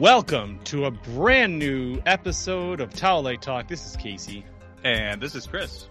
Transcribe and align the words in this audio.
Welcome 0.00 0.60
to 0.64 0.86
a 0.86 0.90
brand 0.90 1.58
new 1.58 2.00
episode 2.06 2.80
of 2.80 2.94
Towel 2.94 3.22
Light 3.22 3.42
Talk. 3.42 3.68
This 3.68 3.84
is 3.84 3.96
Casey. 3.96 4.46
And 4.82 5.20
this 5.20 5.34
is 5.34 5.46
Chris. 5.46 5.88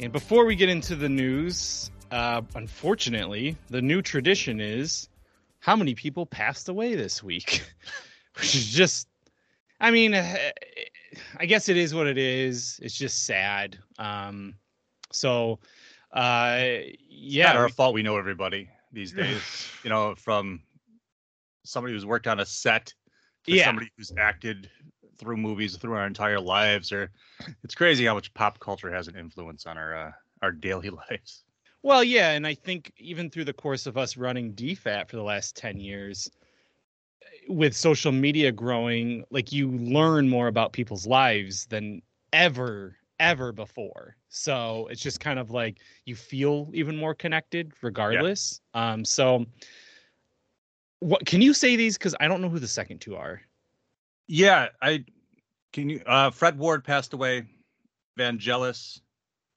And 0.00 0.12
before 0.12 0.44
we 0.44 0.56
get 0.56 0.68
into 0.68 0.96
the 0.96 1.08
news, 1.08 1.92
uh, 2.10 2.42
unfortunately, 2.56 3.56
the 3.70 3.80
new 3.80 4.02
tradition 4.02 4.60
is 4.60 5.08
how 5.60 5.76
many 5.76 5.94
people 5.94 6.26
passed 6.26 6.68
away 6.68 6.96
this 6.96 7.22
week, 7.22 7.62
which 8.40 8.56
is 8.56 8.68
just, 8.72 9.06
I 9.80 9.92
mean, 9.92 10.14
uh, 10.14 10.36
I 11.38 11.46
guess 11.46 11.68
it 11.68 11.76
is 11.76 11.94
what 11.94 12.08
it 12.08 12.18
is. 12.18 12.80
It's 12.82 12.98
just 12.98 13.24
sad. 13.24 13.78
Um, 14.00 14.54
so, 15.12 15.60
uh, 16.12 16.60
yeah, 17.08 17.52
Not 17.52 17.56
our 17.56 17.68
fault. 17.68 17.94
We 17.94 18.02
know 18.02 18.16
everybody 18.18 18.68
these 18.92 19.12
days. 19.12 19.40
you 19.84 19.90
know, 19.90 20.16
from 20.16 20.62
somebody 21.62 21.94
who's 21.94 22.04
worked 22.04 22.26
on 22.26 22.40
a 22.40 22.46
set 22.46 22.94
Yeah. 23.46 23.66
somebody 23.66 23.90
who's 23.96 24.12
acted 24.18 24.70
through 25.18 25.36
movies 25.36 25.76
through 25.76 25.94
our 25.94 26.06
entire 26.06 26.40
lives. 26.40 26.92
Or 26.92 27.10
it's 27.64 27.74
crazy 27.74 28.04
how 28.04 28.14
much 28.14 28.32
pop 28.34 28.58
culture 28.60 28.92
has 28.92 29.08
an 29.08 29.16
influence 29.16 29.66
on 29.66 29.76
our 29.76 29.94
uh, 29.94 30.12
our 30.42 30.52
daily 30.52 30.90
lives. 30.90 31.44
Well, 31.84 32.04
yeah, 32.04 32.30
and 32.30 32.46
I 32.46 32.54
think 32.54 32.92
even 32.98 33.28
through 33.28 33.44
the 33.44 33.52
course 33.52 33.86
of 33.86 33.96
us 33.96 34.16
running 34.16 34.52
DFAT 34.54 35.08
for 35.08 35.16
the 35.16 35.22
last 35.22 35.56
10 35.56 35.80
years, 35.80 36.30
with 37.48 37.74
social 37.74 38.12
media 38.12 38.52
growing, 38.52 39.24
like 39.30 39.52
you 39.52 39.70
learn 39.72 40.28
more 40.28 40.46
about 40.46 40.72
people's 40.72 41.06
lives 41.06 41.66
than 41.66 42.00
ever, 42.32 42.96
ever 43.20 43.52
before. 43.52 44.16
So 44.28 44.88
it's 44.90 45.02
just 45.02 45.20
kind 45.20 45.38
of 45.38 45.50
like 45.50 45.78
you 46.04 46.14
feel 46.14 46.70
even 46.72 46.96
more 46.96 47.14
connected 47.14 47.72
regardless. 47.82 48.60
Um, 48.74 49.04
so 49.04 49.44
what 51.02 51.26
can 51.26 51.42
you 51.42 51.52
say 51.54 51.76
these? 51.76 51.98
Because 51.98 52.14
I 52.20 52.28
don't 52.28 52.40
know 52.40 52.48
who 52.48 52.58
the 52.58 52.68
second 52.68 53.00
two 53.00 53.16
are. 53.16 53.40
Yeah, 54.28 54.68
I 54.80 55.04
can 55.72 55.88
you. 55.90 56.00
Uh, 56.06 56.30
Fred 56.30 56.58
Ward 56.58 56.84
passed 56.84 57.12
away. 57.12 57.44
Vangelis, 58.18 59.00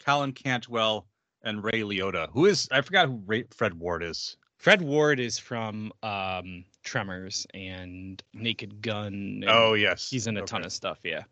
Colin 0.05 0.31
Cantwell, 0.31 1.05
and 1.43 1.63
Ray 1.63 1.81
Liotta. 1.81 2.29
Who 2.31 2.45
is 2.45 2.67
I 2.71 2.81
forgot 2.81 3.07
who 3.07 3.21
Ray, 3.25 3.43
Fred 3.55 3.73
Ward 3.73 4.03
is. 4.03 4.37
Fred 4.57 4.81
Ward 4.81 5.19
is 5.19 5.37
from 5.37 5.91
um, 6.01 6.63
Tremors 6.83 7.45
and 7.53 8.23
Naked 8.33 8.81
Gun. 8.81 9.13
and 9.13 9.45
Oh 9.49 9.73
yes, 9.73 10.09
he's 10.09 10.27
in 10.27 10.37
a 10.37 10.41
Okay. 10.41 10.47
ton 10.47 10.63
of 10.65 10.71
stuff. 10.71 10.99
Yeah. 11.03 11.23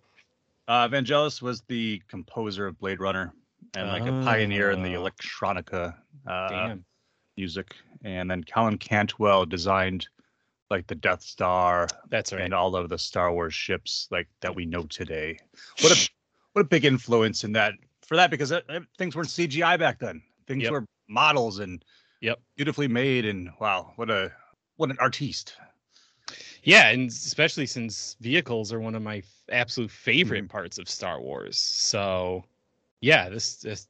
Uh, 0.67 0.87
Vangelis 0.87 1.41
was 1.41 1.61
the 1.67 2.01
composer 2.07 2.67
of 2.67 2.77
Blade 2.79 2.99
Runner 2.99 3.33
and 3.75 3.87
like 3.87 4.03
a 4.03 4.23
pioneer 4.23 4.71
in 4.71 4.83
the 4.83 4.95
Oh. 4.95 5.03
electronica 5.09 5.95
uh, 6.27 6.75
music. 7.37 7.75
And 8.03 8.29
then 8.29 8.43
Colin 8.43 8.77
Cantwell 8.77 9.45
designed 9.45 10.07
like 10.69 10.87
the 10.87 10.95
Death 10.95 11.21
Star 11.21 11.87
That's 12.09 12.33
right. 12.33 12.41
and 12.41 12.53
all 12.53 12.75
of 12.75 12.89
the 12.89 12.97
Star 12.97 13.31
Wars 13.31 13.53
ships 13.53 14.07
like 14.11 14.27
that 14.41 14.55
we 14.55 14.65
know 14.65 14.83
today. 14.83 15.37
What 15.81 15.91
a 15.91 16.09
what 16.53 16.61
a 16.61 16.67
big 16.67 16.85
influence 16.85 17.43
in 17.43 17.51
that 17.53 17.73
for 18.01 18.15
that 18.15 18.29
because 18.31 18.51
uh, 18.51 18.61
uh, 18.69 18.79
things 18.97 19.15
weren't 19.15 19.29
CGI 19.29 19.77
back 19.77 19.99
then. 19.99 20.21
Things 20.47 20.63
Yep. 20.63 20.71
were 20.71 20.85
models 21.07 21.59
and 21.59 21.83
Yep. 22.21 22.39
beautifully 22.55 22.87
made 22.87 23.25
and 23.25 23.51
wow, 23.59 23.93
what 23.97 24.09
a 24.09 24.31
what 24.77 24.89
an 24.89 24.97
artiste. 24.99 25.55
Yeah, 26.63 26.89
and 26.89 27.09
especially 27.09 27.65
since 27.65 28.15
vehicles 28.21 28.71
are 28.71 28.79
one 28.79 28.95
of 28.95 29.01
my 29.01 29.17
f- 29.17 29.25
absolute 29.51 29.91
favorite 29.91 30.45
Mhm. 30.45 30.49
parts 30.49 30.77
of 30.77 30.89
Star 30.89 31.19
Wars. 31.21 31.57
So, 31.57 32.45
yeah, 33.01 33.27
this 33.29 33.57
this 33.57 33.89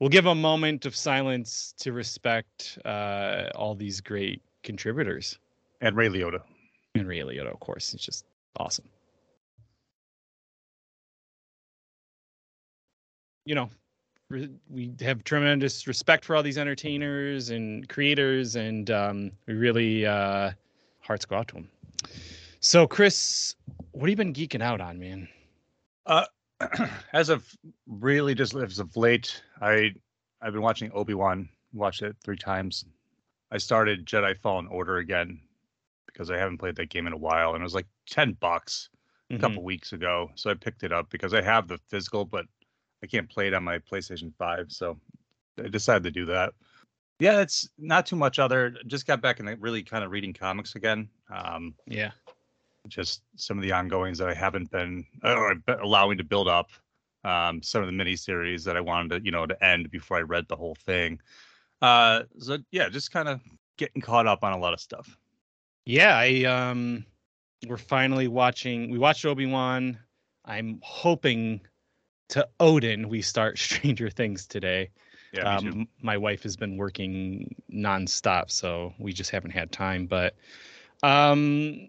we'll 0.00 0.10
give 0.10 0.26
a 0.26 0.34
moment 0.34 0.86
of 0.86 0.94
silence 0.94 1.74
to 1.78 1.92
respect 1.92 2.78
uh, 2.84 3.44
all 3.54 3.74
these 3.74 4.00
great 4.00 4.42
contributors. 4.62 5.38
And 5.80 5.96
Ray 5.96 6.08
Liotta. 6.08 6.40
And 6.94 7.06
Ray 7.06 7.20
Liotta, 7.20 7.52
of 7.52 7.60
course, 7.60 7.94
it's 7.94 8.04
just 8.04 8.24
awesome. 8.58 8.88
You 13.44 13.54
know, 13.54 13.70
re- 14.28 14.50
we 14.68 14.92
have 15.00 15.22
tremendous 15.24 15.86
respect 15.86 16.24
for 16.24 16.34
all 16.34 16.42
these 16.42 16.58
entertainers 16.58 17.50
and 17.50 17.88
creators, 17.88 18.56
and 18.56 18.90
um, 18.90 19.30
we 19.46 19.54
really 19.54 20.04
uh, 20.06 20.50
hearts 21.00 21.24
go 21.24 21.36
out 21.36 21.48
to 21.48 21.54
them. 21.54 21.68
So, 22.60 22.86
Chris, 22.86 23.54
what 23.92 24.02
have 24.02 24.10
you 24.10 24.16
been 24.16 24.32
geeking 24.32 24.62
out 24.62 24.80
on, 24.80 24.98
man? 24.98 25.28
as 27.12 27.28
of 27.28 27.46
really 27.86 28.34
just 28.34 28.54
as 28.54 28.78
of 28.78 28.96
late, 28.96 29.42
I 29.60 29.94
I've 30.40 30.52
been 30.52 30.62
watching 30.62 30.90
Obi 30.92 31.14
Wan. 31.14 31.48
Watched 31.72 32.02
it 32.02 32.16
three 32.24 32.36
times. 32.36 32.84
I 33.50 33.58
started 33.58 34.06
Jedi 34.06 34.36
Fallen 34.38 34.66
Order 34.68 34.96
again 34.98 35.40
because 36.06 36.30
I 36.30 36.38
haven't 36.38 36.58
played 36.58 36.76
that 36.76 36.88
game 36.88 37.06
in 37.06 37.12
a 37.12 37.18
while, 37.18 37.54
and 37.54 37.60
it 37.60 37.64
was 37.64 37.74
like 37.74 37.86
ten 38.08 38.32
bucks 38.32 38.88
a 39.30 39.38
couple 39.38 39.62
weeks 39.62 39.92
ago. 39.92 40.30
So 40.36 40.50
I 40.50 40.54
picked 40.54 40.82
it 40.84 40.92
up 40.92 41.10
because 41.10 41.34
I 41.34 41.42
have 41.42 41.68
the 41.68 41.78
physical, 41.88 42.24
but 42.24 42.46
I 43.02 43.06
can't 43.06 43.28
play 43.28 43.48
it 43.48 43.54
on 43.54 43.64
my 43.64 43.78
PlayStation 43.78 44.32
Five. 44.38 44.70
So 44.70 44.98
I 45.62 45.68
decided 45.68 46.04
to 46.04 46.10
do 46.10 46.26
that. 46.26 46.54
Yeah, 47.18 47.40
it's 47.40 47.68
not 47.78 48.06
too 48.06 48.16
much 48.16 48.38
other. 48.38 48.74
Just 48.86 49.06
got 49.06 49.20
back 49.20 49.40
and 49.40 49.60
really 49.60 49.82
kind 49.82 50.04
of 50.04 50.10
reading 50.10 50.32
comics 50.32 50.74
again. 50.74 51.08
Um, 51.34 51.74
Yeah. 51.86 52.10
Just 52.88 53.22
some 53.36 53.58
of 53.58 53.62
the 53.62 53.72
ongoings 53.72 54.18
that 54.18 54.28
I 54.28 54.34
haven't 54.34 54.70
been 54.70 55.04
or 55.22 55.50
I've 55.50 55.64
been 55.64 55.80
allowing 55.80 56.18
to 56.18 56.24
build 56.24 56.48
up. 56.48 56.70
Um, 57.24 57.60
some 57.60 57.82
of 57.82 57.86
the 57.86 57.92
mini 57.92 58.14
series 58.14 58.62
that 58.64 58.76
I 58.76 58.80
wanted 58.80 59.18
to, 59.18 59.24
you 59.24 59.32
know, 59.32 59.46
to 59.46 59.64
end 59.64 59.90
before 59.90 60.16
I 60.16 60.20
read 60.20 60.46
the 60.46 60.54
whole 60.54 60.76
thing. 60.76 61.20
Uh, 61.82 62.22
so 62.38 62.58
yeah, 62.70 62.88
just 62.88 63.10
kind 63.10 63.28
of 63.28 63.40
getting 63.76 64.00
caught 64.00 64.26
up 64.26 64.44
on 64.44 64.52
a 64.52 64.58
lot 64.58 64.72
of 64.72 64.80
stuff. 64.80 65.18
Yeah, 65.84 66.16
I 66.16 66.44
um 66.44 67.04
we're 67.66 67.76
finally 67.76 68.28
watching 68.28 68.90
we 68.90 68.98
watched 68.98 69.24
Obi-Wan. 69.24 69.98
I'm 70.44 70.78
hoping 70.82 71.60
to 72.28 72.46
Odin 72.60 73.08
we 73.08 73.22
start 73.22 73.58
Stranger 73.58 74.10
Things 74.10 74.46
today. 74.46 74.90
Yeah, 75.32 75.56
um, 75.56 75.88
my 76.00 76.16
wife 76.16 76.42
has 76.44 76.56
been 76.56 76.76
working 76.76 77.54
nonstop, 77.72 78.50
so 78.50 78.94
we 78.98 79.12
just 79.12 79.30
haven't 79.30 79.50
had 79.50 79.72
time. 79.72 80.06
But 80.06 80.34
um, 81.02 81.88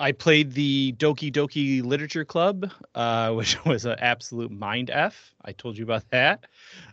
I 0.00 0.12
played 0.12 0.52
the 0.52 0.94
Doki 0.98 1.32
Doki 1.32 1.82
Literature 1.82 2.24
Club, 2.24 2.70
uh, 2.94 3.32
which 3.34 3.62
was 3.64 3.84
an 3.84 3.96
absolute 4.00 4.50
mind 4.50 4.90
f. 4.90 5.32
I 5.44 5.52
told 5.52 5.76
you 5.76 5.84
about 5.84 6.08
that. 6.10 6.46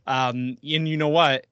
Um, 0.08 0.58
and 0.64 0.88
you 0.88 0.98
know 0.98 1.10
what? 1.10 1.48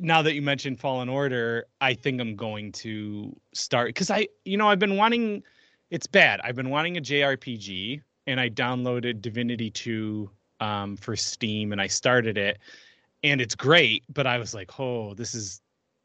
Now 0.00 0.22
that 0.22 0.34
you 0.34 0.42
mentioned 0.42 0.80
Fallen 0.80 1.08
Order, 1.08 1.66
I 1.80 1.94
think 1.94 2.20
I'm 2.20 2.36
going 2.36 2.72
to 2.72 3.34
start 3.52 3.88
because 3.88 4.10
I, 4.10 4.28
you 4.44 4.56
know, 4.56 4.68
I've 4.68 4.78
been 4.78 4.96
wanting. 4.96 5.42
It's 5.90 6.06
bad. 6.06 6.40
I've 6.42 6.56
been 6.56 6.70
wanting 6.70 6.96
a 6.96 7.00
JRPG, 7.00 8.00
and 8.26 8.40
I 8.40 8.48
downloaded 8.48 9.20
Divinity 9.20 9.70
2 9.70 10.30
um, 10.60 10.96
for 10.96 11.14
Steam, 11.14 11.72
and 11.72 11.80
I 11.80 11.86
started 11.86 12.38
it 12.38 12.58
and 13.24 13.40
it's 13.40 13.56
great 13.56 14.04
but 14.12 14.26
i 14.26 14.38
was 14.38 14.54
like 14.54 14.78
oh 14.78 15.14
this 15.14 15.34
is 15.34 15.60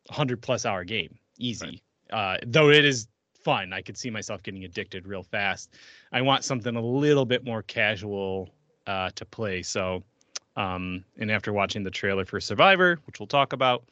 a 0.09 0.13
100 0.13 0.41
plus 0.41 0.65
hour 0.65 0.83
game 0.83 1.15
easy 1.37 1.83
uh, 2.11 2.37
though 2.47 2.71
it 2.71 2.83
is 2.83 3.07
fun. 3.43 3.73
I 3.73 3.81
could 3.81 3.97
see 3.97 4.09
myself 4.09 4.43
getting 4.43 4.63
addicted 4.63 5.07
real 5.07 5.23
fast. 5.23 5.73
I 6.11 6.21
want 6.21 6.43
something 6.43 6.75
a 6.75 6.81
little 6.81 7.25
bit 7.25 7.43
more 7.45 7.63
casual 7.63 8.49
uh, 8.87 9.09
to 9.15 9.25
play. 9.25 9.61
So 9.61 10.03
um, 10.55 11.05
and 11.17 11.31
after 11.31 11.53
watching 11.53 11.83
the 11.83 11.91
trailer 11.91 12.25
for 12.25 12.39
survivor 12.39 12.99
which 13.05 13.19
we'll 13.19 13.27
talk 13.27 13.53
about 13.53 13.85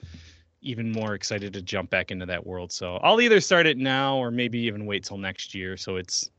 even 0.62 0.92
more 0.92 1.14
excited 1.14 1.54
to 1.54 1.62
jump 1.62 1.90
back 1.90 2.12
into 2.12 2.26
that 2.26 2.46
world. 2.46 2.72
So 2.72 2.96
i'll 2.98 3.22
either 3.22 3.40
start 3.40 3.68
it 3.68 3.78
now 3.78 4.18
or 4.18 4.32
maybe 4.32 4.60
even 4.60 4.86
wait 4.86 5.04
till 5.04 5.18
next 5.18 5.56
year. 5.56 5.78
So 5.78 5.96
it's 5.96 6.30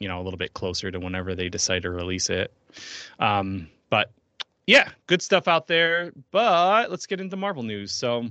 you 0.00 0.08
know 0.08 0.20
a 0.20 0.22
little 0.22 0.38
bit 0.38 0.52
closer 0.54 0.90
to 0.90 0.98
whenever 0.98 1.34
they 1.34 1.48
decide 1.48 1.82
to 1.82 1.90
release 1.90 2.30
it. 2.30 2.52
Um, 3.18 3.68
but 3.90 4.12
yeah, 4.66 4.88
good 5.06 5.22
stuff 5.22 5.48
out 5.48 5.66
there. 5.66 6.12
But 6.30 6.90
let's 6.90 7.06
get 7.06 7.20
into 7.20 7.36
Marvel 7.36 7.62
news. 7.62 7.92
So 7.92 8.26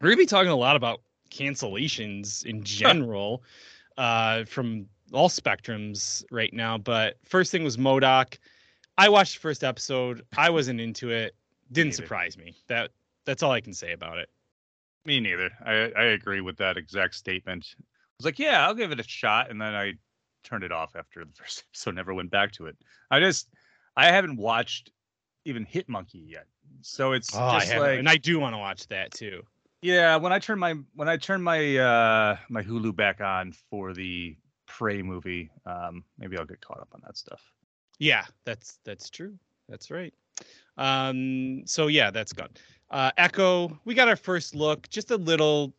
we're 0.00 0.08
gonna 0.08 0.16
be 0.16 0.26
talking 0.26 0.50
a 0.50 0.56
lot 0.56 0.76
about 0.76 1.00
cancellations 1.36 2.44
in 2.44 2.62
general, 2.62 3.42
uh, 3.98 4.44
from 4.44 4.86
all 5.12 5.28
spectrums 5.28 6.24
right 6.30 6.52
now. 6.52 6.78
But 6.78 7.16
first 7.24 7.52
thing 7.52 7.64
was 7.64 7.76
MODOK. 7.76 8.38
I 8.98 9.08
watched 9.08 9.34
the 9.34 9.40
first 9.40 9.62
episode. 9.62 10.22
I 10.36 10.50
wasn't 10.50 10.80
into 10.80 11.10
it. 11.10 11.34
Didn't 11.72 11.88
Neither. 11.88 11.96
surprise 12.02 12.38
me. 12.38 12.54
That 12.68 12.90
that's 13.24 13.42
all 13.42 13.50
I 13.52 13.60
can 13.60 13.72
say 13.74 13.92
about 13.92 14.18
it. 14.18 14.28
Me 15.04 15.20
neither. 15.20 15.50
I 15.64 15.72
I 15.96 16.04
agree 16.06 16.40
with 16.40 16.56
that 16.58 16.76
exact 16.76 17.14
statement. 17.14 17.74
I 17.78 17.82
was 18.18 18.24
like, 18.24 18.38
yeah, 18.38 18.66
I'll 18.66 18.74
give 18.74 18.92
it 18.92 19.00
a 19.00 19.04
shot, 19.04 19.50
and 19.50 19.60
then 19.60 19.74
I 19.74 19.92
turned 20.44 20.64
it 20.64 20.72
off 20.72 20.96
after 20.96 21.24
the 21.24 21.32
first 21.34 21.64
episode. 21.70 21.94
Never 21.96 22.14
went 22.14 22.30
back 22.30 22.52
to 22.52 22.66
it. 22.66 22.76
I 23.10 23.20
just 23.20 23.48
I 23.96 24.06
haven't 24.10 24.36
watched 24.36 24.90
even 25.44 25.64
Hit 25.64 25.88
Monkey 25.88 26.18
yet, 26.26 26.46
so 26.82 27.12
it's 27.12 27.30
Oh, 27.34 27.58
just 27.58 27.74
like 27.76 27.98
and 27.98 28.08
I 28.08 28.16
do 28.16 28.38
want 28.40 28.54
to 28.54 28.58
watch 28.58 28.86
that 28.88 29.12
too. 29.12 29.42
Yeah, 29.82 30.16
when 30.16 30.32
I 30.32 30.38
turn 30.38 30.58
my 30.58 30.74
when 30.94 31.08
I 31.08 31.16
turn 31.16 31.42
my 31.42 31.76
uh 31.76 32.36
my 32.48 32.62
Hulu 32.62 32.94
back 32.96 33.20
on 33.20 33.52
for 33.70 33.92
the 33.92 34.36
Prey 34.66 35.02
movie, 35.02 35.50
um 35.64 36.04
maybe 36.18 36.36
I'll 36.38 36.46
get 36.46 36.60
caught 36.60 36.80
up 36.80 36.88
on 36.94 37.02
that 37.06 37.16
stuff. 37.16 37.42
Yeah, 37.98 38.24
that's 38.44 38.78
that's 38.84 39.10
true. 39.10 39.38
That's 39.68 39.90
right. 39.90 40.12
Um, 40.76 41.62
so 41.66 41.86
yeah, 41.86 42.10
that's 42.10 42.32
good. 42.32 42.58
Uh, 42.90 43.10
Echo, 43.16 43.78
we 43.84 43.94
got 43.94 44.08
our 44.08 44.16
first 44.16 44.54
look, 44.54 44.88
just 44.90 45.10
a 45.10 45.16
little, 45.16 45.74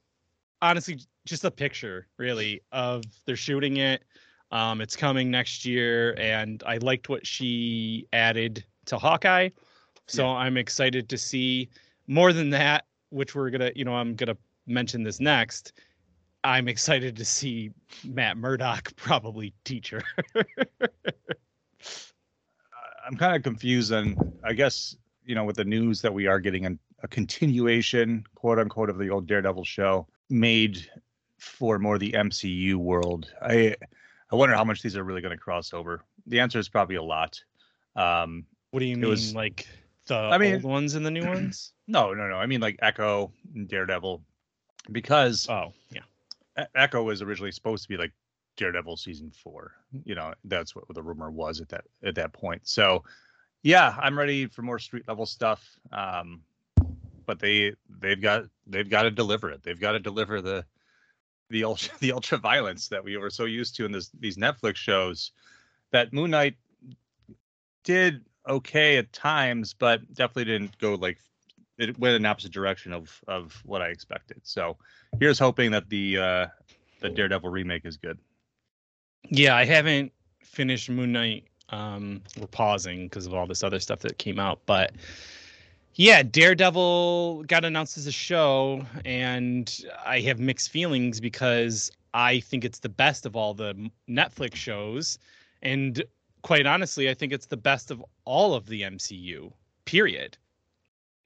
honestly, 0.62 1.00
just 1.26 1.46
a 1.46 1.52
picture 1.52 2.08
really 2.18 2.62
of 2.72 3.04
they're 3.26 3.36
shooting 3.36 3.78
it. 3.78 4.04
Um, 4.52 4.82
it's 4.82 4.96
coming 4.96 5.30
next 5.30 5.66
year, 5.66 6.16
and 6.18 6.64
I 6.66 6.78
liked 6.78 7.08
what 7.10 7.26
she 7.26 8.08
added 8.14 8.64
to 8.86 8.98
Hawkeye. 8.98 9.50
So 10.08 10.24
Yeah. 10.24 10.34
I'm 10.34 10.58
excited 10.58 11.08
to 11.10 11.18
see 11.18 11.70
more 12.08 12.34
than 12.34 12.50
that, 12.52 12.86
which 13.10 13.36
we're 13.36 13.50
gonna, 13.50 13.72
you 13.76 13.86
know, 13.86 13.94
I'm 13.96 14.16
gonna 14.16 14.38
mention 14.66 15.04
this 15.04 15.20
next. 15.20 15.74
I'm 16.44 16.68
excited 16.68 17.16
to 17.18 17.26
see 17.26 17.72
Matt 18.06 18.38
Murdock 18.38 18.94
probably 18.98 19.54
teach 19.66 19.90
her. 19.90 20.04
I'm 23.06 23.16
kind 23.18 23.36
of 23.36 23.44
confused 23.44 23.92
and 23.92 24.18
I 24.44 24.54
guess, 24.54 24.96
you 25.26 25.36
know, 25.36 25.46
with 25.46 25.56
the 25.56 25.64
news 25.66 26.02
that 26.02 26.14
we 26.14 26.28
are 26.28 26.40
getting 26.40 26.66
an, 26.66 26.80
a 27.04 27.08
continuation, 27.08 28.26
quote 28.36 28.60
unquote, 28.60 28.90
of 28.90 28.98
the 28.98 29.10
old 29.10 29.28
Daredevil 29.28 29.64
show 29.64 30.08
made 30.30 30.90
for 31.38 31.80
more 31.80 31.98
the 31.98 32.12
MCU 32.12 32.76
world. 32.76 33.32
I 33.42 33.76
I 34.32 34.36
wonder 34.36 34.56
how 34.56 34.66
much 34.66 34.82
these 34.82 34.98
are 34.98 35.04
really 35.06 35.22
going 35.22 35.32
to 35.36 35.42
cross 35.42 35.74
over. 35.74 36.02
The 36.26 36.40
answer 36.42 36.60
is 36.60 36.68
probably 36.68 36.98
a 36.98 37.04
lot. 37.04 37.42
Um, 37.96 38.46
what 38.72 38.82
do 38.82 38.86
you 38.86 38.94
It 38.96 39.00
mean, 39.00 39.10
was- 39.10 39.34
like 39.34 39.68
the 40.08 40.16
I 40.16 40.38
mean- 40.38 40.56
old 40.56 40.64
ones 40.64 40.96
and 40.96 41.06
the 41.06 41.12
new 41.12 41.26
ones? 41.26 41.74
no, 41.88 42.14
no, 42.14 42.28
no. 42.28 42.36
I 42.36 42.46
mean 42.46 42.62
like 42.62 42.78
Echo 42.82 43.32
and 43.56 43.68
Daredevil 43.68 44.22
because 44.92 45.48
Oh, 45.50 45.74
yeah. 45.92 46.02
E- 46.60 46.64
Echo 46.76 47.04
was 47.04 47.22
originally 47.22 47.52
supposed 47.52 47.84
to 47.84 47.90
be 47.90 47.98
like 47.98 48.12
Daredevil 48.58 48.98
season 48.98 49.32
four. 49.32 49.74
You 50.04 50.16
know, 50.16 50.34
that's 50.46 50.76
what 50.76 50.86
the 50.94 51.04
rumor 51.04 51.30
was 51.30 51.62
at 51.62 51.70
that 51.70 51.86
at 52.04 52.16
that 52.16 52.34
point. 52.34 52.62
So, 52.68 53.04
yeah, 53.64 53.96
I'm 54.00 54.18
ready 54.18 54.48
for 54.48 54.62
more 54.64 54.80
street 54.80 55.08
level 55.08 55.26
stuff. 55.26 55.64
Um, 55.92 56.42
but 57.26 57.40
they 57.40 57.74
they've 58.00 58.22
got 58.22 58.46
they've 58.66 58.90
got 58.90 59.04
to 59.04 59.12
deliver 59.12 59.52
it. 59.52 59.62
They've 59.62 59.80
got 59.80 59.92
to 59.92 60.00
deliver 60.00 60.42
the 60.42 60.66
the 61.50 61.66
ultra 61.66 61.94
the 62.00 62.14
ultra 62.14 62.38
violence 62.38 62.88
that 62.88 63.04
we 63.04 63.18
were 63.18 63.30
so 63.30 63.46
used 63.46 63.76
to 63.76 63.86
in 63.86 63.92
this 63.92 64.10
these 64.20 64.38
Netflix 64.38 64.78
shows. 64.78 65.32
That 65.92 66.12
Moon 66.14 66.32
Knight 66.32 66.56
did 67.84 68.26
okay 68.48 68.98
at 68.98 69.12
times, 69.14 69.74
but 69.74 70.14
definitely 70.14 70.46
didn't 70.46 70.78
go 70.78 70.96
like 70.96 71.18
it 71.78 71.98
went 72.00 72.16
in 72.16 72.26
opposite 72.26 72.52
direction 72.52 72.94
of 72.94 73.22
of 73.28 73.62
what 73.66 73.82
I 73.82 73.88
expected. 73.88 74.42
So 74.44 74.78
here's 75.20 75.40
hoping 75.40 75.72
that 75.72 75.90
the 75.90 76.18
uh 76.18 76.48
the 77.00 77.10
Daredevil 77.10 77.50
remake 77.50 77.86
is 77.86 77.98
good. 77.98 78.18
Yeah, 79.30 79.56
I 79.56 79.66
haven't 79.66 80.12
finished 80.42 80.90
Moon 80.90 81.12
Knight. 81.12 81.46
Um, 81.70 82.22
we're 82.40 82.48
pausing 82.48 83.06
because 83.06 83.28
of 83.28 83.34
all 83.34 83.46
this 83.46 83.62
other 83.62 83.80
stuff 83.80 84.00
that 84.00 84.18
came 84.18 84.40
out, 84.40 84.62
but 84.66 84.94
yeah, 85.96 86.24
Daredevil 86.24 87.44
got 87.44 87.66
announced 87.66 87.98
as 87.98 88.08
a 88.08 88.12
show, 88.12 88.86
and 89.04 89.84
I 90.06 90.22
have 90.22 90.40
mixed 90.40 90.70
feelings 90.70 91.20
because 91.20 91.92
I 92.14 92.40
think 92.40 92.64
it's 92.64 92.80
the 92.80 92.90
best 92.90 93.26
of 93.26 93.36
all 93.36 93.54
the 93.54 93.90
Netflix 94.08 94.56
shows, 94.56 95.18
and 95.62 96.04
quite 96.48 96.66
honestly, 96.66 97.10
I 97.10 97.14
think 97.14 97.34
it's 97.34 97.46
the 97.46 97.58
best 97.58 97.92
of 97.92 98.02
all 98.24 98.54
of 98.54 98.66
the 98.68 98.84
MCU. 98.84 99.52
Period. 99.84 100.38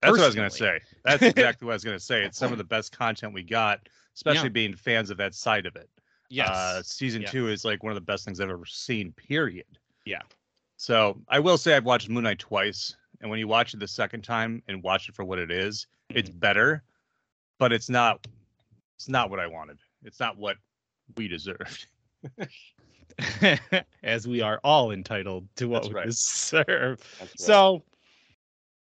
That's 0.01 0.13
what 0.13 0.21
I 0.21 0.25
was 0.25 0.33
gonna 0.35 0.49
say. 0.49 0.79
That's 1.05 1.21
exactly 1.21 1.67
what 1.67 1.73
I 1.73 1.75
was 1.75 1.83
gonna 1.83 1.99
say. 1.99 2.23
It's 2.23 2.39
some 2.39 2.51
of 2.51 2.57
the 2.57 2.63
best 2.75 2.91
content 2.91 3.31
we 3.31 3.43
got, 3.43 3.87
especially 4.15 4.45
Yeah. 4.45 4.49
being 4.49 4.75
fans 4.75 5.11
of 5.11 5.17
that 5.17 5.35
side 5.35 5.67
of 5.67 5.75
it. 5.75 5.87
Yes. 6.29 6.49
Uh, 6.49 6.81
season 6.81 7.21
Yeah. 7.21 7.29
two 7.29 7.49
is 7.49 7.63
like 7.63 7.83
one 7.83 7.91
of 7.91 7.95
the 7.95 8.01
best 8.01 8.25
things 8.25 8.39
I've 8.41 8.49
ever 8.49 8.65
seen. 8.65 9.11
Period. 9.11 9.67
Yeah. 10.05 10.21
So 10.77 11.21
I 11.29 11.37
will 11.39 11.59
say 11.59 11.75
I've 11.75 11.85
watched 11.85 12.09
Moon 12.09 12.23
Knight 12.23 12.39
twice, 12.39 12.95
and 13.21 13.29
when 13.29 13.37
you 13.37 13.47
watch 13.47 13.75
it 13.75 13.79
the 13.79 13.87
second 13.87 14.23
time 14.23 14.63
and 14.67 14.81
watch 14.81 15.07
it 15.07 15.13
for 15.13 15.23
what 15.23 15.37
it 15.37 15.51
is, 15.51 15.85
it's 16.09 16.31
Mm-hmm. 16.31 16.39
better, 16.39 16.83
but 17.59 17.71
it's 17.71 17.89
not. 17.89 18.25
It's 18.95 19.07
not 19.07 19.29
what 19.29 19.39
I 19.39 19.45
wanted. 19.45 19.77
It's 20.03 20.19
not 20.19 20.35
what 20.35 20.57
we 21.15 21.27
deserved. 21.27 21.85
as 24.03 24.27
we 24.27 24.41
are 24.41 24.59
all 24.63 24.91
entitled 24.91 25.47
to 25.55 25.67
what 25.67 25.83
That's 25.83 25.89
we 25.89 25.95
right. 25.95 26.05
deserve. 26.05 26.99
So 27.35 27.83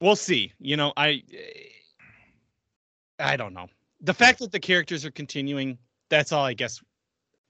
we'll 0.02 0.16
see. 0.16 0.54
You 0.60 0.78
know, 0.78 0.94
I 0.98 1.24
I 3.20 3.36
don't 3.38 3.54
know. 3.54 3.68
The 4.02 4.14
fact 4.14 4.40
that 4.40 4.52
the 4.52 4.60
characters 4.60 5.06
are 5.06 5.12
continuing, 5.12 5.78
that's 6.10 6.32
all 6.32 6.44
I 6.44 6.54
guess 6.54 6.82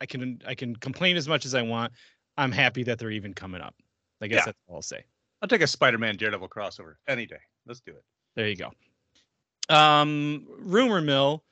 I 0.02 0.06
can 0.06 0.42
I 0.46 0.56
can 0.56 0.76
complain 0.76 1.18
as 1.18 1.28
much 1.28 1.46
as 1.46 1.56
I 1.56 1.62
want. 1.62 1.94
I'm 2.38 2.52
happy 2.52 2.84
that 2.84 3.00
they're 3.00 3.12
even 3.12 3.34
coming 3.34 3.62
up. 3.62 3.76
I 4.22 4.28
guess 4.28 4.40
Yeah. 4.42 4.46
that's 4.48 4.60
all 4.68 4.76
I'll 4.78 4.82
say. 4.82 5.04
I'll 5.42 5.48
take 5.50 5.62
a 5.62 5.68
Spider-Man 5.68 6.16
Daredevil 6.16 6.48
crossover 6.50 6.96
any 7.08 7.26
day. 7.26 7.40
Let's 7.66 7.82
do 7.82 7.92
it. 7.92 8.04
There 8.36 8.48
you 8.48 8.56
go. 8.56 8.72
Um 9.70 10.46
rumor 10.60 11.02
mill 11.02 11.44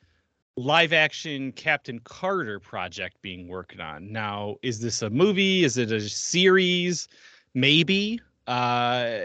live 0.57 0.93
action 0.93 1.51
Captain 1.53 1.99
Carter 1.99 2.59
project 2.59 3.21
being 3.21 3.47
worked 3.47 3.79
on. 3.79 4.11
Now, 4.11 4.57
is 4.61 4.79
this 4.79 5.01
a 5.01 5.09
movie? 5.09 5.63
Is 5.63 5.77
it 5.77 5.91
a 5.91 6.01
series? 6.01 7.07
Maybe. 7.53 8.19
Uh 8.47 9.19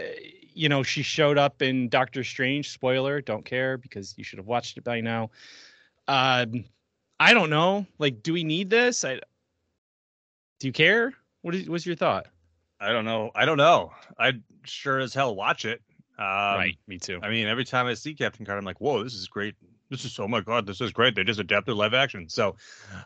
you 0.53 0.67
know, 0.67 0.81
she 0.81 1.03
showed 1.03 1.37
up 1.37 1.61
in 1.61 1.87
Doctor 1.87 2.23
Strange. 2.23 2.71
Spoiler, 2.71 3.21
don't 3.21 3.45
care 3.45 3.77
because 3.77 4.15
you 4.17 4.23
should 4.23 4.39
have 4.39 4.47
watched 4.47 4.77
it 4.77 4.83
by 4.83 5.01
now. 5.01 5.29
Um 6.07 6.63
I 7.19 7.33
don't 7.33 7.49
know. 7.49 7.85
Like 7.99 8.23
do 8.23 8.33
we 8.33 8.43
need 8.43 8.69
this? 8.69 9.03
I 9.03 9.19
Do 10.59 10.67
you 10.67 10.73
care? 10.73 11.13
What 11.41 11.55
is 11.55 11.69
what's 11.69 11.85
your 11.85 11.95
thought? 11.95 12.27
I 12.79 12.91
don't 12.91 13.05
know. 13.05 13.31
I 13.35 13.45
don't 13.45 13.57
know. 13.57 13.91
I'd 14.17 14.43
sure 14.63 14.99
as 14.99 15.13
hell 15.13 15.35
watch 15.35 15.65
it. 15.65 15.81
Um, 16.19 16.25
right, 16.25 16.77
me 16.87 16.97
too. 16.97 17.19
I 17.21 17.29
mean, 17.29 17.47
every 17.47 17.65
time 17.65 17.85
I 17.85 17.93
see 17.93 18.15
Captain 18.15 18.45
Carter, 18.45 18.57
I'm 18.57 18.65
like, 18.65 18.81
whoa, 18.81 19.03
this 19.03 19.13
is 19.13 19.27
great. 19.27 19.55
This 19.89 20.05
is 20.05 20.19
oh 20.19 20.27
my 20.27 20.41
god, 20.41 20.65
this 20.65 20.81
is 20.81 20.91
great. 20.91 21.15
They 21.15 21.23
just 21.23 21.39
adapted 21.39 21.75
live 21.75 21.93
action. 21.93 22.27
So, 22.29 22.55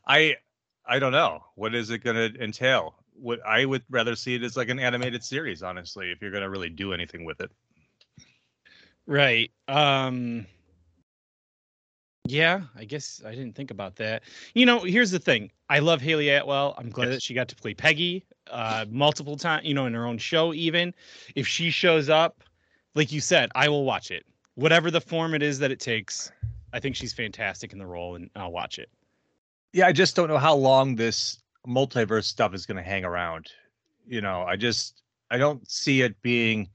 I 0.08 0.38
I 0.86 1.00
don't 1.00 1.12
know 1.12 1.44
what 1.56 1.76
is 1.76 1.90
it 1.90 2.00
going 2.00 2.16
to 2.16 2.44
entail. 2.44 2.96
What 3.14 3.40
I 3.46 3.66
would 3.66 3.84
rather 3.90 4.16
see 4.16 4.36
it 4.36 4.44
as 4.44 4.58
like 4.58 4.70
an 4.70 4.80
animated 4.80 5.24
series, 5.24 5.62
honestly, 5.62 6.12
if 6.12 6.22
you're 6.22 6.32
going 6.32 6.44
to 6.44 6.50
really 6.50 6.70
do 6.70 6.94
anything 6.94 7.24
with 7.26 7.40
it. 7.42 7.52
Right. 9.06 9.52
Um 9.68 10.46
Yeah, 12.28 12.62
I 12.76 12.86
guess 12.86 13.22
I 13.26 13.32
didn't 13.32 13.56
think 13.56 13.72
about 13.72 13.96
that. 13.98 14.24
You 14.54 14.66
know, 14.66 14.80
here's 14.80 15.12
the 15.12 15.20
thing. 15.20 15.52
I 15.70 15.80
love 15.80 16.02
Hayley 16.02 16.30
Atwell. 16.30 16.76
I'm 16.78 16.90
glad 16.90 17.10
Yes. 17.10 17.16
that 17.16 17.22
she 17.22 17.34
got 17.34 17.48
to 17.50 17.56
play 17.56 17.74
Peggy 17.74 18.26
uh 18.50 18.86
multiple 18.90 19.38
times, 19.38 19.66
you 19.66 19.74
know, 19.74 19.86
in 19.86 19.94
her 19.94 20.06
own 20.06 20.18
show 20.18 20.54
even. 20.54 20.94
If 21.36 21.48
she 21.48 21.70
shows 21.70 22.10
up, 22.10 22.44
like 22.96 23.12
you 23.12 23.22
said, 23.22 23.50
I 23.56 23.70
will 23.70 23.86
watch 23.86 24.12
it. 24.12 24.26
Whatever 24.56 24.92
the 24.92 25.02
form 25.02 25.34
it 25.34 25.42
is 25.44 25.60
that 25.60 25.72
it 25.72 25.80
takes. 25.80 26.32
I 26.74 26.80
think 26.80 26.96
she's 26.96 27.14
fantastic 27.14 27.74
in 27.74 27.80
the 27.80 27.86
role 27.86 28.16
and 28.16 28.30
I'll 28.36 28.52
watch 28.52 28.80
it. 28.80 28.90
Yeah, 29.74 29.88
I 29.88 29.92
just 29.92 30.16
don't 30.16 30.28
know 30.28 30.38
how 30.38 30.56
long 30.56 30.96
this 30.96 31.40
multiverse 31.68 32.26
stuff 32.26 32.54
is 32.54 32.66
going 32.66 32.78
to 32.78 32.84
hang 32.84 33.06
around. 33.06 33.48
You 34.08 34.22
know, 34.22 34.42
I 34.42 34.56
just 34.56 35.02
I 35.30 35.38
don't 35.38 35.70
see 35.70 36.02
it 36.02 36.22
being. 36.22 36.70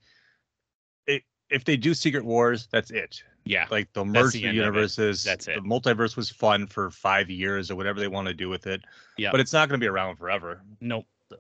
It, 1.07 1.23
if 1.51 1.65
they 1.65 1.77
do 1.77 1.93
Secret 1.95 2.25
Wars, 2.25 2.69
that's 2.71 2.91
it. 2.91 3.23
Yeah. 3.45 3.67
like 3.71 3.93
they'll 3.93 4.05
merge 4.05 4.33
the 4.33 4.43
the, 4.43 4.49
of 4.49 4.55
it. 4.55 4.57
universes. 4.57 5.23
That's 5.23 5.47
it. 5.47 5.55
The 5.55 5.69
multiverse 5.69 6.17
was 6.17 6.31
fun 6.31 6.67
for 6.67 6.91
five 6.91 7.31
years 7.31 7.71
or 7.71 7.77
whatever 7.77 8.01
they 8.01 8.09
want 8.09 8.27
to 8.29 8.35
do 8.35 8.49
with 8.49 8.67
it. 8.67 8.83
Yeah. 9.17 9.31
but 9.31 9.41
it's 9.41 9.53
not 9.53 9.69
going 9.69 9.79
to 9.79 9.85
be 9.85 9.89
around 9.89 10.17
forever. 10.17 10.63
Nope. 10.81 11.07
So 11.31 11.37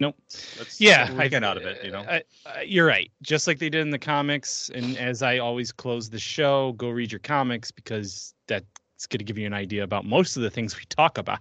Nope. 0.00 0.14
let's 0.58 0.80
yeah 0.80 1.12
I 1.18 1.26
get 1.26 1.42
out 1.42 1.56
of 1.56 1.64
it. 1.64 1.84
You 1.84 1.90
know, 1.90 2.04
I, 2.08 2.22
I, 2.46 2.62
you're 2.62 2.86
right. 2.86 3.10
Just 3.20 3.48
like 3.48 3.58
they 3.58 3.68
did 3.68 3.80
in 3.80 3.90
the 3.90 3.98
comics 3.98 4.70
and 4.72 4.96
as 4.96 5.22
i 5.22 5.38
always 5.38 5.72
close 5.72 6.08
the 6.08 6.20
show 6.20 6.72
go 6.74 6.88
read 6.90 7.10
your 7.10 7.18
comics 7.18 7.72
because 7.72 8.34
that's 8.46 8.64
going 9.08 9.18
to 9.18 9.24
give 9.24 9.38
you 9.38 9.46
an 9.46 9.54
idea 9.54 9.82
about 9.82 10.04
most 10.04 10.36
of 10.36 10.42
the 10.42 10.50
things 10.50 10.76
we 10.76 10.84
talk 10.88 11.18
about. 11.18 11.40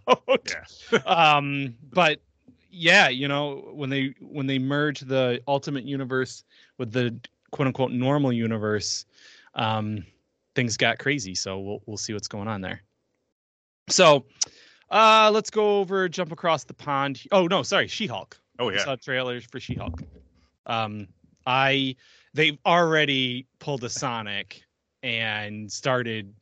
Yeah, 0.92 0.98
um 1.06 1.76
but 1.94 2.20
yeah 2.72 3.10
you 3.10 3.28
know 3.28 3.70
when 3.74 3.90
they 3.92 4.16
when 4.22 4.48
they 4.48 4.58
merge 4.58 5.02
the 5.02 5.40
ultimate 5.48 5.84
universe 5.84 6.44
with 6.80 6.92
the 6.92 7.16
quote 7.52 7.68
unquote 7.68 7.92
normal 7.92 8.34
universe 8.34 9.06
um 9.54 10.04
things 10.56 10.78
got 10.78 10.98
crazy 10.98 11.36
so 11.36 11.60
we'll 11.60 11.82
we'll 11.86 11.98
see 11.98 12.14
what's 12.14 12.28
going 12.28 12.48
on 12.48 12.62
there. 12.62 12.82
So 13.88 14.26
uh 14.90 15.30
let's 15.32 15.52
go 15.52 15.80
over 15.80 16.10
jump 16.10 16.32
across 16.32 16.64
the 16.64 16.74
pond. 16.74 17.22
Oh 17.32 17.46
no 17.46 17.62
sorry 17.62 17.88
she-hulk 17.88 18.40
oh 18.60 18.70
I 18.70 18.74
yeah, 18.74 18.84
saw 18.84 18.96
trailers 18.96 19.46
for 19.46 19.60
She-Hulk. 19.60 20.02
Um, 20.66 21.08
I 21.46 21.96
they've 22.34 22.58
already 22.66 23.48
pulled 23.60 23.84
a 23.84 23.90
Sonic 23.90 24.62
and 25.04 25.72
started 25.72 26.34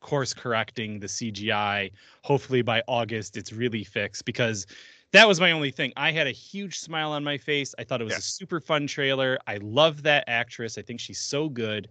course 0.00 0.32
correcting 0.34 0.98
the 0.98 1.06
CGI. 1.06 1.92
Hopefully 2.24 2.62
by 2.62 2.82
August 2.88 3.36
it's 3.36 3.52
really 3.52 3.84
fixed 3.84 4.24
because 4.24 4.66
that 5.12 5.26
was 5.26 5.40
my 5.40 5.50
only 5.50 5.70
thing. 5.72 5.92
I 5.96 6.12
had 6.12 6.26
a 6.28 6.30
huge 6.32 6.78
smile 6.78 7.10
on 7.12 7.24
my 7.24 7.36
face. 7.36 7.74
I 7.78 7.84
thought 7.84 8.00
it 8.00 8.04
was 8.04 8.12
Yeah. 8.12 8.18
a 8.18 8.22
super 8.22 8.60
fun 8.60 8.86
trailer. 8.86 9.38
I 9.46 9.56
love 9.56 10.02
that 10.04 10.22
actress. 10.28 10.78
I 10.78 10.82
think 10.82 11.00
she's 11.00 11.18
so 11.20 11.48
good. 11.48 11.88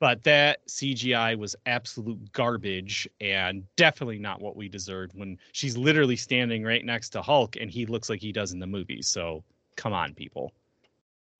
But 0.00 0.22
that 0.24 0.66
CGI 0.68 1.34
was 1.38 1.56
absolute 1.66 2.30
garbage 2.32 3.08
and 3.20 3.64
definitely 3.76 4.18
not 4.18 4.40
what 4.40 4.54
we 4.54 4.68
deserved 4.68 5.12
when 5.14 5.38
she's 5.52 5.76
literally 5.78 6.16
standing 6.16 6.62
right 6.62 6.84
next 6.84 7.08
to 7.10 7.22
Hulk 7.22 7.56
and 7.56 7.70
he 7.70 7.86
looks 7.86 8.10
like 8.10 8.20
he 8.20 8.32
does 8.32 8.52
in 8.52 8.58
the 8.58 8.66
movie. 8.66 9.00
So 9.02 9.42
come 9.76 9.92
on, 9.92 10.14
people. 10.14 10.52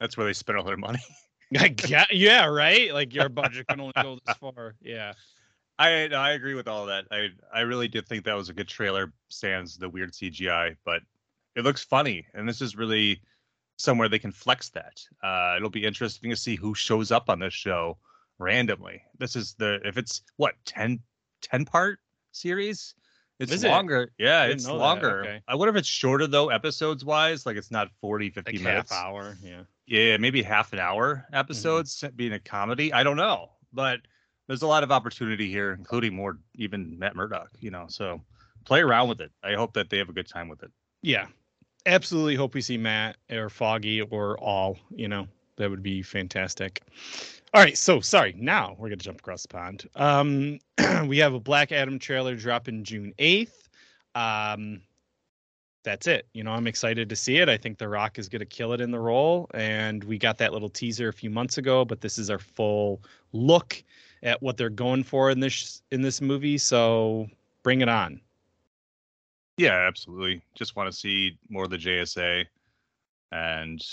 that's 0.01 0.17
where 0.17 0.27
they 0.27 0.33
spent 0.33 0.57
all 0.59 0.65
their 0.65 0.77
money. 0.77 1.01
I 1.59 1.69
get- 1.69 2.13
yeah, 2.15 2.45
right. 2.47 2.93
Like 2.95 3.13
your 3.15 3.29
budget 3.29 3.67
can 3.69 3.81
only 3.81 3.93
go 4.03 4.19
this 4.27 4.37
far. 4.37 4.75
Yeah. 4.81 5.13
I 5.79 6.09
I 6.09 6.33
agree 6.33 6.55
with 6.55 6.69
all 6.69 6.87
that. 6.87 7.05
I 7.11 7.29
I 7.53 7.61
really 7.61 7.87
did 7.89 8.07
think 8.09 8.25
that 8.25 8.35
was 8.35 8.49
a 8.49 8.53
good 8.55 8.67
trailer, 8.69 9.13
sans 9.29 9.77
the 9.77 9.89
weird 9.89 10.13
CGI, 10.13 10.75
but 10.85 11.03
it 11.59 11.65
looks 11.65 11.83
funny, 11.83 12.25
and 12.35 12.49
this 12.49 12.63
is 12.63 12.77
really 12.77 13.21
somewhere 13.77 14.09
they 14.09 14.19
can 14.19 14.33
flex 14.33 14.69
that. 14.71 15.01
Uh, 15.23 15.55
it'll 15.57 15.71
be 15.71 15.85
interesting 15.85 16.31
to 16.31 16.37
see 16.37 16.55
who 16.57 16.75
shows 16.75 17.11
up 17.13 17.29
on 17.29 17.41
this 17.41 17.53
show 17.55 17.99
randomly. 18.39 19.03
This 19.19 19.37
is 19.37 19.55
the 19.59 19.81
if 19.85 19.99
it's 19.99 20.23
what 20.37 20.55
10, 20.65 21.01
10 21.43 21.65
part 21.65 21.99
series. 22.33 22.95
It's 23.41 23.53
Is 23.53 23.63
it? 23.65 23.69
longer. 23.69 24.11
Yeah, 24.19 24.47
it's 24.47 24.67
longer. 24.67 25.21
Okay. 25.21 25.41
I 25.47 25.55
wonder 25.55 25.71
if 25.71 25.77
it's 25.77 25.89
shorter 25.89 26.27
though, 26.27 26.49
episodes 26.49 27.05
wise. 27.05 27.47
Like 27.47 27.57
it's 27.57 27.71
not 27.71 27.89
40, 28.01 28.31
50 28.31 28.53
Like 28.53 28.61
minutes. 28.63 28.93
half 28.93 29.05
hour. 29.05 29.37
Yeah. 29.43 29.63
Yeah, 29.87 30.17
maybe 30.19 30.43
half 30.43 30.73
an 30.73 30.81
hour 30.81 31.25
episodes 31.33 32.05
being 32.17 32.33
a 32.33 32.39
comedy. 32.41 32.93
I 32.93 33.03
don't 33.05 33.17
know, 33.17 33.51
but 33.73 34.01
there's 34.49 34.63
a 34.63 34.67
lot 34.67 34.83
of 34.83 34.91
opportunity 34.93 35.51
here, 35.51 35.73
including 35.73 36.15
more 36.15 36.39
even 36.57 36.99
Matt 36.99 37.15
Murdock. 37.17 37.51
You 37.61 37.71
know, 37.71 37.87
so 37.89 38.21
play 38.65 38.81
around 38.81 39.09
with 39.09 39.21
it. 39.21 39.31
I 39.43 39.55
hope 39.55 39.75
that 39.75 39.89
they 39.89 39.99
have 39.99 40.09
a 40.09 40.13
good 40.13 40.29
time 40.29 40.49
with 40.49 40.63
it. 40.65 40.71
Yeah. 41.03 41.27
Absolutely 41.89 42.35
hope 42.35 42.55
we 42.55 42.61
see 42.61 42.77
Matt 42.77 43.17
or 43.31 43.49
Foggy 43.49 44.03
or 44.03 44.39
all, 44.39 44.77
you 44.95 45.09
know, 45.09 45.27
that 45.57 45.71
would 45.71 45.83
be 45.83 46.03
fantastic. 46.03 46.83
All 47.55 47.63
right, 47.63 47.79
so 47.79 48.01
sorry. 48.01 48.35
Now 48.37 48.77
we're 48.79 48.89
gonna 48.89 48.97
jump 48.97 49.21
across 49.21 49.43
the 49.43 49.49
pond. 49.49 49.89
Um, 49.97 50.59
we 51.07 51.17
have 51.17 51.33
a 51.33 51.41
Black 51.41 51.73
Adam 51.73 51.99
trailer 51.99 52.37
dropping 52.37 52.85
June 52.85 53.15
eighth. 53.19 53.71
Um, 54.15 54.83
that's 55.83 56.07
it. 56.07 56.27
You 56.35 56.45
know, 56.45 56.51
I'm 56.51 56.67
excited 56.67 57.09
to 57.09 57.17
see 57.17 57.39
it. 57.39 57.49
I 57.49 57.57
think 57.57 57.79
The 57.79 57.89
Rock 57.89 58.19
is 58.19 58.29
gonna 58.29 58.45
kill 58.45 58.75
it 58.75 58.83
in 58.83 58.91
the 58.91 59.01
role, 59.01 59.49
and 59.55 60.05
we 60.05 60.19
got 60.19 60.37
that 60.39 60.53
little 60.53 60.69
teaser 60.69 61.09
a 61.09 61.13
few 61.13 61.31
months 61.31 61.57
ago, 61.57 61.87
but 61.87 62.03
this 62.03 62.19
is 62.19 62.29
our 62.29 62.39
full 62.39 63.03
look 63.33 63.83
at 64.23 64.43
what 64.43 64.59
they're 64.59 64.69
going 64.69 65.05
for 65.05 65.31
in 65.31 65.41
this 65.41 65.83
in 65.91 66.03
this 66.03 66.21
movie. 66.21 66.59
So 66.59 67.29
bring 67.63 67.81
it 67.81 67.89
on. 67.89 68.21
Yeah, 69.59 69.87
absolutely. 69.87 70.41
Just 70.55 70.77
want 70.77 70.91
to 70.91 70.97
see 70.97 71.37
more 71.49 71.65
of 71.65 71.71
the 71.71 71.77
JSA, 71.77 72.47
and 73.33 73.85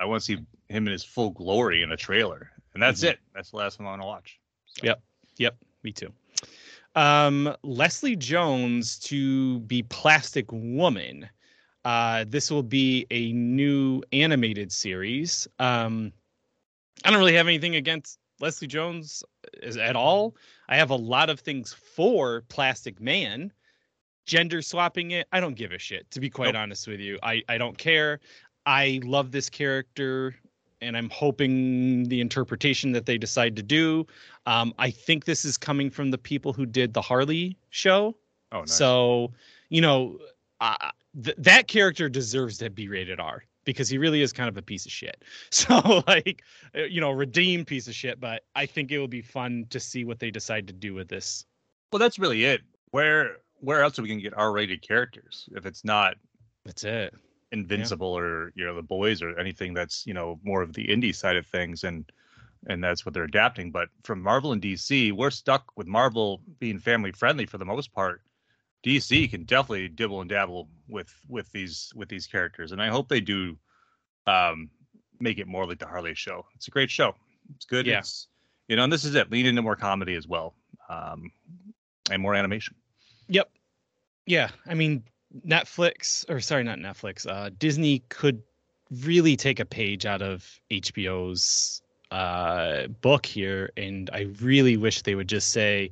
I 0.00 0.04
want 0.06 0.22
to 0.22 0.24
see 0.24 0.38
him 0.68 0.86
in 0.86 0.92
his 0.92 1.04
full 1.04 1.30
glory 1.30 1.82
in 1.82 1.92
a 1.92 1.96
trailer. 1.96 2.50
And 2.74 2.82
that's 2.82 3.02
Mhm. 3.02 3.10
it. 3.10 3.20
That's 3.34 3.50
the 3.50 3.56
last 3.56 3.78
one 3.78 3.86
I 3.86 3.90
want 3.90 4.02
to 4.02 4.06
watch. 4.06 4.40
So, 4.66 4.80
Yep. 4.84 5.02
Yep, 5.38 5.56
me 5.82 5.92
too. 5.92 6.12
Um, 6.94 7.54
Leslie 7.62 8.16
Jones 8.16 8.98
to 9.00 9.60
be 9.60 9.82
Plastic 9.82 10.50
Woman. 10.50 11.28
Uh, 11.84 12.24
this 12.26 12.50
will 12.50 12.62
be 12.62 13.06
a 13.10 13.32
new 13.32 14.02
animated 14.12 14.72
series. 14.72 15.46
Um, 15.58 16.12
I 17.04 17.10
don't 17.10 17.18
really 17.18 17.34
have 17.34 17.46
anything 17.46 17.76
against 17.76 18.18
Leslie 18.40 18.66
Jones 18.66 19.22
at 19.62 19.94
all. 19.94 20.36
I 20.68 20.76
have 20.76 20.90
a 20.90 20.96
lot 20.96 21.30
of 21.30 21.40
things 21.40 21.72
for 21.72 22.42
Plastic 22.48 23.00
Man. 23.00 23.52
Gender 24.26 24.60
swapping 24.60 25.12
it, 25.12 25.26
I 25.32 25.40
don't 25.40 25.54
give 25.56 25.72
a 25.72 25.78
shit. 25.78 26.10
To 26.10 26.20
be 26.20 26.28
quite 26.28 26.54
Nope. 26.54 26.62
honest 26.62 26.86
with 26.86 27.00
you, 27.00 27.18
I 27.22 27.42
I 27.48 27.58
don't 27.58 27.78
care. 27.78 28.20
I 28.66 29.00
love 29.04 29.30
this 29.32 29.48
character, 29.48 30.34
and 30.80 30.96
I'm 30.96 31.08
hoping 31.10 32.04
the 32.08 32.20
interpretation 32.20 32.92
that 32.92 33.06
they 33.06 33.16
decide 33.18 33.56
to 33.56 33.62
do 33.62 34.06
um, 34.46 34.72
I 34.78 34.90
think 34.90 35.24
this 35.24 35.44
is 35.44 35.56
coming 35.58 35.90
from 35.90 36.10
the 36.12 36.18
people 36.18 36.52
who 36.52 36.66
did 36.66 36.94
the 36.94 37.00
Harley 37.02 37.56
show. 37.70 38.16
Oh, 38.52 38.60
nice. 38.60 38.72
So, 38.72 39.32
you 39.70 39.80
know, 39.80 40.18
uh, 40.60 40.76
th- 41.22 41.34
that 41.38 41.66
character 41.66 42.08
deserves 42.08 42.58
to 42.58 42.70
be 42.70 42.88
rated 42.88 43.18
R 43.18 43.42
because 43.64 43.88
he 43.88 43.98
really 43.98 44.22
is 44.22 44.32
kind 44.32 44.48
of 44.48 44.56
a 44.56 44.62
piece 44.62 44.86
of 44.86 44.92
shit. 44.92 45.24
So, 45.50 46.04
like, 46.06 46.42
uh, 46.76 46.82
you 46.84 47.00
know, 47.00 47.10
redeemed 47.10 47.66
piece 47.66 47.88
of 47.88 47.94
shit. 47.94 48.20
But 48.20 48.44
I 48.54 48.66
think 48.66 48.92
it 48.92 48.98
will 49.00 49.08
be 49.08 49.20
fun 49.22 49.66
to 49.70 49.80
see 49.80 50.04
what 50.04 50.20
they 50.20 50.30
decide 50.30 50.68
to 50.68 50.72
do 50.72 50.94
with 50.94 51.08
this. 51.08 51.44
well, 51.92 51.98
that's 51.98 52.18
really 52.20 52.44
it. 52.44 52.60
Where 52.92 53.38
where 53.60 53.82
else 53.82 53.98
are 53.98 54.02
we 54.02 54.08
gonna 54.08 54.20
get 54.20 54.34
R-rated 54.36 54.82
characters 54.82 55.48
if 55.54 55.66
it's 55.66 55.84
not 55.84 56.16
That's 56.64 56.84
it. 56.84 57.14
Invincible 57.52 58.16
or 58.16 58.52
you 58.54 58.64
know 58.64 58.74
the 58.74 58.82
boys 58.82 59.22
or 59.22 59.38
anything 59.38 59.72
that's 59.72 60.06
you 60.06 60.14
know 60.14 60.38
more 60.42 60.62
of 60.62 60.72
the 60.72 60.86
indie 60.88 61.14
side 61.14 61.36
of 61.36 61.46
things 61.46 61.84
and 61.84 62.10
and 62.68 62.82
that's 62.82 63.06
what 63.06 63.14
they're 63.14 63.24
adapting. 63.24 63.70
But 63.70 63.88
from 64.02 64.20
Marvel 64.20 64.52
and 64.52 64.60
DC, 64.60 65.12
we're 65.12 65.30
stuck 65.30 65.70
with 65.76 65.86
Marvel 65.86 66.40
being 66.58 66.78
family 66.78 67.12
friendly 67.12 67.46
for 67.46 67.58
the 67.58 67.64
most 67.64 67.92
part. 67.92 68.22
DC 68.84 69.30
can 69.30 69.44
definitely 69.44 69.88
dibble 69.88 70.20
and 70.20 70.30
dabble 70.30 70.68
with 70.88 71.12
with 71.28 71.50
these 71.52 71.92
with 71.94 72.08
these 72.08 72.26
characters, 72.26 72.72
and 72.72 72.82
I 72.82 72.88
hope 72.88 73.08
they 73.08 73.20
do 73.20 73.56
um, 74.26 74.70
make 75.20 75.38
it 75.38 75.46
more 75.46 75.66
like 75.66 75.78
the 75.78 75.86
Harley 75.86 76.14
show. 76.14 76.46
It's 76.54 76.68
a 76.68 76.70
great 76.70 76.90
show. 76.90 77.14
It's 77.54 77.64
good. 77.64 77.86
Yeah. 77.86 78.02
You 78.68 78.76
know, 78.76 78.84
and 78.84 78.92
this 78.92 79.04
is 79.04 79.14
it. 79.14 79.30
Lean 79.30 79.46
into 79.46 79.62
more 79.62 79.76
comedy 79.76 80.14
as 80.14 80.26
well, 80.26 80.54
um, 80.88 81.30
and 82.10 82.20
more 82.20 82.34
animation. 82.34 82.74
Yep. 83.28 83.50
Yeah. 84.26 84.50
I 84.66 84.74
mean, 84.74 85.02
Netflix, 85.46 86.28
or 86.30 86.40
sorry, 86.40 86.64
not 86.64 86.78
Netflix, 86.78 87.26
uh, 87.30 87.50
Disney 87.58 88.00
could 88.08 88.42
really 89.02 89.36
take 89.36 89.60
a 89.60 89.64
page 89.64 90.06
out 90.06 90.22
of 90.22 90.60
HBO's 90.70 91.82
uh, 92.10 92.86
book 92.86 93.26
here. 93.26 93.70
And 93.76 94.10
I 94.12 94.28
really 94.40 94.76
wish 94.76 95.02
they 95.02 95.14
would 95.14 95.28
just 95.28 95.50
say, 95.50 95.90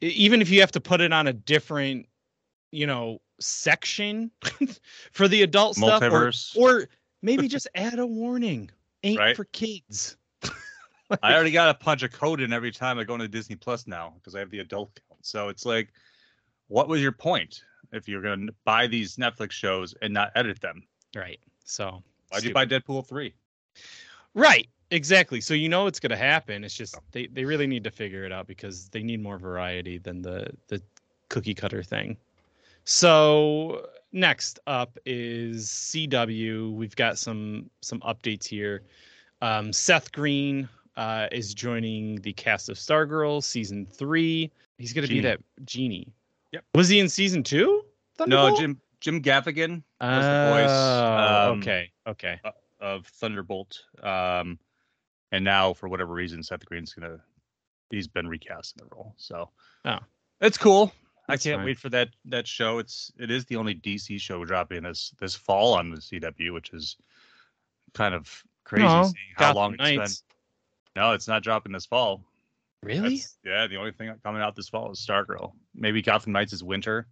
even 0.00 0.42
if 0.42 0.50
you 0.50 0.60
have 0.60 0.72
to 0.72 0.80
put 0.80 1.00
it 1.00 1.12
on 1.12 1.28
a 1.28 1.32
different, 1.32 2.06
you 2.72 2.86
know, 2.86 3.20
section 3.40 4.30
for 5.12 5.28
the 5.28 5.42
adult 5.42 5.76
stuff, 5.76 6.02
or, 6.02 6.32
or 6.56 6.88
maybe 7.22 7.48
just 7.48 7.68
add 7.74 7.98
a 7.98 8.06
warning 8.06 8.70
ain't 9.04 9.18
Right. 9.18 9.36
for 9.36 9.44
kids. 9.46 10.16
I 11.22 11.34
already 11.34 11.50
got 11.50 11.66
to 11.66 11.74
punch 11.74 12.02
a 12.02 12.08
code 12.08 12.40
in 12.40 12.52
every 12.52 12.72
time 12.72 12.98
I 12.98 13.04
go 13.04 13.14
into 13.14 13.28
Disney 13.28 13.56
Plus 13.56 13.86
now 13.86 14.14
because 14.16 14.34
I 14.34 14.38
have 14.40 14.50
the 14.50 14.60
adult 14.60 14.98
count. 15.08 15.20
So 15.24 15.48
it's 15.48 15.66
like, 15.66 15.92
what 16.72 16.88
was 16.88 17.02
your 17.02 17.12
point 17.12 17.64
if 17.92 18.08
you're 18.08 18.22
going 18.22 18.46
to 18.46 18.54
buy 18.64 18.86
these 18.86 19.16
Netflix 19.16 19.52
shows 19.52 19.94
and 20.00 20.14
not 20.14 20.32
edit 20.34 20.58
them? 20.62 20.82
Right. 21.14 21.38
So, 21.64 22.02
Why'd 22.30 22.44
you 22.44 22.54
buy 22.54 22.64
Deadpool 22.64 23.06
three? 23.06 23.34
Right. 24.34 24.66
Exactly. 24.90 25.42
So 25.42 25.52
you 25.52 25.68
know 25.68 25.86
it's 25.86 26.00
going 26.00 26.10
to 26.10 26.16
happen. 26.16 26.64
It's 26.64 26.74
just 26.74 26.96
they, 27.12 27.26
they 27.26 27.44
really 27.44 27.66
need 27.66 27.84
to 27.84 27.90
figure 27.90 28.24
it 28.24 28.32
out 28.32 28.46
because 28.46 28.88
they 28.88 29.02
need 29.02 29.22
more 29.22 29.38
variety 29.38 29.98
than 29.98 30.22
the 30.22 30.50
the 30.68 30.82
cookie 31.28 31.54
cutter 31.54 31.82
thing. 31.82 32.16
So 32.84 33.86
next 34.12 34.58
up 34.66 34.98
is 35.04 35.68
CW. 35.68 36.72
We've 36.72 36.96
got 36.96 37.18
some 37.18 37.70
some 37.80 38.00
updates 38.00 38.46
here. 38.46 38.82
Um, 39.42 39.72
Seth 39.72 40.12
Green 40.12 40.68
uh, 40.96 41.26
is 41.32 41.52
joining 41.54 42.16
the 42.16 42.32
cast 42.32 42.68
of 42.68 42.76
Stargirl 42.76 43.42
season 43.42 43.86
three. 43.86 44.50
He's 44.78 44.92
going 44.92 45.06
to 45.06 45.12
be 45.12 45.20
that 45.20 45.40
genie. 45.64 46.12
Yep. 46.52 46.64
Was 46.74 46.88
he 46.88 47.00
in 47.00 47.08
season 47.08 47.42
two? 47.42 47.82
No, 48.26 48.56
Jim 48.56 48.80
Jim 49.00 49.20
Gaffigan 49.22 49.82
was 50.00 50.24
the 50.24 50.50
voice 50.50 50.70
Oh, 50.70 51.52
um, 51.52 51.58
okay. 51.58 51.90
Okay. 52.06 52.40
of 52.80 53.06
Thunderbolt, 53.06 53.82
um, 54.02 54.58
and 55.32 55.44
now 55.44 55.72
for 55.72 55.88
whatever 55.88 56.12
reason, 56.12 56.42
Seth 56.42 56.64
Green's 56.64 56.92
gonna 56.94 57.18
he's 57.90 58.06
been 58.08 58.28
recast 58.28 58.76
in 58.80 58.86
the 58.86 58.94
role. 58.94 59.14
So 59.16 59.50
Oh. 59.84 59.98
it's 60.40 60.58
cool. 60.58 60.92
I 61.28 61.36
can't 61.36 61.58
fine. 61.58 61.64
wait 61.66 61.78
for 61.78 61.88
that 61.90 62.10
that 62.26 62.46
show. 62.46 62.78
It's 62.78 63.12
it 63.18 63.30
is 63.30 63.44
the 63.46 63.56
only 63.56 63.74
DC 63.74 64.20
show 64.20 64.44
dropping 64.44 64.82
this 64.82 65.14
this 65.18 65.34
fall 65.34 65.74
on 65.74 65.90
the 65.90 65.96
CW, 66.00 66.52
which 66.52 66.72
is 66.72 66.96
kind 67.94 68.14
of 68.14 68.42
crazy 68.64 68.84
No, 68.86 69.04
seeing 69.04 69.16
how 69.36 69.52
Gotham 69.52 69.56
long 69.56 69.76
it's 69.78 70.20
been. 70.20 71.02
No, 71.02 71.12
it's 71.12 71.28
not 71.28 71.42
dropping 71.42 71.72
this 71.72 71.86
fall. 71.86 72.22
Really? 72.82 73.00
That's- 73.00 73.38
yeah, 73.44 73.66
the 73.66 73.76
only 73.76 73.92
thing 73.92 74.12
coming 74.24 74.42
out 74.42 74.56
this 74.56 74.68
fall 74.68 74.90
is 74.90 74.98
Stargirl. 74.98 75.52
Maybe 75.74 76.02
Gotham 76.02 76.32
Knights 76.32 76.52
is 76.52 76.64
winter. 76.64 77.06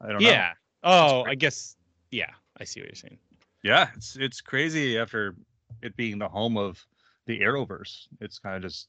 I 0.00 0.08
don't 0.08 0.22
know. 0.22 0.28
Yeah. 0.28 0.52
Oh. 0.82 1.24
I 1.24 1.34
guess. 1.34 1.76
Yeah, 2.10 2.30
I 2.58 2.64
see 2.64 2.80
what 2.80 2.88
you're 2.88 2.94
saying. 2.94 3.18
Yeah, 3.62 3.88
it's 3.96 4.16
it's 4.16 4.40
crazy 4.40 4.98
after 4.98 5.34
it 5.82 5.96
being 5.96 6.18
the 6.18 6.28
home 6.28 6.56
of 6.56 6.84
the 7.26 7.40
Arrowverse. 7.40 8.06
It's 8.20 8.38
kind 8.38 8.56
of 8.56 8.62
just 8.62 8.88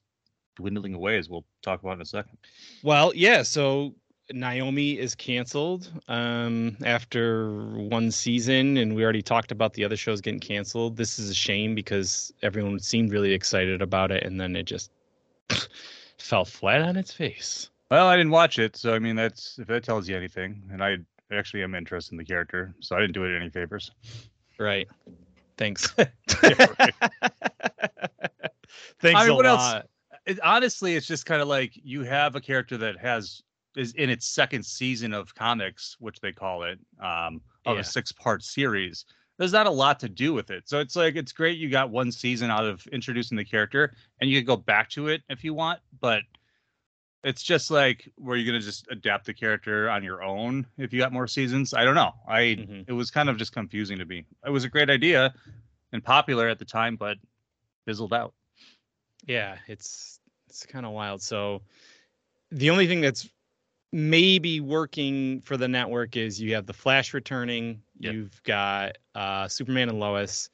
dwindling 0.55 0.93
away, 0.93 1.17
as 1.17 1.29
we'll 1.29 1.45
talk 1.61 1.81
about 1.81 1.93
in 1.93 2.01
a 2.01 2.05
second. 2.05 2.37
Well, 2.83 3.11
yeah. 3.15 3.41
So 3.43 3.95
Naomi 4.31 4.97
is 4.99 5.15
canceled 5.15 5.89
um, 6.07 6.77
after 6.83 7.51
one 7.73 8.11
season, 8.11 8.77
and 8.77 8.95
we 8.95 9.03
already 9.03 9.21
talked 9.21 9.51
about 9.51 9.73
the 9.73 9.83
other 9.83 9.95
shows 9.97 10.21
getting 10.21 10.39
canceled. 10.39 10.97
This 10.97 11.17
is 11.17 11.29
a 11.29 11.35
shame 11.35 11.73
because 11.73 12.31
everyone 12.43 12.79
seemed 12.79 13.11
really 13.11 13.33
excited 13.33 13.81
about 13.81 14.11
it, 14.11 14.23
and 14.23 14.39
then 14.39 14.55
it 14.55 14.63
just 14.63 14.91
fell 16.19 16.45
flat 16.45 16.81
on 16.81 16.95
its 16.97 17.13
face. 17.13 17.69
Well, 17.89 18.07
I 18.07 18.17
didn't 18.17 18.31
watch 18.31 18.59
it, 18.59 18.75
so 18.75 18.93
I 18.93 18.99
mean 18.99 19.15
that's 19.15 19.57
if 19.59 19.67
that 19.67 19.83
tells 19.83 20.07
you 20.09 20.17
anything. 20.17 20.61
And 20.71 20.83
I 20.83 20.97
actually 21.31 21.63
am 21.63 21.75
interested 21.75 22.13
in 22.13 22.17
the 22.17 22.25
character, 22.25 22.73
so 22.79 22.95
I 22.95 22.99
didn't 22.99 23.13
do 23.13 23.23
it 23.25 23.35
any 23.35 23.49
favors. 23.49 23.91
Right. 24.59 24.87
Thanks. 25.57 25.93
Yeah, 25.97 26.65
right. 26.79 26.93
Thanks 28.99 29.19
I 29.21 29.23
mean, 29.23 29.31
a 29.31 29.35
what 29.35 29.45
else? 29.45 29.59
lot. 29.59 29.87
It, 30.25 30.39
honestly, 30.41 30.95
it's 30.95 31.07
just 31.07 31.25
kind 31.25 31.41
of 31.41 31.47
like 31.47 31.71
you 31.75 32.03
have 32.03 32.35
a 32.35 32.41
character 32.41 32.77
that 32.77 32.97
has 32.99 33.41
is 33.75 33.93
in 33.93 34.09
its 34.09 34.25
second 34.27 34.65
season 34.65 35.13
of 35.13 35.33
comics, 35.35 35.95
which 35.99 36.19
they 36.19 36.31
call 36.31 36.63
it, 36.63 36.79
um, 36.99 37.39
of 37.65 37.75
Yeah. 37.75 37.81
a 37.81 37.83
six 37.83 38.11
part 38.11 38.43
series. 38.43 39.05
There's 39.37 39.53
not 39.53 39.67
a 39.67 39.71
lot 39.71 39.99
to 39.99 40.09
do 40.09 40.33
with 40.33 40.49
it. 40.49 40.67
So 40.67 40.79
it's 40.79 40.95
like 40.95 41.15
it's 41.15 41.31
great 41.31 41.57
you 41.57 41.69
got 41.69 41.89
one 41.91 42.11
season 42.11 42.49
out 42.49 42.65
of 42.65 42.85
introducing 42.87 43.37
the 43.37 43.45
character 43.45 43.93
and 44.19 44.29
you 44.29 44.37
can 44.39 44.45
go 44.45 44.57
back 44.57 44.89
to 44.91 45.07
it 45.07 45.21
if 45.29 45.43
you 45.43 45.53
want, 45.53 45.79
but 45.99 46.23
it's 47.23 47.43
just 47.43 47.69
like 47.71 48.11
were 48.17 48.35
you 48.35 48.45
gonna 48.45 48.59
just 48.59 48.87
adapt 48.89 49.25
the 49.25 49.33
character 49.33 49.89
on 49.89 50.03
your 50.03 50.23
own 50.23 50.65
if 50.77 50.93
you 50.93 50.99
got 50.99 51.13
more 51.13 51.27
seasons? 51.27 51.73
I 51.73 51.83
don't 51.83 51.95
know. 51.95 52.13
I 52.27 52.41
Mhm. 52.41 52.85
it 52.87 52.93
was 52.93 53.11
kind 53.11 53.29
of 53.29 53.37
just 53.37 53.51
confusing 53.51 53.97
to 53.99 54.05
me. 54.05 54.25
It 54.45 54.49
was 54.49 54.63
a 54.63 54.69
great 54.69 54.89
idea 54.89 55.33
and 55.91 56.03
popular 56.03 56.47
at 56.47 56.59
the 56.59 56.65
time, 56.65 56.95
but 56.95 57.17
fizzled 57.85 58.13
out. 58.13 58.33
Yeah, 59.25 59.57
it's 59.67 60.19
it's 60.47 60.65
kind 60.65 60.85
of 60.85 60.93
wild. 60.93 61.21
So 61.21 61.61
the 62.51 62.69
only 62.69 62.87
thing 62.87 63.01
that's 63.01 63.29
maybe 63.91 64.59
working 64.59 65.41
for 65.41 65.57
the 65.57 65.67
network 65.67 66.15
is 66.17 66.41
you 66.41 66.53
have 66.55 66.65
the 66.65 66.73
Flash 66.73 67.13
returning, 67.13 67.81
Yep. 67.99 68.13
you've 68.13 68.43
got 68.43 68.97
uh, 69.15 69.47
Superman 69.47 69.89
and 69.89 69.99
Lois, 69.99 70.49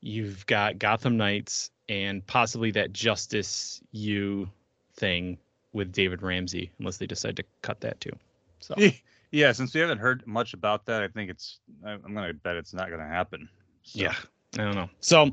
you've 0.00 0.44
got 0.46 0.78
Gotham 0.78 1.16
Knights, 1.16 1.70
and 1.88 2.26
possibly 2.26 2.70
that 2.72 2.92
Justice 2.92 3.80
U 3.92 4.48
thing 4.94 5.38
with 5.72 5.92
David 5.92 6.22
Ramsey, 6.22 6.70
unless 6.78 6.96
they 6.96 7.06
decide 7.06 7.36
to 7.36 7.44
cut 7.62 7.80
that 7.80 8.00
too. 8.00 8.12
So 8.60 8.74
yeah, 9.30 9.52
since 9.52 9.74
we 9.74 9.80
haven't 9.80 9.98
heard 9.98 10.26
much 10.26 10.54
about 10.54 10.86
that, 10.86 11.02
I 11.02 11.08
think 11.08 11.30
it's 11.30 11.60
I'm 11.84 12.00
gonna 12.14 12.34
bet 12.34 12.56
it's 12.56 12.74
not 12.74 12.90
gonna 12.90 13.06
happen. 13.06 13.48
So, 13.82 14.00
yeah, 14.00 14.14
I 14.58 14.64
don't 14.64 14.74
know. 14.74 14.90
So 15.00 15.30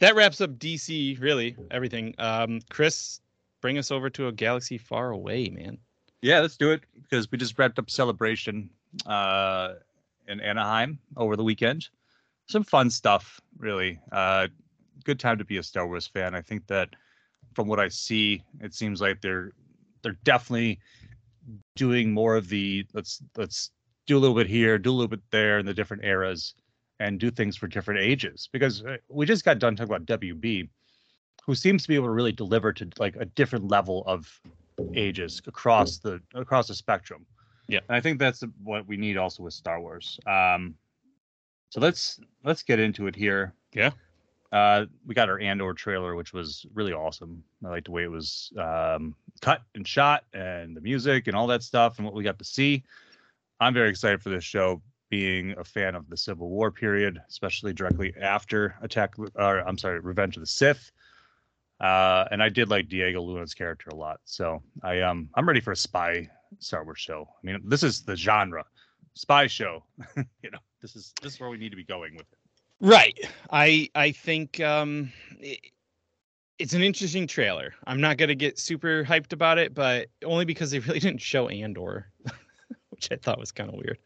that 0.00 0.14
wraps 0.16 0.40
up 0.40 0.58
DC, 0.58 1.20
really 1.20 1.56
everything. 1.70 2.14
Um, 2.18 2.60
Chris, 2.68 3.20
bring 3.60 3.78
us 3.78 3.90
over 3.90 4.10
to 4.10 4.28
a 4.28 4.32
galaxy 4.32 4.78
far 4.78 5.10
away, 5.10 5.48
man. 5.50 5.78
Yeah, 6.22 6.40
let's 6.40 6.56
do 6.56 6.72
it 6.72 6.82
because 7.02 7.30
we 7.30 7.38
just 7.38 7.58
wrapped 7.58 7.78
up 7.78 7.90
celebration 7.90 8.70
uh, 9.06 9.74
in 10.28 10.40
Anaheim 10.40 10.98
over 11.16 11.36
the 11.36 11.44
weekend. 11.44 11.88
Some 12.46 12.64
fun 12.64 12.90
stuff, 12.90 13.40
really. 13.58 14.00
Uh, 14.12 14.48
good 15.04 15.20
time 15.20 15.38
to 15.38 15.44
be 15.44 15.58
a 15.58 15.62
Star 15.62 15.86
Wars 15.86 16.06
fan. 16.06 16.34
I 16.34 16.40
think 16.40 16.66
that 16.68 16.90
from 17.54 17.68
what 17.68 17.80
I 17.80 17.88
see, 17.88 18.42
it 18.60 18.74
seems 18.74 19.00
like 19.00 19.20
they're 19.20 19.52
they're 20.02 20.18
definitely 20.24 20.78
doing 21.74 22.12
more 22.12 22.36
of 22.36 22.48
the 22.48 22.86
let's 22.92 23.22
let's 23.36 23.70
do 24.06 24.16
a 24.16 24.20
little 24.20 24.36
bit 24.36 24.46
here, 24.46 24.78
do 24.78 24.90
a 24.90 24.92
little 24.92 25.08
bit 25.08 25.22
there 25.30 25.58
in 25.58 25.66
the 25.66 25.74
different 25.74 26.04
eras, 26.04 26.54
and 27.00 27.18
do 27.20 27.30
things 27.30 27.56
for 27.56 27.66
different 27.66 28.00
ages. 28.00 28.48
Because 28.52 28.84
uh, 28.84 28.96
we 29.08 29.26
just 29.26 29.44
got 29.44 29.58
done 29.58 29.76
talking 29.76 29.94
about 29.94 30.06
WB, 30.06 30.68
who 31.44 31.54
seems 31.54 31.82
to 31.82 31.88
be 31.88 31.94
able 31.94 32.06
to 32.06 32.12
really 32.12 32.32
deliver 32.32 32.72
to 32.72 32.88
like 32.98 33.16
a 33.16 33.24
different 33.24 33.68
level 33.68 34.02
of 34.06 34.40
ages 34.94 35.42
across 35.46 35.98
the 35.98 36.20
across 36.34 36.68
the 36.68 36.74
spectrum. 36.74 37.26
Yeah. 37.68 37.80
and 37.88 37.96
I 37.96 38.00
think 38.00 38.18
that's 38.18 38.44
what 38.62 38.86
we 38.86 38.96
need 38.96 39.16
also 39.16 39.42
with 39.42 39.54
Star 39.54 39.80
Wars. 39.80 40.20
Um, 40.26 40.74
so 41.70 41.80
let's 41.80 42.20
let's 42.44 42.62
get 42.62 42.78
into 42.78 43.06
it 43.06 43.16
here. 43.16 43.54
Yeah. 43.72 43.90
Uh, 44.52 44.86
we 45.04 45.14
got 45.14 45.28
our 45.28 45.40
Andor 45.40 45.74
trailer, 45.74 46.14
which 46.14 46.32
was 46.32 46.64
really 46.72 46.92
awesome. 46.92 47.42
I 47.64 47.68
like 47.68 47.84
the 47.84 47.90
way 47.90 48.04
it 48.04 48.10
was 48.10 48.52
um, 48.58 49.14
cut 49.40 49.62
and 49.74 49.86
shot, 49.86 50.24
and 50.32 50.76
the 50.76 50.80
music 50.80 51.26
and 51.26 51.36
all 51.36 51.48
that 51.48 51.62
stuff, 51.62 51.98
and 51.98 52.06
what 52.06 52.14
we 52.14 52.22
got 52.22 52.38
to 52.38 52.44
see. 52.44 52.84
I'm 53.58 53.74
very 53.74 53.90
excited 53.90 54.22
for 54.22 54.30
this 54.30 54.44
show. 54.44 54.80
Being 55.08 55.54
a 55.56 55.62
fan 55.62 55.94
of 55.94 56.08
the 56.08 56.16
Civil 56.16 56.48
War 56.48 56.72
period, 56.72 57.20
especially 57.28 57.72
directly 57.72 58.12
after 58.20 58.74
Attack, 58.82 59.14
or 59.36 59.58
I'm 59.60 59.78
sorry, 59.78 60.00
Revenge 60.00 60.36
of 60.36 60.40
the 60.40 60.48
Sith. 60.48 60.90
Uh, 61.80 62.24
and 62.30 62.42
I 62.42 62.48
did 62.48 62.70
like 62.70 62.88
Diego 62.88 63.20
Luna's 63.20 63.54
character 63.54 63.90
a 63.90 63.94
lot, 63.94 64.20
so 64.24 64.62
I 64.82 65.00
um 65.00 65.28
I'm 65.34 65.46
ready 65.46 65.60
for 65.60 65.72
a 65.72 65.76
spy 65.76 66.28
Star 66.58 66.84
Wars 66.84 66.98
show. 66.98 67.28
I 67.42 67.46
mean, 67.46 67.60
this 67.64 67.82
is 67.82 68.02
the 68.02 68.16
genre, 68.16 68.64
spy 69.14 69.46
show. 69.46 69.84
you 70.16 70.50
know, 70.50 70.58
this 70.80 70.96
is 70.96 71.12
this 71.20 71.34
is 71.34 71.40
where 71.40 71.50
we 71.50 71.58
need 71.58 71.70
to 71.70 71.76
be 71.76 71.84
going 71.84 72.14
with 72.14 72.26
it. 72.32 72.38
Right. 72.80 73.18
I 73.50 73.90
I 73.94 74.12
think 74.12 74.60
um 74.60 75.12
it, 75.38 75.60
it's 76.58 76.72
an 76.72 76.82
interesting 76.82 77.26
trailer. 77.26 77.74
I'm 77.86 78.00
not 78.00 78.16
gonna 78.16 78.34
get 78.34 78.58
super 78.58 79.04
hyped 79.04 79.32
about 79.32 79.58
it, 79.58 79.74
but 79.74 80.08
only 80.24 80.44
because 80.44 80.70
they 80.70 80.78
really 80.78 81.00
didn't 81.00 81.20
show 81.20 81.48
Andor, 81.48 82.10
which 82.90 83.08
I 83.10 83.16
thought 83.16 83.38
was 83.38 83.52
kind 83.52 83.70
of 83.70 83.76
weird. 83.76 83.98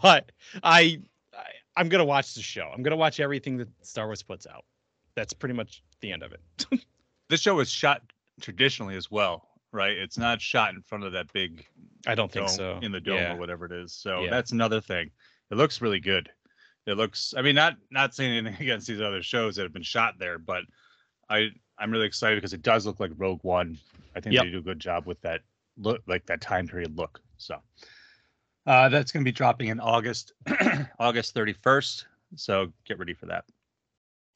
but 0.00 0.32
I, 0.62 1.00
I 1.34 1.44
I'm 1.76 1.88
gonna 1.88 2.04
watch 2.04 2.34
the 2.34 2.42
show. 2.42 2.70
I'm 2.74 2.82
gonna 2.82 2.96
watch 2.96 3.20
everything 3.20 3.58
that 3.58 3.68
Star 3.82 4.06
Wars 4.06 4.22
puts 4.22 4.46
out. 4.46 4.64
That's 5.16 5.32
pretty 5.32 5.54
much 5.54 5.82
the 6.00 6.12
end 6.12 6.22
of 6.22 6.32
it. 6.32 6.40
This 7.28 7.40
show 7.40 7.54
was 7.54 7.70
shot 7.70 8.02
traditionally 8.42 8.94
as 8.94 9.10
well, 9.10 9.48
right? 9.72 9.96
It's 9.96 10.18
not 10.18 10.42
shot 10.42 10.74
in 10.74 10.82
front 10.82 11.04
of 11.04 11.12
that 11.12 11.32
big 11.32 11.64
I 12.06 12.14
don't 12.14 12.30
think 12.30 12.50
so. 12.50 12.78
in 12.82 12.92
the 12.92 13.00
dome 13.00 13.16
Yeah. 13.16 13.32
or 13.34 13.36
whatever 13.38 13.64
it 13.64 13.72
is. 13.72 13.94
So 13.94 14.24
Yeah. 14.24 14.30
that's 14.30 14.52
another 14.52 14.82
thing. 14.82 15.10
It 15.50 15.54
looks 15.54 15.80
really 15.80 16.00
good. 16.00 16.28
It 16.86 16.98
looks. 16.98 17.32
I 17.34 17.40
mean, 17.40 17.54
not 17.54 17.76
not 17.90 18.14
saying 18.14 18.36
anything 18.36 18.60
against 18.60 18.86
these 18.86 19.00
other 19.00 19.22
shows 19.22 19.56
that 19.56 19.62
have 19.62 19.72
been 19.72 19.82
shot 19.82 20.18
there, 20.18 20.38
but 20.38 20.64
I 21.30 21.48
I'm 21.78 21.90
really 21.90 22.06
excited 22.06 22.36
because 22.36 22.52
it 22.52 22.60
does 22.60 22.84
look 22.84 23.00
like 23.00 23.12
Rogue 23.16 23.42
One. 23.44 23.78
I 24.14 24.20
think 24.20 24.34
Yep. 24.34 24.44
they 24.44 24.50
do 24.50 24.58
a 24.58 24.62
good 24.62 24.80
job 24.80 25.06
with 25.06 25.20
that 25.22 25.40
look, 25.78 26.02
like 26.06 26.26
that 26.26 26.42
time 26.42 26.68
period 26.68 26.98
look. 26.98 27.18
So 27.38 27.62
uh, 28.66 28.90
that's 28.90 29.10
going 29.10 29.24
to 29.24 29.28
be 29.28 29.32
dropping 29.32 29.68
in 29.68 29.80
August, 29.80 30.34
August 30.98 31.34
31st. 31.34 32.04
So 32.36 32.72
get 32.84 32.98
ready 32.98 33.14
for 33.14 33.24
that. 33.26 33.44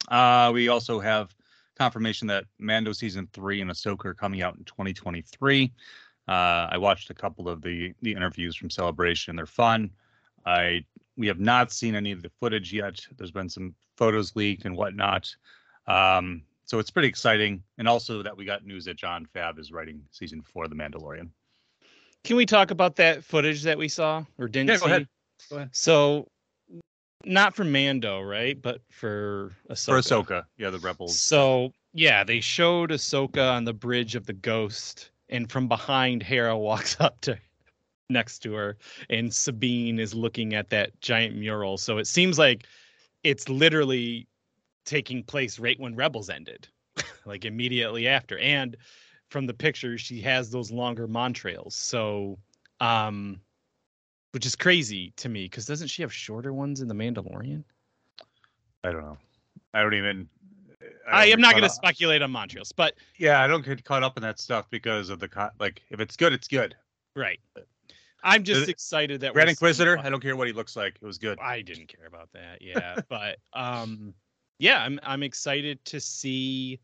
Uh, 0.07 0.51
we 0.53 0.69
also 0.69 0.99
have 0.99 1.35
confirmation 1.77 2.27
that 2.27 2.45
Mando 2.59 2.91
season 2.91 3.27
three 3.33 3.61
and 3.61 3.69
Ahsoka 3.69 4.05
are 4.05 4.13
coming 4.13 4.41
out 4.41 4.55
in 4.57 4.63
2023. 4.63 5.71
Uh, 6.27 6.31
I 6.31 6.77
watched 6.77 7.09
a 7.09 7.13
couple 7.13 7.47
of 7.47 7.61
the 7.61 7.93
the 8.01 8.11
interviews 8.11 8.55
from 8.55 8.69
Celebration. 8.69 9.35
They're 9.35 9.45
fun. 9.45 9.91
I 10.45 10.83
we 11.15 11.27
have 11.27 11.39
not 11.39 11.71
seen 11.71 11.95
any 11.95 12.11
of 12.11 12.21
the 12.21 12.31
footage 12.39 12.73
yet. 12.73 13.05
There's 13.17 13.31
been 13.31 13.49
some 13.49 13.73
photos 13.95 14.35
leaked 14.35 14.65
and 14.65 14.75
whatnot. 14.75 15.33
Um, 15.87 16.43
so 16.65 16.79
it's 16.79 16.91
pretty 16.91 17.07
exciting. 17.07 17.63
And 17.77 17.87
also 17.87 18.21
that 18.21 18.35
we 18.35 18.45
got 18.45 18.65
news 18.65 18.85
that 18.85 18.97
John 18.97 19.25
Fab 19.33 19.57
is 19.57 19.71
writing 19.71 20.01
season 20.11 20.41
four 20.41 20.65
of 20.65 20.69
The 20.69 20.75
Mandalorian. 20.75 21.29
Can 22.23 22.35
we 22.35 22.45
talk 22.45 22.71
about 22.71 22.97
that 22.97 23.23
footage 23.23 23.63
that 23.63 23.77
we 23.77 23.87
saw 23.87 24.25
or 24.37 24.47
didn't 24.47 24.69
Yeah, 24.69 24.75
see? 24.75 24.81
go 24.81 24.85
ahead. 24.87 25.07
Go 25.49 25.55
ahead. 25.55 25.69
So, 25.71 26.27
not 27.27 27.55
for 27.55 27.63
Mando, 27.63 28.21
right? 28.21 28.59
But 28.61 28.81
for 28.89 29.51
Ahsoka. 29.69 29.85
For 29.85 29.97
Ahsoka, 29.99 30.43
yeah, 30.57 30.69
the 30.69 30.79
rebels. 30.79 31.19
So 31.19 31.73
yeah, 31.93 32.23
they 32.23 32.39
showed 32.39 32.91
Ahsoka 32.91 33.51
on 33.51 33.65
the 33.65 33.73
bridge 33.73 34.15
of 34.15 34.25
the 34.25 34.33
Ghost, 34.33 35.11
and 35.29 35.51
from 35.51 35.67
behind, 35.67 36.23
Hera 36.23 36.57
walks 36.57 36.97
up 36.99 37.21
to 37.21 37.37
next 38.09 38.39
to 38.39 38.53
her, 38.53 38.77
and 39.09 39.33
Sabine 39.33 39.99
is 39.99 40.13
looking 40.13 40.53
at 40.53 40.69
that 40.69 40.99
giant 41.01 41.35
mural. 41.35 41.77
So 41.77 41.97
it 41.97 42.07
seems 42.07 42.39
like 42.39 42.65
it's 43.23 43.49
literally 43.49 44.27
taking 44.85 45.23
place 45.23 45.59
right 45.59 45.79
when 45.79 45.95
Rebels 45.95 46.29
ended, 46.29 46.67
like 47.25 47.45
immediately 47.45 48.07
after. 48.07 48.37
And 48.39 48.77
from 49.29 49.45
the 49.45 49.53
pictures, 49.53 50.01
she 50.01 50.21
has 50.21 50.49
those 50.49 50.71
longer 50.71 51.07
montrals. 51.07 51.73
So, 51.73 52.39
um, 52.79 53.41
which 54.37 54.45
is 54.45 54.55
crazy 54.55 55.11
to 55.17 55.29
me 55.29 55.45
because 55.45 55.65
doesn't 55.65 55.87
she 55.87 56.03
have 56.03 56.13
shorter 56.13 56.53
ones 56.53 56.81
in 56.81 56.87
the 56.87 56.93
Mandalorian? 56.93 57.63
I 58.83 58.91
don't 58.91 59.01
know. 59.01 59.17
I 59.73 59.81
don't 59.81 59.95
even. 59.95 60.29
I, 61.09 61.23
don't 61.23 61.33
am 61.33 61.41
not 61.41 61.53
going 61.53 61.63
to 61.63 61.71
speculate 61.71 62.21
on 62.21 62.31
montrals, 62.31 62.71
but 62.75 62.93
Yeah, 63.17 63.41
I 63.41 63.47
don't 63.47 63.65
get 63.65 63.83
caught 63.83 64.03
up 64.03 64.15
in 64.15 64.21
that 64.21 64.39
stuff 64.39 64.69
because 64.69 65.09
of 65.09 65.17
the 65.19 65.27
co- 65.27 65.49
like. 65.59 65.81
If 65.89 65.99
it's 65.99 66.15
good, 66.15 66.33
it's 66.33 66.47
good. 66.47 66.75
Right. 67.15 67.39
I'm 68.23 68.43
just 68.43 68.59
Does 68.59 68.69
excited 68.69 69.21
that 69.21 69.33
Grand 69.33 69.49
Inquisitor. 69.49 69.97
I 69.97 70.11
don't 70.11 70.21
care 70.21 70.35
what 70.35 70.45
he 70.45 70.53
looks 70.53 70.75
like. 70.75 70.99
It 71.01 71.05
was 71.05 71.17
good. 71.17 71.39
I 71.41 71.63
didn't 71.63 71.87
care 71.87 72.05
about 72.05 72.29
that. 72.33 72.61
Yeah, 72.61 72.97
but 73.09 73.37
um, 73.53 74.13
yeah, 74.59 74.83
I'm 74.83 74.99
I'm 75.01 75.23
excited 75.23 75.83
to 75.85 75.99
see 75.99 76.79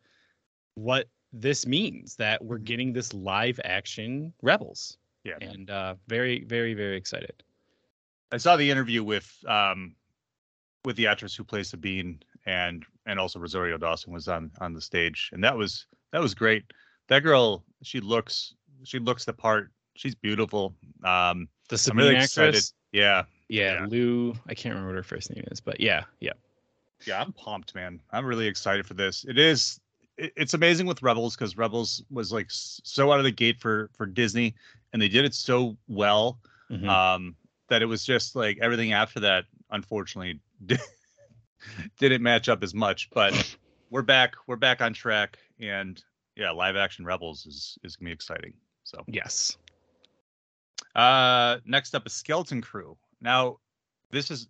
what 0.73 1.07
this 1.31 1.67
means 1.67 2.15
that 2.15 2.43
we're 2.43 2.57
getting 2.57 2.93
this 2.93 3.13
live 3.13 3.59
action 3.63 4.33
Rebels, 4.41 4.97
Yeah. 5.23 5.37
and 5.41 5.69
uh, 5.69 5.95
very 6.07 6.43
very 6.43 6.73
very 6.73 6.97
excited. 6.97 7.43
I 8.31 8.37
saw 8.37 8.55
the 8.57 8.69
interview 8.69 9.03
with 9.03 9.31
um 9.47 9.95
with 10.85 10.95
the 10.97 11.07
actress 11.07 11.35
who 11.35 11.43
plays 11.43 11.69
Sabine 11.69 12.21
and 12.45 12.85
and 13.05 13.19
also 13.19 13.39
Rosario 13.39 13.77
Dawson 13.77 14.11
was 14.13 14.27
on 14.27 14.51
on 14.59 14.73
the 14.73 14.81
stage 14.81 15.29
and 15.33 15.43
that 15.43 15.55
was 15.55 15.87
that 16.11 16.21
was 16.21 16.33
great. 16.33 16.63
That 17.07 17.21
girl, 17.21 17.63
she 17.83 17.99
looks 17.99 18.53
she 18.83 18.99
looks 18.99 19.25
the 19.25 19.33
part. 19.33 19.71
She's 19.95 20.15
beautiful. 20.15 20.75
Um 21.03 21.47
The 21.69 21.75
I'm 21.75 21.77
Sabine 21.77 21.97
really 21.97 22.15
actress. 22.17 22.73
Yeah. 22.91 23.23
yeah, 23.47 23.81
Yeah. 23.81 23.85
Lou. 23.87 24.33
I 24.47 24.53
can't 24.53 24.73
remember 24.75 24.89
what 24.93 24.97
her 24.97 25.03
first 25.03 25.33
name 25.33 25.45
is, 25.51 25.61
but 25.61 25.79
yeah, 25.79 26.03
yeah, 26.19 26.33
Yeah, 27.05 27.21
I'm 27.21 27.33
pumped, 27.33 27.73
man. 27.75 27.99
I'm 28.11 28.25
really 28.25 28.47
excited 28.47 28.85
for 28.85 28.93
this. 28.93 29.25
It 29.27 29.37
is 29.37 29.79
it's 30.17 30.53
amazing 30.53 30.85
with 30.85 31.01
Rebels 31.01 31.35
because 31.35 31.57
Rebels 31.57 32.03
was 32.11 32.31
like 32.31 32.47
so 32.49 33.11
out 33.11 33.19
of 33.19 33.23
the 33.23 33.31
gate 33.31 33.59
for 33.59 33.89
for 33.95 34.05
Disney 34.05 34.53
and 34.93 35.01
they 35.01 35.09
did 35.09 35.25
it 35.25 35.33
so 35.33 35.75
well 35.87 36.39
Mhm. 36.71 36.87
um 36.87 37.35
that 37.69 37.81
it 37.81 37.85
was 37.87 38.05
just 38.05 38.35
like 38.35 38.57
everything 38.61 38.93
after 38.93 39.19
that 39.19 39.45
unfortunately 39.71 40.39
di- 40.65 40.77
didn't 41.99 42.21
match 42.21 42.47
up 42.49 42.63
as 42.63 42.73
much 42.73 43.09
but 43.11 43.33
we're 43.89 44.01
back 44.01 44.35
we're 44.47 44.55
back 44.55 44.81
on 44.81 44.93
track 44.93 45.37
and 45.59 46.03
yeah 46.35 46.51
live 46.51 46.75
action 46.75 47.05
rebels 47.05 47.45
is 47.45 47.77
is 47.83 47.95
gonna 47.95 48.09
be 48.09 48.13
exciting 48.13 48.53
so. 48.83 49.03
Yes, 49.07 49.57
uh 50.95 51.57
next 51.65 51.95
up 51.95 52.05
is 52.05 52.13
skeleton 52.13 52.61
crew. 52.61 52.97
Now 53.21 53.57
this 54.11 54.29
is 54.29 54.47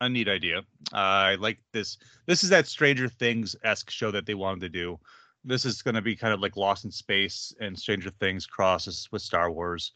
a 0.00 0.08
neat 0.08 0.28
idea. 0.28 0.58
Uh, 0.92 0.96
i 0.96 1.34
like 1.36 1.58
this 1.72 1.98
this 2.26 2.42
is 2.42 2.50
that 2.50 2.66
stranger 2.66 3.08
things-esque 3.08 3.90
show 3.90 4.10
that 4.10 4.26
they 4.26 4.34
wanted 4.34 4.60
to 4.60 4.68
do 4.68 4.98
this 5.44 5.64
is 5.64 5.82
going 5.82 5.94
to 5.94 6.02
be 6.02 6.16
kind 6.16 6.32
of 6.32 6.40
like 6.40 6.56
Lost 6.56 6.84
in 6.84 6.90
Space 6.90 7.54
and 7.60 7.78
Stranger 7.78 8.10
Things 8.10 8.46
crosses 8.46 9.08
with 9.12 9.22
Star 9.22 9.50
Wars. 9.50 9.92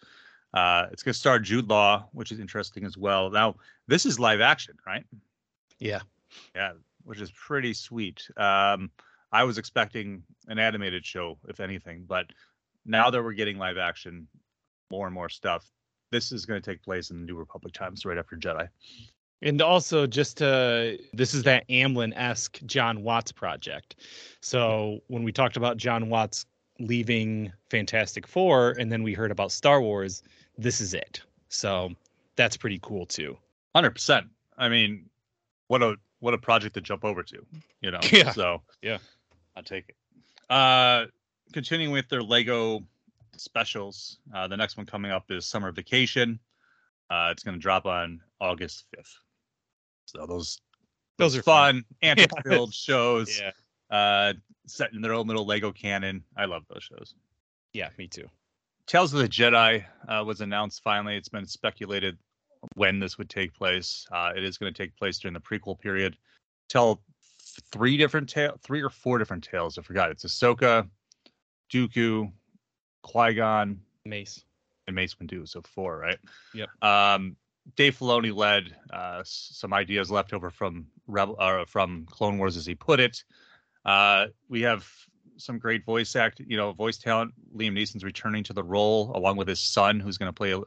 Uh, 0.55 0.87
it's 0.93 1.03
going 1.03 1.13
to 1.13 1.19
star 1.19 1.39
Jude 1.39 1.69
Law, 1.69 2.09
which 2.13 2.33
is 2.33 2.41
interesting 2.41 2.85
as 2.85 2.97
well. 2.97 3.31
Now, 3.31 3.57
this 3.87 4.07
is 4.07 4.19
live 4.19 4.41
action, 4.41 4.77
right? 4.87 5.05
Yeah. 5.79 6.01
Yeah, 6.55 6.73
which 7.05 7.21
is 7.21 7.31
pretty 7.33 7.75
sweet. 7.75 8.29
Um, 8.37 8.91
I 9.31 9.45
was 9.45 9.59
expecting 9.59 10.23
an 10.47 10.59
animated 10.59 11.05
show, 11.05 11.39
if 11.49 11.61
anything, 11.61 12.05
but 12.07 12.27
now 12.87 13.11
that 13.11 13.23
we're 13.23 13.33
getting 13.33 13.59
live 13.59 13.77
action, 13.77 14.27
more 14.91 15.07
and 15.07 15.15
more 15.15 15.29
stuff, 15.29 15.71
this 16.11 16.33
is 16.33 16.47
going 16.47 16.61
to 16.61 16.71
take 16.71 16.83
place 16.83 17.11
in 17.11 17.19
the 17.21 17.27
New 17.27 17.37
Republic 17.37 17.75
times, 17.75 18.07
right 18.07 18.17
after 18.17 18.37
Jedi. 18.37 18.69
And 19.43 19.63
also, 19.63 20.07
just 20.07 20.39
to 20.39 20.99
this 21.13 21.33
is 21.33 21.45
that 21.45 21.69
Amblin 21.69 22.13
esque 22.17 22.61
John 22.67 23.03
Watts 23.03 23.31
project. 23.31 23.97
So 24.41 25.01
when 25.07 25.23
we 25.23 25.33
talked 25.33 25.57
about 25.57 25.77
John 25.77 26.09
Watts 26.09 26.45
leaving 26.81 27.53
Fantastic 27.71 28.27
Four, 28.27 28.71
and 28.71 28.91
then 28.91 29.03
we 29.03 29.15
heard 29.15 29.31
about 29.31 29.53
Star 29.53 29.81
Wars, 29.81 30.23
this 30.57 30.81
is 30.81 30.93
it. 30.95 31.23
So 31.49 31.91
that's 32.37 32.57
pretty 32.57 32.81
cool 32.83 33.07
too. 33.07 33.37
Hundred 33.75 33.93
percent. 33.93 34.27
I 34.57 34.69
mean, 34.69 35.09
what 35.69 35.83
a 35.83 35.97
what 36.21 36.35
a 36.35 36.39
project 36.39 36.75
to 36.75 36.81
jump 36.81 37.05
over 37.05 37.23
to, 37.23 37.47
you 37.81 37.91
know. 37.93 38.01
Yeah. 38.11 38.33
So 38.33 38.63
Yeah. 38.83 38.99
I'll 39.57 39.63
take 39.63 39.89
it. 39.89 39.97
Uh, 40.51 41.07
continuing 41.53 41.93
with 41.93 42.09
their 42.09 42.23
Lego 42.23 42.83
specials, 43.37 44.19
uh, 44.35 44.49
the 44.49 44.57
next 44.57 44.77
one 44.77 44.87
coming 44.87 45.11
up 45.11 45.31
is 45.31 45.47
Summer 45.47 45.71
Vacation. 45.71 46.39
Uh, 47.11 47.29
it's 47.31 47.43
going 47.43 47.57
to 47.57 47.61
drop 47.61 47.87
on 47.87 48.21
August 48.41 48.85
fifth. 48.95 49.17
So 50.09 50.27
those 50.27 50.61
Those 51.19 51.37
are 51.37 51.43
fun, 51.43 51.85
antic-filled 52.03 52.73
shows, 52.73 53.39
Yeah. 53.41 53.51
uh, 53.97 54.33
set 54.67 54.93
in 54.93 55.01
their 55.03 55.13
own 55.15 55.27
little 55.27 55.45
Lego 55.47 55.73
canon. 55.73 56.23
I 56.37 56.45
love 56.47 56.63
those 56.69 56.85
shows. 56.85 57.15
Yeah, 57.73 57.91
me 57.99 58.07
too. 58.07 58.29
Tales 58.87 59.13
of 59.13 59.21
the 59.21 59.29
Jedi 59.29 59.85
uh, 60.09 60.25
was 60.25 60.41
announced 60.41 60.83
finally. 60.83 61.17
It's 61.17 61.29
been 61.29 61.47
speculated 61.47 62.17
when 62.75 62.99
this 62.99 63.19
would 63.19 63.29
take 63.29 63.53
place. 63.53 64.07
Uh, 64.11 64.33
it 64.37 64.43
is 64.45 64.57
going 64.59 64.73
to 64.73 64.77
take 64.83 64.97
place 64.97 65.19
during 65.19 65.35
the 65.35 65.41
prequel 65.41 65.79
period. 65.79 66.17
Tell 66.69 67.03
three 67.73 67.97
different 67.97 68.29
tale, 68.29 68.59
three 68.63 68.81
or 68.83 68.89
four 68.91 69.19
different 69.19 69.45
tales. 69.45 69.77
I 69.79 69.83
forgot. 69.83 70.11
It's 70.11 70.25
Ahsoka, 70.25 70.89
Dooku, 71.73 72.33
Qui 73.03 73.35
Gon, 73.35 73.81
Mace. 74.05 74.45
and 74.87 74.97
Mace 74.97 75.15
Windu. 75.17 75.47
So 75.49 75.61
four, 75.63 75.99
right? 75.99 76.19
Yep. 76.55 76.69
Um, 76.83 77.37
Dave 77.77 77.99
Filoni 77.99 78.35
led 78.35 78.75
uh, 78.93 79.23
some 79.25 79.73
ideas 79.73 80.11
left 80.11 80.33
over 80.33 80.51
from 80.51 80.87
Rebel, 81.07 81.37
uh, 81.39 81.65
from 81.65 82.07
Clone 82.07 82.39
Wars, 82.39 82.57
as 82.57 82.67
he 82.67 82.75
put 82.75 83.01
it. 83.01 83.23
Uh, 83.85 84.27
we 84.49 84.63
have 84.63 84.87
some 85.37 85.59
great 85.59 85.85
voice 85.85 86.17
act, 86.17 86.41
you 86.47 86.57
know, 86.57 86.73
voice 86.73 86.99
talent. 86.99 87.33
Liam 87.55 87.73
Neeson's 87.73 88.05
returning 88.05 88.43
to 88.45 88.53
the 88.53 88.63
role 88.63 89.13
along 89.15 89.37
with 89.37 89.49
his 89.49 89.61
son, 89.61 90.01
who's 90.01 90.19
going 90.19 90.29
to 90.29 90.33
play 90.33 90.53
a, 90.53 90.61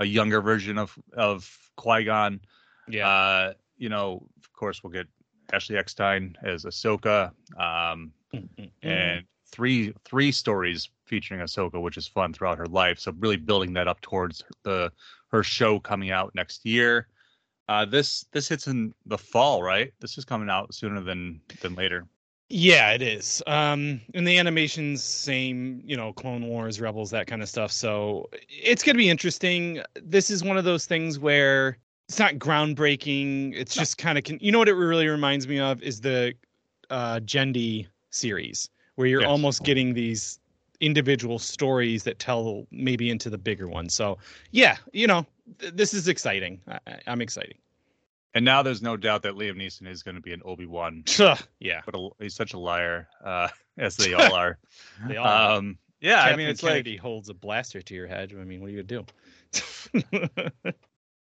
a 0.00 0.04
younger 0.04 0.40
version 0.40 0.78
of 0.78 0.96
of 1.16 1.50
Qui 1.76 2.04
Gon. 2.04 2.40
Yeah. 2.88 3.08
Uh, 3.08 3.52
you 3.78 3.88
know, 3.88 4.26
of 4.38 4.52
course, 4.52 4.82
we'll 4.82 4.92
get 4.92 5.06
Ashley 5.52 5.76
Eckstein 5.76 6.36
as 6.42 6.64
Ahsoka. 6.64 7.32
Um, 7.58 8.12
Mm-mm. 8.34 8.70
and 8.82 9.24
three 9.50 9.94
three 10.04 10.32
stories 10.32 10.90
featuring 11.04 11.40
Ahsoka, 11.40 11.80
which 11.80 11.96
is 11.96 12.06
fun 12.08 12.32
throughout 12.32 12.58
her 12.58 12.66
life. 12.66 12.98
So 12.98 13.12
really 13.18 13.36
building 13.36 13.72
that 13.74 13.88
up 13.88 14.00
towards 14.00 14.42
the 14.62 14.92
her 15.28 15.42
show 15.42 15.78
coming 15.78 16.10
out 16.10 16.34
next 16.34 16.64
year. 16.64 17.08
Uh, 17.68 17.84
this 17.84 18.26
this 18.32 18.48
hits 18.48 18.66
in 18.66 18.94
the 19.06 19.18
fall, 19.18 19.62
right? 19.62 19.92
This 20.00 20.18
is 20.18 20.24
coming 20.24 20.50
out 20.50 20.74
sooner 20.74 21.00
than 21.00 21.40
than 21.60 21.74
later. 21.74 22.06
Yeah, 22.48 22.92
it 22.92 23.02
is. 23.02 23.42
Um, 23.48 24.00
and 24.14 24.26
the 24.26 24.38
animation's 24.38 25.02
same, 25.02 25.82
you 25.84 25.96
know, 25.96 26.12
Clone 26.12 26.46
Wars, 26.46 26.80
Rebels, 26.80 27.10
that 27.10 27.26
kind 27.26 27.42
of 27.42 27.48
stuff. 27.48 27.72
So 27.72 28.28
it's 28.48 28.84
gonna 28.84 28.98
be 28.98 29.10
interesting. 29.10 29.82
This 30.00 30.30
is 30.30 30.44
one 30.44 30.56
of 30.56 30.64
those 30.64 30.86
things 30.86 31.18
where 31.18 31.78
it's 32.08 32.20
not 32.20 32.34
groundbreaking. 32.34 33.52
It's 33.56 33.74
just 33.74 33.98
kind 33.98 34.16
of, 34.16 34.22
con- 34.22 34.38
you 34.40 34.52
know, 34.52 34.58
what 34.58 34.68
it 34.68 34.74
really 34.74 35.08
reminds 35.08 35.48
me 35.48 35.58
of 35.58 35.82
is 35.82 36.00
the 36.00 36.34
uh, 36.88 37.18
Genndy 37.24 37.88
series, 38.10 38.70
where 38.96 39.06
you're 39.06 39.20
Yes. 39.22 39.28
almost 39.30 39.62
getting 39.62 39.94
these 39.94 40.40
individual 40.80 41.38
stories 41.38 42.02
that 42.04 42.18
tell 42.18 42.66
maybe 42.70 43.08
into 43.08 43.30
the 43.30 43.38
bigger 43.38 43.68
one. 43.68 43.88
So 43.88 44.18
yeah, 44.50 44.76
you 44.92 45.06
know, 45.06 45.24
th- 45.58 45.72
this 45.74 45.94
is 45.94 46.08
exciting. 46.08 46.60
I- 46.68 46.80
I'm 47.06 47.20
excited. 47.22 47.56
And 48.34 48.44
now 48.44 48.62
there's 48.62 48.82
no 48.82 48.98
doubt 48.98 49.22
that 49.22 49.32
Liam 49.34 49.56
Neeson 49.56 49.86
is 49.88 50.02
going 50.02 50.14
to 50.16 50.20
be 50.20 50.34
an 50.34 50.42
Obi 50.44 50.66
Wan, 50.66 51.02
yeah, 51.58 51.80
but 51.86 51.94
a, 51.94 52.08
he's 52.18 52.34
such 52.34 52.52
a 52.52 52.58
liar, 52.58 53.08
uh, 53.24 53.48
as 53.78 53.96
they 53.96 54.12
all 54.12 54.34
are. 54.34 54.58
they 55.08 55.16
all. 55.16 55.26
are. 55.26 55.52
um, 55.58 55.78
yeah, 56.02 56.20
I 56.22 56.36
mean, 56.36 56.46
it's 56.48 56.60
Kennedy 56.60 56.78
like 56.78 56.86
he 56.86 56.96
holds 56.96 57.30
a 57.30 57.34
blaster 57.34 57.80
to 57.80 57.94
your 57.94 58.06
head. 58.06 58.34
I 58.38 58.44
mean, 58.44 58.60
what 58.60 58.68
are 58.68 58.72
you 58.74 58.82
gonna 58.82 59.04
do? 60.02 60.36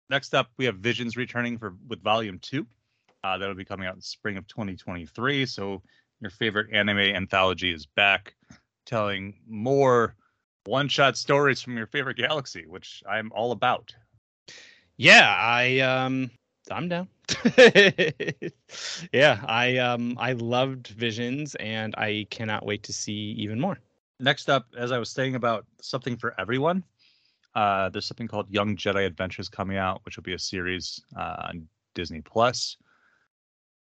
next 0.10 0.34
up 0.34 0.50
we 0.58 0.66
have 0.66 0.76
Visions 0.78 1.18
returning 1.18 1.58
for 1.58 1.76
with 1.88 2.02
Volume 2.02 2.40
Two. 2.40 2.66
Uh, 3.24 3.38
that'll 3.38 3.56
be 3.56 3.66
coming 3.66 3.88
out 3.88 3.96
in 3.96 4.02
spring 4.02 4.38
of 4.38 4.48
2023. 4.48 5.46
So 5.46 5.82
your 6.22 6.32
favorite 6.32 6.68
anime 6.72 7.00
anthology 7.00 7.72
is 7.72 7.86
back, 7.86 8.36
telling 8.86 9.36
more 9.48 10.16
one-shot 10.66 11.18
stories 11.18 11.62
from 11.62 11.76
your 11.76 11.88
favorite 11.88 12.18
galaxy, 12.18 12.66
which 12.68 13.04
I'm 13.10 13.32
all 13.34 13.52
about. 13.52 13.94
yeah, 14.98 15.36
I 15.38 15.80
um, 15.80 16.30
I'm 16.70 16.88
down. 16.88 17.08
yeah, 19.12 19.44
I 19.46 19.78
um, 19.78 20.18
I 20.20 20.34
loved 20.34 20.88
Visions, 20.90 21.56
and 21.56 21.96
I 21.98 22.28
cannot 22.30 22.66
wait 22.66 22.84
to 22.84 22.94
see 22.94 23.36
even 23.38 23.60
more. 23.60 23.80
Next 24.20 24.50
up, 24.50 24.68
as 24.78 24.92
I 24.92 25.00
was 25.00 25.10
saying 25.10 25.36
about 25.36 25.66
something 25.82 26.16
for 26.16 26.40
everyone, 26.40 26.84
uh, 27.56 27.90
there's 27.90 28.06
something 28.06 28.28
called 28.28 28.50
Young 28.50 28.76
Jedi 28.76 29.06
Adventures 29.06 29.50
coming 29.50 29.78
out, 29.78 30.02
which 30.06 30.16
will 30.16 30.24
be 30.24 30.34
a 30.34 30.40
series 30.40 31.02
uh, 31.18 31.48
on 31.50 31.68
Disney 31.96 32.22
Plus. 32.22 32.78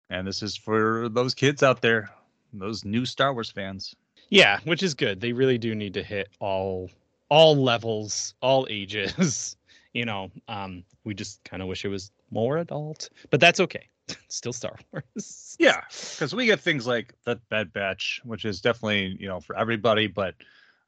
And 0.09 0.25
this 0.25 0.41
is 0.41 0.55
for 0.55 1.09
those 1.09 1.35
kids 1.35 1.61
out 1.61 1.81
there, 1.81 2.09
those 2.53 2.85
new 2.85 3.05
Star 3.05 3.33
Wars 3.33 3.49
fans. 3.49 3.95
Yeah, 4.29 4.59
which 4.63 4.83
is 4.83 4.93
good. 4.93 5.21
They 5.21 5.33
really 5.33 5.57
do 5.57 5.75
need 5.75 5.93
to 5.95 6.03
hit 6.03 6.29
all 6.39 6.89
all 7.29 7.55
levels, 7.55 8.33
all 8.41 8.67
ages. 8.69 9.55
you 9.93 10.05
know, 10.05 10.31
um, 10.47 10.83
we 11.03 11.13
just 11.13 11.43
kind 11.43 11.61
of 11.61 11.67
wish 11.67 11.85
it 11.85 11.89
was 11.89 12.11
more 12.31 12.57
adult, 12.57 13.09
but 13.29 13.39
that's 13.39 13.59
okay. 13.59 13.87
Still 14.27 14.53
Star 14.53 14.77
Wars. 14.91 15.55
Yeah, 15.59 15.81
because 15.89 16.33
we 16.33 16.45
get 16.45 16.59
things 16.59 16.85
like 16.85 17.13
the 17.25 17.35
Bad 17.49 17.73
Batch, 17.73 18.21
which 18.23 18.45
is 18.45 18.61
definitely 18.61 19.17
you 19.19 19.27
know 19.27 19.39
for 19.39 19.57
everybody, 19.57 20.07
but 20.07 20.35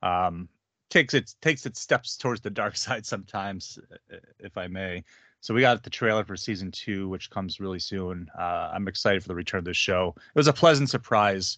um, 0.04 0.48
takes 0.90 1.14
its 1.14 1.36
takes 1.42 1.66
its 1.66 1.80
steps 1.80 2.18
towards 2.18 2.42
the 2.42 2.50
dark 2.50 2.76
side 2.76 3.06
sometimes, 3.06 3.80
if 4.40 4.58
I 4.58 4.68
may. 4.68 5.04
So 5.42 5.54
we 5.54 5.62
got 5.62 5.84
the 5.84 5.90
trailer 5.90 6.24
for 6.24 6.38
season 6.38 6.72
two, 6.72 7.10
which 7.10 7.30
comes 7.30 7.60
really 7.60 7.80
soon. 7.80 8.30
Uh, 8.38 8.72
I'm 8.74 8.88
excited 8.88 9.22
for 9.22 9.28
the 9.28 9.36
return 9.36 9.60
of 9.60 9.66
the 9.66 9.74
show. 9.74 10.14
It 10.18 10.40
was 10.40 10.48
a 10.48 10.54
pleasant 10.54 10.90
surprise, 10.90 11.58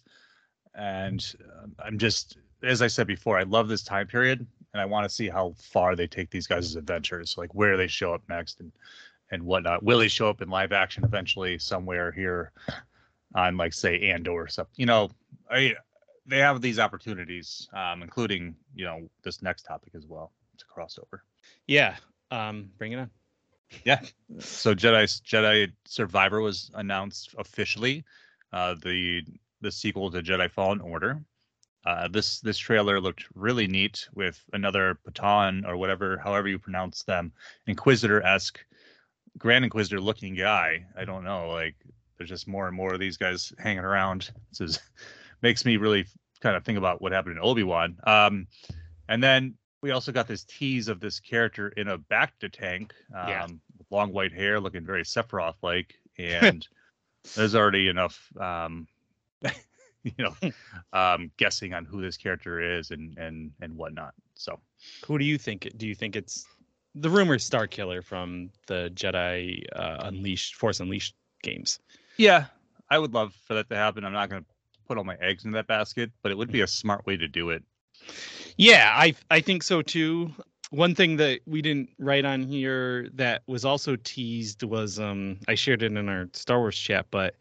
and 0.74 1.24
uh, 1.40 1.66
I'm 1.84 1.98
just 1.98 2.38
as 2.62 2.82
I 2.82 2.86
said 2.86 3.06
before, 3.06 3.38
I 3.38 3.42
love 3.42 3.68
this 3.68 3.82
time 3.82 4.06
period, 4.06 4.46
and 4.72 4.80
I 4.80 4.86
want 4.86 5.08
to 5.08 5.14
see 5.14 5.28
how 5.28 5.54
far 5.58 5.94
they 5.94 6.06
take 6.06 6.30
these 6.30 6.46
guys' 6.46 6.76
adventures, 6.76 7.36
like 7.36 7.54
where 7.54 7.76
they 7.76 7.86
show 7.86 8.14
up 8.14 8.22
next 8.28 8.60
and 8.60 8.72
and 9.30 9.42
whatnot. 9.42 9.82
Will 9.82 9.98
they 9.98 10.08
show 10.08 10.28
up 10.28 10.42
in 10.42 10.48
live 10.48 10.72
action 10.72 11.04
eventually 11.04 11.58
somewhere 11.58 12.12
here 12.12 12.52
on 13.34 13.56
like 13.56 13.72
say 13.72 14.00
Andor 14.10 14.32
or 14.32 14.48
something? 14.48 14.74
You 14.76 14.86
know, 14.86 15.10
I 15.50 15.74
they 16.26 16.38
have 16.38 16.60
these 16.60 16.78
opportunities, 16.78 17.68
um, 17.72 18.02
including 18.02 18.54
you 18.74 18.84
know 18.84 19.08
this 19.22 19.42
next 19.42 19.62
topic 19.62 19.92
as 19.94 20.06
well. 20.06 20.32
It's 20.54 20.64
a 20.64 20.80
crossover. 20.80 21.20
Yeah. 21.66 21.96
Um, 22.30 22.70
bring 22.78 22.92
it 22.92 22.98
on. 22.98 23.10
So 24.38 24.74
Jedi 24.74 25.04
Jedi 25.22 25.72
Survivor 25.84 26.40
was 26.40 26.70
announced 26.74 27.34
officially, 27.38 28.04
uh, 28.52 28.74
the 28.82 29.22
the 29.60 29.72
sequel 29.72 30.10
to 30.10 30.22
Jedi 30.22 30.50
Fallen 30.50 30.80
Order. 30.80 31.22
Uh, 31.84 32.08
this 32.08 32.40
this 32.40 32.56
trailer 32.56 33.00
looked 33.00 33.26
really 33.34 33.66
neat 33.66 34.08
with 34.14 34.42
another 34.52 34.98
Baton 35.04 35.64
or 35.66 35.76
whatever, 35.76 36.16
however 36.18 36.48
you 36.48 36.58
pronounce 36.58 37.02
them, 37.02 37.32
Inquisitor 37.66 38.22
esque, 38.22 38.64
Grand 39.36 39.64
Inquisitor 39.64 40.00
looking 40.00 40.34
guy. 40.34 40.86
I 40.96 41.04
don't 41.04 41.24
know, 41.24 41.50
like 41.50 41.76
there's 42.16 42.30
just 42.30 42.48
more 42.48 42.66
and 42.66 42.76
more 42.76 42.94
of 42.94 43.00
these 43.00 43.16
guys 43.16 43.52
hanging 43.58 43.84
around. 43.84 44.30
This 44.50 44.60
is 44.60 44.80
makes 45.42 45.64
me 45.64 45.76
really 45.76 46.06
kind 46.40 46.56
of 46.56 46.64
think 46.64 46.78
about 46.78 47.02
what 47.02 47.12
happened 47.12 47.36
in 47.36 47.42
Obi 47.42 47.62
Wan. 47.62 47.98
Um, 48.04 48.46
and 49.08 49.22
then 49.22 49.54
we 49.84 49.90
also 49.90 50.12
got 50.12 50.26
this 50.26 50.44
tease 50.44 50.88
of 50.88 50.98
this 50.98 51.20
character 51.20 51.68
in 51.68 51.88
a 51.88 51.98
Bacta 51.98 52.50
tank, 52.50 52.94
um, 53.14 53.28
Yeah. 53.28 53.46
with 53.76 53.86
long 53.90 54.14
white 54.14 54.32
hair, 54.32 54.58
looking 54.58 54.82
very 54.82 55.02
Sephiroth 55.04 55.56
like, 55.60 55.94
and 56.18 56.66
there's 57.36 57.54
already 57.54 57.88
enough, 57.88 58.32
um, 58.40 58.88
you 60.02 60.12
know, 60.16 60.34
um, 60.94 61.30
guessing 61.36 61.74
on 61.74 61.84
who 61.84 62.00
this 62.00 62.16
character 62.16 62.78
is 62.78 62.92
and 62.92 63.18
and 63.18 63.50
and 63.60 63.76
whatnot. 63.76 64.14
So 64.36 64.58
Who 65.04 65.18
do 65.18 65.24
you 65.26 65.36
think? 65.36 65.70
Do 65.76 65.86
you 65.86 65.94
think 65.94 66.16
it's 66.16 66.46
the 66.94 67.10
rumor 67.10 67.38
Star 67.38 67.66
Killer 67.66 68.00
from 68.00 68.48
the 68.66 68.90
Jedi 68.94 69.64
uh, 69.76 69.98
Unleashed 70.04 70.54
Force 70.54 70.80
Unleashed 70.80 71.14
games? 71.42 71.78
yeah, 72.16 72.46
I 72.88 72.98
would 72.98 73.12
love 73.12 73.34
for 73.46 73.52
that 73.52 73.68
to 73.68 73.76
happen. 73.76 74.02
I'm 74.06 74.14
not 74.14 74.30
going 74.30 74.44
to 74.44 74.48
put 74.88 74.96
all 74.96 75.04
my 75.04 75.16
eggs 75.20 75.44
in 75.44 75.50
that 75.50 75.66
basket, 75.66 76.10
but 76.22 76.32
it 76.32 76.38
would 76.38 76.50
be 76.50 76.62
a 76.62 76.66
smart 76.66 77.04
way 77.04 77.18
to 77.18 77.28
do 77.28 77.50
it. 77.50 77.62
Yeah, 78.56 78.92
I 78.94 79.14
I 79.30 79.40
think 79.40 79.62
so 79.62 79.82
too. 79.82 80.32
One 80.70 80.94
thing 80.94 81.16
that 81.18 81.40
we 81.46 81.62
didn't 81.62 81.90
write 81.98 82.24
on 82.24 82.42
here 82.42 83.08
that 83.14 83.42
was 83.46 83.64
also 83.64 83.96
teased 83.96 84.62
was 84.62 84.98
um 84.98 85.38
I 85.48 85.54
shared 85.54 85.82
it 85.82 85.92
in 85.92 86.08
our 86.08 86.28
Star 86.32 86.58
Wars 86.58 86.78
chat, 86.78 87.06
but 87.10 87.36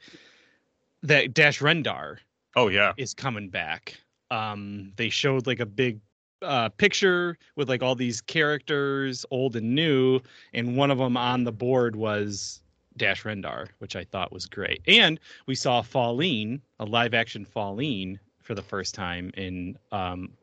that 1.03 1.33
Dash 1.33 1.59
Rendar 1.59 2.17
Oh 2.55 2.67
yeah, 2.67 2.93
is 2.97 3.13
coming 3.13 3.49
back. 3.49 3.95
Um 4.31 4.93
they 4.95 5.09
showed 5.09 5.47
like 5.47 5.59
a 5.59 5.65
big 5.65 5.99
uh 6.41 6.69
picture 6.69 7.37
with 7.55 7.69
like 7.69 7.83
all 7.83 7.95
these 7.95 8.21
characters, 8.21 9.25
old 9.31 9.55
and 9.55 9.75
new, 9.75 10.19
and 10.53 10.75
one 10.77 10.91
of 10.91 10.97
them 10.97 11.17
on 11.17 11.43
the 11.43 11.51
board 11.51 11.95
was 11.95 12.61
Dash 12.97 13.23
Rendar, 13.23 13.69
which 13.79 13.95
I 13.95 14.03
thought 14.03 14.31
was 14.31 14.45
great. 14.45 14.81
And 14.87 15.19
we 15.47 15.55
saw 15.55 15.81
Falleen, 15.81 16.61
a 16.79 16.85
live 16.85 17.13
action 17.13 17.45
Falleen 17.45 18.19
for 18.41 18.55
the 18.55 18.61
first 18.61 18.93
time 18.93 19.31
in 19.35 19.77
um 19.91 20.33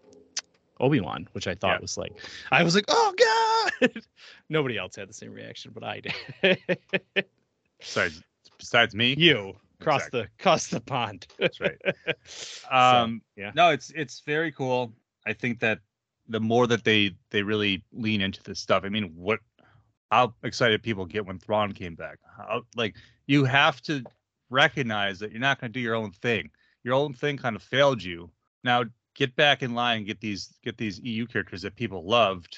Obi-Wan, 0.80 1.28
which 1.32 1.46
I 1.46 1.54
thought 1.54 1.76
Yeah. 1.76 1.80
was 1.82 1.96
like 1.98 2.12
I 2.50 2.62
was 2.62 2.74
like, 2.74 2.86
"Oh 2.88 3.14
god." 3.80 4.02
Nobody 4.48 4.76
else 4.78 4.96
had 4.96 5.08
the 5.08 5.14
same 5.14 5.32
reaction, 5.32 5.70
but 5.74 5.84
I 5.84 6.00
did. 6.00 6.58
besides 7.78 8.22
besides 8.58 8.94
me, 8.94 9.14
you 9.16 9.56
cross 9.80 10.06
Exactly. 10.06 10.22
the 10.22 10.28
cross 10.42 10.66
the 10.68 10.80
pond. 10.80 11.26
that's 11.38 11.60
right. 11.60 11.78
So, 12.24 12.68
Um, 12.70 13.22
yeah. 13.36 13.52
no, 13.54 13.70
it's 13.70 13.90
it's 13.90 14.20
very 14.20 14.52
cool. 14.52 14.92
I 15.26 15.32
think 15.32 15.60
that 15.60 15.80
the 16.28 16.40
more 16.40 16.66
that 16.66 16.84
they 16.84 17.14
they 17.30 17.42
really 17.42 17.84
lean 17.92 18.20
into 18.20 18.42
this 18.42 18.60
stuff, 18.60 18.84
I 18.84 18.88
mean, 18.88 19.12
what 19.14 19.40
how 20.10 20.34
excited 20.42 20.82
people 20.82 21.04
get 21.06 21.26
when 21.26 21.38
Thrawn 21.38 21.72
came 21.72 21.94
back? 21.94 22.18
How 22.36 22.62
like 22.76 22.96
you 23.26 23.44
have 23.44 23.80
to 23.82 24.04
recognize 24.50 25.18
that 25.20 25.30
you're 25.30 25.40
not 25.40 25.60
going 25.60 25.72
to 25.72 25.78
do 25.78 25.80
your 25.80 25.94
own 25.94 26.10
thing. 26.10 26.50
Your 26.82 26.94
own 26.94 27.12
thing 27.14 27.36
kind 27.36 27.54
of 27.56 27.62
failed 27.62 28.02
you. 28.02 28.30
Now 28.64 28.84
get 29.20 29.37
back 29.37 29.62
in 29.62 29.74
line 29.74 29.98
and 29.98 30.06
get 30.06 30.18
these 30.18 30.54
get 30.64 30.78
these 30.78 30.98
EU 31.00 31.26
characters 31.26 31.61
that 31.62 31.76
people 31.76 32.02
loved 32.04 32.56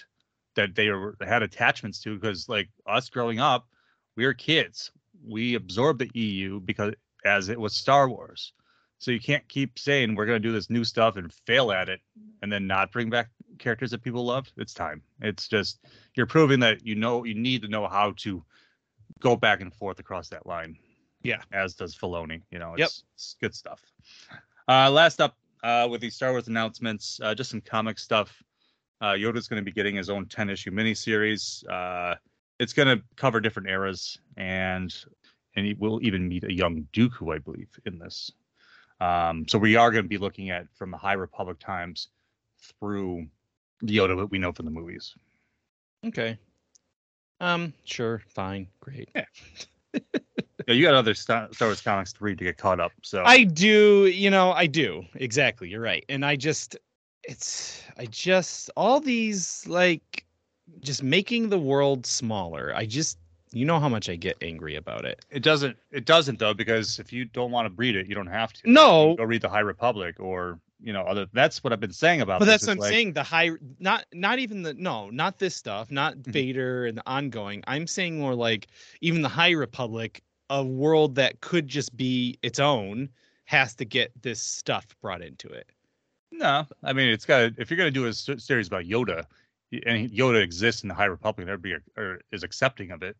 that 0.54 0.74
they 0.76 0.88
were 0.90 1.16
had 1.20 1.42
attachments 1.42 2.00
to 2.00 2.14
because 2.14 2.48
like 2.48 2.68
us 2.86 3.10
growing 3.10 3.40
up, 3.40 3.66
we 4.16 4.24
were 4.24 4.32
kids. 4.32 4.90
We 5.26 5.56
absorbed 5.56 5.98
the 5.98 6.10
EU 6.18 6.60
because 6.60 6.94
as 7.24 7.48
it 7.48 7.60
was 7.60 7.74
Star 7.74 8.08
Wars. 8.08 8.52
So 8.98 9.10
you 9.10 9.18
can't 9.18 9.46
keep 9.48 9.76
saying 9.80 10.14
we're 10.14 10.26
going 10.26 10.40
to 10.40 10.48
do 10.48 10.52
this 10.52 10.70
new 10.70 10.84
stuff 10.84 11.16
and 11.16 11.32
fail 11.46 11.72
at 11.72 11.88
it 11.88 12.00
and 12.40 12.52
then 12.52 12.68
not 12.68 12.92
bring 12.92 13.10
back 13.10 13.30
characters 13.58 13.90
that 13.90 14.02
people 14.02 14.24
loved. 14.24 14.52
It's 14.56 14.72
time. 14.74 15.02
It's 15.20 15.48
just 15.48 15.80
you're 16.14 16.26
proving 16.26 16.60
that 16.60 16.86
you 16.86 16.94
know 16.94 17.24
you 17.24 17.34
need 17.34 17.62
to 17.62 17.68
know 17.68 17.88
how 17.88 18.12
to 18.18 18.44
go 19.18 19.34
back 19.34 19.60
and 19.60 19.74
forth 19.74 19.98
across 19.98 20.28
that 20.28 20.46
line. 20.46 20.76
Yeah. 21.22 21.42
As 21.52 21.74
does 21.74 21.96
Filoni. 21.96 22.42
You 22.52 22.60
know, 22.60 22.74
it's, 22.74 22.80
Yep. 22.80 22.90
it's 23.16 23.36
good 23.40 23.54
stuff. 23.54 23.80
Uh, 24.68 24.88
last 24.90 25.20
up 25.20 25.36
uh, 25.62 25.88
with 25.90 26.00
these 26.00 26.14
Star 26.14 26.32
Wars 26.32 26.48
announcements, 26.48 27.20
uh, 27.22 27.34
just 27.34 27.50
some 27.50 27.60
comic 27.60 27.98
stuff. 27.98 28.42
Uh, 29.00 29.12
Yoda's 29.12 29.48
going 29.48 29.60
to 29.60 29.64
be 29.64 29.72
getting 29.72 29.96
his 29.96 30.08
own 30.08 30.26
10 30.26 30.50
issue 30.50 30.70
miniseries. 30.70 31.68
Uh, 31.68 32.14
it's 32.58 32.72
going 32.72 32.88
to 32.88 33.02
cover 33.16 33.40
different 33.40 33.68
eras 33.68 34.18
and 34.36 34.94
and 35.54 35.66
he 35.66 35.74
will 35.74 36.00
even 36.02 36.28
meet 36.28 36.44
a 36.44 36.52
young 36.52 36.86
Dooku, 36.94 37.34
I 37.34 37.38
believe, 37.38 37.68
in 37.84 37.98
this. 37.98 38.32
Um, 39.00 39.46
so 39.48 39.58
we 39.58 39.76
are 39.76 39.90
going 39.90 40.04
to 40.04 40.08
be 40.08 40.16
looking 40.16 40.50
at 40.50 40.66
from 40.74 40.90
the 40.90 40.96
High 40.96 41.12
Republic 41.12 41.58
times 41.58 42.08
through 42.80 43.26
the 43.82 43.96
Yoda 43.96 44.16
that 44.16 44.30
we 44.30 44.38
know 44.38 44.52
from 44.52 44.64
the 44.64 44.70
movies. 44.70 45.14
Okay. 46.06 46.38
Um, 47.40 47.74
sure, 47.84 48.22
fine, 48.28 48.68
great. 48.80 49.10
Yeah, 49.14 49.24
you 50.68 50.82
got 50.82 50.94
other 50.94 51.14
Star, 51.14 51.48
Wars 51.60 51.80
comics 51.80 52.12
to 52.14 52.24
read 52.24 52.38
to 52.38 52.44
get 52.44 52.58
caught 52.58 52.80
up. 52.80 52.92
So 53.02 53.22
I 53.24 53.44
do, 53.44 54.06
you 54.06 54.30
know, 54.30 54.52
I 54.52 54.66
do. 54.66 55.04
Exactly. 55.14 55.68
You're 55.68 55.80
right. 55.80 56.04
And 56.08 56.24
I 56.24 56.36
just 56.36 56.76
it's 57.24 57.82
I 57.98 58.06
just 58.06 58.70
all 58.76 59.00
these 59.00 59.64
like 59.66 60.24
just 60.80 61.02
making 61.02 61.48
the 61.48 61.58
world 61.58 62.06
smaller. 62.06 62.72
I 62.74 62.86
just 62.86 63.18
you 63.52 63.64
know 63.66 63.78
how 63.78 63.88
much 63.88 64.08
I 64.08 64.16
get 64.16 64.36
angry 64.40 64.76
about 64.76 65.04
it. 65.04 65.24
it 65.30 65.42
doesn't 65.42 65.76
it 65.90 66.04
doesn't 66.06 66.38
though 66.38 66.54
because 66.54 66.98
if 66.98 67.12
you 67.12 67.26
don't 67.26 67.50
want 67.50 67.68
to 67.68 67.74
read 67.76 67.96
it, 67.96 68.06
you 68.08 68.14
don't 68.14 68.26
have 68.26 68.52
to. 68.54 68.70
No, 68.70 69.14
go 69.16 69.24
read 69.24 69.42
the 69.42 69.48
High 69.48 69.60
Republic 69.60 70.16
or 70.18 70.58
you 70.80 70.92
know 70.92 71.02
other. 71.02 71.26
That's 71.32 71.62
what 71.62 71.72
I've 71.72 71.78
been 71.80 71.92
saying 71.92 72.22
about. 72.22 72.38
but 72.40 72.46
this. 72.46 72.54
that's 72.54 72.66
what 72.66 72.72
I'm 72.72 72.78
like- 72.78 72.90
saying. 72.90 73.12
The 73.12 73.22
high, 73.22 73.50
not 73.78 74.06
not 74.14 74.38
even 74.38 74.62
the 74.62 74.74
no, 74.74 75.10
not 75.10 75.38
this 75.38 75.54
stuff, 75.54 75.90
not 75.90 76.16
Mhm. 76.16 76.26
Vader 76.32 76.86
and 76.86 76.96
the 76.98 77.02
ongoing. 77.06 77.62
I'm 77.66 77.86
saying 77.86 78.18
more 78.18 78.34
like 78.34 78.68
even 79.02 79.20
the 79.22 79.28
High 79.28 79.50
Republic, 79.50 80.22
a 80.52 80.62
world 80.62 81.14
that 81.14 81.40
could 81.40 81.66
just 81.66 81.96
be 81.96 82.38
its 82.42 82.60
own, 82.60 83.08
has 83.46 83.74
to 83.74 83.84
get 83.84 84.12
this 84.22 84.40
stuff 84.40 84.86
brought 85.00 85.22
into 85.22 85.48
it. 85.48 85.70
No, 86.30 86.66
I 86.82 86.92
mean 86.92 87.08
it's 87.08 87.24
got. 87.24 87.52
If 87.58 87.70
you're 87.70 87.78
going 87.78 87.92
to 87.92 88.00
do 88.00 88.06
a 88.06 88.12
series 88.12 88.68
about 88.68 88.84
Yoda, 88.84 89.24
and 89.86 90.10
Yoda 90.10 90.42
exists 90.42 90.82
in 90.82 90.88
the 90.88 90.94
High 90.94 91.06
Republic, 91.06 91.44
and 91.44 91.50
everybody 91.50 91.74
are, 91.74 92.02
or 92.02 92.20
is 92.32 92.42
accepting 92.42 92.90
of 92.90 93.02
it, 93.02 93.16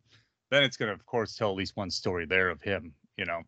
then 0.50 0.62
it's 0.62 0.76
going 0.76 0.88
to, 0.88 0.94
of 0.94 1.04
course, 1.06 1.34
tell 1.34 1.50
at 1.50 1.56
least 1.56 1.76
one 1.76 1.90
story 1.90 2.26
there 2.26 2.50
of 2.50 2.60
him. 2.60 2.92
You 3.16 3.24
know, 3.24 3.42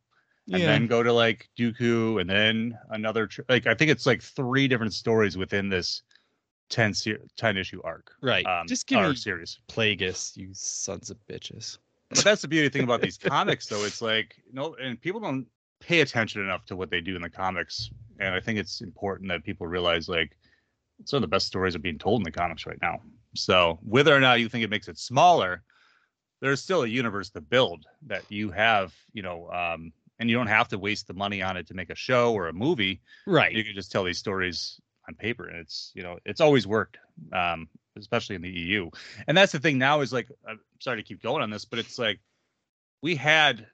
and 0.52 0.62
then 0.62 0.86
go 0.86 1.02
to 1.02 1.12
like 1.12 1.48
Dooku, 1.58 2.20
and 2.20 2.28
then 2.28 2.78
another. 2.90 3.26
Tr- 3.26 3.42
like 3.48 3.66
I 3.66 3.74
think 3.74 3.90
it's 3.90 4.06
like 4.06 4.22
three 4.22 4.66
different 4.66 4.92
stories 4.92 5.36
within 5.36 5.68
this 5.68 6.02
10, 6.70 6.94
se- 6.94 7.18
10 7.36 7.56
issue 7.56 7.80
arc. 7.84 8.12
right. 8.22 8.46
Um, 8.46 8.66
just 8.66 8.86
give 8.86 8.98
or 8.98 9.10
me 9.10 9.16
series. 9.16 9.58
Plagueis, 9.68 10.36
you 10.36 10.48
sons 10.52 11.10
of 11.10 11.18
bitches. 11.26 11.78
But 12.10 12.24
that's 12.24 12.42
the 12.42 12.48
beauty 12.48 12.68
thing 12.68 12.84
about 12.84 13.00
these 13.00 13.18
comics, 13.18 13.66
though. 13.66 13.84
It's 13.84 14.02
like 14.02 14.36
no, 14.52 14.74
and 14.74 15.00
people 15.00 15.20
don't 15.20 15.46
pay 15.80 16.00
attention 16.00 16.42
enough 16.42 16.64
to 16.66 16.76
what 16.76 16.90
they 16.90 17.00
do 17.00 17.16
in 17.16 17.22
the 17.22 17.30
comics, 17.30 17.90
and 18.18 18.34
I 18.34 18.40
think 18.40 18.58
it's 18.58 18.80
important 18.80 19.28
that 19.30 19.44
people 19.44 19.66
realize 19.66 20.08
like 20.08 20.36
some 21.04 21.18
of 21.18 21.22
the 21.22 21.28
best 21.28 21.46
stories 21.46 21.74
are 21.74 21.80
being 21.80 21.98
told 21.98 22.20
in 22.20 22.24
the 22.24 22.30
comics 22.30 22.66
right 22.66 22.78
now. 22.80 23.00
So 23.34 23.78
whether 23.82 24.14
or 24.14 24.20
not 24.20 24.40
you 24.40 24.48
think 24.48 24.64
it 24.64 24.70
makes 24.70 24.88
it 24.88 24.98
smaller, 24.98 25.62
there's 26.40 26.62
still 26.62 26.82
a 26.82 26.86
universe 26.88 27.30
to 27.30 27.40
build 27.40 27.84
that 28.06 28.22
you 28.30 28.50
have, 28.50 28.94
you 29.12 29.22
know, 29.22 29.50
um, 29.50 29.92
and 30.18 30.30
you 30.30 30.36
don't 30.36 30.46
have 30.46 30.68
to 30.68 30.78
waste 30.78 31.08
the 31.08 31.14
money 31.14 31.42
on 31.42 31.56
it 31.56 31.66
to 31.68 31.74
make 31.74 31.90
a 31.90 31.94
show 31.94 32.32
or 32.32 32.48
a 32.48 32.52
movie. 32.52 33.00
Right. 33.26 33.52
You 33.52 33.64
can 33.64 33.74
just 33.74 33.90
tell 33.90 34.04
these 34.04 34.18
stories 34.18 34.80
on 35.08 35.14
paper, 35.14 35.46
and 35.46 35.58
it's 35.58 35.92
you 35.94 36.02
know 36.02 36.18
it's 36.24 36.40
always 36.40 36.66
worked, 36.66 36.98
um, 37.32 37.68
especially 37.96 38.36
in 38.36 38.42
the 38.42 38.50
EU. 38.50 38.90
And 39.26 39.36
that's 39.36 39.52
the 39.52 39.60
thing 39.60 39.78
now 39.78 40.00
is 40.00 40.12
like 40.12 40.28
I'm 40.48 40.60
sorry 40.80 41.02
to 41.02 41.06
keep 41.06 41.22
going 41.22 41.42
on 41.42 41.50
this, 41.50 41.64
but 41.64 41.78
it's 41.78 41.98
like 41.98 42.20
we 43.02 43.16
had 43.16 43.66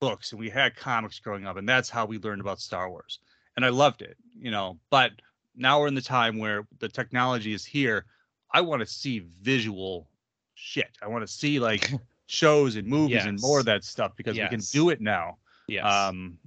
books 0.00 0.32
and 0.32 0.40
we 0.40 0.50
had 0.50 0.76
comics 0.76 1.18
growing 1.18 1.46
up, 1.46 1.56
and 1.56 1.68
that's 1.68 1.90
how 1.90 2.06
we 2.06 2.18
learned 2.18 2.40
about 2.40 2.60
Star 2.60 2.88
Wars, 2.88 3.18
and 3.56 3.64
I 3.64 3.70
loved 3.70 4.02
it, 4.02 4.16
you 4.38 4.50
know. 4.50 4.78
But 4.90 5.12
now 5.56 5.80
we're 5.80 5.88
in 5.88 5.94
the 5.94 6.02
time 6.02 6.38
where 6.38 6.66
the 6.78 6.88
technology 6.88 7.52
is 7.52 7.64
here. 7.64 8.06
I 8.50 8.62
want 8.62 8.80
to 8.80 8.86
see 8.86 9.26
visual 9.42 10.08
shit. 10.54 10.90
I 11.02 11.08
want 11.08 11.26
to 11.26 11.32
see 11.32 11.60
like 11.60 11.90
shows 12.26 12.76
and 12.76 12.86
movies 12.86 13.24
and 13.24 13.40
more 13.40 13.58
of 13.58 13.66
that 13.66 13.84
stuff 13.84 14.12
because 14.16 14.36
we 14.36 14.48
can 14.48 14.60
do 14.72 14.90
it 14.90 15.00
now. 15.00 15.38
yes. 15.66 15.84
Um, 15.84 16.38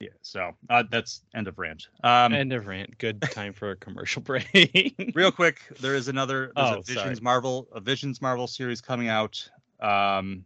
yeah. 0.00 0.08
So 0.22 0.52
uh, 0.70 0.84
that's 0.90 1.22
end 1.34 1.46
of 1.46 1.58
rant. 1.58 1.88
Um, 2.02 2.32
End 2.32 2.52
of 2.52 2.66
rant. 2.66 2.96
Good 2.98 3.20
time 3.22 3.52
for 3.52 3.70
a 3.72 3.76
commercial 3.76 4.22
break. 4.30 5.12
real 5.14 5.30
quick, 5.30 5.60
there 5.80 5.94
is 5.94 6.08
another 6.08 6.52
there's 6.56 6.70
Oh, 6.70 6.78
a 6.78 6.82
Visions 6.82 6.94
sorry. 7.02 7.16
Marvel 7.20 7.68
a 7.72 7.80
Visions 7.80 8.20
Marvel 8.22 8.46
series 8.46 8.80
coming 8.80 9.08
out. 9.08 9.48
Um, 9.80 10.44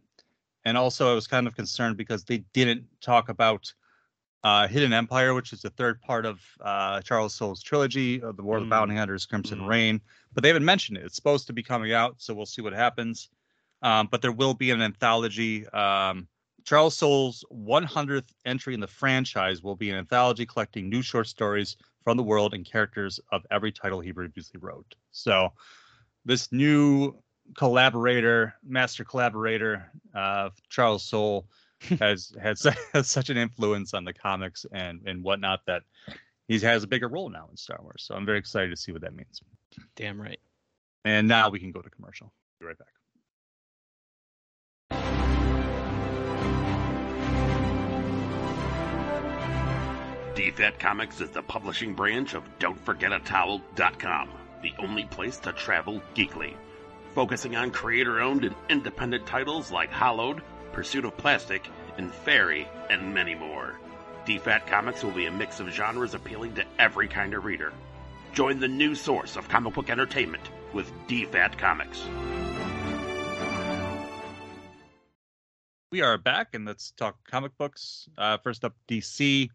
and 0.65 0.77
also 0.77 1.11
I 1.11 1.15
was 1.15 1.27
kind 1.27 1.47
of 1.47 1.55
concerned 1.55 1.97
because 1.97 2.23
they 2.23 2.39
didn't 2.53 2.85
talk 3.01 3.29
about 3.29 3.71
uh, 4.43 4.67
Hidden 4.67 4.93
Empire, 4.93 5.33
which 5.33 5.53
is 5.53 5.61
the 5.61 5.69
third 5.71 5.99
part 6.01 6.25
of 6.25 6.39
uh, 6.61 7.01
Charles 7.01 7.33
Soule's 7.33 7.63
trilogy 7.63 8.21
of 8.21 8.37
the 8.37 8.43
War 8.43 8.57
of 8.57 8.63
the 8.63 8.67
Mm. 8.67 8.69
Bounty 8.69 8.95
Hunters, 8.95 9.25
Crimson 9.25 9.59
Mm. 9.59 9.67
Reign, 9.67 10.01
but 10.33 10.43
they 10.43 10.49
haven't 10.49 10.65
mentioned 10.65 10.97
it. 10.97 11.03
It's 11.05 11.15
supposed 11.15 11.47
to 11.47 11.53
be 11.53 11.63
coming 11.63 11.93
out, 11.93 12.15
so 12.17 12.33
we'll 12.33 12.45
see 12.45 12.61
what 12.61 12.73
happens. 12.73 13.29
Um, 13.81 14.07
but 14.11 14.21
there 14.21 14.31
will 14.31 14.53
be 14.53 14.69
an 14.71 14.81
anthology. 14.81 15.67
Um, 15.69 16.27
Charles 16.65 16.97
Soule's 16.97 17.45
100th 17.53 18.33
entry 18.45 18.73
in 18.73 18.79
the 18.79 18.87
franchise 18.87 19.61
will 19.61 19.75
be 19.75 19.91
an 19.91 19.97
anthology 19.97 20.45
collecting 20.45 20.89
new 20.89 21.01
short 21.01 21.27
stories 21.27 21.77
from 22.03 22.17
the 22.17 22.23
world 22.23 22.53
and 22.53 22.65
characters 22.65 23.19
of 23.31 23.45
every 23.51 23.71
title 23.71 23.99
he 23.99 24.11
previously 24.11 24.59
wrote. 24.59 24.95
So, 25.11 25.53
this 26.25 26.51
new 26.51 27.15
collaborator, 27.55 28.55
master 28.63 29.03
collaborator, 29.03 29.91
uh, 30.15 30.49
Charles 30.69 31.03
Soule, 31.03 31.47
has 31.99 32.33
has 32.41 32.65
has 32.93 33.07
such 33.07 33.29
an 33.29 33.37
influence 33.37 33.93
on 33.93 34.05
the 34.05 34.13
comics 34.13 34.65
and 34.71 35.01
and 35.05 35.23
whatnot 35.23 35.59
that 35.67 35.83
he 36.47 36.57
has 36.59 36.83
a 36.83 36.87
bigger 36.87 37.07
role 37.07 37.29
now 37.29 37.47
in 37.51 37.57
Star 37.57 37.79
Wars. 37.81 38.03
So 38.07 38.15
I'm 38.15 38.25
very 38.25 38.39
excited 38.39 38.69
to 38.69 38.77
see 38.77 38.91
what 38.91 39.01
that 39.01 39.15
means. 39.15 39.41
Damn 39.95 40.19
right. 40.19 40.39
And 41.03 41.27
now 41.27 41.49
we 41.49 41.59
can 41.59 41.71
go 41.71 41.81
to 41.81 41.89
commercial. 41.89 42.31
Be 42.59 42.65
right 42.65 42.77
back. 42.77 42.87
DFAT 50.35 50.79
Comics 50.79 51.21
is 51.21 51.29
the 51.29 51.41
publishing 51.41 51.93
branch 51.93 52.33
of 52.33 52.43
Don'tForgetATowel.com, 52.59 54.29
the 54.61 54.73
only 54.79 55.05
place 55.05 55.37
to 55.37 55.53
travel 55.53 56.01
geekly. 56.13 56.55
Focusing 57.13 57.55
on 57.55 57.71
creator 57.71 58.19
owned 58.19 58.43
and 58.43 58.53
independent 58.67 59.25
titles 59.25 59.71
like 59.71 59.89
Hollowed, 59.89 60.41
Pursuit 60.73 61.05
of 61.05 61.15
Plastic, 61.15 61.69
and 61.97 62.13
Fairy, 62.13 62.67
and 62.89 63.13
many 63.13 63.33
more. 63.33 63.79
DFAT 64.25 64.67
Comics 64.67 65.05
will 65.05 65.11
be 65.11 65.27
a 65.27 65.31
mix 65.31 65.61
of 65.61 65.69
genres 65.69 66.15
appealing 66.15 66.53
to 66.55 66.65
every 66.79 67.07
kind 67.07 67.33
of 67.33 67.45
reader. 67.45 67.71
Join 68.33 68.59
the 68.59 68.67
new 68.67 68.93
source 68.93 69.37
of 69.37 69.47
comic 69.47 69.73
book 69.73 69.89
entertainment 69.89 70.49
with 70.73 70.91
DFAT 71.07 71.57
Comics. 71.57 72.05
We 75.93 76.01
are 76.01 76.17
back, 76.17 76.55
and 76.55 76.65
let's 76.65 76.91
talk 76.91 77.15
comic 77.25 77.57
books. 77.57 78.09
Uh, 78.17 78.37
first 78.39 78.65
up, 78.65 78.75
DC 78.89 79.49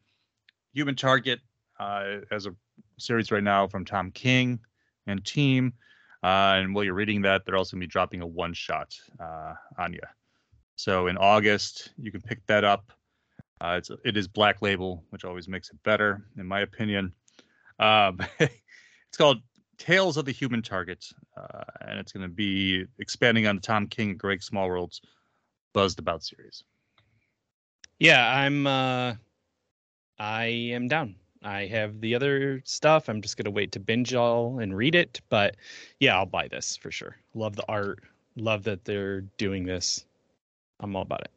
Human 0.72 0.94
Target 0.94 1.40
uh, 1.78 2.18
as 2.30 2.46
a 2.46 2.54
series 2.98 3.30
right 3.30 3.42
now 3.42 3.66
from 3.66 3.84
Tom 3.84 4.10
King 4.10 4.60
and 5.06 5.24
team. 5.24 5.72
Uh, 6.22 6.60
and 6.60 6.74
while 6.74 6.84
you're 6.84 6.94
reading 6.94 7.22
that, 7.22 7.44
they're 7.44 7.56
also 7.56 7.76
going 7.76 7.80
to 7.80 7.86
be 7.86 7.90
dropping 7.90 8.20
a 8.20 8.26
one 8.26 8.52
shot 8.52 8.94
uh, 9.18 9.54
on 9.78 9.92
you. 9.92 10.00
So 10.76 11.06
in 11.06 11.16
August, 11.16 11.92
you 11.98 12.12
can 12.12 12.20
pick 12.20 12.44
that 12.46 12.64
up. 12.64 12.92
Uh, 13.60 13.76
it's 13.78 13.90
it 14.04 14.16
is 14.16 14.26
Black 14.28 14.62
Label, 14.62 15.04
which 15.10 15.24
always 15.24 15.48
makes 15.48 15.70
it 15.70 15.82
better, 15.82 16.24
in 16.38 16.46
my 16.46 16.60
opinion. 16.60 17.12
Um, 17.78 18.20
it's 18.38 19.16
called 19.18 19.38
Tales 19.76 20.16
of 20.16 20.24
the 20.24 20.32
Human 20.32 20.62
Target, 20.62 21.04
uh, 21.36 21.64
and 21.82 21.98
it's 21.98 22.12
going 22.12 22.22
to 22.22 22.34
be 22.34 22.84
expanding 22.98 23.46
on 23.46 23.56
the 23.56 23.62
Tom 23.62 23.86
King 23.86 24.16
Greg 24.16 24.42
Smallwood's 24.42 25.02
buzzed 25.74 25.98
about 25.98 26.22
series. 26.22 26.64
Yeah, 27.98 28.26
I'm. 28.26 28.66
uh 28.66 29.14
I 30.20 30.44
am 30.44 30.86
down. 30.86 31.14
I 31.42 31.64
have 31.66 32.02
the 32.02 32.14
other 32.14 32.60
stuff. 32.66 33.08
I'm 33.08 33.22
just 33.22 33.38
gonna 33.38 33.50
wait 33.50 33.72
to 33.72 33.80
binge 33.80 34.12
all 34.12 34.58
and 34.58 34.76
read 34.76 34.94
it. 34.94 35.22
But 35.30 35.56
yeah, 35.98 36.16
I'll 36.16 36.26
buy 36.26 36.46
this 36.46 36.76
for 36.76 36.90
sure. 36.90 37.16
Love 37.34 37.56
the 37.56 37.64
art. 37.66 38.00
Love 38.36 38.64
that 38.64 38.84
they're 38.84 39.22
doing 39.38 39.64
this. 39.64 40.04
I'm 40.78 40.94
all 40.94 41.02
about 41.02 41.22
it. 41.22 41.30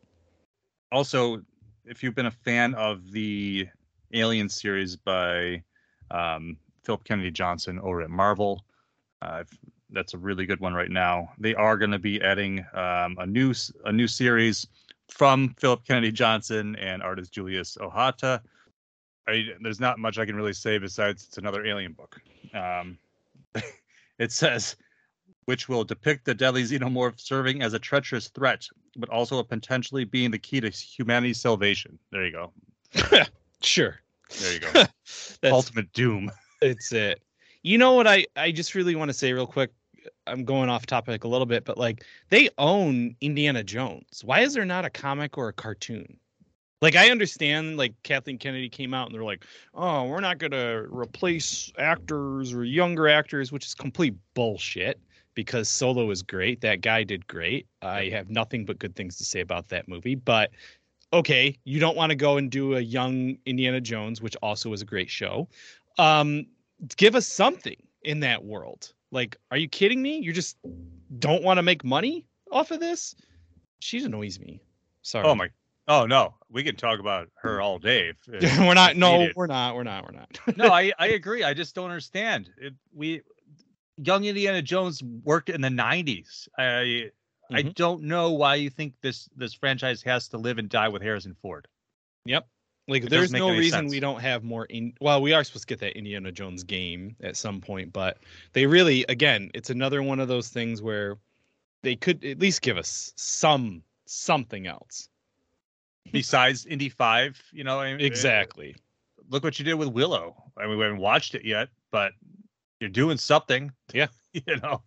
Also, 0.92 1.42
if 1.86 2.04
you've 2.04 2.14
been 2.14 2.26
a 2.26 2.32
fan 2.32 2.76
of 2.76 3.12
the 3.12 3.68
Alien 4.12 4.50
series 4.50 4.98
by 4.98 5.64
um, 6.12 6.58
Philip 6.84 7.06
Kennedy 7.06 7.32
Johnson 7.32 7.80
over 7.80 8.02
at 8.02 8.10
Marvel, 8.10 8.66
uh, 9.22 9.46
that's 9.92 10.14
a 10.14 10.18
really 10.18 10.46
good 10.46 10.60
one 10.60 10.74
right 10.74 10.92
now. 10.92 11.30
They 11.40 11.56
are 11.56 11.78
going 11.78 11.92
to 11.92 12.00
be 12.00 12.22
adding 12.22 12.66
um, 12.74 13.16
a 13.18 13.26
new 13.26 13.54
a 13.86 13.94
new 13.94 14.08
series 14.08 14.68
from 15.10 15.56
Philip 15.58 15.86
Kennedy 15.86 16.12
Johnson 16.12 16.76
and 16.76 17.02
artist 17.02 17.32
Julius 17.32 17.78
Ohta. 17.80 18.42
I, 19.28 19.46
there's 19.62 19.80
not 19.80 20.00
much 20.00 20.18
I 20.18 20.26
can 20.26 20.36
really 20.36 20.54
say 20.54 20.78
besides 20.78 21.26
it's 21.26 21.38
another 21.38 21.66
alien 21.66 21.94
book. 21.94 22.22
Um, 22.54 22.98
it 24.20 24.32
says, 24.32 24.76
which 25.46 25.68
will 25.70 25.84
depict 25.84 26.26
the 26.26 26.34
deadly 26.34 26.64
xenomorph 26.64 27.20
serving 27.20 27.62
as 27.62 27.74
a 27.74 27.80
treacherous 27.80 28.30
threat, 28.30 28.68
but 28.96 29.10
also 29.10 29.40
a 29.40 29.44
potentially 29.44 30.04
being 30.04 30.32
the 30.32 30.40
key 30.40 30.62
to 30.62 30.70
humanity's 30.70 31.40
salvation. 31.40 31.98
There 32.12 32.26
you 32.26 32.32
go. 32.32 32.52
sure. 33.62 34.00
There 34.40 34.54
you 34.54 34.60
go. 34.60 34.84
Ultimate 35.52 35.92
doom. 35.94 36.32
It's 36.62 36.92
it. 36.92 37.22
You 37.62 37.78
know 37.78 37.94
what 37.94 38.08
I 38.08 38.26
I 38.36 38.52
just 38.52 38.76
really 38.76 38.96
want 38.96 39.10
to 39.10 39.14
say 39.14 39.34
real 39.34 39.48
quick. 39.48 39.72
I'm 40.28 40.44
going 40.44 40.70
off 40.70 40.86
topic 40.86 41.24
a 41.24 41.28
little 41.28 41.46
bit, 41.46 41.64
but 41.64 41.78
like 41.78 42.04
they 42.30 42.50
own 42.58 43.16
Indiana 43.22 43.64
Jones. 43.64 44.22
Why 44.24 44.42
is 44.42 44.54
there 44.54 44.66
not 44.66 44.86
a 44.86 44.90
comic 44.90 45.38
or 45.38 45.48
a 45.48 45.54
cartoon? 45.54 46.18
Like 46.84 46.98
I 46.98 47.12
understand 47.12 47.78
like 47.78 47.94
Kathleen 48.04 48.38
Kennedy 48.38 48.68
came 48.68 48.94
out 48.94 49.08
and 49.08 49.16
they're 49.16 49.24
like, 49.24 49.46
"Oh, 49.74 50.04
we're 50.04 50.20
not 50.20 50.38
going 50.38 50.52
to 50.52 50.86
replace 50.90 51.72
actors 51.78 52.54
or 52.54 52.66
younger 52.66 53.08
actors," 53.08 53.54
which 53.54 53.66
is 53.66 53.74
complete 53.74 54.14
bullshit 54.34 55.00
because 55.34 55.70
Solo 55.70 56.12
is 56.12 56.22
great. 56.22 56.60
That 56.60 56.82
guy 56.82 57.06
did 57.06 57.26
great. 57.26 57.68
I 57.82 58.10
have 58.10 58.30
nothing 58.30 58.66
but 58.66 58.80
good 58.80 58.98
things 58.98 59.16
to 59.20 59.24
say 59.24 59.40
about 59.40 59.70
that 59.70 59.88
movie, 59.88 60.16
but 60.16 60.52
okay, 61.14 61.58
you 61.64 61.80
don't 61.80 61.96
want 61.96 62.10
to 62.10 62.18
go 62.18 62.36
and 62.36 62.52
do 62.52 62.76
a 62.76 62.82
young 62.82 63.38
Indiana 63.46 63.80
Jones, 63.80 64.22
which 64.22 64.36
also 64.44 64.70
was 64.70 64.82
a 64.82 64.86
great 64.86 65.10
show. 65.10 65.48
Um, 65.98 66.48
give 66.98 67.16
us 67.16 67.26
something 67.26 67.82
in 68.04 68.20
that 68.20 68.44
world. 68.44 68.92
Like, 69.10 69.38
are 69.52 69.58
you 69.58 69.70
kidding 69.70 70.02
me? 70.02 70.18
You 70.18 70.34
just 70.34 70.58
don't 71.20 71.44
want 71.44 71.60
to 71.60 71.64
make 71.64 71.86
money 71.86 72.26
off 72.52 72.72
of 72.72 72.82
this? 72.82 73.16
She 73.80 74.04
annoys 74.04 74.38
me. 74.38 74.60
Sorry. 75.02 75.26
Oh 75.26 75.34
my. 75.34 75.50
Oh 75.88 76.06
no, 76.06 76.36
we 76.50 76.64
can 76.64 76.76
talk 76.76 77.00
about 77.00 77.30
her 77.42 77.60
all 77.60 77.78
day. 77.78 78.14
If, 78.28 78.58
we're 78.60 78.74
not. 78.74 78.96
No, 78.96 79.28
we're 79.36 79.48
not. 79.48 79.76
We're 79.76 79.84
not. 79.84 80.06
We're 80.06 80.18
not. 80.18 80.40
no, 80.58 80.68
I 80.68 80.92
I 80.98 81.08
agree. 81.08 81.44
I 81.44 81.54
just 81.54 81.76
don't 81.76 81.90
understand. 81.90 82.50
It, 82.58 82.74
we 82.94 83.22
young 83.98 84.24
Indiana 84.24 84.62
Jones 84.62 85.04
worked 85.04 85.50
in 85.50 85.62
the 85.62 85.70
'90s. 85.70 86.48
I 86.58 86.62
mm-hmm. 86.64 87.56
I 87.56 87.62
don't 87.64 88.04
know 88.04 88.32
why 88.32 88.56
you 88.56 88.70
think 88.70 88.94
this 89.02 89.28
this 89.36 89.54
franchise 89.54 90.02
has 90.04 90.30
to 90.30 90.38
live 90.38 90.58
and 90.58 90.70
die 90.70 90.88
with 90.88 91.02
Harrison 91.02 91.36
Ford. 91.42 91.68
Yep. 92.26 92.48
Like, 92.88 93.04
it 93.06 93.10
there's 93.10 93.32
no 93.32 93.50
reason 93.50 93.84
sense. 93.84 93.92
we 93.92 94.00
don't 94.00 94.20
have 94.20 94.44
more 94.44 94.66
in. 94.66 94.94
Well, 95.02 95.22
we 95.22 95.34
are 95.34 95.44
supposed 95.44 95.68
to 95.68 95.68
get 95.68 95.80
that 95.80 95.98
Indiana 95.98 96.32
Jones 96.32 96.64
game 96.64 97.16
at 97.22 97.38
some 97.38 97.62
point, 97.62 97.94
but 97.94 98.18
they 98.52 98.66
really, 98.66 99.06
again, 99.08 99.52
it's 99.54 99.70
another 99.70 100.04
one 100.04 100.20
of 100.20 100.28
those 100.28 100.50
things 100.50 100.82
where 100.82 101.18
they 101.82 101.96
could 101.96 102.24
at 102.26 102.40
least 102.40 102.62
give 102.62 102.78
us 102.78 103.14
some 103.16 103.84
something 104.06 104.68
else 104.68 105.08
besides 106.12 106.66
Indy 106.66 106.90
Five. 106.90 107.42
You 107.52 107.64
know, 107.64 107.80
I 107.80 107.96
mean, 107.96 108.06
exactly. 108.06 108.76
Look 109.30 109.44
what 109.44 109.58
you 109.60 109.66
did 109.66 109.76
with 109.76 109.90
Willow. 109.90 110.36
I 110.58 110.68
mean, 110.68 110.78
we 110.78 110.84
haven't 110.84 111.00
watched 111.00 111.36
it 111.36 111.46
yet, 111.46 111.70
but 111.92 112.14
you're 112.80 112.90
doing 112.90 113.18
something. 113.18 113.72
Yeah, 113.94 114.08
you 114.34 114.58
know. 114.58 114.82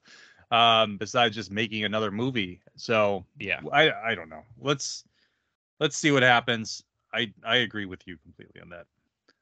Um, 0.50 0.96
besides 0.96 1.35
just 1.35 1.50
making 1.50 1.85
another 1.85 2.11
movie. 2.11 2.61
So 2.76 3.24
yeah, 3.38 3.61
I 3.72 3.90
I 3.92 4.14
don't 4.14 4.29
know. 4.29 4.42
Let's 4.61 5.05
let's 5.81 5.96
see 5.96 6.11
what 6.11 6.22
happens. 6.22 6.83
I 7.12 7.33
I 7.44 7.57
agree 7.57 7.87
with 7.87 8.07
you 8.07 8.16
completely 8.18 8.61
on 8.61 8.68
that. 8.70 8.87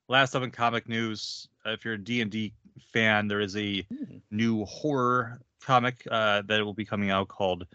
Last 0.08 0.34
up 0.34 0.42
in 0.42 0.50
comic 0.50 0.88
news, 0.88 1.48
uh, 1.66 1.70
if 1.70 1.84
you're 1.84 1.94
a 1.94 1.98
D&D 1.98 2.52
fan, 2.92 3.26
there 3.26 3.40
is 3.40 3.56
a 3.56 3.82
mm. 3.82 4.20
new 4.30 4.66
horror 4.66 5.40
comic 5.62 6.06
uh, 6.10 6.42
that 6.42 6.62
will 6.62 6.74
be 6.74 6.84
coming 6.84 7.10
out 7.10 7.28
called 7.28 7.66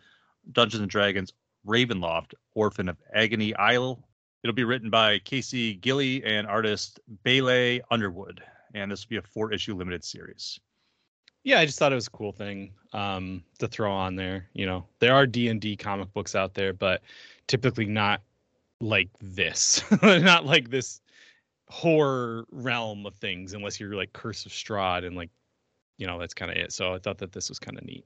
Dungeons 0.52 0.82
and 0.82 0.92
Dragons 0.92 1.34
Ravenloft: 1.66 2.34
Orphan 2.56 2.90
of 2.90 2.98
Agony 3.14 3.56
Isle. 3.56 4.04
It'll 4.44 4.56
be 4.56 4.64
written 4.64 4.90
by 4.90 5.20
Casey 5.20 5.76
Gilly 5.76 6.24
and 6.24 6.48
artist 6.48 7.00
Bailey 7.24 7.82
Underwood, 7.92 8.42
and 8.74 8.92
this 8.92 9.06
will 9.06 9.10
be 9.10 9.18
a 9.18 9.22
four-issue 9.22 9.76
limited 9.76 10.04
series. 10.04 10.60
Yeah, 11.44 11.60
I 11.60 11.66
just 11.66 11.80
thought 11.80 11.92
it 11.92 11.96
was 11.96 12.08
a 12.08 12.12
cool 12.12 12.32
thing 12.32 12.72
um, 12.94 13.44
to 13.60 13.68
throw 13.68 13.92
on 13.92 14.16
there. 14.16 14.50
You 14.54 14.66
know, 14.66 14.86
there 15.00 15.14
are 15.14 15.26
D 15.26 15.50
and 15.50 15.60
D 15.60 15.76
comic 15.76 16.14
books 16.14 16.36
out 16.36 16.54
there, 16.54 16.74
but 16.74 17.02
typically 17.48 17.86
not 17.86 18.22
like 18.82 19.10
this, 19.20 19.82
not 20.02 20.46
like 20.46 20.70
this 20.70 21.02
horror 21.70 22.46
realm 22.52 23.06
of 23.06 23.16
things, 23.16 23.54
unless 23.54 23.80
you're 23.80 23.96
like 23.96 24.14
Curse 24.14 24.46
of 24.46 24.52
Strahd 24.52 25.06
and 25.06 25.16
like, 25.16 25.30
you 25.98 26.08
know, 26.08 26.20
that's 26.20 26.34
kind 26.34 26.52
of 26.52 26.58
it. 26.58 26.72
So 26.74 26.94
I 26.94 27.00
thought 27.00 27.18
that 27.20 27.32
this 27.32 27.50
was 27.50 27.60
kind 27.60 27.78
of 27.78 27.86
neat. 27.86 28.06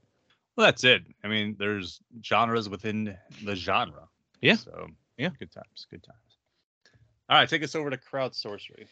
Well, 0.55 0.67
that's 0.67 0.83
it. 0.83 1.03
I 1.23 1.27
mean, 1.27 1.55
there's 1.57 1.99
genres 2.23 2.69
within 2.69 3.17
the 3.43 3.55
genre. 3.55 4.07
Yeah. 4.41 4.55
So 4.55 4.87
yeah, 5.17 5.29
good 5.39 5.51
times, 5.51 5.87
good 5.89 6.03
times. 6.03 6.17
All 7.29 7.37
right, 7.37 7.49
take 7.49 7.63
us 7.63 7.75
over 7.75 7.89
to 7.89 7.97
crowd 7.97 8.35
sorcery. 8.35 8.87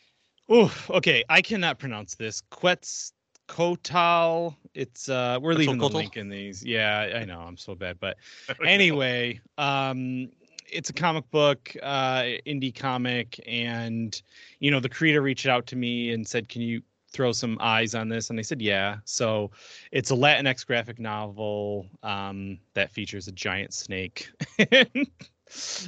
Oh, 0.49 0.73
okay. 0.89 1.23
I 1.29 1.41
cannot 1.41 1.79
pronounce 1.79 2.15
this. 2.15 2.41
Quetzalcoatl. 2.49 4.55
It's 4.73 5.09
uh, 5.09 5.39
we're 5.41 5.53
leaving 5.53 5.77
the 5.77 5.89
link 5.89 6.17
in 6.17 6.29
these. 6.29 6.63
Yeah, 6.63 7.11
I 7.15 7.25
know. 7.25 7.41
I'm 7.41 7.57
so 7.57 7.75
bad, 7.75 7.99
but 7.99 8.17
anyway, 8.65 9.39
um, 9.57 10.29
it's 10.71 10.89
a 10.89 10.93
comic 10.93 11.29
book, 11.31 11.75
uh, 11.83 12.23
indie 12.47 12.73
comic, 12.73 13.39
and 13.45 14.19
you 14.59 14.71
know 14.71 14.79
the 14.79 14.89
creator 14.89 15.21
reached 15.21 15.45
out 15.45 15.67
to 15.67 15.75
me 15.75 16.11
and 16.11 16.27
said, 16.27 16.49
"Can 16.49 16.61
you 16.61 16.81
throw 17.11 17.31
some 17.31 17.57
eyes 17.59 17.95
on 17.95 18.09
this?" 18.09 18.29
And 18.29 18.37
they 18.39 18.43
said, 18.43 18.61
"Yeah." 18.61 18.97
So 19.05 19.51
it's 19.91 20.11
a 20.11 20.15
Latinx 20.15 20.65
graphic 20.65 20.99
novel 20.99 21.87
um, 22.03 22.59
that 22.73 22.91
features 22.91 23.27
a 23.27 23.31
giant 23.31 23.73
snake 23.73 24.29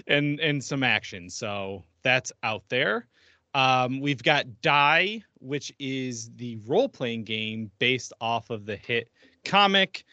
and 0.08 0.40
and 0.40 0.64
some 0.64 0.84
action. 0.84 1.30
So 1.30 1.84
that's 2.04 2.32
out 2.44 2.64
there. 2.70 3.08
Um, 3.56 4.00
we've 4.00 4.24
got 4.24 4.62
Die, 4.62 5.24
which 5.40 5.72
is 5.80 6.32
the 6.36 6.58
role 6.66 6.90
playing 6.90 7.24
game 7.24 7.70
based 7.80 8.14
off 8.20 8.50
of 8.50 8.66
the 8.66 8.76
hit 8.76 9.10
comic. 9.46 10.06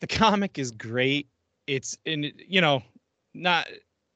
The 0.00 0.06
comic 0.06 0.58
is 0.58 0.70
great. 0.70 1.28
It's 1.66 1.96
in 2.04 2.32
you 2.36 2.60
know 2.60 2.82
not 3.34 3.68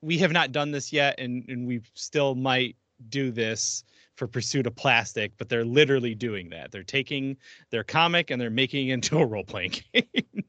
we 0.03 0.19
have 0.19 0.33
not 0.33 0.53
done 0.53 0.71
this 0.71 0.93
yet 0.93 1.19
and 1.19 1.45
and 1.49 1.67
we 1.67 1.81
still 1.95 2.35
might 2.35 2.77
do 3.09 3.31
this 3.31 3.85
for 4.17 4.27
pursuit 4.27 4.67
of 4.67 4.75
plastic 4.75 5.33
but 5.39 5.49
they're 5.49 5.65
literally 5.65 6.15
doing 6.15 6.49
that. 6.51 6.73
They're 6.73 6.83
taking 6.83 7.37
their 7.71 7.85
comic 7.85 8.31
and 8.31 8.41
they're 8.41 8.51
making 8.51 8.89
it 8.89 8.95
into 8.95 9.19
a 9.19 9.27
role-playing 9.27 9.75
game. 9.93 10.45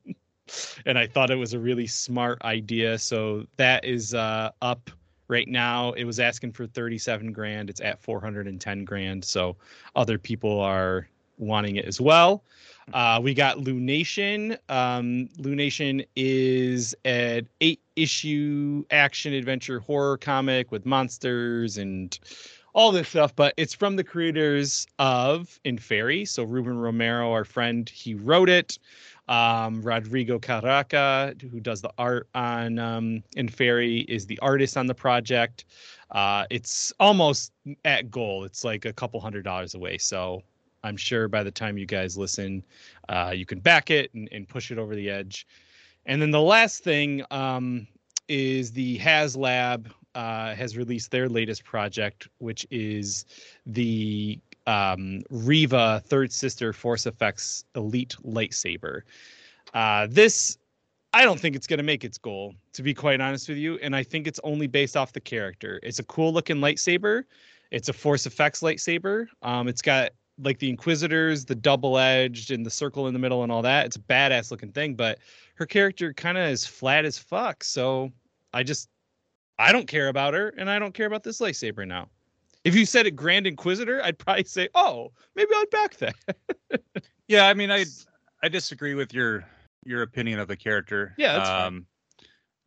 And 0.86 0.98
i 0.98 1.06
thought 1.06 1.30
it 1.30 1.36
was 1.36 1.54
a 1.54 1.60
really 1.60 1.88
smart 1.88 2.42
idea. 2.44 2.98
So 2.98 3.46
that 3.58 3.84
is 3.84 4.14
uh, 4.14 4.52
up 4.62 4.90
right 5.28 5.48
now. 5.48 5.92
It 5.94 6.06
was 6.06 6.20
asking 6.20 6.54
for 6.54 6.66
37 6.66 7.32
grand. 7.34 7.70
It's 7.70 7.82
at 7.82 8.02
410 8.02 8.86
grand. 8.86 9.24
So 9.26 9.58
other 9.96 10.18
people 10.18 10.60
are 10.62 11.08
wanting 11.38 11.76
it 11.76 11.86
as 11.86 12.02
well. 12.02 12.44
Uh, 12.94 13.20
we 13.22 13.34
got 13.34 13.58
Lunation. 13.58 14.58
Um, 14.70 15.28
Lunation 15.40 16.08
is 16.16 16.96
an 17.04 17.48
eight 17.60 17.82
issue 17.96 18.86
action 18.92 19.34
adventure 19.34 19.80
horror 19.80 20.18
comic 20.18 20.72
with 20.72 20.86
monsters 20.86 21.78
and 21.78 22.18
all 22.74 22.92
this 22.92 23.10
stuff, 23.10 23.36
but 23.36 23.54
it's 23.58 23.74
from 23.74 23.96
the 23.96 24.04
creators 24.04 24.86
of 25.00 25.60
Inferi. 25.66 26.28
So 26.28 26.44
Ruben 26.44 26.78
Romero, 26.78 27.32
our 27.32 27.46
friend, 27.46 27.90
he 27.90 28.14
wrote 28.14 28.50
it. 28.50 28.78
Um, 29.28 29.82
Rodrigo 29.82 30.40
Caraca, 30.40 31.42
who 31.42 31.60
does 31.60 31.82
the 31.82 31.92
art 31.98 32.30
on 32.34 32.80
um, 32.80 33.24
Inferi, 33.36 34.06
is 34.08 34.26
the 34.26 34.40
artist 34.40 34.78
on 34.78 34.88
the 34.88 34.96
project. 34.96 35.66
Uh, 36.12 36.46
it's 36.50 36.94
almost 37.00 37.52
at 37.84 38.10
goal. 38.10 38.46
It's 38.46 38.64
like 38.64 38.86
a 38.86 38.94
couple 38.94 39.20
hundred 39.20 39.44
dollars 39.44 39.76
away. 39.76 39.98
So 39.98 40.44
I'm 40.84 40.96
sure 40.96 41.28
by 41.28 41.44
the 41.44 41.52
time 41.52 41.78
you 41.78 41.86
guys 41.86 42.18
listen, 42.18 42.64
uh, 43.10 43.34
you 43.36 43.46
can 43.46 43.60
back 43.60 43.90
it 43.90 44.14
and, 44.14 44.30
and, 44.32 44.48
push 44.48 44.72
it 44.72 44.78
over 44.78 44.96
the 44.96 45.10
edge. 45.10 45.46
And 46.06 46.22
then 46.22 46.32
the 46.32 46.42
last 46.42 46.84
thing 46.84 47.24
um, 47.32 47.88
is 48.30 48.72
the 48.72 48.98
HasLab 49.00 49.92
uh, 50.18 50.56
has 50.56 50.76
released 50.76 51.12
their 51.12 51.30
latest 51.30 51.64
project, 51.64 52.28
which 52.40 52.66
is 52.72 53.24
the 53.68 54.40
um, 54.66 55.22
Reva 55.30 56.02
Third 56.08 56.34
Sister 56.34 56.74
Force 56.74 57.06
Effects 57.06 57.66
Elite 57.76 58.16
Lightsaber. 58.26 59.04
Uh, 59.76 60.08
this, 60.10 60.58
I 61.14 61.24
don't 61.24 61.40
think 61.40 61.56
it's 61.56 61.68
going 61.68 61.78
to 61.78 61.84
make 61.84 62.04
its 62.04 62.18
goal, 62.18 62.56
to 62.74 62.82
be 62.82 62.96
quite 62.96 63.22
honest 63.22 63.48
with 63.48 63.60
you. 63.60 63.76
And 63.76 63.96
I 63.96 64.02
think 64.02 64.26
it's 64.26 64.40
only 64.44 64.66
based 64.66 64.98
off 64.98 65.14
the 65.14 65.22
character. 65.22 65.80
It's 65.84 66.00
a 66.00 66.04
cool 66.06 66.34
looking 66.34 66.58
lightsaber. 66.58 67.24
It's 67.70 67.90
a 67.90 67.94
Force 67.94 68.26
Effects 68.26 68.62
lightsaber. 68.62 69.28
Um, 69.44 69.68
it's 69.68 69.84
got 69.84 70.14
like 70.40 70.58
the 70.58 70.70
Inquisitors, 70.70 71.46
the 71.46 71.56
double 71.56 72.00
edged, 72.00 72.50
and 72.50 72.66
the 72.66 72.72
circle 72.72 73.08
in 73.08 73.14
the 73.14 73.20
middle, 73.20 73.44
and 73.44 73.52
all 73.52 73.62
that. 73.62 73.86
It's 73.86 73.98
a 73.98 74.00
badass 74.00 74.50
looking 74.50 74.72
thing, 74.72 74.96
but 74.96 75.20
her 75.56 75.68
character 75.68 76.12
kind 76.12 76.40
of 76.40 76.50
is 76.50 76.66
flat 76.66 77.06
as 77.06 77.20
fuck. 77.20 77.64
So 77.64 78.12
I 78.52 78.64
just, 78.64 78.90
I 79.60 79.72
don't 79.72 79.88
care 79.88 80.08
about 80.08 80.34
her, 80.34 80.54
and 80.58 80.70
I 80.70 80.80
don't 80.80 80.94
care 80.94 81.08
about 81.08 81.24
this 81.24 81.40
lightsaber 81.40 81.88
now. 81.88 82.10
If 82.64 82.76
you 82.76 82.86
said 82.86 83.06
it 83.08 83.12
Grand 83.12 83.48
Inquisitor, 83.48 84.04
I'd 84.04 84.18
probably 84.18 84.44
say, 84.44 84.70
oh, 84.76 85.12
maybe 85.36 85.52
I'd 85.54 85.70
back 85.70 85.98
that. 85.98 86.16
yeah, 87.28 87.48
I 87.48 87.54
mean, 87.54 87.72
I 87.72 87.86
I 88.44 88.50
disagree 88.50 88.94
with 88.94 89.14
your 89.14 89.46
your 89.86 90.02
opinion 90.02 90.40
of 90.40 90.48
the 90.48 90.58
character. 90.58 91.14
Yeah, 91.18 91.38
that's 91.38 91.50
um. 91.50 91.86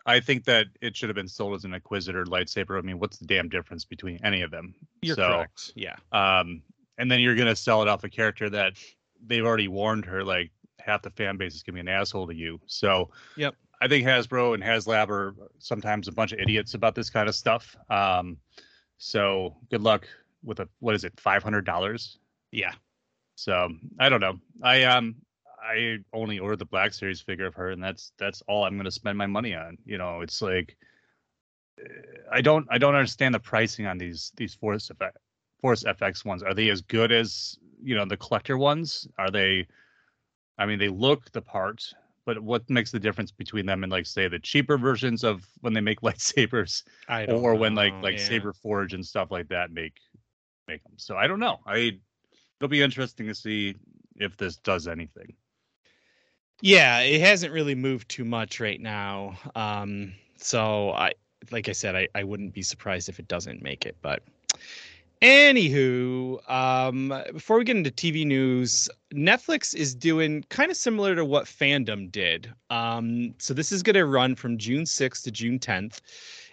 I 0.07 0.18
think 0.18 0.45
that 0.45 0.66
it 0.80 0.97
should 0.97 1.11
have 1.11 1.16
been 1.16 1.28
sold 1.28 1.55
as 1.55 1.64
an 1.64 1.74
Inquisitor 1.74 2.24
lightsaber. 2.24 2.78
I 2.78 2.80
mean, 2.80 2.99
what's 2.99 3.18
the 3.18 3.26
damn 3.26 3.51
difference 3.51 3.84
between 3.84 4.18
any 4.24 4.41
of 4.41 4.51
them? 4.51 4.74
You're 5.03 5.14
so, 5.14 5.28
correct. 5.28 5.72
Yeah. 5.76 5.97
Um, 6.11 6.62
and 6.97 7.11
then 7.11 7.20
you're 7.20 7.36
gonna 7.36 7.55
sell 7.55 7.82
it 7.82 7.88
off 7.88 8.03
a 8.03 8.09
character 8.09 8.49
that 8.51 8.74
they've 9.26 9.45
already 9.45 9.68
warned 9.68 10.07
her 10.07 10.24
like 10.24 10.51
half 10.78 11.03
the 11.03 11.11
fan 11.11 11.36
base 11.36 11.55
is 11.55 11.62
gonna 11.62 11.74
be 11.74 11.80
an 11.80 11.88
asshole 11.88 12.26
to 12.28 12.34
you. 12.34 12.61
So 12.66 13.11
yep. 13.36 13.55
I 13.81 13.89
think 13.89 14.07
Hasbro 14.07 14.55
and 14.55 14.62
HasLab 14.62 15.09
are 15.09 15.35
sometimes 15.59 16.07
a 16.07 16.12
bunch 16.12 16.33
of 16.33 16.39
idiots 16.39 16.74
about 16.74 16.95
this 16.95 17.09
kind 17.09 17.28
of 17.28 17.35
stuff. 17.35 17.76
Um, 17.89 18.37
so 18.99 19.57
good 19.70 19.83
luck 19.83 20.07
with 20.43 20.61
a 20.61 20.68
what 20.81 20.95
is 20.95 21.05
it, 21.05 21.18
five 21.18 21.43
hundred 21.43 21.64
dollars? 21.64 22.18
Yeah. 22.53 22.72
So 23.37 23.70
I 23.99 24.09
don't 24.11 24.20
know. 24.20 24.39
I 24.62 24.85
um 24.85 25.16
I 25.62 25.99
only 26.12 26.39
ordered 26.39 26.59
the 26.59 26.66
Black 26.66 26.93
Series 26.93 27.20
figure 27.20 27.47
of 27.47 27.55
her, 27.55 27.70
and 27.70 27.83
that's 27.83 28.12
that's 28.18 28.43
all 28.43 28.64
I'm 28.64 28.74
going 28.74 28.85
to 28.85 28.91
spend 28.91 29.16
my 29.16 29.26
money 29.26 29.55
on. 29.55 29.78
You 29.85 29.99
know, 29.99 30.20
it's 30.20 30.43
like 30.43 30.76
eh, 31.78 31.89
I 32.31 32.41
don't 32.41 32.66
I 32.70 32.78
don't 32.78 32.95
understand 32.95 33.35
the 33.35 33.41
pricing 33.41 33.87
on 33.87 33.97
these 33.97 34.33
these 34.37 34.55
Force 34.55 34.91
FX 34.91 35.12
Force 35.61 35.85
FX 35.85 36.24
ones. 36.24 36.43
Are 36.43 36.55
they 36.55 36.68
as 36.68 36.83
good 36.83 37.12
as 37.12 37.59
you 37.83 37.95
know 37.95 38.05
the 38.05 38.16
collector 38.16 38.59
ones? 38.59 39.09
Are 39.18 39.31
they? 39.31 39.66
I 40.59 40.66
mean, 40.66 40.78
they 40.78 40.89
look 40.89 41.31
the 41.33 41.41
part, 41.41 41.83
but 42.27 42.41
what 42.41 42.68
makes 42.68 42.91
the 42.91 43.01
difference 43.01 43.31
between 43.31 43.66
them 43.66 43.83
and 43.83 43.91
like 43.91 44.07
say 44.07 44.29
the 44.29 44.39
cheaper 44.39 44.79
versions 44.79 45.25
of 45.25 45.47
when 45.61 45.73
they 45.73 45.81
make 45.81 46.01
lightsabers 46.03 46.83
or 47.09 47.55
know. 47.55 47.61
when 47.61 47.75
like 47.75 47.95
like 48.03 48.18
yeah. 48.18 48.25
saber 48.25 48.53
forge 48.53 48.93
and 48.95 49.05
stuff 49.05 49.31
like 49.31 49.49
that 49.49 49.71
make 49.71 49.95
make 50.68 50.83
them 50.85 50.95
so 50.97 51.16
i 51.16 51.27
don't 51.27 51.41
know 51.41 51.59
i 51.66 51.99
it'll 52.59 52.68
be 52.68 52.83
interesting 52.83 53.27
to 53.27 53.35
see 53.35 53.75
if 54.16 54.37
this 54.37 54.57
does 54.57 54.87
anything 54.87 55.35
yeah 56.62 57.01
it 57.01 57.21
hasn't 57.21 57.53
really 57.53 57.75
moved 57.75 58.09
too 58.09 58.25
much 58.25 58.61
right 58.61 58.81
now 58.81 59.37
um 59.55 60.12
so 60.37 60.91
i 60.91 61.12
like 61.51 61.68
i 61.68 61.73
said 61.73 61.97
i, 61.97 62.07
I 62.14 62.25
wouldn't 62.25 62.53
be 62.53 62.62
surprised 62.62 63.09
if 63.09 63.18
it 63.18 63.29
doesn't 63.29 63.62
make 63.62 63.87
it 63.87 63.97
but 64.03 64.23
Anywho, 65.23 66.51
um, 66.51 67.12
before 67.35 67.59
we 67.59 67.64
get 67.64 67.77
into 67.77 67.91
TV 67.91 68.25
news, 68.25 68.89
Netflix 69.12 69.75
is 69.75 69.95
doing 69.95 70.43
kind 70.49 70.71
of 70.71 70.79
similar 70.79 71.14
to 71.14 71.27
what 71.27 71.45
Fandom 71.45 72.11
did. 72.11 72.51
Um, 72.71 73.35
so 73.39 73.53
this 73.53 73.71
is 73.71 73.83
going 73.83 73.95
to 73.95 74.07
run 74.07 74.35
from 74.35 74.57
June 74.57 74.85
6th 74.85 75.23
to 75.25 75.31
June 75.31 75.59
10th. 75.59 76.01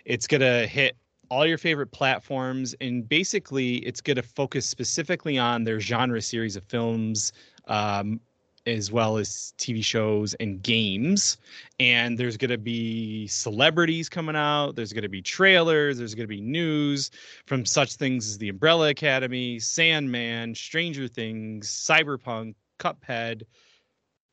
It's 0.03 0.27
going 0.27 0.41
to 0.41 0.67
hit 0.67 0.97
all 1.29 1.45
your 1.45 1.57
favorite 1.57 1.91
platforms, 1.91 2.75
and 2.81 3.07
basically, 3.07 3.77
it's 3.77 4.01
going 4.01 4.15
to 4.15 4.21
focus 4.21 4.65
specifically 4.65 5.37
on 5.37 5.63
their 5.63 5.79
genre 5.79 6.21
series 6.21 6.57
of 6.57 6.63
films, 6.65 7.31
um, 7.67 8.19
as 8.67 8.91
well 8.91 9.17
as 9.17 9.53
TV 9.57 9.83
shows 9.83 10.33
and 10.35 10.61
games. 10.61 11.37
And 11.79 12.17
there's 12.17 12.37
going 12.37 12.51
to 12.51 12.57
be 12.57 13.27
celebrities 13.27 14.09
coming 14.09 14.35
out. 14.35 14.75
There's 14.75 14.93
going 14.93 15.03
to 15.03 15.09
be 15.09 15.21
trailers. 15.21 15.97
There's 15.97 16.13
going 16.13 16.25
to 16.25 16.35
be 16.35 16.41
news 16.41 17.09
from 17.45 17.65
such 17.65 17.95
things 17.95 18.27
as 18.27 18.37
The 18.37 18.49
Umbrella 18.49 18.89
Academy, 18.89 19.59
Sandman, 19.59 20.53
Stranger 20.53 21.07
Things, 21.07 21.69
Cyberpunk, 21.69 22.55
Cuphead, 22.79 23.43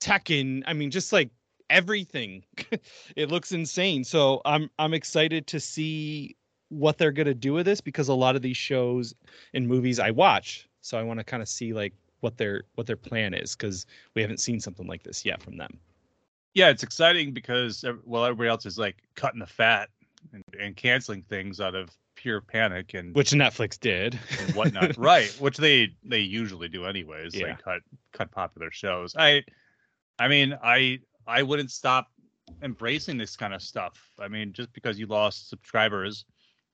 Tekken. 0.01 0.62
I 0.66 0.72
mean, 0.72 0.91
just 0.91 1.12
like 1.12 1.30
everything. 1.70 2.45
it 3.16 3.30
looks 3.30 3.53
insane. 3.53 4.05
So 4.05 4.43
I'm 4.45 4.68
I'm 4.78 4.95
excited 4.95 5.47
to 5.49 5.61
see 5.61 6.37
what 6.68 6.99
they're 6.99 7.12
going 7.12 7.26
to 7.26 7.35
do 7.35 7.53
with 7.53 7.66
this 7.66 7.80
because 7.80 8.09
a 8.09 8.14
lot 8.14 8.37
of 8.37 8.43
these 8.43 8.57
shows 8.57 9.14
and 9.53 9.68
movies 9.68 10.01
I 10.01 10.11
watch. 10.11 10.68
So 10.80 10.99
I 10.99 11.03
want 11.03 11.20
to 11.20 11.24
kind 11.24 11.43
of 11.43 11.49
see 11.49 11.72
like 11.72 11.95
what 12.25 12.39
their 12.39 12.62
what 12.75 12.87
their 12.87 12.97
plan 12.97 13.35
is 13.35 13.55
because 13.55 13.85
we 14.14 14.22
haven't 14.22 14.41
seen 14.41 14.59
something 14.59 14.87
like 14.87 15.03
this 15.03 15.25
yet 15.25 15.43
from 15.43 15.59
them. 15.59 15.79
Yeah, 16.55 16.70
it's 16.70 16.83
exciting 16.83 17.33
because 17.33 17.85
well, 18.05 18.25
everybody 18.25 18.49
else 18.49 18.64
is 18.64 18.79
like 18.79 18.97
cutting 19.14 19.41
the 19.41 19.47
fat 19.47 19.91
and, 20.33 20.43
and 20.59 20.75
canceling 20.75 21.22
things 21.22 21.61
out 21.61 21.75
of 21.75 21.91
pure 22.16 22.41
panic 22.41 22.95
and 22.95 23.14
which 23.14 23.33
Netflix 23.33 23.79
did 23.79 24.18
and 24.41 24.55
whatnot, 24.55 24.97
right? 24.99 25.29
Which 25.39 25.59
they 25.59 25.95
they 26.03 26.20
usually 26.20 26.68
do 26.68 26.87
anyways. 26.87 27.35
Yeah. 27.35 27.49
Like 27.49 27.62
cut 27.62 27.83
cut 28.12 28.31
popular 28.31 28.70
shows. 28.70 29.14
I 29.16 29.45
I 30.18 30.29
mean 30.29 30.59
I 30.64 31.01
I 31.27 31.43
wouldn't 31.43 31.70
stop 31.70 32.09
embracing 32.62 33.18
this 33.18 33.37
kind 33.37 33.53
of 33.53 33.61
stuff. 33.61 34.01
I 34.18 34.29
mean, 34.29 34.53
just 34.53 34.72
because 34.72 34.99
you 34.99 35.07
lost 35.07 35.51
subscribers 35.51 36.25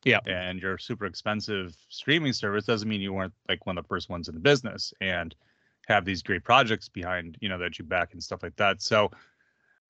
yeah. 0.04 0.20
and 0.26 0.60
your 0.60 0.78
super 0.78 1.06
expensive 1.06 1.76
streaming 1.88 2.32
service 2.32 2.64
doesn't 2.64 2.88
mean 2.88 3.00
you 3.00 3.12
weren't 3.12 3.34
like 3.48 3.66
one 3.66 3.76
of 3.78 3.84
the 3.84 3.88
first 3.88 4.08
ones 4.08 4.28
in 4.28 4.34
the 4.34 4.40
business 4.40 4.92
and 5.00 5.34
have 5.88 6.04
these 6.04 6.22
great 6.22 6.44
projects 6.44 6.88
behind 6.88 7.36
you 7.40 7.48
know 7.48 7.58
that 7.58 7.78
you 7.78 7.84
back 7.84 8.12
and 8.12 8.22
stuff 8.22 8.42
like 8.42 8.56
that. 8.56 8.80
So 8.80 9.10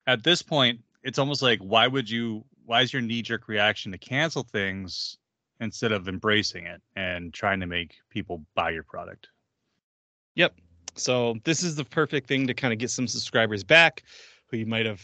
at 0.07 0.23
this 0.23 0.41
point 0.41 0.79
it's 1.03 1.19
almost 1.19 1.41
like 1.41 1.59
why 1.59 1.87
would 1.87 2.09
you 2.09 2.43
why 2.65 2.81
is 2.81 2.93
your 2.93 3.01
knee-jerk 3.01 3.47
reaction 3.47 3.91
to 3.91 3.97
cancel 3.97 4.43
things 4.43 5.17
instead 5.59 5.91
of 5.91 6.07
embracing 6.07 6.65
it 6.65 6.81
and 6.95 7.33
trying 7.33 7.59
to 7.59 7.67
make 7.67 7.95
people 8.09 8.43
buy 8.55 8.71
your 8.71 8.83
product? 8.83 9.27
Yep. 10.35 10.55
So 10.95 11.35
this 11.43 11.63
is 11.63 11.75
the 11.75 11.85
perfect 11.85 12.27
thing 12.27 12.47
to 12.47 12.53
kind 12.53 12.73
of 12.73 12.79
get 12.79 12.89
some 12.89 13.07
subscribers 13.07 13.63
back 13.63 14.03
who 14.47 14.57
you 14.57 14.65
might 14.65 14.85
have 14.85 15.01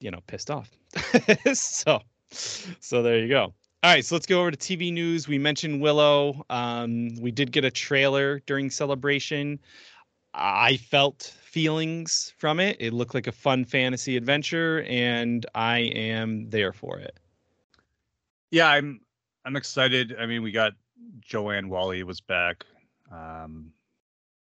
you 0.00 0.10
know 0.10 0.20
pissed 0.26 0.50
off. 0.50 0.70
So 1.54 2.00
so 2.30 3.02
there 3.02 3.18
you 3.18 3.28
go 3.28 3.54
all 3.84 3.92
right, 3.92 4.04
so 4.04 4.16
let's 4.16 4.26
go 4.26 4.40
over 4.40 4.50
to 4.50 4.56
TV 4.56 4.92
news. 4.92 5.28
We 5.28 5.38
mentioned 5.38 5.80
Willow. 5.80 6.44
Um, 6.50 7.14
we 7.20 7.30
did 7.30 7.52
get 7.52 7.64
a 7.64 7.70
trailer 7.70 8.40
during 8.40 8.70
celebration. 8.70 9.60
I 10.34 10.78
felt 10.78 11.34
feelings 11.44 12.32
from 12.38 12.58
it. 12.58 12.76
It 12.80 12.92
looked 12.92 13.14
like 13.14 13.28
a 13.28 13.32
fun 13.32 13.64
fantasy 13.64 14.16
adventure, 14.16 14.84
and 14.88 15.46
I 15.54 15.78
am 15.78 16.50
there 16.50 16.72
for 16.72 16.98
it. 16.98 17.18
Yeah, 18.50 18.68
I'm. 18.68 19.00
I'm 19.44 19.54
excited. 19.54 20.16
I 20.18 20.26
mean, 20.26 20.42
we 20.42 20.50
got 20.50 20.72
Joanne 21.20 21.68
Whalley 21.68 22.02
was 22.02 22.20
back, 22.20 22.64
um, 23.12 23.70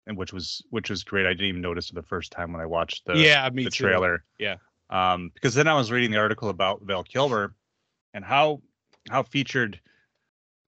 and 0.07 0.17
which 0.17 0.31
was 0.31 0.63
which 0.69 0.89
was 0.89 1.03
great. 1.03 1.25
I 1.25 1.33
didn't 1.33 1.47
even 1.47 1.61
notice 1.61 1.89
it 1.89 1.95
the 1.95 2.01
first 2.01 2.31
time 2.31 2.53
when 2.53 2.61
I 2.61 2.65
watched 2.65 3.05
the 3.05 3.17
yeah 3.17 3.49
the 3.49 3.69
trailer. 3.69 4.23
Yeah, 4.39 4.55
um, 4.89 5.31
because 5.33 5.53
then 5.53 5.67
I 5.67 5.73
was 5.73 5.91
reading 5.91 6.11
the 6.11 6.17
article 6.17 6.47
about 6.47 6.81
Val 6.83 7.03
Kilmer 7.03 7.53
and 8.13 8.23
how 8.23 8.61
how 9.09 9.23
featured 9.23 9.79